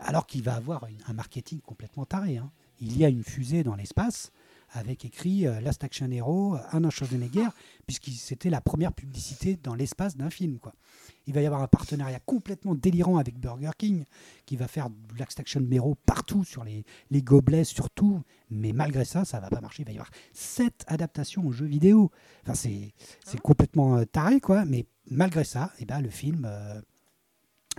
alors 0.00 0.26
qu'il 0.26 0.42
va 0.42 0.54
avoir 0.54 0.86
une- 0.86 1.02
un 1.06 1.12
marketing 1.14 1.60
complètement 1.60 2.04
taré. 2.04 2.36
hein. 2.38 2.50
Il 2.80 2.96
y 2.98 3.04
a 3.04 3.08
une 3.08 3.22
fusée 3.24 3.62
dans 3.62 3.76
l'espace 3.76 4.32
avec 4.76 5.04
écrit 5.04 5.46
euh, 5.46 5.60
Last 5.60 5.84
Action 5.84 6.10
Hero, 6.10 6.56
Arnold 6.70 6.92
Schwarzenegger, 6.92 7.46
puisque 7.86 8.08
c'était 8.08 8.50
la 8.50 8.60
première 8.60 8.92
publicité 8.92 9.56
dans 9.62 9.76
l'espace 9.76 10.16
d'un 10.16 10.30
film. 10.30 10.58
Quoi. 10.58 10.74
Il 11.28 11.34
va 11.34 11.40
y 11.42 11.46
avoir 11.46 11.62
un 11.62 11.68
partenariat 11.68 12.18
complètement 12.18 12.74
délirant 12.74 13.18
avec 13.18 13.38
Burger 13.38 13.70
King, 13.78 14.04
qui 14.46 14.56
va 14.56 14.66
faire 14.66 14.88
Last 15.16 15.38
Action 15.38 15.64
Hero 15.70 15.94
partout, 16.06 16.42
sur 16.42 16.64
les, 16.64 16.84
les 17.10 17.22
gobelets 17.22 17.62
surtout, 17.62 18.22
mais 18.50 18.72
malgré 18.72 19.04
ça, 19.04 19.24
ça 19.24 19.38
va 19.38 19.48
pas 19.48 19.60
marcher. 19.60 19.82
Il 19.84 19.86
va 19.86 19.92
y 19.92 19.94
avoir 19.96 20.10
sept 20.32 20.84
adaptations 20.88 21.46
aux 21.46 21.52
jeux 21.52 21.66
vidéo. 21.66 22.10
Enfin, 22.42 22.54
c'est 22.54 22.92
c'est 23.24 23.40
complètement 23.40 23.98
euh, 23.98 24.04
taré, 24.04 24.40
quoi, 24.40 24.64
mais 24.64 24.86
malgré 25.08 25.44
ça, 25.44 25.72
eh 25.78 25.84
ben, 25.84 26.00
le 26.00 26.10
film... 26.10 26.44
euh, 26.46 26.80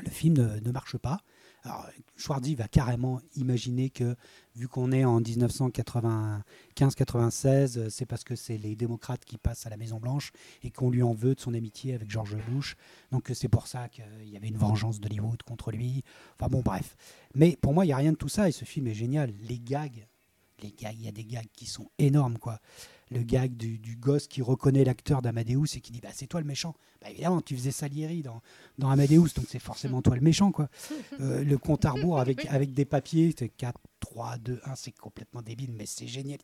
le 0.03 0.09
film 0.09 0.35
ne, 0.35 0.59
ne 0.59 0.71
marche 0.71 0.97
pas. 0.97 1.21
Alors, 1.65 1.89
Schwarzy 2.15 2.53
va 2.53 2.67
carrément 2.67 3.19
imaginer 3.35 3.89
que, 3.89 4.15
vu 4.55 4.67
qu'on 4.67 4.91
est 4.91 5.03
en 5.03 5.19
1995-96, 5.19 7.77
euh, 7.77 7.89
c'est 7.89 8.05
parce 8.05 8.23
que 8.23 8.35
c'est 8.35 8.57
les 8.57 8.75
démocrates 8.75 9.25
qui 9.25 9.39
passent 9.39 9.65
à 9.65 9.71
la 9.71 9.77
Maison-Blanche 9.77 10.31
et 10.63 10.69
qu'on 10.69 10.91
lui 10.91 11.01
en 11.01 11.13
veut 11.13 11.33
de 11.33 11.39
son 11.39 11.55
amitié 11.55 11.95
avec 11.95 12.11
George 12.11 12.37
Bush. 12.49 12.75
Donc, 13.11 13.31
c'est 13.33 13.47
pour 13.47 13.65
ça 13.65 13.89
qu'il 13.89 14.29
y 14.29 14.37
avait 14.37 14.47
une 14.47 14.57
vengeance 14.57 14.99
d'Hollywood 14.99 15.41
contre 15.41 15.71
lui. 15.71 16.03
Enfin, 16.39 16.49
bon, 16.49 16.61
bref. 16.61 16.95
Mais 17.33 17.57
pour 17.59 17.73
moi, 17.73 17.83
il 17.83 17.87
n'y 17.87 17.93
a 17.93 17.97
rien 17.97 18.11
de 18.11 18.17
tout 18.17 18.29
ça 18.29 18.47
et 18.47 18.51
ce 18.51 18.63
film 18.63 18.85
est 18.85 18.93
génial. 18.93 19.33
Les 19.41 19.57
gags, 19.57 20.05
les 20.61 20.71
gags, 20.71 20.95
il 20.99 21.05
y 21.05 21.07
a 21.07 21.11
des 21.11 21.25
gags 21.25 21.49
qui 21.55 21.65
sont 21.65 21.89
énormes, 21.97 22.37
quoi. 22.37 22.59
Le 23.11 23.22
gag 23.22 23.56
du, 23.56 23.77
du 23.77 23.95
gosse 23.95 24.27
qui 24.27 24.41
reconnaît 24.41 24.84
l'acteur 24.84 25.22
d'Amadeus 25.22 25.76
et 25.76 25.82
qui 25.82 25.91
dit 25.91 26.02
bah, 26.02 26.10
C'est 26.14 26.26
toi 26.27 26.40
le 26.41 26.48
méchant. 26.48 26.73
Bah, 27.02 27.10
évidemment, 27.11 27.40
tu 27.41 27.56
faisais 27.56 27.72
Salieri 27.72 28.23
dans, 28.23 28.41
dans 28.80 28.90
Amadeus, 28.90 29.27
donc 29.36 29.45
c'est 29.48 29.60
forcément 29.60 30.02
toi 30.02 30.15
le 30.15 30.22
méchant. 30.22 30.52
quoi. 30.52 30.69
Euh, 31.22 31.44
le 31.44 31.57
compte 31.57 31.86
à 31.86 31.91
rebours 31.91 32.19
avec, 32.19 32.45
avec 32.48 32.73
des 32.73 32.84
papiers, 32.84 33.34
c'est 33.38 33.48
4, 33.48 33.80
3, 34.02 34.38
2, 34.40 34.60
1, 34.65 34.76
c'est 34.76 34.91
complètement 34.91 35.41
débile, 35.41 35.72
mais 35.72 35.86
c'est 35.86 36.07
génial. 36.07 36.40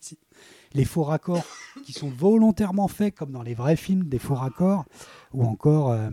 Les 0.74 0.86
faux 0.86 1.04
raccords 1.04 1.44
qui 1.84 1.92
sont 1.94 2.10
volontairement 2.10 2.88
faits 2.88 3.16
comme 3.16 3.32
dans 3.32 3.42
les 3.42 3.54
vrais 3.54 3.76
films, 3.76 4.06
des 4.08 4.20
faux 4.20 4.36
raccords, 4.36 4.86
ou 5.34 5.44
encore, 5.44 5.90
euh, 5.92 6.10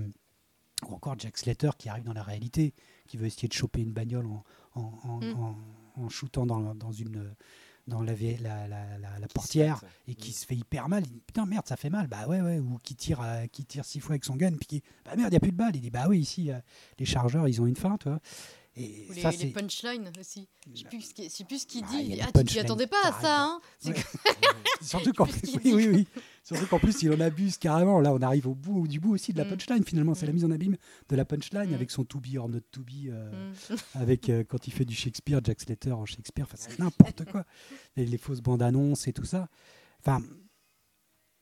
ou 0.88 0.94
encore 0.94 1.14
Jack 1.18 1.38
Slater 1.38 1.70
qui 1.78 1.88
arrive 1.88 2.04
dans 2.04 2.12
la 2.14 2.22
réalité, 2.24 2.74
qui 3.06 3.16
veut 3.16 3.26
essayer 3.26 3.48
de 3.48 3.52
choper 3.52 3.80
une 3.82 3.92
bagnole 3.92 4.26
en, 4.26 4.44
en, 4.74 4.92
en, 5.04 5.20
Mm. 5.20 6.04
en 6.04 6.08
shootant 6.08 6.46
dans, 6.46 6.74
dans 6.74 6.92
une 6.92 7.34
dans 7.88 8.02
la, 8.02 8.12
la, 8.14 8.68
la, 8.68 8.98
la- 8.98 9.18
la 9.18 9.28
portière 9.28 9.82
et 10.06 10.14
qui 10.14 10.32
se 10.32 10.46
fait 10.46 10.54
hyper 10.54 10.88
mal. 10.88 11.02
Il 11.06 11.10
dit 11.12 11.22
putain 11.26 11.46
merde 11.46 11.66
ça 11.66 11.76
fait 11.76 11.90
mal. 11.90 12.06
Bah 12.06 12.26
ouais 12.28 12.40
ouais 12.40 12.58
ou 12.60 12.78
qui 12.82 12.94
tire 12.94 13.20
euh, 13.22 13.46
qui 13.46 13.64
tire 13.64 13.84
six 13.84 13.98
fois 14.00 14.12
avec 14.12 14.24
son 14.24 14.36
gun 14.36 14.52
puis 14.52 14.66
qui 14.66 14.82
bah 15.04 15.16
merde 15.16 15.30
il 15.32 15.34
y 15.34 15.36
a 15.36 15.40
plus 15.40 15.52
de 15.52 15.56
balles. 15.56 15.74
Il 15.74 15.80
dit 15.80 15.90
bah 15.90 16.06
oui 16.08 16.20
ici 16.20 16.50
euh, 16.52 16.58
les 16.98 17.04
chargeurs 17.06 17.48
ils 17.48 17.60
ont 17.60 17.66
une 17.66 17.76
fin 17.76 17.96
tu 17.98 18.08
vois. 18.08 18.20
Et 18.76 19.06
Ou 19.10 19.12
les, 19.14 19.22
ça 19.22 19.30
les 19.32 19.36
c'est 19.38 19.46
punchlines 19.48 20.12
aussi. 20.20 20.48
Je 20.72 20.82
sais 20.82 20.84
plus 20.88 21.00
ce 21.02 21.14
qu'il 21.14 21.24
je 21.24 21.30
sais 21.30 21.44
plus 21.44 21.58
ce 21.62 21.66
qu'il 21.66 21.82
Ah, 21.84 21.90
dit. 21.90 21.96
il 22.02 22.06
y 22.08 22.12
a 22.12 22.14
Il 22.14 22.14
dit, 22.14 22.16
des 22.16 22.22
ah, 22.22 22.44
tu 22.44 22.44
t'y 22.44 22.58
attendais 22.60 22.86
pas 22.86 23.08
à 23.08 23.12
ça, 23.20 23.42
hein 23.42 23.60
Ouais. 23.86 23.94
surtout 24.82 25.12
ce 25.16 25.56
oui 25.58 25.74
oui 25.74 25.88
oui 25.92 26.06
surtout 26.54 26.66
qu'en 26.66 26.78
plus 26.78 27.02
il 27.02 27.12
en 27.12 27.20
abuse 27.20 27.58
carrément. 27.58 28.00
Là 28.00 28.12
on 28.12 28.20
arrive 28.22 28.46
au 28.48 28.54
bout 28.54 28.88
du 28.88 29.00
bout 29.00 29.12
aussi 29.14 29.32
de 29.32 29.38
la 29.38 29.44
Mm. 29.44 29.48
punchline 29.50 29.84
finalement 29.84 30.14
c'est 30.14 30.26
la 30.26 30.32
Mm. 30.32 30.34
mise 30.34 30.44
en 30.44 30.50
abîme 30.50 30.76
de 31.08 31.16
la 31.16 31.24
punchline 31.24 31.70
Mm. 31.70 31.74
avec 31.74 31.90
son 31.90 32.04
to 32.04 32.20
be 32.20 32.36
or 32.38 32.48
not 32.48 32.60
to 32.72 32.82
be. 32.82 33.08
euh, 33.10 33.52
avec 33.94 34.28
euh, 34.30 34.44
quand 34.44 34.66
il 34.66 34.72
fait 34.72 34.84
du 34.84 34.94
Shakespeare, 34.94 35.40
Jack 35.44 35.60
Slater 35.60 35.92
en 35.92 36.06
Shakespeare, 36.06 36.44
enfin, 36.46 36.56
c'est 36.58 36.78
n'importe 36.78 37.24
quoi. 37.24 37.44
Les, 37.96 38.06
les 38.06 38.18
fausses 38.18 38.40
bandes 38.40 38.62
annonces 38.62 39.06
et 39.08 39.12
tout 39.12 39.24
ça. 39.24 39.48
Enfin, 40.00 40.20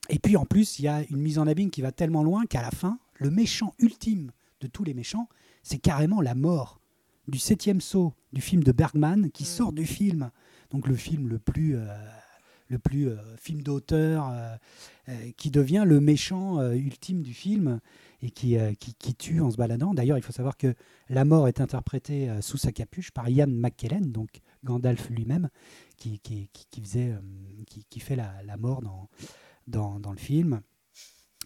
et 0.09 0.19
puis 0.19 0.37
en 0.37 0.45
plus, 0.45 0.79
il 0.79 0.83
y 0.85 0.87
a 0.87 1.03
une 1.09 1.17
mise 1.21 1.37
en 1.39 1.47
abîme 1.47 1.69
qui 1.69 1.81
va 1.81 1.91
tellement 1.91 2.23
loin 2.23 2.45
qu'à 2.45 2.61
la 2.61 2.71
fin, 2.71 2.99
le 3.15 3.29
méchant 3.29 3.73
ultime 3.79 4.31
de 4.61 4.67
tous 4.67 4.83
les 4.83 4.93
méchants, 4.93 5.27
c'est 5.63 5.79
carrément 5.79 6.21
la 6.21 6.33
mort 6.35 6.79
du 7.27 7.39
septième 7.39 7.81
saut 7.81 8.13
du 8.31 8.39
film 8.41 8.63
de 8.63 8.71
Bergman 8.71 9.29
qui 9.31 9.43
sort 9.43 9.73
du 9.73 9.85
film. 9.85 10.31
Donc 10.71 10.87
le 10.87 10.95
film 10.95 11.27
le 11.27 11.39
plus, 11.39 11.75
euh, 11.75 11.85
le 12.69 12.79
plus 12.79 13.09
euh, 13.09 13.17
film 13.37 13.61
d'auteur, 13.61 14.29
euh, 14.29 14.55
euh, 15.09 15.31
qui 15.37 15.51
devient 15.51 15.83
le 15.85 15.99
méchant 15.99 16.61
ultime 16.71 17.21
du 17.21 17.33
film 17.33 17.79
et 18.21 18.31
qui, 18.31 18.57
qui, 18.79 19.15
tue 19.15 19.41
en 19.41 19.51
se 19.51 19.57
baladant. 19.57 19.93
D'ailleurs, 19.93 20.17
il 20.17 20.23
faut 20.23 20.31
savoir 20.33 20.57
que 20.57 20.73
la 21.09 21.23
mort 21.23 21.47
est 21.47 21.61
interprétée 21.61 22.29
sous 22.41 22.57
sa 22.57 22.71
capuche 22.71 23.11
par 23.11 23.29
Ian 23.29 23.47
McKellen, 23.47 24.11
donc 24.11 24.41
Gandalf 24.63 25.09
lui-même, 25.09 25.49
qui, 25.97 26.19
qui, 26.19 26.49
qui, 26.51 26.81
faisait, 26.81 27.13
qui, 27.67 27.99
fait 27.99 28.15
la, 28.15 28.33
la 28.43 28.57
mort 28.57 28.81
dans, 28.81 29.07
dans, 29.67 29.99
dans 29.99 30.11
le 30.11 30.17
film. 30.17 30.61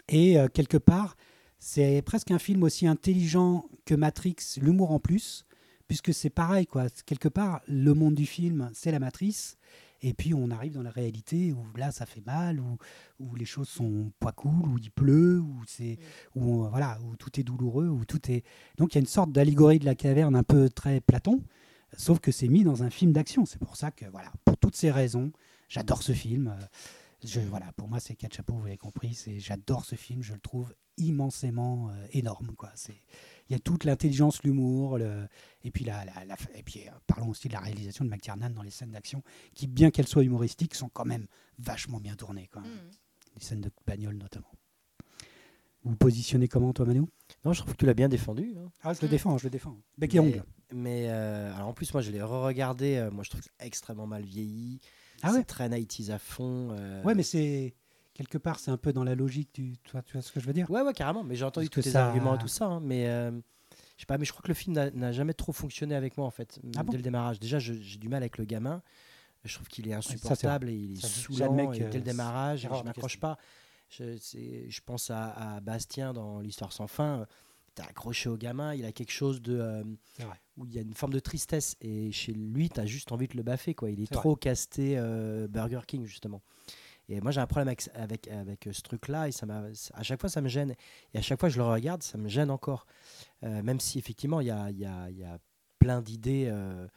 Et 0.07 0.37
quelque 0.53 0.77
part, 0.77 1.17
c'est 1.59 2.01
presque 2.03 2.31
un 2.31 2.39
film 2.39 2.63
aussi 2.63 2.87
intelligent 2.87 3.65
que 3.85 3.93
Matrix, 3.93 4.37
l'humour 4.61 4.91
en 4.91 4.99
plus, 4.99 5.45
puisque 5.91 6.13
c'est 6.13 6.29
pareil, 6.29 6.65
quoi. 6.67 6.85
Quelque 7.05 7.27
part, 7.27 7.59
le 7.67 7.93
monde 7.93 8.15
du 8.15 8.25
film, 8.25 8.71
c'est 8.73 8.93
la 8.93 8.99
matrice, 8.99 9.57
et 10.01 10.13
puis 10.13 10.33
on 10.33 10.49
arrive 10.51 10.73
dans 10.73 10.81
la 10.83 10.89
réalité 10.91 11.53
où 11.53 11.65
là, 11.77 11.91
ça 11.91 12.05
fait 12.05 12.25
mal, 12.25 12.59
où, 12.59 12.77
où 13.19 13.35
les 13.35 13.45
choses 13.45 13.69
sont 13.69 14.11
pas 14.19 14.31
cool, 14.31 14.67
où 14.67 14.77
il 14.77 14.91
pleut, 14.91 15.39
où 15.39 15.61
c'est, 15.67 15.99
où 16.35 16.43
on- 16.63 16.69
voilà, 16.69 16.99
où 17.03 17.15
tout 17.15 17.39
est 17.39 17.43
douloureux, 17.43 17.87
où 17.87 18.05
tout 18.05 18.31
est. 18.31 18.43
Donc 18.77 18.93
il 18.93 18.95
y 18.95 18.99
a 18.99 19.01
une 19.01 19.05
sorte 19.07 19.31
d'allégorie 19.31 19.79
de 19.79 19.85
la 19.85 19.95
caverne 19.95 20.35
un 20.35 20.43
peu 20.43 20.69
très 20.69 21.01
Platon, 21.01 21.43
sauf 21.97 22.19
que 22.19 22.31
c'est 22.31 22.47
mis 22.47 22.63
dans 22.63 22.83
un 22.83 22.89
film 22.89 23.11
d'action. 23.11 23.45
C'est 23.45 23.59
pour 23.59 23.75
ça 23.75 23.91
que 23.91 24.05
voilà, 24.05 24.31
pour 24.45 24.57
toutes 24.57 24.75
ces 24.75 24.91
raisons, 24.91 25.31
j'adore 25.69 26.03
ce 26.03 26.13
film. 26.13 26.47
Euh, 26.47 26.65
Je, 27.23 27.39
voilà, 27.41 27.71
pour 27.73 27.87
moi, 27.87 27.99
c'est 27.99 28.15
quatre 28.15 28.33
chapeaux, 28.35 28.55
vous 28.55 28.65
l'avez 28.65 28.77
compris. 28.77 29.13
C'est, 29.13 29.39
j'adore 29.39 29.85
ce 29.85 29.95
film, 29.95 30.23
je 30.23 30.33
le 30.33 30.39
trouve 30.39 30.73
immensément 30.97 31.89
euh, 31.89 32.07
énorme. 32.13 32.53
Quoi. 32.55 32.71
C'est, 32.75 32.95
il 33.49 33.53
y 33.53 33.55
a 33.55 33.59
toute 33.59 33.83
l'intelligence, 33.83 34.41
l'humour, 34.43 34.97
le, 34.97 35.27
et 35.63 35.71
puis, 35.71 35.85
la, 35.85 36.03
la- 36.05 36.25
la- 36.25 36.35
et 36.55 36.63
puis 36.63 36.87
euh, 36.87 36.91
parlons 37.07 37.29
aussi 37.29 37.47
de 37.47 37.53
la 37.53 37.59
réalisation 37.59 38.05
de 38.05 38.09
McTiernan 38.09 38.49
dans 38.49 38.63
les 38.63 38.71
scènes 38.71 38.91
d'action, 38.91 39.21
qui, 39.53 39.67
bien 39.67 39.91
qu'elles 39.91 40.07
soient 40.07 40.23
humoristiques, 40.23 40.73
sont 40.75 40.89
quand 40.89 41.05
même 41.05 41.27
vachement 41.59 41.99
bien 41.99 42.15
tournées. 42.15 42.47
Quoi. 42.51 42.61
Mhm. 42.61 42.69
Les 43.35 43.41
scènes 43.41 43.61
de 43.61 43.71
bagnole 43.85 44.15
notamment. 44.17 44.51
Vous 45.83 45.91
vous 45.91 45.95
positionnez 45.97 46.47
comment, 46.47 46.73
toi, 46.73 46.85
Manu? 46.85 47.01
Non, 47.43 47.53
je 47.53 47.61
trouve 47.61 47.73
que 47.73 47.77
tu 47.79 47.85
l'as 47.85 47.93
bien 47.95 48.09
défendu. 48.09 48.53
hein. 48.57 48.69
Ah, 48.83 48.93
je 48.93 49.01
le 49.01 49.07
Mm. 49.07 49.11
défends, 49.11 49.37
je 49.39 49.43
le 49.45 49.49
défends. 49.49 49.77
Bec 49.97 50.13
et 50.13 50.19
ongle. 50.19 50.43
Mais 50.73 51.05
euh, 51.09 51.53
alors 51.55 51.69
en 51.69 51.73
plus, 51.73 51.91
moi, 51.93 52.01
je 52.03 52.11
l'ai 52.11 52.21
re-regardé. 52.21 52.97
euh, 52.97 53.09
moi, 53.11 53.23
je 53.23 53.29
trouve 53.31 53.41
extrêmement 53.59 54.05
mal 54.05 54.23
vieilli. 54.23 54.79
Ah 55.23 55.29
c'est 55.29 55.37
ouais 55.37 55.43
très 55.43 55.67
90s 55.69 56.11
à 56.11 56.19
fond. 56.19 56.69
euh, 56.71 57.03
Ouais, 57.03 57.15
mais 57.15 57.23
c'est. 57.23 57.73
Quelque 58.13 58.37
part, 58.37 58.59
c'est 58.59 58.71
un 58.71 58.77
peu 58.77 58.91
dans 58.93 59.03
la 59.05 59.15
logique, 59.15 59.49
du, 59.55 59.77
tu, 59.83 59.91
vois, 59.93 60.01
tu 60.03 60.13
vois 60.13 60.21
ce 60.21 60.31
que 60.31 60.39
je 60.39 60.45
veux 60.45 60.53
dire? 60.53 60.69
Ouais, 60.69 60.81
ouais, 60.81 60.93
carrément. 60.93 61.23
Mais 61.23 61.35
j'ai 61.35 61.45
entendu 61.45 61.67
Parce 61.69 61.75
tous 61.85 61.89
tes 61.89 61.91
ça- 61.91 62.07
arguments 62.07 62.35
et 62.35 62.37
tout 62.37 62.47
ça. 62.49 62.65
hein, 62.65 62.79
mais 62.81 63.07
euh, 63.07 63.31
je 63.95 64.01
sais 64.01 64.05
pas, 64.05 64.17
mais 64.17 64.25
je 64.25 64.31
crois 64.31 64.43
que 64.43 64.49
le 64.49 64.53
film 64.53 64.75
n'a- 64.75 65.11
jamais 65.13 65.33
trop 65.33 65.53
fonctionné 65.53 65.95
avec 65.95 66.17
moi 66.17 66.27
en 66.27 66.31
fait 66.31 66.59
Ah 66.75 66.83
bon? 66.83 66.91
dès 66.91 66.97
le 66.97 67.03
démarrage. 67.03 67.39
Déjà, 67.39 67.57
j'ai 67.59 67.97
du 67.97 68.09
mal 68.09 68.21
avec 68.21 68.37
le 68.37 68.45
gamin. 68.45 68.81
Je 69.43 69.55
trouve 69.55 69.67
qu'il 69.69 69.87
est 69.87 69.91
ça, 69.91 69.97
insupportable 69.97 70.69
et 70.69 70.75
il 70.75 70.97
est 70.97 71.01
Ça, 71.01 71.07
saoulant. 71.07 71.71
et 71.73 71.79
que 71.79 71.83
dès 71.85 71.97
le 71.99 72.03
démarrage, 72.03 72.65
erreur 72.65 72.79
je 72.79 72.83
m'accroche 72.85 73.17
pas. 73.19 73.37
Je, 73.89 74.79
pense 74.85 75.09
à, 75.09 75.55
à 75.55 75.59
Bastien 75.61 76.13
dans 76.13 76.39
l'histoire 76.41 76.73
sans 76.73 76.87
fin. 76.87 77.25
T'es 77.75 77.83
accroché 77.83 78.27
au 78.29 78.35
gamin, 78.37 78.73
il 78.75 78.83
a 78.85 78.91
quelque 78.91 79.11
chose 79.13 79.41
de 79.41 79.57
euh, 79.57 79.83
vrai. 80.19 80.39
où 80.57 80.65
il 80.65 80.73
y 80.73 80.77
a 80.77 80.81
une 80.81 80.93
forme 80.93 81.13
de 81.13 81.19
tristesse 81.19 81.75
et 81.79 82.11
chez 82.11 82.33
lui, 82.33 82.67
t'as 82.69 82.85
juste 82.85 83.11
envie 83.13 83.27
de 83.27 83.37
le 83.37 83.43
baffer 83.43 83.73
quoi. 83.75 83.89
Il 83.89 84.01
est, 84.01 84.11
trop 84.11 84.35
casté 84.35 84.95
euh, 84.97 85.47
Burger 85.47 85.81
King 85.87 86.05
justement. 86.05 86.41
Et 87.07 87.19
moi 87.21 87.31
j'ai 87.31 87.39
un 87.41 87.47
problème 87.47 87.67
avec, 87.69 87.89
avec, 87.93 88.27
avec 88.27 88.69
ce 88.71 88.81
truc-là 88.81 89.27
et 89.27 89.31
ça 89.31 89.45
à 89.93 90.03
chaque 90.03 90.19
fois 90.19 90.29
ça 90.29 90.41
me 90.41 90.49
gêne. 90.49 90.75
Et 91.13 91.17
à 91.17 91.21
chaque 91.21 91.39
fois 91.39 91.47
je 91.49 91.57
le 91.57 91.63
regarde, 91.65 92.03
ça 92.03 92.17
me 92.17 92.27
gêne 92.27 92.49
encore. 92.51 92.85
Euh, 93.43 93.63
même 93.63 93.79
si 93.79 93.99
effectivement 93.99 94.41
il 94.41 94.47
y 94.47 94.51
a, 94.51 94.69
y 94.71 94.85
a- 94.85 95.09
y 95.09 95.23
a 95.23 95.39
plein 95.79 96.01
d'idées 96.01 96.47
euh, 96.51 96.87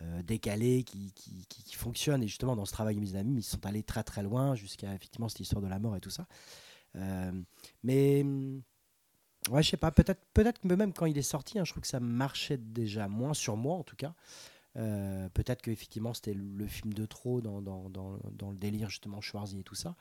euh, 0.00 0.22
décalées 0.22 0.84
qui, 0.84 1.12
qui, 1.12 1.46
qui- 1.48 1.62
qui 1.64 1.74
fonctionnent. 1.74 2.22
Et 2.22 2.28
justement 2.28 2.54
dans 2.54 2.66
ce 2.66 2.72
travail 2.72 2.96
mes 3.00 3.14
amis, 3.16 3.36
ils 3.38 3.42
sont 3.42 3.64
allés 3.66 3.82
très 3.82 4.04
très 4.04 4.22
loin 4.22 4.54
jusqu'à 4.54 4.94
effectivement 4.94 5.28
cette 5.30 5.40
histoire 5.40 5.62
de 5.62 5.68
la 5.68 5.78
mort 5.78 5.96
et 5.96 6.00
tout 6.00 6.10
ça. 6.10 6.26
Euh, 6.96 7.32
mais 7.82 8.22
hum, 8.22 8.62
ouais, 9.50 9.62
je 9.62 9.70
sais 9.70 9.76
pas, 9.76 9.90
peut-être 9.90 10.20
peut-être 10.34 10.60
que 10.60 10.68
même 10.68 10.92
quand 10.92 11.06
il 11.06 11.16
est 11.18 11.22
sorti, 11.22 11.58
hein, 11.58 11.64
je 11.64 11.72
trouve 11.72 11.82
que 11.82 11.88
ça 11.88 12.00
marchait 12.00 12.58
déjà 12.58 13.08
moins 13.08 13.34
sur 13.34 13.56
moi 13.56 13.76
en 13.76 13.82
tout 13.84 13.96
cas. 13.96 14.14
Euh, 14.76 15.28
peut-être 15.30 15.62
que 15.62 15.70
effectivement 15.70 16.14
c'était 16.14 16.34
le 16.34 16.44
le 16.44 16.66
film 16.66 16.92
de 16.92 17.06
trop 17.06 17.40
dans, 17.40 17.60
dans, 17.62 17.88
dans, 17.90 18.18
dans 18.32 18.50
le 18.50 18.56
délire 18.58 18.90
justement 18.90 19.20
Schwarzy 19.20 19.60
et 19.60 19.64
tout 19.64 19.74
ça. 19.74 19.96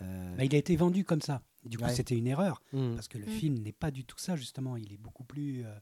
Euh, 0.00 0.36
Bah, 0.36 0.44
il 0.44 0.54
a 0.54 0.58
été 0.58 0.76
vendu 0.76 1.04
comme 1.04 1.20
ça. 1.22 1.42
Et 1.64 1.68
du 1.68 1.78
coup, 1.78 1.84
Ouais. 1.84 1.94
c'était 1.94 2.16
une 2.16 2.26
erreur. 2.26 2.62
hum. 2.72 2.94
Parce 2.94 3.08
que 3.08 3.18
le 3.18 3.26
Mm. 3.26 3.30
film 3.30 3.58
n'est 3.58 3.72
pas 3.72 3.90
du 3.90 4.04
tout 4.04 4.18
ça, 4.18 4.36
justement. 4.36 4.76
Il 4.76 4.92
est 4.92 4.98
beaucoup 4.98 5.24
plus, 5.24 5.64
euh, 5.64 5.74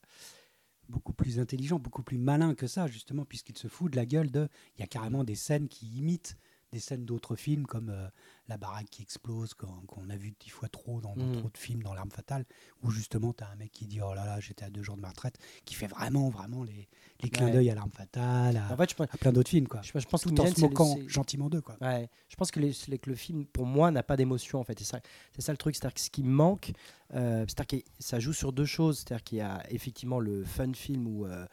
beaucoup 0.88 1.12
plus 1.12 1.38
intelligent, 1.40 1.78
beaucoup 1.80 2.02
plus 2.04 2.16
malin 2.18 2.54
que 2.54 2.66
ça, 2.68 2.86
justement, 2.86 3.24
puisqu'il 3.24 3.58
se 3.58 3.66
fout 3.68 3.90
de 3.90 3.96
la 3.96 4.06
gueule 4.06 4.30
de. 4.30 4.48
Il 4.76 4.80
y 4.80 4.84
a 4.84 4.86
carrément 4.86 5.24
des 5.24 5.34
scènes 5.34 5.68
qui 5.68 5.86
imitent 5.98 6.36
des 6.76 6.80
scènes 6.82 7.04
d'autres 7.06 7.36
films, 7.36 7.66
comme 7.66 7.88
euh, 7.88 8.08
La 8.48 8.58
baraque 8.58 8.88
qui 8.90 9.02
explose, 9.02 9.54
qu'on 9.54 10.10
a 10.10 10.16
vu 10.16 10.32
dix 10.38 10.50
fois 10.50 10.68
trop 10.68 11.00
dans, 11.00 11.14
dans 11.16 11.24
Mm. 11.24 11.38
trop 11.38 11.48
de 11.50 11.56
films, 11.58 11.82
dans 11.82 11.94
L'arme 11.94 12.10
fatale, 12.10 12.44
où 12.82 12.90
justement, 12.90 13.32
tu 13.32 13.42
as 13.44 13.48
un 13.48 13.56
mec 13.56 13.72
qui 13.72 13.86
dit 13.86 14.00
Oh 14.02 14.12
là 14.14 14.24
là, 14.26 14.38
j'étais 14.40 14.64
à 14.64 14.70
deux 14.70 14.82
jours 14.82 14.96
de 14.96 15.00
ma 15.00 15.08
retraite, 15.08 15.38
qui 15.64 15.74
fait 15.74 15.86
vraiment, 15.86 16.28
vraiment 16.28 16.62
les, 16.62 16.86
les 17.22 17.30
clins 17.30 17.46
Ouais. 17.46 17.52
d'œil 17.52 17.70
à 17.70 17.74
L'arme 17.74 17.90
fatale, 17.90 18.58
à, 18.58 18.72
En 18.72 18.76
fait, 18.76 18.90
je, 18.90 18.94
pense- 18.94 19.08
à 19.10 19.16
plein 19.16 19.32
d'autres 19.32 19.48
films, 19.50 19.66
quoi. 19.68 19.80
je, 19.82 19.98
je 19.98 20.06
pense 20.06 20.20
Tout 20.22 20.38
en 20.40 20.46
se 20.46 20.60
moquant 20.60 20.96
gentiment 21.06 21.48
d'eux, 21.48 21.62
quoi. 21.62 21.76
Ouais, 21.80 22.08
je 22.28 22.36
pense 22.36 22.50
que, 22.50 22.60
les- 22.60 22.72
c'est 22.74 22.98
que 22.98 23.08
le 23.08 23.16
film, 23.16 23.46
pour 23.46 23.64
moi, 23.66 23.90
n'a 23.90 24.02
pas 24.02 24.16
d'émotion 24.18 24.60
en 24.60 24.64
fait. 24.64 24.78
C'est 24.78 25.40
ça, 25.40 25.52
le 25.52 25.56
truc. 25.58 25.74
C'est-à-dire 25.76 25.94
que 25.94 26.00
ce 26.00 26.10
qui 26.10 26.22
me 26.22 26.30
manque, 26.30 26.72
euh, 27.14 27.44
c'est-à-dire 27.48 27.80
que 27.80 27.86
ça 27.98 28.20
joue 28.20 28.32
sur 28.34 28.52
deux 28.52 28.64
choses. 28.66 28.98
C'est-à-dire 28.98 29.24
qu'il 29.24 29.38
y 29.38 29.40
a 29.40 29.62
effectivement 29.70 30.20
le 30.20 30.44
fun 30.44 30.72
film 30.74 31.06
où 31.08 31.24
euh, 31.26 31.46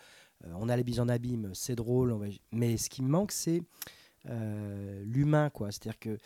on 0.56 0.68
a 0.70 0.76
les 0.76 0.84
bises 0.84 1.00
en 1.00 1.08
abîme, 1.10 1.52
c'est 1.54 1.76
drôle. 1.76 2.14
Mais 2.52 2.76
ce 2.78 2.90
qui 2.90 3.02
me 3.02 3.08
manque, 3.10 3.32
c'est 3.32 3.62
euh, 4.30 5.04
l'humain, 5.06 5.50
quoi. 5.50 5.72
C'est-à-dire 5.72 6.00
que 6.00 6.18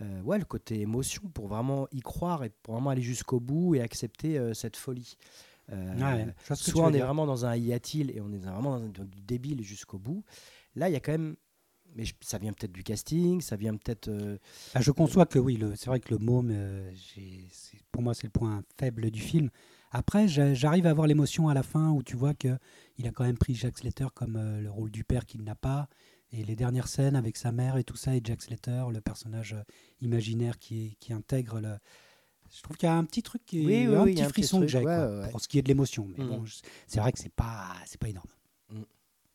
euh, 0.00 0.22
ouais, 0.22 0.38
le 0.38 0.44
côté 0.44 0.80
émotion 0.80 1.22
pour 1.32 1.46
vraiment 1.48 1.86
y 1.92 2.00
croire 2.00 2.44
et 2.44 2.50
pour 2.62 2.74
vraiment 2.74 2.90
aller 2.90 3.02
jusqu'au 3.02 3.40
bout 3.40 3.74
et 3.74 3.80
accepter 3.80 4.38
euh, 4.38 4.54
cette 4.54 4.76
folie. 4.76 5.16
Ouais, 6.16 6.34
tu 6.64 6.70
soit 6.72 6.84
on 6.84 6.88
est 6.88 6.92
dire. 6.92 7.06
vraiment 7.06 7.26
dans 7.26 7.46
un 7.46 7.56
y 7.56 7.72
a-t-il 7.72 8.10
et 8.10 8.20
on 8.20 8.30
est 8.32 8.38
vraiment 8.38 8.78
dans, 8.78 8.84
un- 8.84 8.88
dans 8.88 9.04
du 9.04 9.20
débile 9.22 9.62
jusqu'au 9.62 9.98
bout. 9.98 10.22
Là, 10.74 10.88
il 10.88 10.92
y 10.92 10.96
a 10.96 11.00
quand 11.00 11.12
même. 11.12 11.36
Mais 11.96 12.04
je- 12.04 12.14
ça 12.22 12.38
vient 12.38 12.52
peut-être 12.52 12.72
du 12.72 12.82
casting, 12.82 13.40
ça 13.40 13.54
vient 13.56 13.74
peut-être. 13.76 14.10
Ah, 14.74 14.80
je 14.80 14.90
conçois 14.90 15.26
que 15.26 15.38
oui, 15.38 15.58
c'est 15.76 15.86
vrai 15.86 16.00
que 16.00 16.12
le 16.12 16.18
môme, 16.18 16.50
pour 17.92 18.02
moi, 18.02 18.14
c'est 18.14 18.24
le 18.24 18.30
point 18.30 18.62
faible 18.78 19.10
du 19.10 19.20
film. 19.20 19.48
Après, 19.90 20.26
j'a- 20.26 20.54
j'arrive 20.54 20.86
à 20.86 20.90
avoir 20.90 21.06
l'émotion 21.06 21.48
à 21.48 21.54
la 21.54 21.62
fin 21.62 21.90
où 21.92 22.02
tu 22.02 22.16
vois 22.16 22.34
que 22.34 22.58
il 22.98 23.06
a 23.06 23.12
quand 23.12 23.24
même 23.24 23.38
pris 23.38 23.54
Jack 23.54 23.78
Slater 23.78 24.08
comme 24.12 24.36
le 24.60 24.68
rôle 24.70 24.90
du 24.90 25.04
père 25.04 25.24
qu'il 25.24 25.44
n'a 25.44 25.54
pas. 25.54 25.88
Et 26.32 26.42
les 26.44 26.56
dernières 26.56 26.88
scènes 26.88 27.14
avec 27.16 27.36
sa 27.36 27.52
mère 27.52 27.76
et 27.76 27.84
tout 27.84 27.96
ça, 27.96 28.16
et 28.16 28.20
Jack 28.24 28.42
Slater, 28.42 28.86
le 28.92 29.00
personnage 29.00 29.52
euh, 29.54 29.62
imaginaire 30.00 30.58
qui, 30.58 30.96
qui 31.00 31.12
intègre 31.12 31.60
le. 31.60 31.76
Je 32.54 32.60
trouve 32.62 32.76
qu'il 32.76 32.88
y 32.88 32.90
a 32.90 32.96
un 32.96 33.04
petit 33.04 33.22
truc, 33.22 33.44
qui 33.46 33.60
est, 33.62 33.66
Oui, 33.66 33.86
oui, 33.88 33.94
un 33.96 34.02
oui, 34.04 34.12
petit 34.14 34.22
a 34.22 34.26
un 34.26 34.28
petit 34.28 34.32
frisson 34.42 34.56
que 34.60 34.62
truc, 34.66 34.70
j'ai 34.70 34.78
ouais, 34.78 34.84
quoi, 34.84 35.08
ouais, 35.10 35.20
ouais. 35.22 35.30
pour 35.30 35.40
ce 35.40 35.48
qui 35.48 35.58
est 35.58 35.62
de 35.62 35.68
l'émotion. 35.68 36.08
Mais 36.16 36.24
Mm. 36.24 36.28
bon, 36.28 36.44
c'est 36.86 37.00
vrai 37.00 37.12
que 37.12 37.18
c'est 37.18 37.32
pas, 37.32 37.74
c'est 37.86 37.98
pas 38.00 38.08
énorme. 38.08 38.28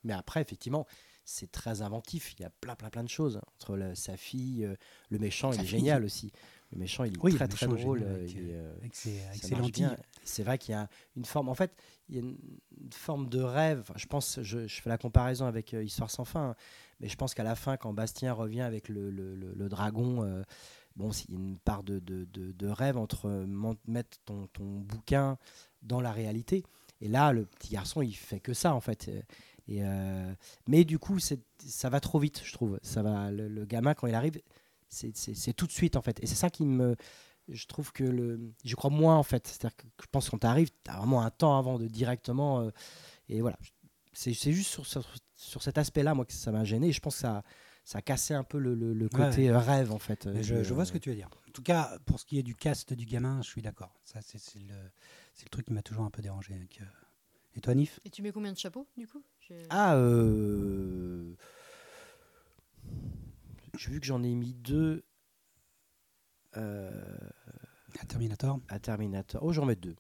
Mais 0.04 0.14
après, 0.14 0.42
effectivement, 0.42 0.86
c'est 1.26 1.52
très 1.52 1.82
inventif. 1.82 2.34
Il 2.38 2.42
y 2.42 2.46
a 2.46 2.50
plein, 2.50 2.76
plein, 2.76 2.90
plein 2.90 3.04
de 3.04 3.10
choses. 3.10 3.40
Entre 3.56 3.76
la- 3.78 3.96
sa 3.96 4.16
fille, 4.18 4.64
euh, 4.66 4.76
le 5.10 5.20
méchant, 5.20 5.52
Sa 5.52 5.58
il 5.58 5.62
est 5.64 5.68
fille. 5.68 5.80
génial 5.80 6.06
aussi. 6.06 6.32
Le 6.72 6.78
méchant, 6.78 7.04
il 7.04 7.14
est 7.16 7.24
Oui, 7.24 7.34
très, 7.34 7.48
très 7.48 7.68
drôle. 7.68 8.04
euh, 8.04 8.16
avec, 8.16 8.32
il 8.34 8.50
euh, 8.52 8.76
Avec 8.80 8.96
ses, 8.96 9.22
avec 9.24 9.50
lentilles. 9.58 9.88
C'est 10.24 10.44
vrai 10.44 10.58
qu'il 10.60 10.74
y 10.74 10.76
a 10.76 10.88
une 11.16 11.26
forme. 11.26 11.50
En 11.50 11.56
fait, 11.56 11.74
il 12.10 12.16
y 12.16 12.20
a 12.20 12.22
une, 12.22 12.38
forme 12.92 13.28
de 13.28 13.42
rêve. 13.42 13.80
Enfin, 13.82 13.96
je 13.98 14.06
pense, 14.06 14.40
je, 14.44 14.68
je 14.68 14.82
fais 14.82 14.90
la 14.90 14.98
comparaison 15.00 15.46
avec 15.46 15.74
euh, 15.74 15.84
Histoire 15.84 16.12
sans 16.12 16.26
fin, 16.26 16.50
hein, 16.52 16.56
mais 17.00 17.10
je 17.10 17.16
pense 17.16 17.34
qu'à 17.34 17.44
la 17.44 17.56
fin, 17.56 17.76
quand 17.78 17.92
Bastien 17.94 18.34
revient 18.34 18.62
avec 18.62 18.88
le, 18.90 19.10
le- 19.10 19.36
le- 19.36 19.54
le 19.54 19.70
dragon, 19.70 20.24
euh, 20.24 20.44
bon, 20.96 21.10
il 21.28 21.34
y 21.34 21.38
a 21.38 21.40
une 21.40 21.58
part 21.58 21.82
de, 21.84 21.98
de- 22.00 22.26
de- 22.26 22.52
de 22.52 22.68
rêve 22.68 22.98
entre 22.98 23.26
euh, 23.28 23.46
mettre 23.88 24.20
ton, 24.26 24.48
ton 24.54 24.66
bouquin 24.82 25.38
dans 25.82 26.02
la 26.02 26.12
réalité. 26.12 26.64
Et 27.02 27.08
là, 27.08 27.32
le 27.32 27.46
petit 27.46 27.74
garçon, 27.74 28.02
il 28.04 28.14
fait 28.16 28.40
que 28.40 28.54
ça, 28.54 28.76
en 28.76 28.82
fait. 28.82 29.10
Et, 29.68 29.84
euh, 29.84 30.34
mais 30.68 30.84
du 30.84 31.00
coup, 31.00 31.18
ça 31.20 31.90
va 31.90 32.00
trop 32.00 32.20
vite, 32.20 32.42
je 32.44 32.54
trouve. 32.54 32.78
Ça 32.84 33.02
va, 33.02 33.32
le 33.32 33.66
gamin, 33.66 33.94
quand 33.96 34.06
il 34.08 34.14
arrive, 34.16 34.40
c'est- 34.90 35.54
tout 35.54 35.68
de 35.68 35.72
suite, 35.72 35.96
en 35.96 36.02
fait. 36.02 36.22
Et 36.24 36.28
c'est 36.28 36.36
ça 36.36 36.50
qui 36.50 36.66
me. 36.66 36.96
Je 37.48 37.66
trouve 37.66 37.92
que 37.92 38.04
le. 38.04 38.54
Je 38.64 38.76
crois 38.76 38.90
moins, 38.92 39.16
en 39.18 39.24
fait. 39.24 39.48
C'est-à-dire 39.48 39.76
que 39.76 39.88
je 40.02 40.08
pense 40.12 40.26
que 40.26 40.32
quand 40.32 40.40
tu 40.40 40.48
arrives, 40.48 40.70
tu 40.84 40.92
as 40.92 40.98
vraiment 40.98 41.22
un 41.24 41.32
temps 41.32 41.58
avant 41.58 41.80
de 41.80 41.88
directement. 41.88 42.62
euh, 42.62 42.70
et 43.30 43.42
voilà. 43.42 43.58
C'est 44.14 44.34
c'est 44.34 44.52
juste 44.52 44.72
sur, 44.72 44.86
sur, 44.86 45.04
sur 45.36 45.64
cet 45.64 45.78
aspect-là, 45.78 46.14
moi, 46.14 46.26
que 46.26 46.34
ça 46.34 46.52
m'a 46.52 46.64
gêné. 46.64 46.90
Et 46.90 46.92
je 46.92 47.00
pense 47.00 47.16
que 47.16 47.22
ça, 47.22 47.44
ça 47.86 48.00
a 48.00 48.02
cassé 48.02 48.34
un 48.34 48.44
peu 48.44 48.58
le, 48.60 48.76
le- 48.76 48.94
le 48.94 49.06
Ouais, 49.06 49.10
côté 49.12 49.50
euh, 49.50 49.58
rêve, 49.60 49.92
en 49.92 50.00
fait. 50.00 50.28
Euh, 50.28 50.42
je, 50.44 50.74
vois 50.74 50.84
euh, 50.84 50.86
ce 50.86 50.92
que 50.92 50.98
tu 50.98 51.10
veux 51.10 51.16
dire. 51.16 51.30
En 51.48 51.52
tout 51.52 51.64
cas, 51.64 51.98
pour 52.06 52.20
ce 52.20 52.26
qui 52.26 52.38
est 52.40 52.44
du 52.44 52.56
cast 52.56 52.94
du 52.94 53.06
gamin, 53.06 53.42
je 53.42 53.48
suis 53.50 53.62
d'accord. 53.62 53.96
Ça, 54.04 54.20
c'est 54.22 54.38
le, 54.60 54.76
c'est 55.34 55.46
le 55.46 55.50
truc 55.50 55.66
qui 55.68 55.74
m'a 55.74 55.82
toujours 55.84 56.04
un 56.06 56.12
peu 56.12 56.22
dérangé. 56.22 56.54
avec, 56.54 56.82
euh. 56.82 56.86
Et 57.56 57.62
toi, 57.62 57.74
Nif? 57.74 58.00
Et 58.06 58.10
tu 58.12 58.22
mets 58.22 58.32
combien 58.32 58.52
de 58.52 58.58
chapeaux 58.58 58.88
du 58.98 59.08
coup? 59.08 59.24
Je- 59.40 59.54
Ah, 59.70 59.96
euh... 59.96 61.34
J'ai 63.80 63.92
vu 63.92 64.02
que 64.02 64.06
j'en 64.06 64.22
ai 64.24 64.36
mis 64.36 64.54
deux 64.54 65.06
euh, 66.58 66.92
à 67.98 68.06
Terminator 68.06 68.60
à 68.68 68.78
Terminator. 68.78 69.42
Oh, 69.42 69.54
j'en 69.54 69.66
mets 69.66 69.78
deux. 69.78 69.96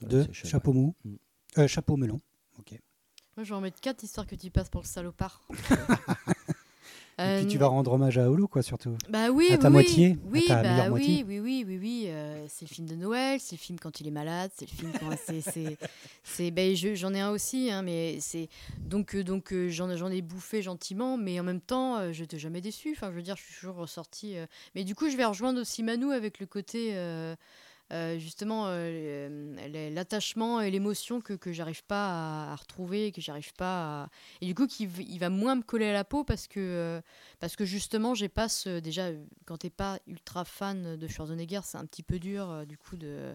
Ça, 0.00 0.06
Deux, 0.06 0.26
chapeau 0.32 0.72
mou. 0.72 0.96
Mm. 1.04 1.14
Euh, 1.58 1.68
chapeau 1.68 1.96
melon. 1.96 2.20
Ok. 2.58 2.72
Moi, 3.36 3.44
je 3.44 3.50
vais 3.50 3.54
en 3.54 3.60
mettre 3.60 3.80
4 3.80 4.02
histoire 4.02 4.26
que 4.26 4.34
tu 4.34 4.50
passes 4.50 4.68
pour 4.68 4.80
le 4.80 4.86
salopard. 4.86 5.46
Et 7.26 7.36
puis 7.36 7.46
tu 7.46 7.56
Euh, 7.56 7.60
vas 7.60 7.66
rendre 7.66 7.92
hommage 7.92 8.16
à 8.18 8.30
Olu, 8.30 8.46
quoi, 8.46 8.62
surtout. 8.62 8.96
Bah 9.10 9.30
oui, 9.30 9.48
À 9.52 9.58
ta 9.58 9.68
oui, 9.68 9.72
moitié, 9.72 10.16
à 10.24 10.28
oui, 10.32 10.44
ta 10.46 10.62
bah 10.62 10.68
oui, 10.84 10.88
moitié. 10.90 11.24
oui, 11.24 11.40
oui, 11.40 11.64
oui, 11.66 11.78
oui, 11.80 12.04
euh, 12.08 12.46
c'est 12.48 12.68
le 12.68 12.74
film 12.74 12.86
de 12.88 12.94
Noël, 12.94 13.38
c'est 13.40 13.56
le 13.56 13.60
film 13.60 13.78
quand 13.78 14.00
il 14.00 14.06
est 14.08 14.10
malade, 14.12 14.50
c'est 14.56 14.70
le 14.70 14.76
film 14.76 14.92
quand 14.98 15.16
c'est, 16.24 16.50
ben, 16.50 16.74
je- 16.74 16.94
j'en 16.94 17.12
ai 17.14 17.20
un 17.20 17.30
aussi, 17.30 17.70
hein, 17.70 17.82
mais 17.82 18.18
c'est 18.20 18.48
donc 18.86 19.14
euh, 19.14 19.22
donc 19.24 19.52
j'en, 19.68 19.94
j'en 19.96 20.10
ai 20.10 20.22
bouffé 20.22 20.62
gentiment, 20.62 21.16
mais 21.16 21.38
en 21.40 21.42
même 21.44 21.60
temps, 21.60 22.12
je 22.12 22.20
n'étais 22.22 22.38
jamais 22.38 22.60
déçue. 22.60 22.92
Enfin, 22.96 23.10
je 23.10 23.16
veux 23.16 23.22
dire, 23.22 23.36
je 23.36 23.42
suis 23.42 23.54
toujours 23.60 23.76
ressortie. 23.76 24.36
euh, 24.36 24.46
mais 24.74 24.84
du 24.84 24.94
coup, 24.94 25.10
je 25.10 25.16
vais 25.16 25.24
rejoindre 25.24 25.60
aussi 25.60 25.82
Manu 25.82 26.12
avec 26.12 26.38
le 26.40 26.46
côté. 26.46 26.90
euh, 26.94 27.34
justement 28.18 28.64
euh, 28.68 29.90
l'attachement 29.90 30.60
et 30.60 30.70
l'émotion 30.70 31.20
que, 31.20 31.32
que 31.32 31.52
j'arrive 31.52 31.82
pas 31.84 32.52
à, 32.52 32.56
retrouver 32.56 33.10
que 33.10 33.20
j'arrive 33.20 33.52
pas 33.54 34.08
et 34.40 34.46
du 34.46 34.54
coup 34.54 34.66
qui 34.66 34.88
il 34.98 35.18
va 35.18 35.28
moins 35.28 35.56
me 35.56 35.62
coller 35.62 35.86
à 35.86 35.92
la 35.92 36.04
peau 36.04 36.22
parce 36.22 36.46
que 36.46 36.60
euh, 36.60 37.00
parce 37.40 37.56
que 37.56 37.64
justement 37.64 38.14
j'ai 38.14 38.28
pas 38.28 38.48
ce 38.48 38.78
déjà 38.78 39.06
euh, 39.06 39.24
quand 39.44 39.58
t'es 39.58 39.70
pas 39.70 39.98
ultra 40.06 40.44
fan 40.44 40.96
de 40.96 41.08
Schwarzenegger 41.08 41.60
c'est 41.64 41.78
un 41.78 41.86
petit 41.86 42.02
peu 42.02 42.18
dur 42.18 42.48
euh, 42.50 42.64
du 42.64 42.78
coup 42.78 42.96
de 42.96 43.08
euh, 43.08 43.34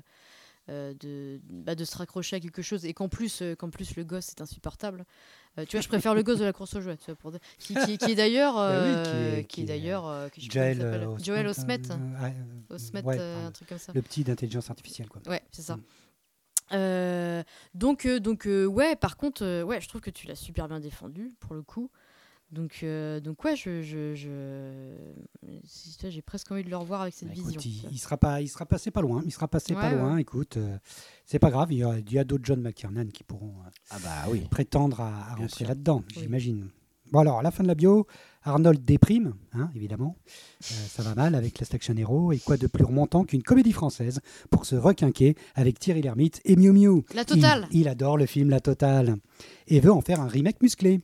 de, 0.67 1.39
bah, 1.49 1.75
de 1.75 1.85
se 1.85 1.97
raccrocher 1.97 2.35
à 2.37 2.39
quelque 2.39 2.61
chose 2.61 2.85
et 2.85 2.93
qu'en 2.93 3.07
plus 3.09 3.41
euh, 3.41 3.55
qu'en 3.55 3.69
plus 3.69 3.95
le 3.95 4.03
gosse 4.03 4.29
est 4.29 4.41
insupportable 4.41 5.05
Euh, 5.57 5.65
tu 5.65 5.77
vois 5.77 5.81
je 5.81 5.87
préfère 5.87 6.13
le 6.15 6.23
gosse 6.23 6.39
de 6.39 6.43
la 6.45 6.51
course 6.53 6.73
aux 6.75 6.81
jouets 6.81 6.97
tu 6.97 7.05
vois, 7.05 7.15
pour 7.15 7.31
qui, 7.59 7.75
qui, 7.85 7.97
qui 7.97 8.11
est 8.11 8.15
d'ailleurs 8.15 8.55
Bah 8.55 8.71
euh, 8.71 9.41
qui 9.43 9.61
est- 9.61 9.65
d'ailleurs 9.65 10.07
euh, 10.07 10.27
Joel, 10.37 10.81
euh, 10.81 11.17
Joel 11.19 11.47
Osmet 11.47 11.79
euh, 11.91 11.95
euh, 12.23 12.75
Osmet 12.75 13.03
ouais, 13.03 13.17
euh, 13.19 13.47
un 13.47 13.51
truc 13.51 13.69
comme 13.69 13.77
ça 13.77 13.93
Le 13.93 14.01
petit 14.01 14.23
d'intelligence 14.23 14.69
artificielle, 14.69 15.07
quoi. 15.07 15.21
Ouais, 15.27 15.41
c'est 15.51 15.61
ça. 15.61 15.77
Mm. 15.77 15.83
Euh, 16.73 17.43
donc, 17.73 18.05
euh, 18.05 18.19
donc 18.19 18.47
euh, 18.47 18.65
ouais, 18.65 18.95
par 18.95 19.17
contre, 19.17 19.43
euh, 19.43 19.63
ouais, 19.63 19.79
je 19.81 19.87
trouve 19.87 20.01
que 20.01 20.09
tu 20.09 20.25
l'as 20.27 20.35
super 20.35 20.67
bien 20.67 20.79
défendu 20.79 21.31
pour 21.39 21.53
le 21.53 21.61
coup. 21.61 21.91
Donc, 22.55 22.79
euh, 22.83 23.19
donc 23.19 23.43
ouais, 23.43 23.55
je, 23.57 23.81
j'ai 26.09 26.21
presque 26.21 26.51
envie 26.51 26.63
de 26.63 26.69
le 26.69 26.77
revoir 26.77 27.01
avec 27.01 27.13
cette 27.13 27.27
Bah, 27.27 27.33
vision. 27.33 27.49
écoute, 27.51 27.65
il, 27.65 27.83
il 27.91 27.97
sera 27.97 28.15
pas, 28.17 28.41
il 28.41 28.47
sera 28.47 28.65
passé 28.65 28.91
pas 28.91 29.01
loin. 29.01 29.21
Il 29.25 29.31
sera 29.31 29.49
passé 29.49 29.73
pas 29.73 29.89
Ouais, 29.91 29.95
loin. 29.97 30.17
Écoute, 30.17 30.55
euh, 30.55 30.77
c'est 31.25 31.37
pas 31.39 31.49
grave. 31.51 31.73
Il 31.73 31.79
y 31.79 32.17
a, 32.17 32.23
d'autres 32.23 32.45
John 32.45 32.61
McTiernan 32.61 33.07
qui 33.07 33.23
pourront 33.25 33.55
euh, 33.65 33.69
Ah 33.89 33.97
bah 34.01 34.25
oui. 34.31 34.47
prétendre 34.49 35.01
à, 35.01 35.35
rentrer 35.35 35.65
là-dedans, 35.65 36.01
Oui. 36.15 36.21
j'imagine. 36.21 36.69
Bon 37.11 37.19
alors, 37.19 37.39
à 37.39 37.43
la 37.43 37.51
fin 37.51 37.61
de 37.61 37.67
la 37.67 37.75
bio, 37.75 38.07
Arnold 38.43 38.83
déprime, 38.83 39.35
hein, 39.53 39.69
évidemment. 39.75 40.15
Euh, 40.71 40.73
ça 40.87 41.03
va 41.03 41.13
mal 41.13 41.35
avec 41.35 41.59
Last 41.59 41.73
Action 41.75 41.95
Hero. 41.97 42.31
Et 42.31 42.39
quoi 42.39 42.55
de 42.57 42.67
plus 42.67 42.85
remontant 42.85 43.25
qu'une 43.25 43.43
comédie 43.43 43.73
française 43.73 44.21
pour 44.49 44.65
se 44.65 44.75
requinquer 44.75 45.35
avec 45.55 45.77
Thierry 45.77 46.01
Lhermitte 46.01 46.41
et 46.45 46.55
Miu 46.55 46.71
Miu. 46.71 47.03
La 47.13 47.25
totale. 47.25 47.67
Il, 47.71 47.81
il 47.81 47.87
adore 47.89 48.17
le 48.17 48.25
film 48.25 48.49
La 48.49 48.61
Totale 48.61 49.17
et 49.67 49.81
veut 49.81 49.91
en 49.91 50.01
faire 50.01 50.21
un 50.21 50.27
remake 50.27 50.61
musclé. 50.63 51.01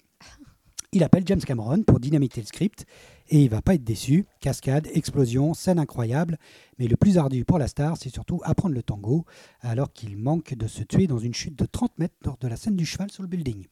Il 0.93 1.05
appelle 1.05 1.23
James 1.25 1.39
Cameron 1.39 1.83
pour 1.83 2.01
dynamiter 2.01 2.41
le 2.41 2.47
script 2.47 2.85
et 3.29 3.41
il 3.41 3.49
va 3.49 3.61
pas 3.61 3.75
être 3.75 3.83
déçu. 3.83 4.25
Cascade, 4.41 4.89
explosion, 4.93 5.53
scène 5.53 5.79
incroyable. 5.79 6.37
Mais 6.79 6.87
le 6.87 6.97
plus 6.97 7.17
ardu 7.17 7.45
pour 7.45 7.57
la 7.59 7.69
star, 7.69 7.95
c'est 7.95 8.09
surtout 8.09 8.41
apprendre 8.43 8.75
le 8.75 8.83
tango 8.83 9.23
alors 9.61 9.93
qu'il 9.93 10.17
manque 10.17 10.53
de 10.53 10.67
se 10.67 10.83
tuer 10.83 11.07
dans 11.07 11.17
une 11.17 11.33
chute 11.33 11.57
de 11.57 11.65
30 11.65 11.97
mètres 11.97 12.15
lors 12.25 12.35
de 12.35 12.47
la 12.49 12.57
scène 12.57 12.75
du 12.75 12.85
cheval 12.85 13.09
sur 13.09 13.23
le 13.23 13.29
building. 13.29 13.67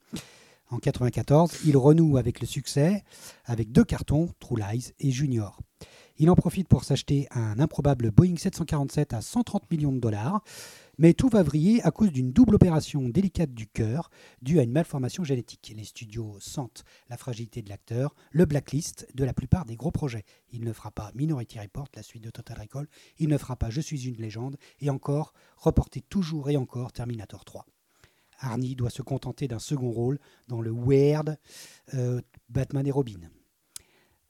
En 0.70 0.78
94, 0.78 1.58
il 1.66 1.76
renoue 1.76 2.16
avec 2.16 2.40
le 2.40 2.48
succès 2.48 3.04
avec 3.44 3.74
deux 3.74 3.84
cartons, 3.84 4.30
True 4.40 4.56
Lies 4.58 4.94
et 5.02 5.12
Junior. 5.12 5.60
Il 6.20 6.30
en 6.30 6.36
profite 6.36 6.70
pour 6.70 6.86
s'acheter 6.86 7.28
un 7.32 7.60
improbable 7.60 8.12
Boeing 8.12 8.38
747 8.38 9.14
à 9.14 9.22
130 9.22 9.70
millions 9.72 9.92
de 9.92 10.00
dollars, 10.00 10.42
mais 11.00 11.14
tout 11.14 11.30
va 11.30 11.44
vriller 11.44 11.82
à 11.84 11.92
cause 11.92 12.12
d'une 12.12 12.34
double 12.34 12.56
opération 12.56 13.08
délicate 13.08 13.54
du 13.54 13.68
cœur 13.68 14.12
due 14.42 14.60
à 14.60 14.64
une 14.64 14.74
malformation 14.74 15.24
génétique. 15.24 15.74
Les 15.76 15.86
studios 15.86 16.36
sentent 16.42 16.84
la 17.10 17.16
fragilité 17.16 17.62
de 17.62 17.70
l'acteur, 17.70 18.14
le 18.32 18.46
blacklist 18.46 19.08
de 19.16 19.24
la 19.24 19.34
plupart 19.34 19.66
des 19.66 19.78
gros 19.78 19.92
projets. 19.92 20.26
Il 20.52 20.66
ne 20.66 20.74
fera 20.74 20.92
pas 20.92 21.12
Minority 21.16 21.58
Report, 21.58 21.88
la 21.96 22.04
suite 22.04 22.26
de 22.26 22.30
Total 22.30 22.60
Recall, 22.60 22.88
il 23.18 23.30
ne 23.30 23.38
fera 23.38 23.56
pas 23.56 23.70
Je 23.70 23.80
suis 23.80 24.10
une 24.10 24.18
légende, 24.18 24.58
et 24.82 24.90
encore, 24.90 25.34
reporter 25.56 26.02
toujours 26.02 26.50
et 26.50 26.58
encore 26.58 26.92
Terminator 26.92 27.46
3. 27.46 27.66
Arnie 28.40 28.76
doit 28.76 28.90
se 28.90 29.02
contenter 29.02 29.48
d'un 29.48 29.60
second 29.60 29.92
rôle 29.92 30.20
dans 30.50 30.62
le 30.62 30.72
weird 30.72 31.38
euh, 31.94 32.22
Batman 32.50 32.86
et 32.86 32.92
Robin. 32.92 33.30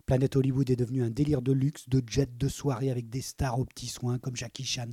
Planète 0.09 0.35
Hollywood 0.35 0.67
est 0.71 0.75
devenu 0.75 1.03
un 1.03 1.11
délire 1.11 1.43
de 1.43 1.51
luxe, 1.51 1.87
de 1.87 2.01
jet 2.07 2.35
de 2.35 2.47
soirée 2.47 2.89
avec 2.89 3.09
des 3.09 3.21
stars 3.21 3.59
aux 3.59 3.65
petits 3.65 3.85
soins 3.85 4.17
comme 4.17 4.35
Jackie 4.35 4.65
Chan, 4.65 4.89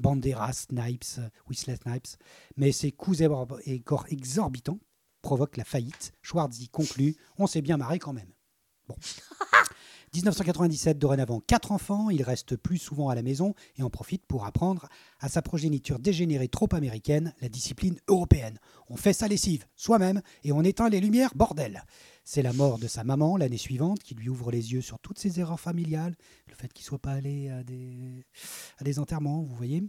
Banderas, 0.00 0.66
Snipes, 0.68 1.20
Wesley 1.48 1.76
Snipes. 1.76 2.16
Mais 2.56 2.72
ses 2.72 2.92
coûts 2.92 3.14
et 3.66 3.80
corps 3.80 4.06
exorbitants 4.08 4.78
provoquent 5.22 5.56
la 5.56 5.64
faillite. 5.64 6.12
Schwarzy 6.22 6.68
conclut 6.68 7.16
On 7.38 7.46
s'est 7.46 7.62
bien 7.62 7.76
marré 7.76 7.98
quand 7.98 8.12
même. 8.12 8.32
Bon. 8.88 8.96
1997, 10.12 10.98
dorénavant, 10.98 11.38
quatre 11.38 11.70
enfants, 11.70 12.10
il 12.10 12.24
reste 12.24 12.56
plus 12.56 12.78
souvent 12.78 13.10
à 13.10 13.14
la 13.14 13.22
maison 13.22 13.54
et 13.76 13.84
en 13.84 13.90
profite 13.90 14.26
pour 14.26 14.44
apprendre 14.44 14.88
à 15.20 15.28
sa 15.28 15.40
progéniture 15.40 16.00
dégénérée 16.00 16.48
trop 16.48 16.68
américaine 16.72 17.32
la 17.40 17.48
discipline 17.48 17.96
européenne. 18.08 18.58
On 18.88 18.96
fait 18.96 19.12
sa 19.12 19.28
lessive 19.28 19.66
soi-même 19.76 20.20
et 20.42 20.50
on 20.50 20.62
éteint 20.62 20.88
les 20.88 21.00
lumières, 21.00 21.30
bordel. 21.36 21.84
C'est 22.24 22.42
la 22.42 22.52
mort 22.52 22.78
de 22.78 22.86
sa 22.86 23.02
maman 23.02 23.36
l'année 23.36 23.56
suivante 23.56 24.02
qui 24.02 24.14
lui 24.14 24.28
ouvre 24.28 24.50
les 24.50 24.72
yeux 24.72 24.82
sur 24.82 24.98
toutes 24.98 25.18
ses 25.18 25.40
erreurs 25.40 25.58
familiales, 25.58 26.16
le 26.48 26.54
fait 26.54 26.72
qu'il 26.72 26.84
ne 26.84 26.86
soit 26.86 26.98
pas 26.98 27.12
allé 27.12 27.48
à 27.48 27.62
des, 27.64 28.98
enterrements, 28.98 29.42
vous 29.42 29.54
voyez, 29.54 29.82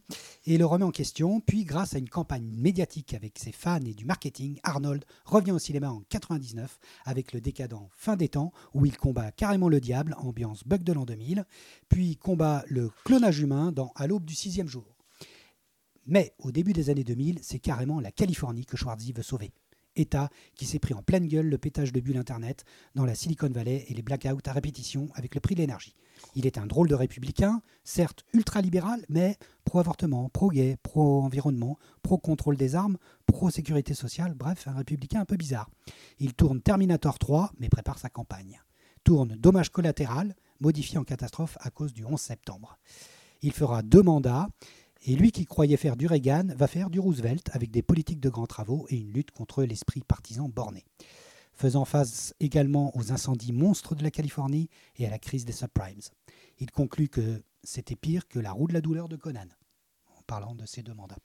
et 0.46 0.58
le 0.58 0.66
remet 0.66 0.86
en 0.86 0.92
question. 0.92 1.40
Puis, 1.40 1.66
grâce 1.66 1.94
à 1.94 2.00
une 2.00 2.10
campagne 2.10 2.50
médiatique 2.56 3.14
avec 3.14 3.38
ses 3.38 3.52
fans 3.52 3.82
et 3.86 3.94
du 3.94 4.06
marketing, 4.06 4.60
Arnold 4.64 5.06
revient 5.26 5.52
au 5.52 5.60
cinéma 5.60 5.92
en 5.92 6.02
99 6.10 6.80
avec 7.06 7.34
le 7.34 7.42
décadent 7.42 7.88
Fin 7.92 8.16
des 8.16 8.30
temps 8.30 8.52
où 8.74 8.86
il 8.86 8.98
combat 8.98 9.32
carrément 9.32 9.70
le 9.70 9.80
diable, 9.80 10.16
ambiance 10.18 10.64
bug 10.66 10.84
de 10.84 10.94
l'an 10.94 11.06
2000, 11.06 11.46
puis 11.90 12.18
combat 12.18 12.64
le 12.68 12.90
clonage 13.06 13.40
humain 13.40 13.72
dans 13.72 13.92
À 13.96 14.08
l'aube 14.08 14.26
du 14.26 14.36
sixième 14.36 14.68
jour. 14.68 14.96
Mais 16.08 16.34
au 16.40 16.52
début 16.52 16.74
des 16.74 16.90
années 16.90 17.04
2000, 17.04 17.40
c'est 17.42 17.60
carrément 17.60 18.00
la 18.00 18.12
Californie 18.12 18.66
que 18.66 18.78
Schwarzy 18.78 19.14
veut 19.14 19.24
sauver. 19.24 19.52
État 19.96 20.30
qui 20.56 20.66
s'est 20.66 20.80
pris 20.80 20.94
en 20.94 21.02
pleine 21.02 21.28
gueule 21.28 21.50
le 21.50 21.58
pétage 21.58 21.92
de 21.92 22.00
bulles 22.00 22.18
Internet 22.18 22.66
dans 22.96 23.06
la 23.06 23.16
Silicon 23.16 23.50
Valley 23.50 23.86
et 23.88 23.94
les 23.94 24.02
blackouts 24.02 24.42
à 24.46 24.54
répétition 24.54 25.10
avec 25.16 25.36
le 25.36 25.42
prix 25.42 25.56
de 25.56 25.62
l'énergie. 25.62 25.96
Il 26.36 26.46
est 26.46 26.58
un 26.58 26.66
drôle 26.66 26.88
de 26.88 26.96
républicain, 26.96 27.62
certes 27.84 28.26
ultra-libéral, 28.34 29.04
mais 29.10 29.38
pro-avortement, 29.66 30.30
pro-gay, 30.30 30.78
pro-environnement, 30.84 31.78
pro-contrôle 32.04 32.58
des 32.58 32.76
armes, 32.76 32.98
pro-sécurité 33.26 33.94
sociale, 33.94 34.34
bref, 34.34 34.68
un 34.68 34.74
républicain 34.74 35.22
un 35.22 35.26
peu 35.26 35.38
bizarre. 35.38 35.70
Il 36.20 36.34
tourne 36.34 36.62
Terminator 36.62 37.18
3, 37.18 37.52
mais 37.60 37.70
prépare 37.70 38.00
sa 38.00 38.10
campagne. 38.10 38.62
Tourne 39.04 39.36
Dommage 39.36 39.70
collatéral, 39.70 40.36
modifié 40.60 40.98
en 40.98 41.04
catastrophe 41.04 41.58
à 41.62 41.72
cause 41.72 41.94
du 41.94 42.06
11 42.06 42.20
septembre. 42.20 42.78
Il 43.42 43.52
fera 43.52 43.82
deux 43.82 44.04
mandats 44.04 44.48
et 45.04 45.16
lui 45.16 45.32
qui 45.32 45.46
croyait 45.46 45.78
faire 45.78 45.98
du 45.98 46.08
Reagan 46.08 46.48
va 46.56 46.68
faire 46.68 46.90
du 46.90 47.00
Roosevelt 47.00 47.50
avec 47.54 47.72
des 47.72 47.82
politiques 47.82 48.20
de 48.20 48.30
grands 48.30 48.48
travaux 48.48 48.86
et 48.90 48.98
une 48.98 49.12
lutte 49.12 49.32
contre 49.32 49.64
l'esprit 49.64 50.02
partisan 50.02 50.48
borné. 50.48 50.86
Faisant 51.54 51.86
face 51.86 52.34
également 52.40 52.96
aux 52.98 53.12
incendies 53.12 53.54
monstres 53.54 53.96
de 53.96 54.04
la 54.04 54.12
Californie 54.12 54.70
et 54.98 55.06
à 55.06 55.10
la 55.10 55.20
crise 55.20 55.46
des 55.46 55.54
subprimes. 55.54 56.00
Il 56.60 56.72
conclut 56.72 57.10
que 57.10 57.44
c'était 57.64 57.96
pire 57.96 58.28
que 58.28 58.40
la 58.40 58.52
roue 58.52 58.68
de 58.68 58.74
la 58.74 58.82
douleur 58.82 59.10
de 59.10 59.16
Conan, 59.16 59.48
en 60.18 60.22
parlant 60.24 60.56
de 60.56 60.66
ces 60.66 60.84
deux 60.84 60.94
mandats. 60.94 61.20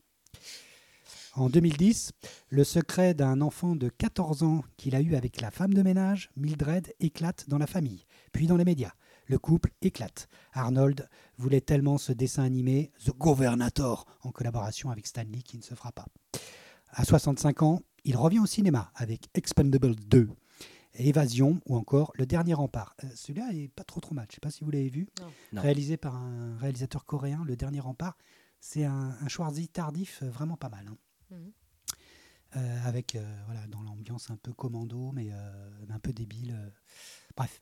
En 1.34 1.50
2010, 1.50 2.12
le 2.48 2.64
secret 2.64 3.12
d'un 3.12 3.42
enfant 3.42 3.76
de 3.76 3.90
14 3.90 4.42
ans 4.42 4.62
qu'il 4.78 4.96
a 4.96 5.00
eu 5.00 5.14
avec 5.14 5.40
la 5.40 5.50
femme 5.50 5.74
de 5.74 5.82
ménage, 5.82 6.30
Mildred, 6.36 6.94
éclate 6.98 7.48
dans 7.48 7.58
la 7.58 7.66
famille, 7.66 8.06
puis 8.32 8.46
dans 8.46 8.56
les 8.56 8.64
médias. 8.64 8.92
Le 9.26 9.38
couple 9.38 9.70
éclate. 9.82 10.28
Arnold 10.52 11.08
voulait 11.38 11.60
tellement 11.60 11.98
ce 11.98 12.12
dessin 12.12 12.44
animé, 12.44 12.92
The 13.04 13.10
Governator, 13.10 14.06
en 14.22 14.30
collaboration 14.30 14.90
avec 14.90 15.06
Stanley, 15.06 15.42
qui 15.42 15.56
ne 15.58 15.62
se 15.62 15.74
fera 15.74 15.92
pas. 15.92 16.06
À 16.90 17.04
65 17.04 17.62
ans, 17.62 17.80
il 18.04 18.16
revient 18.16 18.38
au 18.38 18.46
cinéma 18.46 18.92
avec 18.94 19.28
Expendable 19.34 19.96
2, 19.96 20.28
Évasion 20.94 21.60
ou 21.66 21.76
encore 21.76 22.12
Le 22.14 22.24
Dernier 22.24 22.54
Rempart. 22.54 22.94
Euh, 23.04 23.08
Celui-là 23.14 23.50
est 23.52 23.68
pas 23.68 23.84
trop 23.84 24.00
trop 24.00 24.14
mal. 24.14 24.26
Je 24.28 24.32
ne 24.32 24.34
sais 24.36 24.40
pas 24.40 24.50
si 24.50 24.64
vous 24.64 24.70
l'avez 24.70 24.88
vu. 24.88 25.08
Non. 25.52 25.60
Réalisé 25.60 25.96
par 25.96 26.14
un 26.16 26.56
réalisateur 26.58 27.04
coréen, 27.04 27.42
Le 27.44 27.56
Dernier 27.56 27.80
Rempart. 27.80 28.16
C'est 28.60 28.84
un, 28.84 29.16
un 29.20 29.28
Schwarzy 29.28 29.68
tardif 29.68 30.22
euh, 30.22 30.30
vraiment 30.30 30.56
pas 30.56 30.68
mal. 30.68 30.86
hein. 30.88 30.96
Mhm. 31.32 31.52
Euh, 32.56 32.78
avec 32.86 33.16
euh, 33.16 33.42
voilà 33.46 33.66
dans 33.66 33.82
l'ambiance 33.82 34.30
un 34.30 34.36
peu 34.36 34.52
commando 34.52 35.10
mais 35.12 35.30
euh, 35.32 35.70
un 35.90 35.98
peu 35.98 36.12
débile 36.12 36.54
euh. 36.56 36.70
bref 37.36 37.60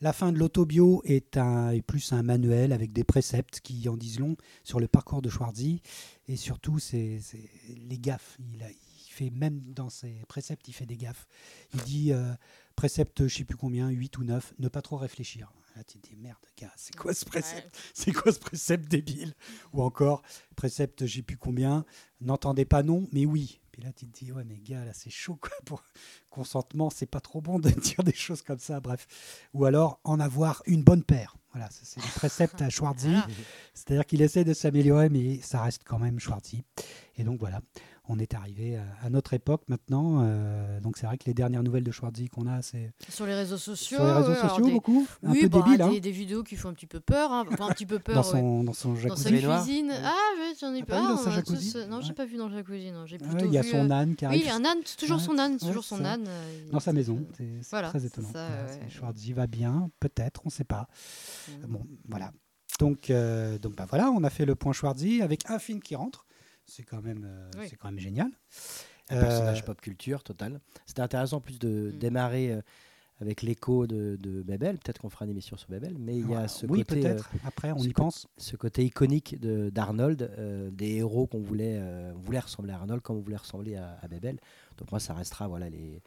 la 0.00 0.12
fin 0.12 0.32
de 0.32 0.38
l'autobio 0.38 1.02
est, 1.04 1.36
un, 1.36 1.70
est 1.70 1.82
plus 1.82 2.12
un 2.12 2.22
manuel 2.22 2.72
avec 2.72 2.92
des 2.92 3.04
préceptes 3.04 3.60
qui 3.60 3.88
en 3.88 3.96
disent 3.96 4.18
long 4.18 4.36
sur 4.64 4.80
le 4.80 4.88
parcours 4.88 5.22
de 5.22 5.28
Schwarzy. 5.28 5.82
Et 6.28 6.36
surtout 6.36 6.78
c'est 6.78 7.20
les 7.68 7.98
gaffes. 7.98 8.36
Il, 8.54 8.62
a- 8.62 8.70
il 8.70 9.12
fait 9.12 9.30
même 9.30 9.60
dans 9.74 9.90
ses 9.90 10.22
préceptes 10.28 10.68
il 10.68 10.72
fait 10.72 10.86
des 10.86 10.96
gaffes. 10.96 11.26
Il 11.74 11.80
dit 11.82 12.12
euh, 12.12 12.32
précepte 12.76 13.26
je 13.26 13.36
sais 13.38 13.44
plus 13.44 13.56
combien 13.56 13.90
8 13.90 14.16
ou 14.18 14.24
9 14.24 14.54
ne 14.58 14.68
pas 14.68 14.82
trop 14.82 14.96
réfléchir. 14.96 15.52
Là 15.76 15.84
tu 15.84 15.98
te 15.98 16.08
dis 16.08 16.16
merde 16.16 16.38
gars 16.58 16.72
c'est 16.76 16.94
quoi 16.96 17.12
ce 17.12 17.24
précepte? 17.24 17.76
C'est 17.94 18.12
quoi 18.12 18.32
ce 18.32 18.38
précepte 18.38 18.88
débile? 18.90 19.34
Ou 19.72 19.82
encore, 19.82 20.22
précepte, 20.56 21.04
j'ai 21.06 21.22
plus 21.22 21.36
combien, 21.36 21.84
n'entendez 22.20 22.64
pas 22.64 22.82
non, 22.82 23.06
mais 23.12 23.26
oui. 23.26 23.60
Puis 23.80 23.86
là, 23.86 23.94
tu 23.94 24.06
te 24.06 24.24
dis, 24.24 24.30
ouais, 24.30 24.44
mais 24.44 24.58
gars, 24.58 24.84
là, 24.84 24.92
c'est 24.92 25.08
chaud, 25.08 25.38
quoi. 25.40 25.56
Pour 25.64 25.82
consentement, 26.28 26.90
c'est 26.90 27.06
pas 27.06 27.20
trop 27.20 27.40
bon 27.40 27.58
de 27.58 27.70
dire 27.80 28.04
des 28.04 28.12
choses 28.12 28.42
comme 28.42 28.58
ça, 28.58 28.78
bref. 28.78 29.06
Ou 29.54 29.64
alors, 29.64 30.00
en 30.04 30.20
avoir 30.20 30.62
une 30.66 30.82
bonne 30.82 31.02
paire. 31.02 31.34
Voilà, 31.52 31.66
c'est 31.70 31.98
le 31.98 32.14
précepte 32.14 32.60
à 32.60 32.68
Schwarzy. 32.68 33.16
C'est-à-dire 33.74 34.04
qu'il 34.04 34.20
essaie 34.20 34.44
de 34.44 34.52
s'améliorer, 34.52 35.08
mais 35.08 35.40
ça 35.40 35.62
reste 35.62 35.82
quand 35.84 35.98
même 35.98 36.20
Schwarzy. 36.20 36.62
Et 37.16 37.24
donc, 37.24 37.40
voilà, 37.40 37.62
on 38.10 38.18
est 38.18 38.34
arrivé 38.34 38.76
à, 38.76 38.82
à 39.06 39.10
notre 39.10 39.32
époque 39.34 39.62
maintenant. 39.68 40.20
Euh, 40.22 40.80
donc, 40.80 40.96
c'est 40.98 41.06
vrai 41.06 41.16
que 41.16 41.24
les 41.26 41.34
dernières 41.34 41.62
nouvelles 41.62 41.84
de 41.84 41.90
Schwarzy 41.92 42.28
qu'on 42.28 42.46
a, 42.46 42.60
c'est 42.62 42.92
Sur 43.08 43.24
les 43.26 43.34
réseaux 43.34 43.56
sociaux. 43.58 43.96
sur 43.98 44.04
les 44.06 44.12
réseaux 44.12 44.30
ouais, 44.32 44.36
alors 44.38 44.50
sociaux, 44.50 44.66
des- 44.66 44.72
beaucoup. 44.72 45.06
Un 45.22 45.30
Oui, 45.32 45.40
peu 45.42 45.48
bah, 45.48 45.58
débile, 45.64 45.78
des, 45.78 45.82
hein, 45.96 46.00
des 46.00 46.10
vidéos 46.10 46.42
qui 46.42 46.56
font 46.56 46.68
un 46.68 46.74
petit 46.74 46.86
peu 46.86 47.00
peur. 47.00 47.30
hein. 47.32 47.44
Enfin, 47.52 47.68
un 47.68 47.72
petit 47.72 47.86
peu 47.86 47.98
peur. 47.98 48.16
dans, 48.16 48.22
ouais. 48.22 48.40
son, 48.40 48.64
dans 48.64 48.72
son 48.72 48.90
Dans 48.90 48.96
jacuzzi. 48.96 49.22
sa 49.22 49.30
cuisine. 49.62 49.92
Ah, 50.02 50.12
ouais, 50.38 50.54
j'en 50.60 50.74
ai 50.74 50.82
Ah, 50.82 50.84
pas. 50.86 51.16
pas 51.24 51.42
tous- 51.42 51.76
Non, 51.88 51.96
Ouais. 51.98 52.02
j'ai 52.02 52.12
pas 52.12 52.24
vu 52.26 52.36
dans 52.36 52.48
le 52.48 52.56
jacuzzi. 52.56 52.90
Non, 52.90 53.06
j'ai 53.06 53.16
Ouais, 53.16 53.28
plutôt 53.28 53.46
il 53.46 53.52
y 53.52 53.58
a 53.58 53.62
vu, 53.62 53.70
son 53.70 53.90
euh, 53.90 53.94
âne 53.94 54.16
qui 54.16 54.24
arrive 54.24 54.42
Oui, 54.44 54.50
un 54.50 54.64
âne, 54.64 54.78
toujours 54.98 55.18
Ouais, 55.18 55.22
son 55.24 55.38
âne, 55.38 55.52
ouais, 55.52 55.58
toujours 55.58 55.84
son 55.84 56.04
âne. 56.04 56.24
euh, 56.28 56.70
dans 56.72 56.80
sa 56.80 56.92
maison. 56.92 57.24
C'est 57.36 57.48
Voilà, 57.70 57.88
très 57.90 58.04
étonnant. 58.04 58.28
ouais, 58.30 58.34
ouais. 58.34 58.90
Schwarzy 58.90 59.32
va 59.32 59.46
bien, 59.46 59.90
peut-être, 60.00 60.40
on 60.44 60.48
ne 60.48 60.52
sait 60.52 60.64
pas. 60.64 60.88
Mm. 61.48 61.66
Bon, 61.68 61.82
voilà. 62.08 62.32
Donc, 62.78 63.10
euh, 63.10 63.58
donc 63.58 63.76
bah 63.76 63.86
voilà, 63.88 64.10
on 64.10 64.24
a 64.24 64.30
fait 64.30 64.46
le 64.46 64.54
point 64.54 64.72
Schwarzy 64.72 65.20
avec 65.22 65.48
un 65.50 65.58
film 65.58 65.80
qui 65.80 65.94
rentre. 65.96 66.24
C'est 66.70 66.84
quand 66.84 67.02
même, 67.02 67.24
euh, 67.26 67.50
Oui. 67.58 67.66
c'est 67.68 67.76
quand 67.76 67.88
même 67.90 67.98
génial. 67.98 68.30
Un 69.08 69.16
Euh, 69.16 69.20
personnage 69.22 69.64
pop 69.64 69.80
culture 69.80 70.22
total. 70.22 70.60
C'était 70.86 71.02
intéressant 71.02 71.38
en 71.38 71.40
plus 71.40 71.58
de 71.58 71.90
Mm. 71.92 71.98
démarrer 71.98 72.52
euh, 72.52 72.60
avec 73.20 73.42
l'écho 73.42 73.88
de, 73.88 74.16
de 74.20 74.42
Babel. 74.42 74.78
Peut-être 74.78 75.00
qu'on 75.00 75.10
fera 75.10 75.24
une 75.24 75.32
émission 75.32 75.56
sur 75.56 75.68
Babel, 75.68 75.96
mais 75.98 76.16
il 76.16 76.30
y 76.30 76.34
a 76.34 76.46
ce 76.46 76.66
oui, 76.66 76.84
côté, 76.84 77.00
euh, 77.06 77.14
peut-être. 77.14 77.30
Après, 77.44 77.72
on 77.72 77.78
y 77.78 77.92
pense. 77.92 78.28
ce 78.38 78.54
côté 78.56 78.84
iconique 78.84 79.40
de- 79.40 79.68
d'Arnold, 79.70 80.22
euh, 80.38 80.70
des 80.70 80.90
héros 80.98 81.26
qu'on 81.26 81.40
voulait, 81.40 81.78
euh, 81.80 82.12
on 82.14 82.20
voulait 82.20 82.38
ressembler 82.38 82.72
à 82.72 82.76
Arnold 82.76 83.02
comme 83.02 83.16
on 83.16 83.20
voulait 83.20 83.36
ressembler 83.36 83.74
à, 83.74 83.98
à 84.00 84.06
Babel. 84.06 84.38
Donc 84.78 84.92
moi, 84.92 85.00
ça 85.00 85.12
restera 85.12 85.48
voilà 85.48 85.68
les, 85.68 86.00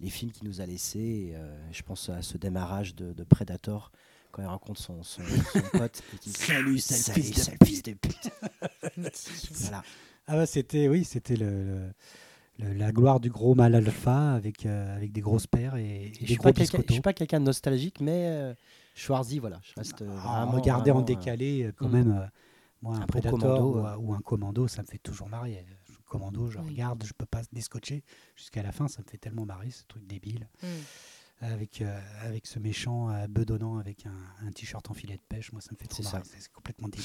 les 0.00 0.10
films 0.10 0.32
qu'il 0.32 0.48
nous 0.48 0.60
a 0.60 0.66
laissés. 0.66 1.28
Et, 1.30 1.36
euh, 1.36 1.56
je 1.70 1.82
pense 1.82 2.08
à 2.08 2.22
ce 2.22 2.36
démarrage 2.38 2.96
de, 2.96 3.12
de 3.12 3.22
Predator 3.24 3.92
quand 4.32 4.42
il 4.42 4.46
rencontre 4.48 4.80
son, 4.80 5.02
son, 5.02 5.22
son 5.52 5.60
pote 5.78 6.02
et 6.14 6.16
qu'il 6.18 6.32
dit 6.32 6.38
Salut, 6.38 6.78
sale 6.78 6.98
Salut, 6.98 7.22
fils 7.22 7.34
de 7.36 7.40
sale 7.40 7.56
fils 7.64 7.82
de 7.82 7.92
pute. 7.94 8.30
Mythique. 8.96 9.50
Voilà. 9.60 9.82
Ah 10.26 10.36
bah, 10.36 10.46
c'était, 10.46 10.88
oui, 10.88 11.04
c'était 11.04 11.36
le, 11.36 11.90
la 12.58 12.92
gloire 12.92 13.18
du 13.20 13.30
gros 13.30 13.54
mal 13.54 13.74
alpha 13.74 14.32
avec, 14.34 14.66
euh, 14.66 14.94
avec 14.96 15.12
des 15.12 15.20
grosses 15.22 15.46
paires 15.46 15.76
et, 15.76 16.12
je 16.14 16.20
des 16.20 16.26
suis 16.26 16.34
gros 16.36 16.44
pas 16.44 16.52
quelqu'un- 16.52 16.64
je 16.64 16.82
biscottos. 16.82 16.92
suis 16.92 17.02
pas 17.02 17.12
quelqu'un 17.14 17.40
de 17.40 17.46
nostalgique, 17.46 18.00
mais 18.00 18.26
euh, 18.28 18.54
Schwarzy, 18.94 19.38
voilà, 19.38 19.60
je 19.62 19.72
reste 19.76 20.02
euh, 20.02 20.08
Ah, 20.24 20.44
vraiment. 20.44 20.52
regarder 20.52 20.90
en 20.90 20.94
vraiment, 21.00 21.00
euh, 21.00 21.16
décalé, 21.16 21.62
euh, 21.64 21.72
quand 21.74 21.88
mm. 21.88 21.92
même, 21.92 22.10
euh, 22.12 22.26
moi, 22.82 22.96
un, 22.96 23.00
Un 23.02 23.06
Predator 23.06 23.38
commando, 23.38 23.72
ou, 23.72 23.80
ouais. 23.82 23.88
un- 23.88 23.96
ou 23.96 24.12
un 24.14 24.20
commando, 24.20 24.68
ça 24.68 24.82
me 24.82 24.86
fait 24.86 24.98
toujours 24.98 25.28
marrer. 25.28 25.64
Commando, 26.06 26.50
je 26.50 26.58
Oui. 26.58 26.70
regarde, 26.70 27.04
je 27.06 27.12
peux 27.12 27.26
pas 27.26 27.42
déscotcher 27.52 28.02
jusqu'à 28.34 28.62
la 28.62 28.72
fin, 28.72 28.88
ça 28.88 29.02
me 29.02 29.06
fait 29.10 29.18
tellement 29.18 29.44
marrer, 29.46 29.70
ce 29.70 29.84
truc 29.86 30.06
débile. 30.06 30.48
Mm. 30.62 30.66
Avec, 31.40 31.82
euh, 31.82 32.00
avec 32.22 32.46
ce 32.46 32.58
méchant 32.58 33.10
euh, 33.10 33.28
bedonnant 33.28 33.78
avec 33.78 34.06
un, 34.06 34.46
un 34.46 34.50
t-shirt 34.50 34.90
en 34.90 34.94
filet 34.94 35.14
de 35.16 35.22
pêche, 35.28 35.52
moi 35.52 35.60
ça 35.60 35.70
me 35.72 35.76
fait 35.76 35.86
trop 35.86 36.02
marrer, 36.02 36.22
c'est 36.24 36.50
complètement 36.52 36.88
débile. 36.88 37.04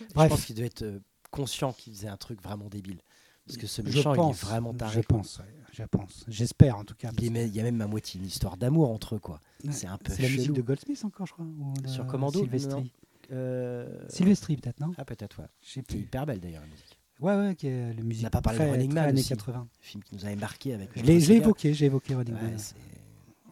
Je 0.00 0.14
Bref, 0.14 0.30
pense 0.30 0.44
qu'il 0.46 0.54
devait 0.56 0.68
être 0.68 0.82
euh, 0.82 1.00
conscient 1.30 1.72
qu'il 1.74 1.92
faisait 1.92 2.08
un 2.08 2.16
truc 2.16 2.42
vraiment 2.42 2.68
débile. 2.70 3.00
Parce 3.46 3.58
que 3.58 3.66
ce 3.66 3.82
je 3.82 3.88
méchant, 3.88 4.14
pense, 4.14 4.40
il 4.40 4.44
est 4.44 4.48
vraiment 4.48 4.72
je 4.72 4.78
taré. 4.78 5.02
pense, 5.02 5.38
ouais, 5.40 5.44
je 5.72 5.82
pense, 5.82 6.24
j'espère 6.28 6.76
en 6.78 6.84
tout 6.84 6.94
cas. 6.94 7.10
Il, 7.18 7.24
y 7.54 7.60
a- 7.60 7.62
même 7.64 7.80
à 7.80 7.86
moitié 7.86 8.20
une 8.20 8.26
histoire 8.26 8.56
d'amour 8.56 8.90
entre 8.90 9.16
eux, 9.16 9.18
quoi. 9.18 9.40
c'est 9.70 9.86
un 9.88 9.98
peu 9.98 10.12
C'est 10.14 10.22
la 10.22 10.28
musique 10.28 10.52
de 10.52 10.62
Goldsmith 10.62 11.04
encore, 11.04 11.26
je 11.26 11.32
crois. 11.32 11.44
ou 11.44 11.74
Sur 11.88 12.06
Commando, 12.06 12.38
Silvestri. 12.40 12.90
Euh, 13.32 14.06
peut-être, 14.08 14.80
non 14.80 14.92
Ah, 14.96 15.04
peut-être, 15.04 15.40
ouais. 15.40 15.48
Je 15.60 15.80
C'est 15.86 15.92
hyper 15.94 16.24
belle 16.24 16.40
d'ailleurs, 16.40 16.62
la 16.62 16.68
musique. 16.68 16.98
Ouais, 17.20 17.36
ouais, 17.36 17.54
qui 17.54 17.66
est 17.68 17.92
le 17.94 18.02
musique. 18.02 18.24
n'a 18.24 18.30
pas 18.30 18.42
parlé 18.42 18.58
de 18.58 18.64
Running 18.70 18.92
Man 18.92 19.08
années 19.08 19.20
aussi. 19.20 19.28
80. 19.30 19.68
Le 19.80 19.84
film 19.84 20.02
qui 20.02 20.14
nous 20.14 20.24
avait 20.24 20.36
marqué 20.36 20.74
avec. 20.74 20.90
Je 20.96 21.02
l'ai 21.02 21.20
je 21.20 21.32
évoqué, 21.32 21.72
j'ai 21.74 21.86
évoqué 21.86 22.14
Running 22.14 22.34
Ouais, 22.34 22.42
Man. 22.42 22.58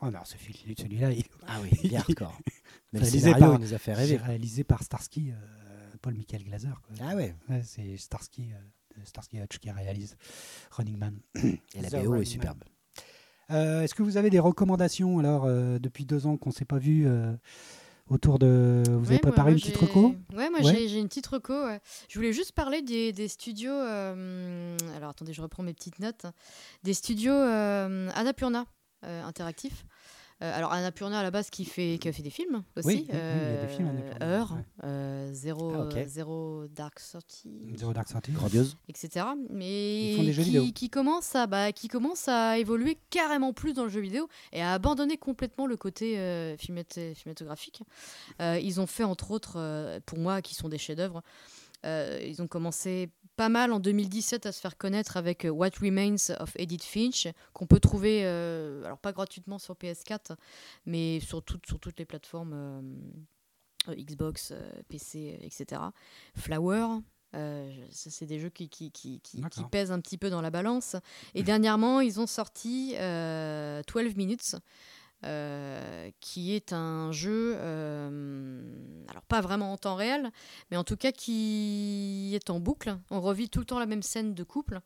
Oh 0.03 0.11
non, 0.11 0.21
ce 0.25 0.37
film- 0.37 0.57
celui-là, 0.79 1.13
il 1.13 1.25
Ah 1.47 1.59
oui, 1.63 1.71
bien 1.89 2.01
hardcore. 2.01 2.39
Mais 2.93 3.01
Réalisé 3.01 3.33
par- 3.35 3.55
il 3.55 3.61
nous 3.61 3.75
a 3.75 3.79
fait 3.79 3.91
est 3.91 3.95
rêver. 3.95 4.17
réalisé 4.17 4.65
par 4.65 4.83
Starsky, 4.83 5.31
euh, 5.33 5.35
Paul 6.03 6.15
Michael 6.15 6.45
Glaser. 6.45 6.69
quoi. 6.87 6.97
Ah 7.09 7.15
ouais. 7.17 7.35
Ouais, 7.49 7.63
c'est 7.65 7.97
Starsky, 7.97 8.51
euh, 8.53 9.01
Starsky 9.05 9.39
Hutch 9.41 9.59
qui 9.59 9.71
réalise 9.71 10.17
Running 10.73 10.97
Man. 10.97 11.19
Et 11.75 11.81
la 11.83 11.91
The 11.91 12.05
BO 12.05 12.17
est 12.17 12.25
superbe. 12.25 12.65
Euh, 13.51 13.83
Est-ce 13.83 13.95
que 13.95 14.03
vous 14.03 14.17
avez 14.17 14.31
des 14.31 14.39
recommandations 14.39 15.19
alors 15.19 15.45
euh, 15.45 15.79
depuis 15.79 16.05
deux 16.07 16.27
ans 16.27 16.37
qu'on 16.37 16.53
s'est 16.53 16.65
pas 16.65 16.79
vu 16.79 17.07
euh, 17.07 17.35
autour 18.09 18.39
de 18.39 18.83
Vous 18.89 19.09
avez 19.11 19.19
préparé 19.19 19.51
moi, 19.51 19.59
une 19.59 19.61
petite 19.61 19.79
j'ai- 19.79 19.87
reco? 19.87 20.15
Ouais, 20.35 20.49
moi 20.51 20.61
Ouais. 20.61 20.75
j'ai- 20.75 20.89
j'ai 20.89 20.99
une 21.01 21.09
petite 21.09 21.27
reco. 21.27 21.67
ouais. 21.67 21.81
Je 22.09 22.17
voulais 22.19 22.33
juste 22.33 22.53
parler 22.53 22.81
des, 22.83 23.13
des 23.13 23.29
studios. 23.29 23.73
euh, 23.73 24.77
alors 24.97 25.11
attendez, 25.11 25.33
je 25.33 25.43
reprends 25.43 25.63
mes 25.65 25.75
petites 25.75 25.99
notes. 25.99 26.27
Des 26.85 26.95
studios 26.95 27.33
euh, 27.33 28.09
Annapurna 28.15 28.67
euh, 29.05 29.25
interactifs. 29.25 29.85
Euh, 30.43 30.57
alors 30.57 30.73
Annapurna 30.73 31.19
à 31.21 31.23
la 31.23 31.31
base 31.31 31.51
qui 31.51 31.67
fait, 31.67 31.99
qui 32.01 32.09
a 32.09 32.13
fait 32.15 32.23
des 32.23 32.31
films 32.31 32.63
aussi. 32.75 32.87
Oui, 32.89 33.07
oui, 33.11 33.15
oui, 33.15 33.15
il 33.15 33.15
y 33.15 33.59
a 33.59 33.61
des 33.67 33.69
films, 33.69 33.89
euh, 33.89 33.91
Annapurna, 33.91 34.27
Heure, 34.27 34.53
ouais. 34.53 34.59
euh, 34.85 35.27
Ah, 35.29 35.97
euh, 35.99 36.07
Zero 36.07 36.67
Dark 36.69 36.99
Thirty. 36.99 37.51
Zero 37.77 37.93
Dark 37.93 38.09
Thirty 38.09 38.33
Grandiose. 38.33 38.79
etc. 38.89 39.27
Mais 39.51 40.13
Ils 40.13 40.17
font 40.17 40.23
des 40.23 40.33
jeux 40.33 40.43
qui, 40.43 40.49
vidéo. 40.49 40.65
qui 40.75 40.89
commence 40.89 41.35
à 41.35 41.47
bah, 41.47 41.73
qui 41.73 41.89
commence 41.89 42.27
à 42.27 42.57
évoluer 42.59 42.97
carrément 43.11 43.53
plus 43.53 43.75
dans 43.75 43.83
le 43.85 43.91
jeu 43.91 44.01
vidéo 44.01 44.29
et 44.55 44.63
à 44.63 44.73
abandonner 44.73 45.19
complètement 45.19 45.67
le 45.67 45.77
côté 45.77 46.15
euh. 46.19 46.57
Euh, 48.41 48.59
ils 48.63 48.81
ont 48.81 48.87
fait 48.87 49.05
entre 49.05 49.31
autres, 49.33 49.55
euh, 49.57 50.01
pour 50.07 50.19
moi, 50.19 50.41
qui 50.41 50.55
sont 50.55 50.71
des 50.71 50.79
chefs-d'œuvre. 50.79 51.23
euh, 51.85 52.19
ils 52.27 52.41
ont 52.41 52.47
commencé 52.47 53.11
pas 53.41 53.49
mal 53.49 53.73
en 53.73 53.81
2017 53.81 54.45
à 54.45 54.53
se 54.53 54.61
faire 54.61 54.77
connaître 54.77 55.17
avec 55.17 55.47
euh, 55.47 55.49
What 55.49 55.71
Remains 55.81 56.29
of 56.41 56.53
Edith 56.57 56.85
Finch, 56.85 57.27
qu'on 57.55 57.67
peut 57.67 57.81
trouver, 57.81 58.21
euh, 58.27 58.85
alors 58.85 58.99
pas 58.99 59.13
gratuitement 59.13 59.59
sur 59.59 59.73
PS4, 59.77 60.37
mais 60.85 61.21
sur, 61.21 61.43
toutes- 61.43 61.65
sur 61.65 61.81
toutes 61.81 61.99
les 61.99 62.05
plateformes 62.05 62.53
euh, 63.89 63.95
Xbox, 63.95 64.53
PC, 64.91 65.39
etc. 65.41 65.81
Flower, 66.37 66.99
euh, 67.35 67.73
c'est 67.91 68.27
des 68.27 68.39
jeux 68.39 68.51
qui, 68.51 68.69
qui, 68.69 68.91
qui, 68.91 69.21
qui- 69.23 69.41
pèsent 69.71 69.91
un 69.91 70.01
petit 70.01 70.19
peu 70.19 70.29
dans 70.29 70.43
la 70.43 70.51
balance. 70.51 70.97
Et 71.35 71.43
dernièrement, 71.43 72.01
ils 72.03 72.21
ont 72.21 72.27
sorti 72.27 72.95
euh, 72.99 73.81
12 73.91 74.17
Minutes, 74.17 74.57
euh, 75.25 76.11
qui 76.21 76.55
est 76.55 76.73
un 76.73 77.13
jeu, 77.13 77.55
euh, 77.59 78.61
alors 79.09 79.23
pas 79.23 79.41
vraiment 79.41 79.73
en 79.73 79.77
temps 79.77 79.95
réel, 79.97 80.31
mais 80.71 80.77
en 80.77 80.85
tout 80.85 80.97
cas 80.97 81.13
qui 81.13 82.33
est 82.35 82.51
en 82.51 82.61
boucle. 82.61 82.97
On 83.11 83.21
revit 83.21 83.49
tout 83.49 83.59
le 83.61 83.65
temps 83.65 83.79
la 83.79 83.87
même 83.87 84.03
scène 84.03 84.35
de 84.35 84.43
couple. 84.45 84.81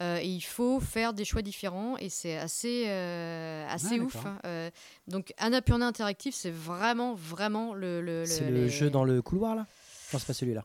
Euh, 0.00 0.18
et 0.18 0.28
il 0.28 0.40
faut 0.42 0.78
faire 0.78 1.12
des 1.12 1.24
choix 1.24 1.42
différents 1.42 1.96
et 1.96 2.08
c'est 2.08 2.38
assez, 2.38 2.84
euh, 2.86 3.66
assez 3.68 3.98
Ah, 3.98 4.04
ouf. 4.04 4.16
Euh, 4.44 4.70
donc 5.08 5.34
Annapurna 5.38 5.88
Interactive, 5.88 6.32
c'est 6.32 6.52
vraiment, 6.52 7.14
vraiment 7.14 7.74
le... 7.74 8.00
le- 8.00 8.24
C'est 8.24 8.44
le- 8.48 8.54
le 8.54 8.62
les- 8.64 8.68
jeu 8.70 8.90
dans 8.90 9.02
le 9.02 9.22
couloir 9.22 9.56
là? 9.56 9.66
Non, 10.12 10.18
c'est 10.20 10.26
pas 10.28 10.34
celui-là? 10.34 10.64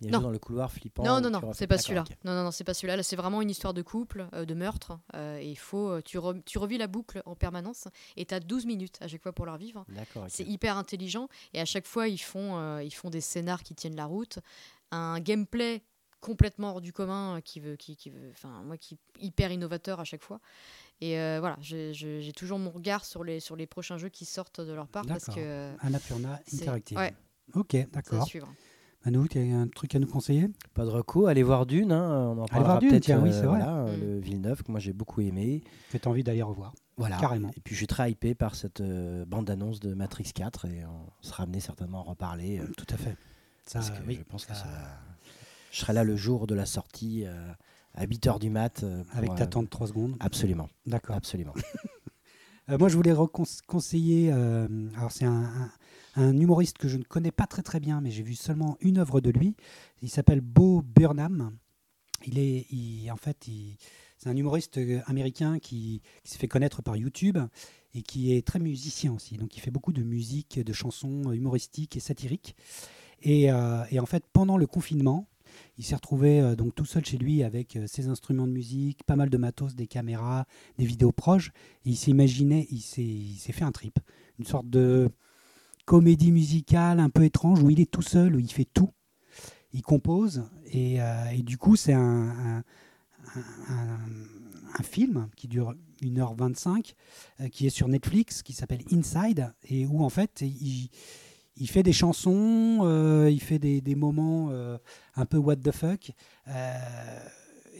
Il 0.00 0.06
y 0.06 0.08
a 0.08 0.12
Non. 0.12 0.22
dans 0.22 0.30
le 0.30 0.38
couloir 0.38 0.70
flippant. 0.72 1.04
Non, 1.04 1.20
non, 1.20 1.30
non, 1.30 1.52
c'est 1.52 1.66
pas 1.66 1.78
celui-là. 1.78 2.04
Non, 2.24 2.34
non, 2.34 2.44
non, 2.44 2.50
c'est 2.50 2.64
pas 2.64 2.74
celui-là. 2.74 2.96
Là, 2.96 3.02
c'est 3.02 3.16
vraiment 3.16 3.40
une 3.40 3.50
histoire 3.50 3.72
de 3.74 3.80
couple, 3.82 4.26
euh, 4.34 4.44
de 4.44 4.52
meurtre. 4.54 4.98
euh, 5.14 5.38
et 5.38 5.48
il 5.48 5.56
faut, 5.56 5.88
euh, 5.88 6.02
tu, 6.02 6.18
re- 6.18 6.42
tu 6.44 6.58
revis 6.58 6.78
la 6.78 6.88
boucle 6.88 7.22
en 7.26 7.34
permanence. 7.36 7.86
Et 8.16 8.26
tu 8.26 8.34
as 8.34 8.40
12 8.40 8.66
minutes 8.66 8.98
à 9.00 9.08
chaque 9.08 9.22
fois 9.22 9.32
pour 9.32 9.46
la 9.46 9.52
revivre. 9.52 9.84
D'accord. 9.88 10.24
C'est 10.28 10.44
hyper 10.44 10.76
intelligent. 10.76 11.28
Et 11.52 11.60
à 11.60 11.64
chaque 11.64 11.86
fois, 11.86 12.08
ils 12.08 12.18
font, 12.18 12.58
euh, 12.58 12.82
ils 12.82 12.90
font 12.92 13.08
des 13.08 13.20
scénars 13.20 13.62
qui 13.62 13.74
tiennent 13.74 13.96
la 13.96 14.06
route. 14.06 14.40
Un 14.90 15.20
gameplay 15.20 15.82
complètement 16.20 16.70
hors 16.72 16.80
du 16.80 16.92
commun 16.92 17.40
qui 17.44 17.60
veut, 17.60 17.76
qui, 17.76 17.96
qui 17.96 18.10
veut, 18.10 18.30
enfin, 18.30 18.62
moi, 18.64 18.76
qui 18.78 18.98
hyper 19.20 19.52
innovateur 19.52 20.00
à 20.00 20.04
chaque 20.04 20.22
fois. 20.22 20.40
Et 21.00 21.18
euh, 21.20 21.36
voilà, 21.38 21.56
j'ai- 21.60 22.32
toujours 22.34 22.58
mon 22.58 22.70
regard 22.70 23.04
sur 23.04 23.22
les, 23.24 23.40
sur 23.40 23.56
les 23.56 23.66
prochains 23.66 23.98
jeux 23.98 24.08
qui 24.08 24.24
sortent 24.24 24.60
de 24.60 24.72
leur 24.72 24.88
part 24.88 25.04
parce 25.06 25.26
que 25.26 25.70
Annapurna 25.80 26.40
Interactive. 26.52 26.96
ouais. 26.98 27.14
Ok, 27.54 27.76
d'accord. 27.92 28.26
Manu, 29.04 29.28
tu 29.28 29.38
as 29.38 29.42
un 29.58 29.68
truc 29.68 29.94
à 29.94 29.98
nous 29.98 30.06
conseiller? 30.06 30.48
Pas 30.72 30.84
de 30.84 30.90
recours, 30.90 31.28
allez 31.28 31.42
voir 31.42 31.66
Dune. 31.66 31.92
hein, 31.92 32.34
On 32.36 32.42
en 32.42 32.46
parlera 32.46 32.78
peut-être. 32.78 33.02
tiens, 33.02 33.20
oui, 33.22 33.28
euh, 33.28 33.32
c'est 33.32 33.46
vrai. 33.46 33.58
voilà, 33.58 33.84
euh, 33.84 33.96
Mm. 33.96 34.00
le 34.00 34.18
Villeneuve 34.20 34.62
que 34.62 34.70
moi 34.70 34.80
j'ai 34.80 34.92
beaucoup 34.92 35.20
aimé. 35.20 35.62
Que 35.90 35.98
tu 35.98 36.08
as 36.08 36.10
envie 36.10 36.24
d'aller 36.24 36.42
revoir 36.42 36.74
Voilà. 36.96 37.18
Carrément. 37.18 37.50
Et 37.56 37.60
puis 37.60 37.74
je 37.74 37.78
suis 37.80 37.86
très 37.86 38.10
hypé 38.10 38.34
par 38.34 38.54
cette 38.54 38.80
euh, 38.80 39.24
bande-annonce 39.26 39.80
de 39.80 39.94
Matrix 39.94 40.30
4 40.34 40.64
et 40.66 40.84
on 40.86 41.10
sera 41.20 41.42
amené 41.42 41.60
certainement 41.60 41.98
à 41.98 42.00
en 42.02 42.04
reparler. 42.04 42.60
euh, 42.60 42.66
Tout 42.76 42.86
à 42.94 42.96
fait. 42.96 43.16
Ça, 43.66 43.80
parce 43.80 43.90
que 43.90 44.06
oui, 44.06 44.16
je 44.18 44.22
pense 44.24 44.46
que 44.46 44.54
ça- 44.54 44.64
Je 45.70 45.80
serai 45.80 45.92
là 45.92 46.04
le 46.04 46.16
jour 46.16 46.46
de 46.46 46.54
la 46.54 46.66
sortie 46.66 47.24
euh, 47.26 47.52
à 47.94 48.06
8h 48.06 48.38
du 48.38 48.48
mat. 48.48 48.84
euh, 48.84 49.02
Avec 49.12 49.30
euh, 49.32 49.34
ta 49.34 49.46
tente 49.46 49.68
3 49.70 49.88
secondes. 49.88 50.14
Absolument, 50.20 50.68
D'accord. 50.86 51.16
absolument. 51.16 51.54
Euh, 52.70 52.78
moi, 52.78 52.88
je 52.88 52.96
voulais 52.96 53.12
conseiller. 53.66 54.30
euh, 54.32 54.66
alors, 54.96 55.12
c'est 55.12 55.26
un, 55.26 55.42
un- 55.42 55.70
un 56.16 56.36
humoriste 56.38 56.78
que 56.78 56.88
je 56.88 56.96
ne 56.96 57.04
connais 57.04 57.32
pas 57.32 57.46
très 57.46 57.62
très 57.62 57.80
bien, 57.80 58.00
mais 58.00 58.10
j'ai 58.10 58.22
vu 58.22 58.34
seulement 58.34 58.76
une 58.80 58.98
œuvre 58.98 59.20
de 59.20 59.30
lui. 59.30 59.56
Il 60.02 60.08
s'appelle 60.08 60.40
Bo 60.40 60.82
Burnham. 60.82 61.56
Il 62.26 62.38
est, 62.38 63.10
en 63.10 63.16
fait, 63.16 63.48
c'est 64.18 64.28
un 64.28 64.36
humoriste 64.36 64.78
euh, 64.78 65.00
américain 65.06 65.58
qui, 65.58 66.00
s'est 66.24 66.38
fait 66.38 66.48
connaître 66.48 66.82
par 66.82 66.96
YouTube 66.96 67.38
et 67.94 68.02
qui 68.02 68.32
est 68.34 68.46
très 68.46 68.58
musicien 68.58 69.12
aussi. 69.12 69.36
Donc, 69.36 69.56
il 69.56 69.60
fait 69.60 69.70
beaucoup 69.70 69.92
de 69.92 70.02
musique, 70.02 70.58
de 70.58 70.72
chansons 70.72 71.32
humoristiques 71.32 71.96
et 71.96 72.00
satiriques. 72.00 72.56
Et, 73.22 73.50
euh, 73.52 73.84
et 73.90 74.00
en 74.00 74.06
fait, 74.06 74.24
pendant 74.32 74.56
le 74.56 74.66
confinement, 74.66 75.28
Il 75.76 75.84
s'est 75.84 75.94
retrouvé 75.94 76.40
euh, 76.40 76.56
donc 76.56 76.74
tout 76.74 76.84
seul 76.84 77.04
chez 77.04 77.18
lui 77.18 77.42
avec 77.42 77.76
euh, 77.76 77.86
ses 77.86 78.08
instruments 78.08 78.46
de 78.46 78.52
musique, 78.52 79.04
pas 79.04 79.16
mal 79.16 79.30
de 79.30 79.36
matos, 79.36 79.74
des 79.74 79.86
caméras, 79.86 80.46
des 80.78 80.84
vidéos 80.84 81.12
proches. 81.12 81.52
Il 81.84 81.96
s'est 81.96 82.10
imaginé, 82.10 82.66
il 82.70 82.80
s'est 82.80 83.52
fait 83.52 83.64
un 83.64 83.72
trip, 83.72 83.98
une 84.38 84.46
sorte 84.46 84.68
de 84.68 85.10
comédie 85.84 86.32
musicale 86.32 87.00
un 87.00 87.10
peu 87.10 87.24
étrange 87.24 87.62
où 87.62 87.70
il 87.70 87.80
est 87.80 87.90
tout 87.90 88.02
seul, 88.02 88.36
où 88.36 88.38
il 88.38 88.50
fait 88.50 88.68
tout. 88.72 88.90
Il 89.72 89.82
compose 89.82 90.44
et, 90.66 91.00
euh, 91.00 91.36
du 91.38 91.58
coup 91.58 91.76
c'est 91.76 91.92
un, 91.92 92.62
un, 93.68 94.82
film 94.82 95.28
qui 95.36 95.48
dure 95.48 95.74
1h25 96.02 96.94
euh, 97.40 97.48
qui 97.48 97.66
est 97.66 97.70
sur 97.70 97.88
Netflix 97.88 98.42
qui 98.42 98.52
s'appelle 98.52 98.82
Inside 98.92 99.52
et 99.68 99.86
où 99.86 100.02
en 100.04 100.08
fait 100.08 100.42
il, 100.42 100.90
il 101.56 101.68
fait 101.68 101.82
des 101.82 101.92
chansons, 101.92 102.80
euh, 102.82 103.30
il 103.30 103.40
fait 103.40 103.58
des, 103.58 103.80
des 103.80 103.94
moments 103.94 104.48
euh, 104.50 104.78
un 105.14 105.26
peu 105.26 105.38
what 105.38 105.56
the 105.56 105.70
fuck. 105.72 106.10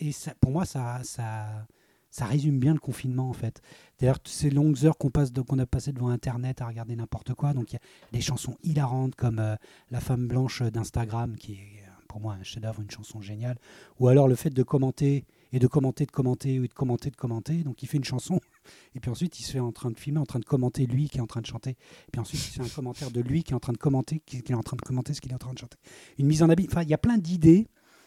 et 0.00 0.12
ça, 0.12 0.34
pour 0.40 0.52
moi, 0.52 0.64
ça, 0.64 1.00
ça, 1.02 1.66
ça 2.14 2.26
résume 2.26 2.60
bien 2.60 2.74
le 2.74 2.78
confinement 2.78 3.28
en 3.28 3.32
fait. 3.32 3.60
C'est-à-dire 3.98 4.20
toutes 4.20 4.32
ces 4.32 4.48
longues 4.48 4.84
heures 4.84 4.96
qu'on 4.96 5.10
passe, 5.10 5.32
qu'on 5.32 5.58
a 5.58 5.66
passées 5.66 5.92
devant 5.92 6.10
Internet 6.10 6.62
à 6.62 6.68
regarder 6.68 6.94
n'importe 6.94 7.34
quoi. 7.34 7.54
Donc 7.54 7.72
il 7.72 7.74
y 7.74 7.76
a 7.76 7.80
des 8.12 8.20
chansons 8.20 8.56
hilarantes 8.62 9.16
comme 9.16 9.40
euh, 9.40 9.56
La 9.90 9.98
femme 9.98 10.28
blanche 10.28 10.62
d'Instagram, 10.62 11.34
qui 11.34 11.54
est 11.54 11.82
pour 12.06 12.20
moi 12.20 12.34
un 12.34 12.44
chef-d'œuvre, 12.44 12.82
une 12.82 12.90
chanson 12.90 13.20
géniale. 13.20 13.58
Ou 13.98 14.06
alors 14.06 14.28
le 14.28 14.36
fait 14.36 14.50
de 14.50 14.62
commenter 14.62 15.24
et 15.52 15.58
de 15.58 15.66
commenter, 15.66 16.06
de 16.06 16.12
commenter, 16.12 16.60
ou 16.60 16.68
de 16.68 16.72
commenter, 16.72 17.10
de 17.10 17.16
commenter. 17.16 17.64
Donc 17.64 17.82
il 17.82 17.88
fait 17.88 17.96
une 17.96 18.04
chanson 18.04 18.38
et 18.94 19.00
puis 19.00 19.10
ensuite 19.10 19.40
il 19.40 19.42
se 19.42 19.50
fait 19.50 19.58
en 19.58 19.72
train 19.72 19.90
de 19.90 19.98
filmer, 19.98 20.20
en 20.20 20.26
train 20.26 20.38
de 20.38 20.44
commenter 20.44 20.86
lui 20.86 21.08
qui 21.08 21.18
est 21.18 21.20
en 21.20 21.26
train 21.26 21.40
de 21.40 21.46
chanter. 21.46 21.70
Et 21.70 22.10
puis 22.12 22.20
ensuite 22.20 22.46
il 22.46 22.50
fait 22.52 22.62
un 22.62 22.68
commentaire 22.68 23.10
de 23.10 23.20
lui 23.22 23.42
qui 23.42 23.54
est 23.54 23.56
en 23.56 23.60
train 23.60 23.72
de 23.72 23.78
commenter, 23.78 24.22
qui, 24.24 24.36
est 24.36 24.54
en 24.54 24.62
train 24.62 24.76
de 24.76 24.82
commenter 24.82 25.14
ce 25.14 25.20
qu'il 25.20 25.32
est 25.32 25.34
en 25.34 25.38
train 25.38 25.52
de 25.52 25.58
chanter. 25.58 25.78
Une 26.18 26.28
mise 26.28 26.44
en 26.44 26.48
habit. 26.48 26.68
Enfin, 26.70 26.82
il 26.82 26.88
y 26.88 26.94
a 26.94 26.98
plein 26.98 27.18
d'idées 27.18 27.66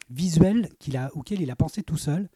visuelles 0.09 0.69
auxquelles 1.13 1.41
il 1.41 1.51
a 1.51 1.57
pensé 1.57 1.83
tout 1.83 1.97
seul. 1.97 2.29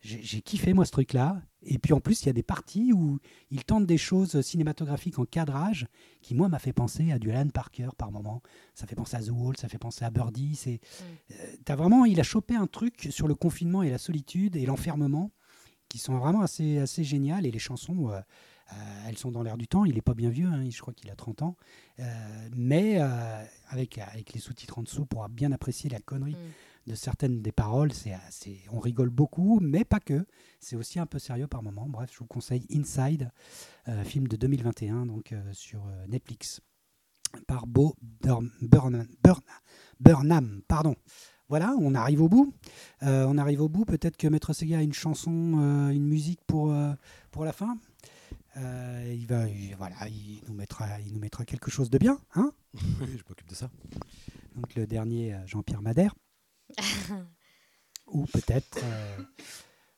J'ai 0.00 0.40
kiffé 0.40 0.74
moi 0.74 0.84
ce 0.84 0.92
truc-là. 0.92 1.42
Et 1.62 1.78
puis 1.78 1.92
en 1.92 2.00
plus, 2.00 2.22
il 2.22 2.26
y 2.26 2.28
a 2.28 2.32
des 2.32 2.44
parties 2.44 2.92
où 2.92 3.18
il 3.50 3.64
tente 3.64 3.84
des 3.84 3.98
choses 3.98 4.40
cinématographiques 4.42 5.18
en 5.18 5.24
cadrage 5.24 5.88
qui, 6.22 6.34
moi, 6.34 6.48
m'a 6.48 6.60
fait 6.60 6.72
penser 6.72 7.10
à 7.10 7.18
du 7.18 7.32
Alan 7.32 7.48
Parker 7.48 7.88
par 7.96 8.12
moment. 8.12 8.42
Ça 8.74 8.86
fait 8.86 8.94
penser 8.94 9.16
à 9.16 9.22
The 9.22 9.30
Wall, 9.30 9.56
ça 9.56 9.68
fait 9.68 9.78
penser 9.78 10.04
à 10.04 10.10
Birdie. 10.10 10.54
C'est, 10.54 10.80
euh, 11.32 11.34
t'as 11.64 11.74
vraiment, 11.74 12.04
il 12.04 12.20
a 12.20 12.22
chopé 12.22 12.54
un 12.54 12.68
truc 12.68 13.08
sur 13.10 13.26
le 13.26 13.34
confinement 13.34 13.82
et 13.82 13.90
la 13.90 13.98
solitude 13.98 14.54
et 14.54 14.66
l'enfermement 14.66 15.32
qui 15.88 15.98
sont 15.98 16.16
vraiment 16.18 16.42
assez, 16.42 16.78
assez 16.78 17.02
géniales. 17.02 17.44
Et 17.44 17.50
les 17.50 17.58
chansons, 17.58 18.10
euh, 18.10 18.20
euh, 18.72 18.74
elles 19.08 19.18
sont 19.18 19.30
dans 19.30 19.42
l'air 19.42 19.56
du 19.56 19.66
temps. 19.66 19.84
Il 19.84 19.94
n'est 19.94 20.02
pas 20.02 20.14
bien 20.14 20.30
vieux, 20.30 20.46
hein, 20.46 20.68
je 20.70 20.80
crois 20.80 20.94
qu'il 20.94 21.10
a 21.10 21.16
30 21.16 21.42
ans. 21.42 21.56
Euh, 21.98 22.48
mais 22.54 23.00
euh, 23.00 23.44
avec, 23.68 23.98
avec 23.98 24.32
les 24.32 24.40
sous-titres 24.40 24.78
en 24.78 24.82
dessous 24.82 25.06
pour 25.06 25.28
bien 25.28 25.52
apprécier 25.52 25.90
la 25.90 26.00
connerie 26.00 26.36
Mm. 26.36 26.52
De 26.86 26.94
certaines 26.94 27.42
des 27.42 27.52
paroles. 27.52 27.92
C'est, 27.92 28.12
assez- 28.12 28.60
on 28.72 28.78
rigole 28.78 29.10
beaucoup, 29.10 29.60
mais 29.60 29.84
pas 29.84 30.00
que. 30.00 30.26
C'est 30.60 30.76
aussi 30.76 30.98
un 30.98 31.06
peu 31.06 31.18
sérieux 31.18 31.46
par 31.46 31.62
moment. 31.62 31.86
Bref, 31.88 32.10
je 32.12 32.18
vous 32.18 32.26
conseille 32.26 32.66
Inside, 32.74 33.30
euh, 33.88 34.04
film 34.04 34.26
de 34.28 34.36
2021, 34.36 35.06
donc 35.06 35.32
euh, 35.32 35.52
sur 35.52 35.86
euh, 35.86 36.06
Netflix, 36.08 36.60
par 37.46 37.66
Bo 37.66 37.94
Burn- 38.22 38.50
Burnham. 38.62 39.06
Burn- 39.22 39.42
Burnham, 40.00 40.62
pardon. 40.68 40.94
Voilà, 41.48 41.74
on 41.80 41.94
arrive 41.94 42.20
au 42.22 42.28
bout. 42.28 42.52
Euh, 43.02 43.24
on 43.26 43.38
arrive 43.38 43.62
au 43.62 43.68
bout. 43.70 43.84
Peut-être 43.86 44.16
que 44.18 44.28
Maître 44.28 44.52
Sega 44.52 44.78
a 44.78 44.82
une 44.82 44.92
chanson, 44.92 45.30
une 45.90 46.06
musique 46.06 46.40
pour, 46.46 46.74
pour 47.30 47.44
la 47.46 47.52
fin. 47.52 47.76
Euh, 48.58 49.14
il 49.16 49.26
va, 49.26 49.48
il- 49.48 49.74
voilà, 49.76 49.96
il 50.08 50.42
nous 50.46 50.54
mettra, 50.54 51.00
il 51.00 51.12
nous 51.14 51.20
mettra 51.20 51.44
quelque 51.46 51.70
chose 51.70 51.88
de 51.90 51.96
bien, 51.98 52.18
hein? 52.34 52.52
Oui, 52.74 53.16
je 53.16 53.22
m'occupe 53.28 53.48
de 53.48 53.54
ça. 53.54 53.70
donc 54.56 54.74
le 54.74 54.86
dernier 54.86 55.36
Jean-Pierre 55.46 55.80
Madère. 55.82 56.14
Ou 58.12 58.24
peut-être 58.26 58.78
euh, 58.82 59.16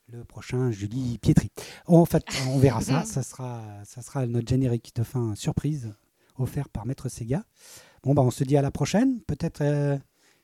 le 0.09 0.25
prochain 0.25 0.71
Julie 0.71 1.19
Pietri. 1.19 1.51
En 1.87 2.05
fait, 2.05 2.25
on 2.49 2.59
verra 2.59 2.81
ça. 2.81 3.05
Ça 3.05 3.23
sera, 3.23 3.63
ça 3.85 4.03
sera 4.03 4.27
notre 4.27 4.49
générique 4.49 4.93
de 4.97 5.03
fin 5.05 5.35
surprise 5.37 5.93
offert 6.37 6.69
par 6.69 6.87
Maître 6.87 7.09
Sega. 7.09 7.45
Bon, 8.03 8.15
bah, 8.15 8.23
on 8.23 8.31
se 8.31 8.43
dit 8.45 8.57
à 8.57 8.63
la 8.63 8.71
prochaine. 8.71 9.21
Peut-être 9.23 9.61
euh, 9.61 9.97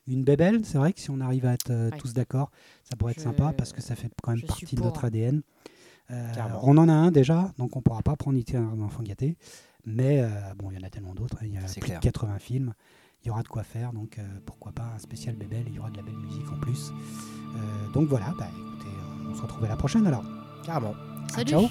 une 0.07 0.23
bébelle. 0.23 0.63
C'est 0.63 0.77
vrai 0.77 0.93
que 0.93 0.99
si 0.99 1.09
on 1.09 1.19
arrive 1.19 1.45
à 1.45 1.53
être 1.53 1.71
euh, 1.71 1.89
Ouais. 1.91 1.97
tous 1.97 2.13
d'accord, 2.13 2.51
ça 2.83 2.95
pourrait 2.95 3.11
être 3.13 3.19
Je- 3.19 3.23
sympa 3.23 3.53
parce 3.57 3.73
que 3.73 3.81
ça 3.81 3.95
fait 3.95 4.09
quand 4.23 4.31
même 4.35 4.43
partie 4.45 4.75
de 4.75 4.81
notre 4.81 5.03
ADN. 5.05 5.41
Euh, 6.09 6.33
on 6.61 6.77
en 6.77 6.87
a 6.87 6.93
un 6.93 7.11
déjà, 7.11 7.51
donc 7.57 7.75
on 7.75 7.81
pourra 7.81 8.01
pas 8.01 8.15
prendre 8.15 8.39
d'un 8.41 8.79
enfant 8.81 9.03
gâté. 9.03 9.35
Mais 9.85 10.21
bon, 10.57 10.69
il 10.71 10.77
y 10.77 10.83
en 10.83 10.87
a 10.87 10.89
tellement 10.89 11.13
d'autres. 11.15 11.37
hein. 11.41 11.45
Il 11.45 11.53
y 11.53 11.57
a 11.57 11.61
plus 11.61 11.81
clair. 11.81 11.99
de 11.99 12.03
80 12.03 12.39
films. 12.39 12.73
Il 13.27 13.29
y 13.29 13.31
aura 13.31 13.43
de 13.43 13.49
quoi 13.49 13.63
faire, 13.63 13.91
donc 13.91 14.19
euh, 14.19 14.23
pourquoi 14.45 14.71
pas 14.71 14.93
un 14.95 14.99
spécial 14.99 15.35
bébel. 15.35 15.65
Il 15.67 15.75
y 15.75 15.79
aura 15.79 15.89
de 15.89 15.97
la 15.97 16.03
belle 16.03 16.15
musique 16.15 16.49
en 16.49 16.57
plus. 16.61 16.93
Euh, 17.57 17.91
donc 17.93 18.07
voilà, 18.07 18.33
bah, 18.39 18.47
écoutez, 18.57 18.95
on 19.29 19.35
se 19.35 19.41
retrouve 19.41 19.65
à 19.65 19.67
la 19.67 19.75
prochaine 19.75 20.07
alors. 20.07 20.23
Carrément. 20.63 20.95
Salut 21.33 21.49
ciao. 21.49 21.63